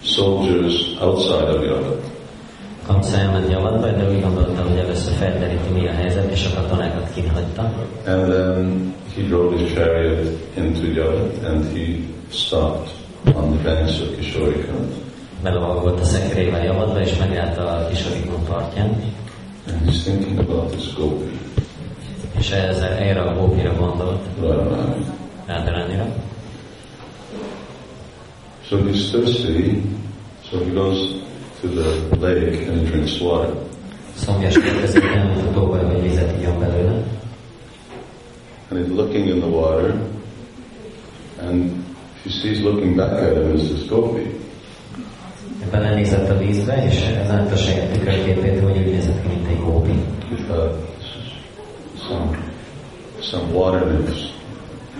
soldiers 0.05 0.97
outside 1.01 1.49
of 1.49 1.63
Yavat. 1.63 2.13
Kamsa 2.85 3.17
elment 3.17 3.51
Javatba, 3.51 3.87
de 3.87 4.09
úgy 4.09 4.21
gondolta, 4.21 4.61
hogy 4.61 4.77
először 4.77 5.13
felderíti 5.13 5.69
mi 5.73 5.87
a 5.87 5.91
helyzet, 5.91 6.31
és 6.31 6.45
a 6.45 6.61
katonákat 6.61 7.13
kinhagyta. 7.13 7.61
And 8.07 8.31
then 8.31 8.93
he 9.15 9.21
drove 9.21 9.57
his 9.57 9.73
chariot 9.73 10.39
into 10.57 10.87
Yavat 10.93 11.43
and 11.43 11.65
he 11.73 11.97
stopped 12.31 12.89
on 13.35 13.57
the 13.57 13.63
banks 13.63 14.01
of 14.01 14.15
Kishorikund. 14.17 14.93
Belovagolt 15.43 15.99
a 15.99 16.03
szekerével 16.03 16.63
Javatba, 16.63 16.99
és 16.99 17.17
megállt 17.17 17.57
a 17.57 17.87
kisori 17.89 18.19
Kund 18.19 18.47
partján, 18.47 19.13
And 19.67 19.89
he's 19.89 20.03
thinking 20.03 20.39
about 20.39 20.71
this 20.71 20.93
gopi, 20.93 21.39
és 22.37 22.51
ezzel 22.51 22.91
erre 22.91 23.21
a 23.21 23.33
gópira 23.33 23.73
gondolt, 23.79 24.21
Radharani. 24.41 25.05
Radharánira. 25.45 26.05
So 28.69 28.77
he's 28.77 29.11
thirsty, 29.11 29.83
so 30.49 30.57
he 30.63 30.71
goes 30.71 31.21
to 31.61 31.67
the 31.67 32.17
lake 32.17 32.67
and 32.67 32.87
drinks 32.87 33.21
water. 33.21 33.53
szomjas 34.15 34.53
következőt 34.53 35.03
elmutatóval, 35.03 35.85
hogy 35.85 36.01
vizet 36.01 36.37
igyon 36.37 36.59
belőle. 36.59 37.03
And 38.69 38.79
he's 38.79 38.95
looking 38.95 39.27
in 39.27 39.39
the 39.39 39.47
water, 39.47 39.93
and 41.41 41.83
he 42.23 42.29
sees 42.29 42.59
looking 42.61 42.95
back 42.95 43.11
at 43.11 43.37
him 43.37 43.55
is 43.55 43.61
this 43.61 43.87
gopi. 43.87 44.35
Belenézett 45.71 46.29
a 46.29 46.37
vízbe, 46.37 46.85
és 46.85 46.99
látta 47.27 47.53
a 47.53 47.57
saját 47.57 47.91
tükörképét, 47.91 48.61
hogy 48.61 48.77
úgy 48.77 48.91
nézett 48.91 49.21
ki, 49.21 49.27
mint 49.27 49.47
egy 49.47 49.59
gópi. 49.59 49.93
Some, 52.07 52.37
some 53.21 53.53
water 53.53 53.91
nymphs. 53.91 54.33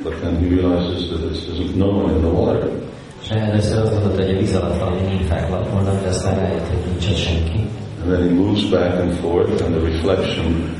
But 0.04 0.14
then 0.22 0.38
he 0.38 0.56
realizes 0.56 1.08
that 1.08 1.20
there's 1.20 1.76
no 1.76 1.88
one 1.88 2.14
in 2.14 2.22
the 2.22 2.30
water. 2.30 2.70
Először 3.30 3.77
azt 3.77 3.91
gondolta, 3.91 4.22
hogy 4.23 4.35
a 4.35 4.38
víz 4.38 4.56
alatt 4.56 4.80
valami 4.80 5.02
nymfák 5.02 5.49
lakolnak, 5.49 6.02
de 6.02 6.07
aztán 6.07 6.35
rájött, 6.39 6.68
hogy 6.68 6.91
nincs 6.91 7.07
ott 7.10 7.15
senki. 7.15 7.60
And 8.03 8.14
then 8.14 8.27
he 8.27 8.34
moves 8.34 8.64
back 8.69 8.99
and 8.99 9.11
forth, 9.14 9.64
and 9.64 9.76
the 9.76 9.84
reflection, 9.91 10.76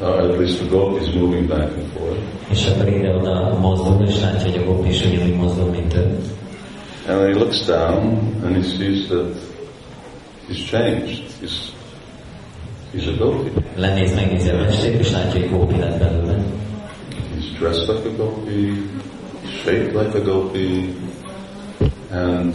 or 0.00 0.20
at 0.20 0.38
least 0.38 0.58
the 0.58 0.68
gopi 0.68 1.04
is 1.04 1.14
moving 1.14 1.48
back 1.48 1.70
and 1.76 1.86
forth. 1.96 2.20
És 2.50 2.66
akkor 2.66 2.88
ide-oda 2.88 3.58
mozdul, 3.60 4.06
és 4.06 4.20
látja, 4.20 4.50
hogy 4.50 4.62
a 4.62 4.64
gópi 4.64 4.88
is 4.88 5.04
ugyanúgy 5.04 5.36
mozdul, 5.36 5.70
mint 5.70 5.94
ő. 5.94 6.18
And 7.08 7.18
then 7.18 7.32
he 7.32 7.38
looks 7.38 7.64
down 7.64 8.18
and 8.44 8.56
he 8.56 8.62
sees 8.62 9.06
that 9.06 9.36
he's 10.48 10.64
changed. 10.70 11.22
He's, 11.40 11.72
he's 12.94 13.06
a 13.06 13.16
gopi. 13.24 13.50
Lenéz, 13.76 14.14
megnézi 14.14 14.48
a 14.48 14.56
mestét, 14.56 15.00
és 15.00 15.10
látja, 15.10 15.40
hogy 15.40 15.50
gópi 15.50 15.78
lett 15.78 15.98
belőle. 15.98 16.44
He's 17.36 17.58
dressed 17.58 17.88
like 17.88 18.08
a 18.08 18.16
gopi, 18.16 18.82
shaped 19.62 19.94
like 19.94 20.18
a 20.18 20.22
gopi, 20.22 20.94
and 22.16 22.54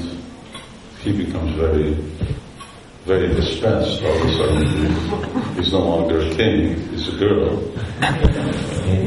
he 1.04 1.12
becomes 1.12 1.56
very, 1.56 1.96
very 3.06 3.28
distressed 3.36 4.04
all 4.04 4.16
of 4.16 4.26
a 4.26 4.32
sudden. 4.38 4.66
He's, 5.56 5.72
no 5.72 5.80
longer 5.80 6.20
a 6.20 6.30
king, 6.36 6.76
he's 6.92 7.08
a 7.08 7.18
girl. 7.18 7.50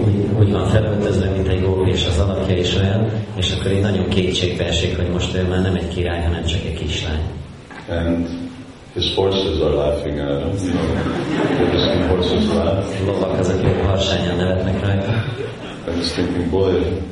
Úgy, 0.05 0.39
úgy 0.39 0.53
van 0.53 0.67
felöltözve, 0.67 1.29
mint 1.31 1.49
egy 1.49 1.63
gópi, 1.63 1.91
és 1.91 2.07
az 2.07 2.19
alakja 2.19 2.57
is 2.57 2.75
olyan, 2.77 3.11
és 3.37 3.53
akkor 3.53 3.73
így 3.73 3.81
nagyon 3.81 4.09
kétségbe 4.09 4.65
esik, 4.65 4.97
hogy 4.97 5.09
most 5.09 5.35
ő 5.35 5.49
már 5.49 5.63
nem 5.63 5.75
egy 5.75 5.89
király, 5.89 6.23
hanem 6.23 6.45
csak 6.45 6.65
egy 6.65 6.75
kislány. 6.75 7.23
And 7.89 8.29
his 8.95 9.15
horses 9.15 9.61
are 9.61 9.75
laughing 9.75 10.19
at 10.19 10.61
him. 10.61 10.67
You 10.67 10.73
know, 10.73 10.95
the 11.57 11.71
Disney 11.71 12.07
horses 12.09 12.47
laugh. 12.47 13.07
Lovak 13.07 13.39
azok 13.39 13.63
jók 13.63 13.87
harsányan 13.87 14.37
nevetnek 14.37 14.81
rajta. 14.81 15.25
I 15.87 15.97
was 15.97 16.13
thinking, 16.13 16.51
boy, 16.51 17.03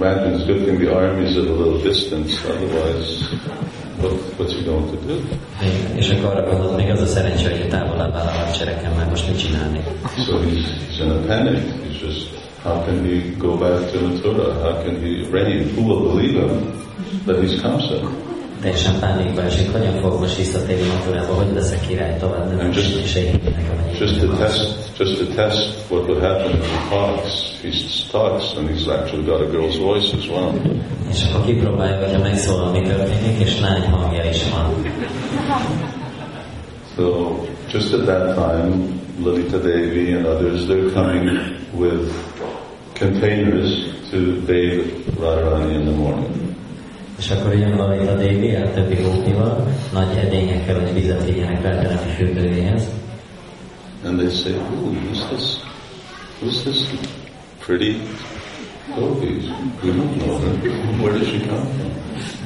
imagine 0.00 0.32
it's 0.32 0.44
a 0.44 0.46
good 0.46 0.64
thing 0.64 0.78
the 0.78 0.94
army's 0.94 1.36
at 1.36 1.44
a 1.44 1.52
little 1.52 1.78
distance, 1.82 2.42
otherwise, 2.46 3.20
what, 4.00 4.12
what's 4.38 4.54
he 4.54 4.64
going 4.64 4.88
to 4.90 4.96
do? 5.06 5.20
És 5.96 6.10
akkor 6.10 6.36
arra 6.36 6.50
gondolt, 6.50 6.76
még 6.76 6.90
az 6.90 7.00
a 7.00 7.06
szerencsé, 7.06 7.44
hogy 7.44 7.68
távolabb 7.68 8.14
áll 8.14 8.26
a 8.26 8.30
hadseregen, 8.30 8.92
mert 8.96 9.08
most 9.08 9.28
mit 9.28 9.38
csinálni? 9.38 9.80
So 10.26 10.38
he's, 10.38 10.64
he's 10.88 11.00
in 11.04 11.10
a 11.10 11.26
panic. 11.26 11.62
He's 11.84 12.00
just, 12.06 12.28
how 12.62 12.84
can 12.84 13.04
he 13.04 13.36
go 13.38 13.56
back 13.56 13.92
to 13.92 13.98
Mathura? 14.00 14.52
How 14.62 14.82
can 14.82 15.02
he 15.02 15.26
reign? 15.30 15.68
Who 15.74 15.82
will 15.82 16.12
believe 16.12 16.34
him 16.40 16.72
that 17.26 17.36
he's 17.42 17.60
Kamsa? 17.60 18.28
Teljesen 18.60 19.00
pánikba 19.00 19.42
esik, 19.42 19.72
hogyan 19.72 20.18
most 20.18 20.36
visszatérni 20.36 20.86
Maturába, 20.86 21.34
hogy 21.34 21.52
leszek 21.54 21.86
király 21.86 22.16
tovább, 22.18 22.48
nem 22.48 22.58
And 22.58 22.74
just- 22.74 22.96
és 23.04 23.14
egy 23.14 23.42
nekem 23.42 23.84
egy 23.88 23.98
Just 24.00 24.20
to 24.20 24.26
test, 24.36 24.76
just 24.98 25.18
to 25.18 25.24
test 25.34 25.74
what 25.90 26.08
would 26.08 26.22
happen 26.22 26.50
if 26.50 26.70
he 26.70 26.96
talks. 26.96 27.58
He 27.62 27.70
talks, 28.10 28.54
and 28.56 28.68
he's 28.68 28.88
actually 28.88 29.24
got 29.24 29.40
a 29.40 29.44
girl's 29.44 29.78
voice 29.78 30.16
as 30.16 30.28
well. 30.28 30.52
És 31.10 31.24
akkor 31.28 31.44
kipróbálja, 31.44 31.98
hogyha 31.98 32.18
megszólal, 32.18 32.70
mi 32.70 32.80
történik, 32.80 33.40
és 33.40 33.60
lány 33.60 33.82
hangja 33.82 34.24
is 34.24 34.42
van. 34.52 34.84
So 36.96 37.36
just 37.72 37.92
at 37.92 38.04
that 38.04 38.34
time, 38.34 38.98
Lalita 39.24 39.58
Devi 39.58 40.12
and 40.12 40.26
others, 40.26 40.66
they're 40.66 40.92
coming 40.92 41.38
with 41.72 42.12
containers 42.98 43.70
to 44.10 44.16
bathe 44.46 44.84
Radharani 45.20 45.74
in 45.74 45.84
the 45.84 45.96
morning. 45.96 46.49
És 47.20 47.30
akkor 47.30 47.54
jön 47.54 47.76
Lalita 47.76 48.14
Devi, 48.14 48.54
a 48.54 48.72
többi 48.72 48.94
gópival, 49.02 49.66
nagy 49.92 50.16
edényekkel, 50.16 50.80
hogy 50.80 50.94
vizet 50.94 51.24
vigyenek 51.24 51.62
Ráteremi 51.62 52.10
fürdőjéhez. 52.16 52.88
And 54.04 54.18
they 54.18 54.30
say, 54.30 54.52
Ooh, 54.52 54.94
who's 54.94 55.28
this? 55.28 55.56
Who's 56.40 56.62
this 56.62 56.78
pretty 57.58 58.00
gopi? 58.94 59.26
We 59.82 59.92
don't 59.92 60.16
know 60.16 60.38
her. 60.38 60.54
Where 61.00 61.18
does 61.18 61.28
she 61.28 61.38
come 61.38 61.66
from? 61.76 61.90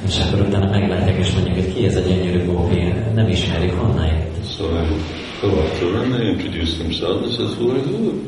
És 0.07 0.19
akkor 0.19 0.47
utána 0.47 0.69
meglátják, 0.69 1.17
és 1.17 1.31
mondják, 1.31 1.55
hogy 1.55 1.73
ki 1.73 1.85
ez 1.85 1.95
a 1.95 1.99
gyönyörű 1.99 2.45
gópi, 2.45 2.93
nem 3.13 3.27
ismerjük, 3.27 3.79
honnan 3.79 4.05
jött. 4.05 4.45
So 4.57 4.63
they 4.67 4.87
go 5.41 5.47
up 5.47 5.79
to 5.79 5.85
her 5.91 6.03
and 6.03 6.13
they 6.13 6.27
introduce 6.27 6.77
themselves 6.77 7.23
and 7.23 7.33
says, 7.33 7.57
Who 7.57 7.69
are 7.69 7.79
you? 7.79 8.21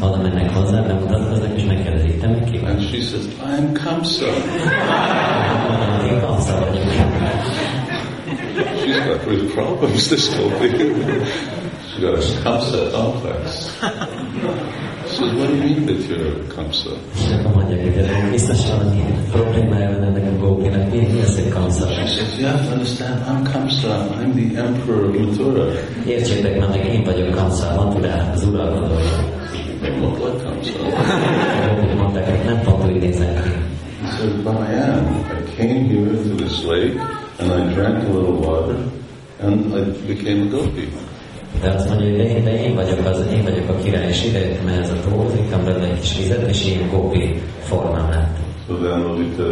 Oda 0.00 0.16
mennek 0.16 0.50
hozzá, 0.54 0.80
bemutatkoznak, 0.80 1.56
és 1.56 1.64
megkérdezik, 1.64 2.20
te 2.20 2.26
meg 2.26 2.44
ki 2.44 2.58
vagy? 2.58 2.70
And 2.70 2.82
she 2.82 3.00
says, 3.00 3.26
I'm 3.44 3.72
Kamsa. 3.84 4.26
Én 6.06 6.20
Kamsa 6.20 6.58
vagyok. 6.58 6.84
She's 8.82 9.00
got 9.06 9.26
real 9.26 9.46
problems, 9.54 10.08
this 10.08 10.28
gopi. 10.36 10.68
She's 11.88 12.00
got 12.00 12.14
a 12.14 12.42
Kamsa 12.42 12.90
complex. 12.92 13.70
She 15.08 15.16
says, 15.16 15.34
What 15.36 15.48
do 15.48 15.54
you 15.54 15.62
mean 15.62 15.86
that 15.86 16.00
you're 16.08 16.54
Kamsa? 16.54 16.90
És 17.14 17.30
akkor 17.38 17.54
mondják, 17.54 17.82
hogy 17.82 18.30
biztos 18.30 18.66
valami 18.66 19.04
problémája 19.30 19.90
van 19.90 20.02
ennek 20.04 20.32
a 20.32 20.46
gópinak, 20.46 20.90
mi, 20.90 21.20
az, 21.20 21.34
hogy 21.34 21.48
Kamsa? 21.48 21.86
She 21.88 22.06
says, 22.06 22.38
You 22.38 22.46
have 22.48 22.64
to 22.66 22.72
understand, 22.72 23.22
I'm 23.28 23.52
Kamsa. 23.52 24.08
I'm 24.20 24.32
the 24.34 24.62
emperor 24.62 25.04
of 25.04 25.16
Mathura. 25.16 25.64
Értsétek 26.06 26.58
már 26.58 26.68
meg, 26.68 26.84
én 26.86 27.04
vagyok 27.04 27.30
Kamsa, 27.34 27.74
Maturá, 27.74 28.30
az 28.34 28.44
uralkodója. 28.44 29.31
They 29.82 29.90
look 30.00 30.18
like 30.18 30.42
Kamsa. 30.44 30.78
Gópik 31.74 31.96
mondták, 31.96 32.28
hogy 32.28 32.44
nem 32.44 32.60
pont 32.62 32.84
úgy 32.92 33.00
néznek 33.00 33.42
ki. 33.42 33.50
He 34.02 34.08
said, 34.16 34.42
But 34.42 34.54
I 34.54 34.74
am. 34.74 35.24
I 35.30 35.56
came 35.56 35.84
here 35.88 36.10
to 36.22 36.34
this 36.44 36.64
lake 36.64 36.94
and 37.38 37.50
I 37.50 37.74
drank 37.74 37.98
a 38.08 38.12
little 38.18 38.38
water 38.46 38.76
and 39.42 39.74
I 39.76 39.82
became 40.14 40.40
a 40.42 40.48
gopi. 40.56 40.88
De 41.60 41.68
azt 41.68 41.88
mondja, 41.88 42.06
hogy 42.06 42.16
de 42.16 42.28
én, 42.36 42.44
de 42.44 42.62
én 42.64 42.74
vagyok 42.74 43.06
az, 43.06 43.26
én 43.32 43.42
vagyok 43.42 43.68
a 43.68 43.76
király, 43.82 44.08
és 44.08 44.24
ide 44.24 44.38
jöttem 44.38 44.66
ehhez 44.66 44.90
a 44.90 44.94
tóhoz, 45.08 45.32
ittam 45.34 45.64
belőle 45.64 45.86
egy 45.86 46.00
kis 46.00 46.16
vizet, 46.16 46.48
és 46.48 46.66
ilyen 46.66 46.88
gópi 46.90 47.40
formám 47.60 48.10
lett. 48.10 48.36
So 48.68 48.74
then 48.74 49.00
Lalita, 49.02 49.42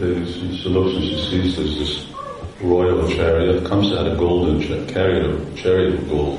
Devi, 0.00 0.24
she, 0.24 0.56
she 0.62 0.68
looks 0.68 0.94
and 0.94 1.04
she 1.04 1.16
sees 1.30 1.54
there's 1.54 1.74
this 1.76 1.92
royal 2.62 3.06
chariot, 3.08 3.68
comes 3.68 3.86
out 3.92 4.06
a 4.06 4.14
golden 4.14 4.58
cha- 4.60 4.92
chariot, 4.92 5.26
of- 5.26 5.62
chariot 5.62 5.94
of 5.98 6.08
gold. 6.08 6.38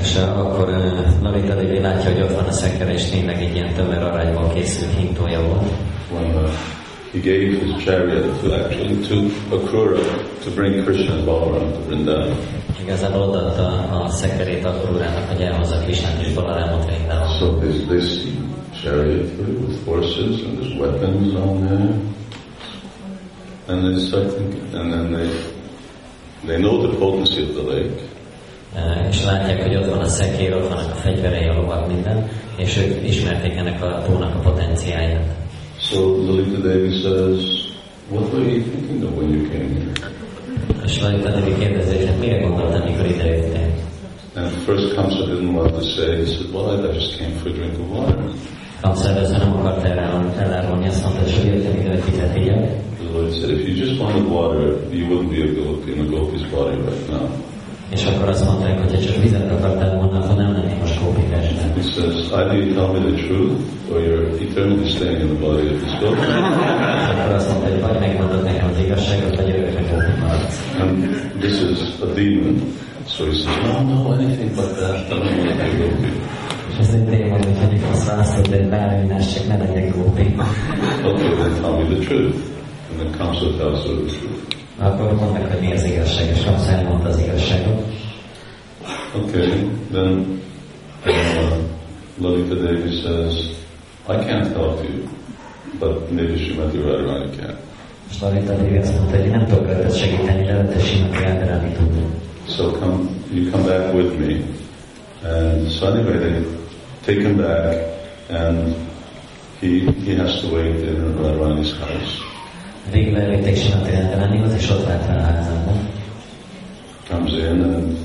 És 0.00 0.16
uh, 0.16 0.38
akkor 0.38 0.68
uh, 0.68 1.22
Lalita 1.22 1.54
Devi 1.54 1.80
látja, 1.80 2.12
hogy 2.12 2.22
ott 2.22 2.34
van 2.34 2.44
a 2.44 2.52
szekere, 2.52 2.92
és 2.92 3.04
tényleg 3.04 3.42
egy 3.42 3.54
ilyen 3.54 3.74
tömör 3.74 4.02
aranyból 4.02 4.52
készült 4.54 4.94
hintója 4.98 5.40
volt. 5.40 5.72
He 7.16 7.22
gave 7.22 7.64
his 7.64 7.82
chariot 7.82 8.40
to 8.42 8.52
actually 8.52 9.02
to 9.08 9.30
Akrura 9.50 10.04
to 10.42 10.50
bring 10.50 10.84
Krishna 10.84 11.14
and 11.14 11.24
Balaram 11.24 11.72
to 11.72 11.78
Vrindavan. 11.88 12.36
Igazából 12.82 13.22
odaadta 13.22 13.66
a 14.02 14.08
szekerét 14.08 14.64
Akurának, 14.64 15.28
hogy 15.28 15.40
elhozza 15.40 15.78
Krisnát 15.78 16.22
és 16.26 16.32
Balarámot 16.32 16.84
Vrindavan. 16.84 17.28
So 17.38 17.46
they 17.88 18.00
see 18.00 18.32
chariot 18.82 19.30
with 19.38 19.84
horses 19.84 20.42
and 20.42 20.58
there's 20.58 20.78
weapons 20.78 21.34
on 21.34 21.66
there. 21.66 21.88
And 23.68 23.82
they 23.82 24.06
start 24.06 24.30
thinking, 24.34 24.74
and 24.74 24.92
then 24.92 25.12
they, 25.12 25.28
they 26.46 26.58
know 26.58 26.86
the 26.86 26.96
potency 26.98 27.42
of 27.42 27.54
the 27.54 27.62
lake. 27.62 28.15
És 29.10 29.24
látják, 29.24 29.62
hogy 29.62 29.76
ott 29.76 29.88
van 29.88 29.98
a 29.98 30.08
szekér, 30.08 30.54
ott 30.54 30.68
vannak 30.68 30.90
a 30.90 30.94
fegyverei, 30.94 31.48
a 31.48 31.54
lovak, 31.54 31.86
minden, 31.86 32.28
és 32.56 32.76
ők 32.76 33.08
ismerték 33.08 33.56
ennek 33.56 33.82
a 33.82 34.02
tónak 34.06 34.34
a 34.34 34.38
potenciáját. 34.38 35.34
So 35.78 36.00
Lalita 36.26 36.60
Devi 36.60 37.00
says, 37.00 37.40
what 38.10 38.32
were 38.32 38.48
you 38.48 38.62
thinking 38.62 39.02
of 39.04 39.16
when 39.16 39.30
you 39.30 39.48
came 39.50 39.68
here? 39.74 39.92
És 40.84 41.02
Lalita 41.02 41.30
Devi 41.30 41.54
kérdezi, 41.58 41.96
hogy 41.96 42.06
hát 42.06 42.20
mire 42.20 42.38
gondoltál, 42.38 42.84
mikor 42.84 43.06
idejöttél? 43.06 43.68
And 44.34 44.50
first 44.66 44.94
Kamsa 44.94 45.24
didn't 45.24 45.54
want 45.54 45.72
to 45.72 45.80
say, 45.80 46.16
he 46.16 46.26
said, 46.26 46.52
well, 46.52 46.90
I 46.90 46.94
just 46.94 47.18
came 47.18 47.32
for 47.40 47.50
a 47.50 47.52
drink 47.52 47.78
of 47.80 47.98
water. 47.98 48.18
Kamsa 48.80 49.08
először 49.08 49.38
nem 49.38 49.56
akart 49.56 49.84
elárulni, 50.38 50.86
azt 50.86 51.02
mondta, 51.02 51.22
hogy 51.22 51.44
jöttem 51.44 51.80
ide, 51.80 51.90
hogy 51.90 52.04
vizet. 52.04 52.32
The 52.32 53.12
Lord 53.12 53.32
said, 53.32 53.50
if 53.50 53.66
you 53.68 53.74
just 53.86 54.00
wanted 54.00 54.26
water, 54.30 54.76
you 54.92 55.06
wouldn't 55.08 55.30
be 55.30 55.42
a 55.42 55.64
gopi 55.64 55.92
in 55.92 56.00
a 56.00 56.08
gopi's 56.16 56.50
body 56.50 56.76
right 56.76 57.08
now. 57.08 57.28
És 57.90 58.04
akkor 58.04 58.28
azt 58.28 58.44
mondták, 58.44 58.78
hogy 58.78 59.06
csak 59.06 59.22
vizet 59.22 59.50
akartál 59.50 59.96
volna, 59.96 60.18
akkor 60.18 60.36
nem 60.36 60.52
lennék 60.52 60.78
most 60.80 61.00
kópikásnál. 61.00 61.72
He 61.74 61.82
says, 61.82 62.30
either 62.32 62.56
you 62.56 62.74
tell 62.74 62.90
me 62.92 63.00
the 63.10 63.16
truth, 63.26 63.60
or 63.92 64.00
you're 64.00 64.26
eternally 64.44 64.88
staying 64.88 65.20
in 65.20 65.28
the 65.34 65.38
body 65.46 65.66
of 65.72 65.76
this 65.82 65.94
gopi. 66.00 66.26
Akkor 67.10 67.34
azt 67.34 67.48
mondta, 67.50 67.68
hogy 67.70 67.80
vagy 67.80 67.98
megmondod 68.00 68.42
nekem 68.42 68.68
az 68.72 68.78
igazságot, 68.84 69.36
vagy 69.36 69.50
örökre 69.50 69.82
kópi 69.90 70.20
maradsz. 70.20 70.58
And 70.80 70.92
this 71.40 71.56
is 71.60 71.80
a 72.00 72.06
demon. 72.14 72.56
So 73.08 73.24
he 73.24 73.32
says, 73.32 73.56
no, 73.66 73.82
no, 73.82 74.10
anything 74.10 74.54
but 74.54 74.70
that. 74.78 74.96
I 74.96 75.08
don't 75.08 75.20
want 75.20 75.48
to 75.48 75.56
be 75.56 75.68
gopi. 75.78 76.10
És 76.70 76.76
ez 76.78 76.94
egy 76.94 77.04
démon, 77.04 77.42
hogy 77.42 77.56
mondjuk 77.60 77.84
azt 77.92 78.06
választod, 78.08 78.46
hogy 78.46 78.68
bármilyen 78.68 79.20
csak 79.20 79.46
ne 79.48 79.56
legyek 79.56 79.92
kópi. 79.92 80.34
Okay, 81.04 81.30
then 81.40 81.52
tell 81.60 81.74
me 81.78 81.84
the 81.94 82.04
truth. 82.06 82.36
And 82.90 82.96
then 82.98 83.10
Kamsa 83.18 83.56
tells 83.56 83.84
her 83.86 83.94
the 83.94 84.12
truth. 84.18 84.35
Akkor 84.78 85.14
mondnak, 85.14 85.52
hogy 85.52 85.60
mi 85.60 85.72
az 85.72 85.84
igazság, 85.84 86.28
és 86.28 86.44
elmondta 86.68 87.08
az 87.08 87.18
igazságot. 87.18 87.84
Okay, 89.14 89.70
then 89.90 90.42
uh, 91.06 91.58
Lalita 92.18 92.54
Devi 92.54 93.00
says, 93.02 93.56
I 94.08 94.16
can't 94.16 94.52
help 94.52 94.82
you, 94.84 95.08
but 95.78 96.10
maybe 96.12 96.36
Srimati 96.36 96.78
Radharani 96.78 97.36
can. 97.36 97.56
És 98.10 98.20
Lalita 98.20 98.52
Devi 98.52 98.76
azt 98.76 98.98
mondta, 98.98 99.16
hogy 99.16 99.30
nem 99.30 99.46
tudok 99.46 99.66
rajtad 99.66 99.94
segíteni, 99.94 100.44
de 100.46 100.64
te 100.64 100.78
Srimati 100.80 101.22
Radharani 101.22 101.72
tud. 101.72 102.06
So 102.48 102.70
come, 102.70 103.08
you 103.32 103.50
come 103.50 103.64
back 103.64 103.94
with 103.94 104.18
me. 104.18 104.40
And 105.24 105.70
so 105.70 105.86
anyway, 105.86 106.18
they 106.18 106.44
take 107.04 107.20
him 107.20 107.36
back, 107.36 107.74
and 108.28 108.74
he 109.60 109.90
he 110.04 110.14
has 110.16 110.40
to 110.40 110.54
wait 110.54 110.76
in 110.76 111.16
Radharani's 111.16 111.72
house. 111.72 112.35
Végül 112.92 113.16
elvitték 113.16 113.56
Srimati 113.56 113.90
Radharanihoz, 113.90 114.54
és 114.54 114.70
ott 114.70 114.84
fel 114.84 115.18
a 115.18 115.22
házában. 115.22 115.88
Comes 117.08 117.32
in 117.32 117.44
and 117.44 117.82
uh, 117.82 117.98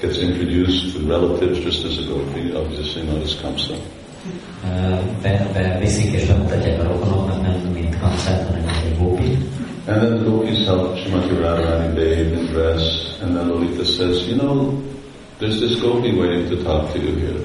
gets 0.00 0.18
introduced 0.18 0.92
to 0.92 1.08
relatives 1.08 1.64
just 1.64 1.84
as 1.84 1.98
a 1.98 2.04
gopi, 2.12 2.52
obviously 2.54 3.02
not 3.02 3.22
as 3.22 3.36
Kamsa. 3.40 3.74
Be, 5.22 5.50
be 5.52 5.78
viszik 5.80 6.12
és 6.12 6.26
bemutatják 6.26 6.80
a 6.80 6.82
rokonoknak, 6.82 7.42
nem 7.42 7.70
mint 7.72 7.98
Kamszát, 8.00 8.46
hanem 8.46 8.68
egy 8.84 8.98
gópi. 8.98 9.38
And 9.86 10.00
then 10.00 10.16
the 10.16 10.30
gopis 10.30 10.64
help 10.64 10.96
Srimati 10.96 11.34
Radharani 11.34 11.94
bathe 11.94 12.36
and 12.38 12.48
dress, 12.48 12.82
and 13.22 13.36
then 13.36 13.48
Lalita 13.48 13.84
says, 13.84 14.26
you 14.28 14.36
know, 14.36 14.82
there's 15.38 15.58
this 15.58 15.78
gopi 15.80 16.10
waiting 16.12 16.48
to 16.48 16.56
talk 16.62 16.92
to 16.92 16.98
you 16.98 17.14
here. 17.16 17.40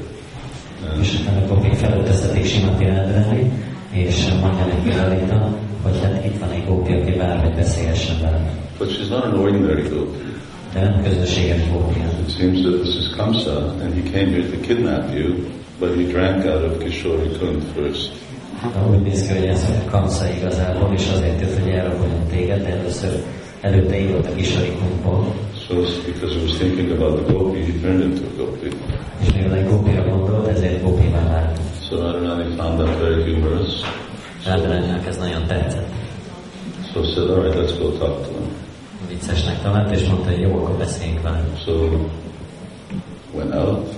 And 0.90 1.02
És 1.02 1.20
a 1.28 1.48
gopik 1.48 1.74
felöltöztetik 1.74 2.46
Srimati 2.46 2.86
Radharani, 2.86 3.52
és 3.92 4.28
mondja 4.42 4.66
neki 4.66 4.96
Lalita, 4.96 5.58
hogy 5.84 6.00
hát 6.04 6.26
itt 6.26 6.40
van 6.40 6.50
egy 6.50 6.66
gópi, 6.68 6.94
aki 6.94 7.12
vár, 7.18 7.40
hogy 7.44 7.54
beszélhessen 7.56 8.16
vele. 8.22 8.42
but 8.78 8.90
she's 8.92 9.10
not 9.10 9.24
an 9.24 9.40
ordinary 9.40 9.82
gopi. 9.82 10.18
De 10.74 10.82
nem 10.82 11.04
közönséges 11.04 11.62
gópi. 11.72 12.00
It 12.00 12.32
seems 12.38 12.62
that 12.62 12.82
this 12.82 12.96
is 12.96 13.08
Kamsa, 13.18 13.58
and 13.82 13.94
he 13.94 14.02
came 14.12 14.30
here 14.32 14.48
to 14.54 14.58
kidnap 14.68 15.14
you, 15.18 15.28
but 15.80 15.90
he 15.96 16.04
drank 16.04 16.46
out 16.46 16.64
of 16.64 16.78
Kishori 16.84 17.30
Kund 17.40 17.62
first. 17.76 18.12
Úgy 18.92 19.02
néz 19.02 19.28
ki, 19.28 19.34
hogy 19.38 19.46
ez 19.48 19.64
a 19.86 19.90
Kamsa 19.90 20.26
igazából, 20.38 20.94
és 20.94 21.10
azért 21.14 21.42
jött, 21.42 21.60
hogy 21.60 21.72
elraboljon 21.72 22.28
téged, 22.30 22.62
de 22.62 22.70
először 22.70 23.24
előtte 23.62 24.00
ívott 24.00 24.26
a 24.26 24.36
kisarikunkból, 24.36 25.34
So 25.68 25.76
because 26.06 26.34
he 26.36 26.42
was 26.42 26.58
thinking 26.58 26.92
about 26.92 27.14
the 27.26 27.34
gopi, 27.34 27.60
he 27.64 27.72
turned 27.82 28.02
into 28.02 28.22
a 28.26 28.44
gopi. 28.44 28.68
és 29.22 29.34
mivel 29.34 29.58
egy 29.58 29.68
gópira 29.70 30.04
gondolt, 30.10 30.48
ezért 30.48 30.84
gópivá 30.84 31.28
vált. 31.28 31.60
So 31.90 31.96
I 31.96 32.00
don't 32.00 32.20
know, 32.20 32.38
Radharani 32.38 32.56
found 32.56 32.80
that 32.80 33.00
very 33.00 33.34
humorous. 33.34 33.82
Rádaránynak 34.46 35.08
ez 35.08 35.18
nagyon 35.18 35.46
tetszett. 35.48 35.90
So 36.94 37.04
said, 37.04 37.30
all 37.30 37.42
right, 37.42 37.56
let's 37.56 37.78
go 37.78 37.92
talk 37.98 38.22
to 38.22 38.32
him. 38.32 38.50
Viccesnek 39.08 39.62
talált, 39.62 39.96
és 39.96 40.08
mondta, 40.08 40.30
hogy 40.30 40.40
jó, 40.40 40.56
akkor 40.56 40.78
beszéljünk 40.78 41.22
vele. 41.22 41.44
So 41.66 41.72
went 43.34 43.54
out 43.54 43.94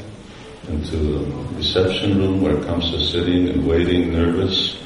into 0.70 0.98
the 0.98 1.20
reception 1.58 2.18
room 2.18 2.42
where 2.42 2.60
Kamsa 2.66 2.98
sitting 2.98 3.50
and 3.50 3.66
waiting, 3.66 4.12
nervous. 4.12 4.80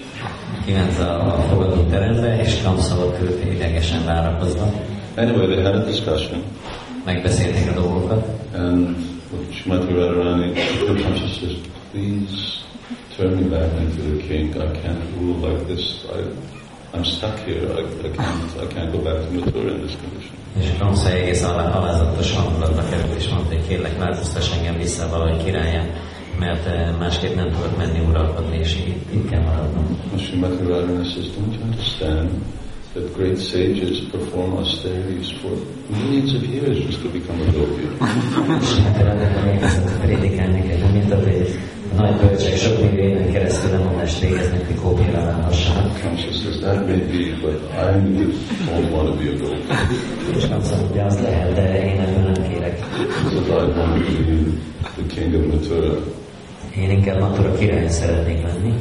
Kiment 0.65 0.99
a, 0.99 1.45
fogadóterembe, 1.49 2.41
és 2.41 2.61
Kamsa 2.63 2.95
ott 2.95 3.21
ült 3.21 3.53
idegesen 3.53 4.05
várakozva. 4.05 4.73
Anyway, 5.15 5.45
they 5.47 5.63
had 5.63 5.75
a 5.75 5.85
discussion, 5.85 6.43
Megbeszélték 7.05 7.69
a 7.69 7.73
dolgokat, 7.73 8.27
and 8.53 8.95
Shrimati 9.51 9.93
Radharani, 9.93 10.53
Kamsa 10.85 11.27
says, 11.27 11.55
please 11.91 12.64
turn 13.15 13.35
me 13.37 13.49
back 13.49 13.71
into 13.81 14.01
the 14.01 14.23
king. 14.27 14.53
I 14.61 14.71
can't 14.81 15.03
rule 15.17 15.37
like 15.47 15.67
this. 15.67 16.05
I, 16.05 16.19
I'm 16.93 17.05
stuck 17.05 17.37
here. 17.39 17.71
I, 17.71 17.81
I 18.07 18.09
can't. 18.09 18.57
I 18.57 18.65
can't 18.73 18.91
go 18.91 18.99
back 18.99 19.17
to 19.23 19.29
Mathura 19.31 19.71
in 19.75 19.81
this 19.81 19.95
condition. 19.95 20.35
és 20.59 20.71
Kamsa 20.79 21.11
egész 21.11 21.43
alá 21.43 21.71
alázatos 21.71 22.31
hangulatba 22.31 22.83
került, 22.89 23.15
és 23.17 23.29
mondta, 23.29 23.55
hogy 23.55 23.67
kérlek, 23.67 23.97
változtass 23.97 24.51
engem 24.57 24.77
vissza 24.77 25.09
valahogy 25.09 25.43
királyán, 25.43 25.89
mert 26.39 26.65
eh, 26.65 26.89
másképp 26.99 27.35
nem 27.35 27.51
tudok 27.51 27.77
menni 27.77 27.99
uralkodni, 27.99 28.57
és 28.57 28.75
itt, 28.75 29.13
itt 29.13 29.29
kell 29.29 29.41
maradnom. 29.41 29.99
Srimati 30.17 30.63
Radharani 30.63 31.09
says, 31.09 31.25
don't 31.25 31.53
you 31.53 31.63
understand 31.63 32.29
that 32.93 33.13
great 33.15 33.39
sages 33.39 33.99
perform 34.11 34.53
austerities 34.53 35.31
for 35.41 35.51
millions 35.89 36.33
of 36.33 36.43
years 36.43 36.77
just 36.85 37.01
to 37.01 37.09
become 37.09 37.41
a 37.41 37.51
gopi? 37.51 37.87
nagy 41.95 42.15
bölcsek 42.15 42.57
sok 42.57 42.81
millió 42.81 43.03
éven 43.03 43.31
keresztül 43.31 43.69
nem 43.69 43.87
adást 43.87 44.19
végeznek, 44.19 44.67
mikor 44.67 44.83
kópírálhassanak. 44.83 46.01
Consciousness 46.01 46.57
that 46.59 46.87
may 46.87 46.97
be, 46.97 47.37
but 47.41 47.59
I'm 47.77 48.17
just 48.17 48.37
don't 48.69 48.91
want 48.91 49.07
to 49.09 49.15
be 49.23 49.29
a 49.29 49.37
goat. 49.37 49.61
És 50.37 50.47
nem 50.47 50.61
szabad, 50.61 50.89
hogy 50.89 50.99
az 50.99 51.19
lehet, 51.21 51.53
de 51.53 51.85
én 51.85 51.99
ebben 51.99 52.23
nem 52.23 52.49
kérek. 52.49 52.79
Because 53.23 53.47
I 53.49 53.77
want 53.77 54.05
to 54.05 54.11
be 54.27 54.63
the 54.95 55.15
king 55.15 55.33
of 55.35 55.53
Mathura. 55.53 55.97
Én 56.77 56.89
inkább 56.89 57.19
Mathura 57.19 57.53
király 57.53 57.87
szeretnék 57.89 58.43
lenni. 58.43 58.73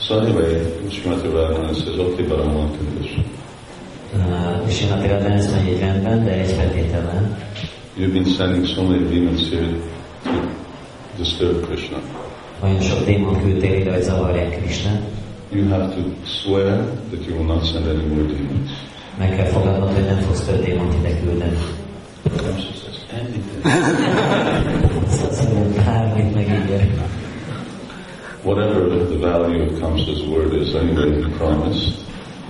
So 0.00 0.14
anyway, 0.14 0.62
Srimati 0.90 1.28
Radhana 1.28 1.72
says, 1.74 1.98
okay, 1.98 2.24
but 2.24 2.38
I 2.38 2.48
want 2.56 2.72
to 2.72 2.84
do 2.84 3.00
this. 3.00 3.10
Uh, 4.14 4.68
és 4.68 4.74
Srimati 4.76 5.06
Radhana 5.08 5.34
ezt 5.34 5.50
mondja, 5.50 5.72
hogy 5.72 5.80
rendben, 5.80 6.24
de 6.24 6.30
egy 6.30 6.50
feltétellel. 6.50 7.38
You've 7.98 8.12
been 8.12 8.24
sending 8.24 8.66
so 8.66 8.82
many 8.82 9.08
demons 9.08 9.50
here 9.50 9.66
to 10.24 10.30
disturb 11.16 11.66
Krishna. 11.66 11.98
Olyan 12.62 12.80
sok 12.80 13.04
démon 13.04 13.42
küldtél 13.42 13.80
ide, 13.80 13.92
hogy 13.92 14.02
zavarják 14.02 14.60
Krisnát. 14.60 15.02
You 15.50 15.68
have 15.68 15.94
to 15.94 16.00
swear 16.24 16.84
that 17.10 17.24
you 17.26 17.36
will 17.36 17.46
not 17.46 17.66
send 17.66 17.86
any 17.86 18.06
more 18.06 18.22
demons. 18.22 18.70
Meg 19.18 19.36
kell 19.36 19.46
fogadnod, 19.46 19.94
hogy 19.94 20.04
nem 20.04 20.18
fogsz 20.18 20.44
több 20.44 20.64
démont 20.64 20.94
ide 20.94 21.20
küldeni. 21.20 21.56
Bármit 25.84 26.34
megígér. 26.34 26.88
Whatever 28.42 29.06
the 29.08 29.18
value 29.18 29.62
of 29.62 29.78
Kamsa's 29.80 30.22
word 30.28 30.52
is, 30.52 30.74
anyway, 30.74 31.22
he 31.22 31.28
promised. 31.38 31.92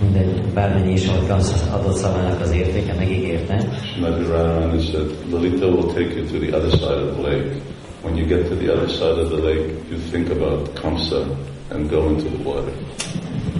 Mindegy, 0.01 0.41
bármennyi 0.53 0.91
is 0.91 1.05
volt 1.05 1.27
Kamsa 1.27 1.73
adott 1.73 1.95
szavának 1.95 2.41
az 2.41 2.51
értéke, 2.51 2.93
megígérte. 2.93 3.67
Srimati 3.91 4.23
Radharani 4.23 4.81
said, 4.81 5.11
Lalita 5.31 5.65
will 5.65 5.93
take 5.93 6.15
you 6.15 6.25
to 6.25 6.37
the 6.37 6.57
other 6.57 6.71
side 6.71 7.01
of 7.01 7.17
the 7.17 7.21
lake. 7.29 7.61
When 8.01 8.15
you 8.15 8.25
get 8.25 8.47
to 8.47 8.55
the 8.55 8.73
other 8.73 8.87
side 8.87 9.19
of 9.19 9.29
the 9.29 9.37
lake, 9.37 9.91
you 9.91 9.97
think 9.97 10.29
about 10.29 10.73
Kamsa 10.75 11.35
and 11.69 11.89
go 11.89 12.07
into 12.07 12.29
the 12.29 12.43
water. 12.49 12.73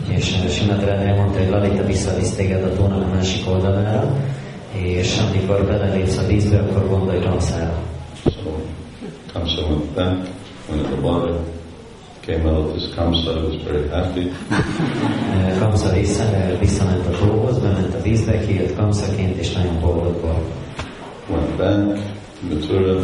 És 0.10 0.32
uh, 0.32 0.50
Simát 0.50 0.84
Rád 0.84 1.18
mondta, 1.18 1.40
hogy 1.40 1.50
Lalita 1.50 1.86
visszavisz 1.86 2.36
téged 2.36 2.64
a 2.64 2.74
tónak 2.76 3.04
a 3.04 3.16
másik 3.16 3.48
oldalára, 3.48 4.16
és 4.74 5.18
amikor 5.30 5.66
belelépsz 5.66 6.18
a 6.18 6.28
vízbe, 6.28 6.60
akkor 6.60 6.88
gondolj 6.88 7.20
Kamszára. 7.20 7.84
So 8.24 8.32
Kamsa 9.34 9.62
went 9.62 9.94
back, 9.94 10.28
went 10.70 10.82
in 10.82 10.92
the 10.92 11.02
water, 11.02 11.36
came 12.26 12.50
out. 12.50 12.76
This 12.76 12.94
Kamsa 12.96 13.44
was 13.44 13.64
very 13.64 13.88
happy. 13.90 14.32
Uh, 14.50 15.60
Kamsa 15.60 15.90
uh, 15.90 16.60
visszament 16.60 17.06
a 17.08 17.18
tóhoz, 17.18 17.60
bement 17.60 17.96
a 17.96 18.02
vízbe, 18.02 18.46
kijött 18.46 18.76
Kamszaként, 18.76 19.38
és 19.38 19.52
nagyon 19.52 19.80
boldog 19.80 20.22
volt. 20.22 20.48
Went 21.30 21.56
back 21.56 22.00
Mathura. 22.50 23.00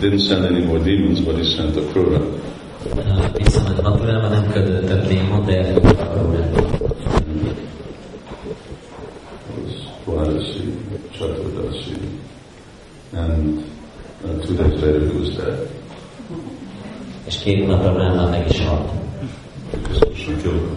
Didn't 0.00 0.20
send 0.20 0.44
any 0.44 0.64
more 0.64 0.78
demons, 0.78 1.20
but 1.20 1.36
he 1.36 1.44
sent 1.44 1.74
Akrura. 1.76 2.20
Uh, 2.96 3.28
Visszament 3.34 3.82
Maturába, 3.82 4.28
nem 4.28 4.50
küldött 4.52 4.86
több 4.86 5.06
démon, 5.08 5.44
de 5.44 5.64
elküldte 5.64 6.02
a 6.02 6.12
Karulát. 6.12 6.60
It 9.48 9.62
was 9.62 9.74
Dwadasi, 10.04 10.64
Chaturdasi. 11.18 11.96
And 13.12 13.64
uh, 14.24 14.46
two 14.46 14.54
days 14.56 14.80
later 14.82 15.00
he 15.08 15.18
was 15.18 15.28
dead. 15.36 15.68
És 17.26 17.38
két 17.38 17.66
napra 17.66 17.92
Brahma 17.92 18.28
meg 18.28 18.48
is 18.48 18.60
halt, 18.60 18.90
Because 19.70 19.98
Krishna 20.04 20.36
killed 20.36 20.60
him. 20.60 20.76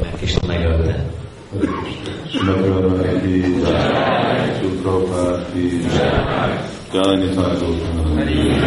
mert 0.00 0.16
Krishna 0.16 0.46
megölte. 0.46 1.04
Srimati 2.30 2.68
Radharani 2.68 3.20
ki 3.20 3.60
jai, 3.60 4.54
Sri 4.58 4.68
Prabhupada 4.82 5.44
ki 5.52 5.80
jai, 5.96 6.58
क्या 6.94 7.04
निधान 7.12 8.64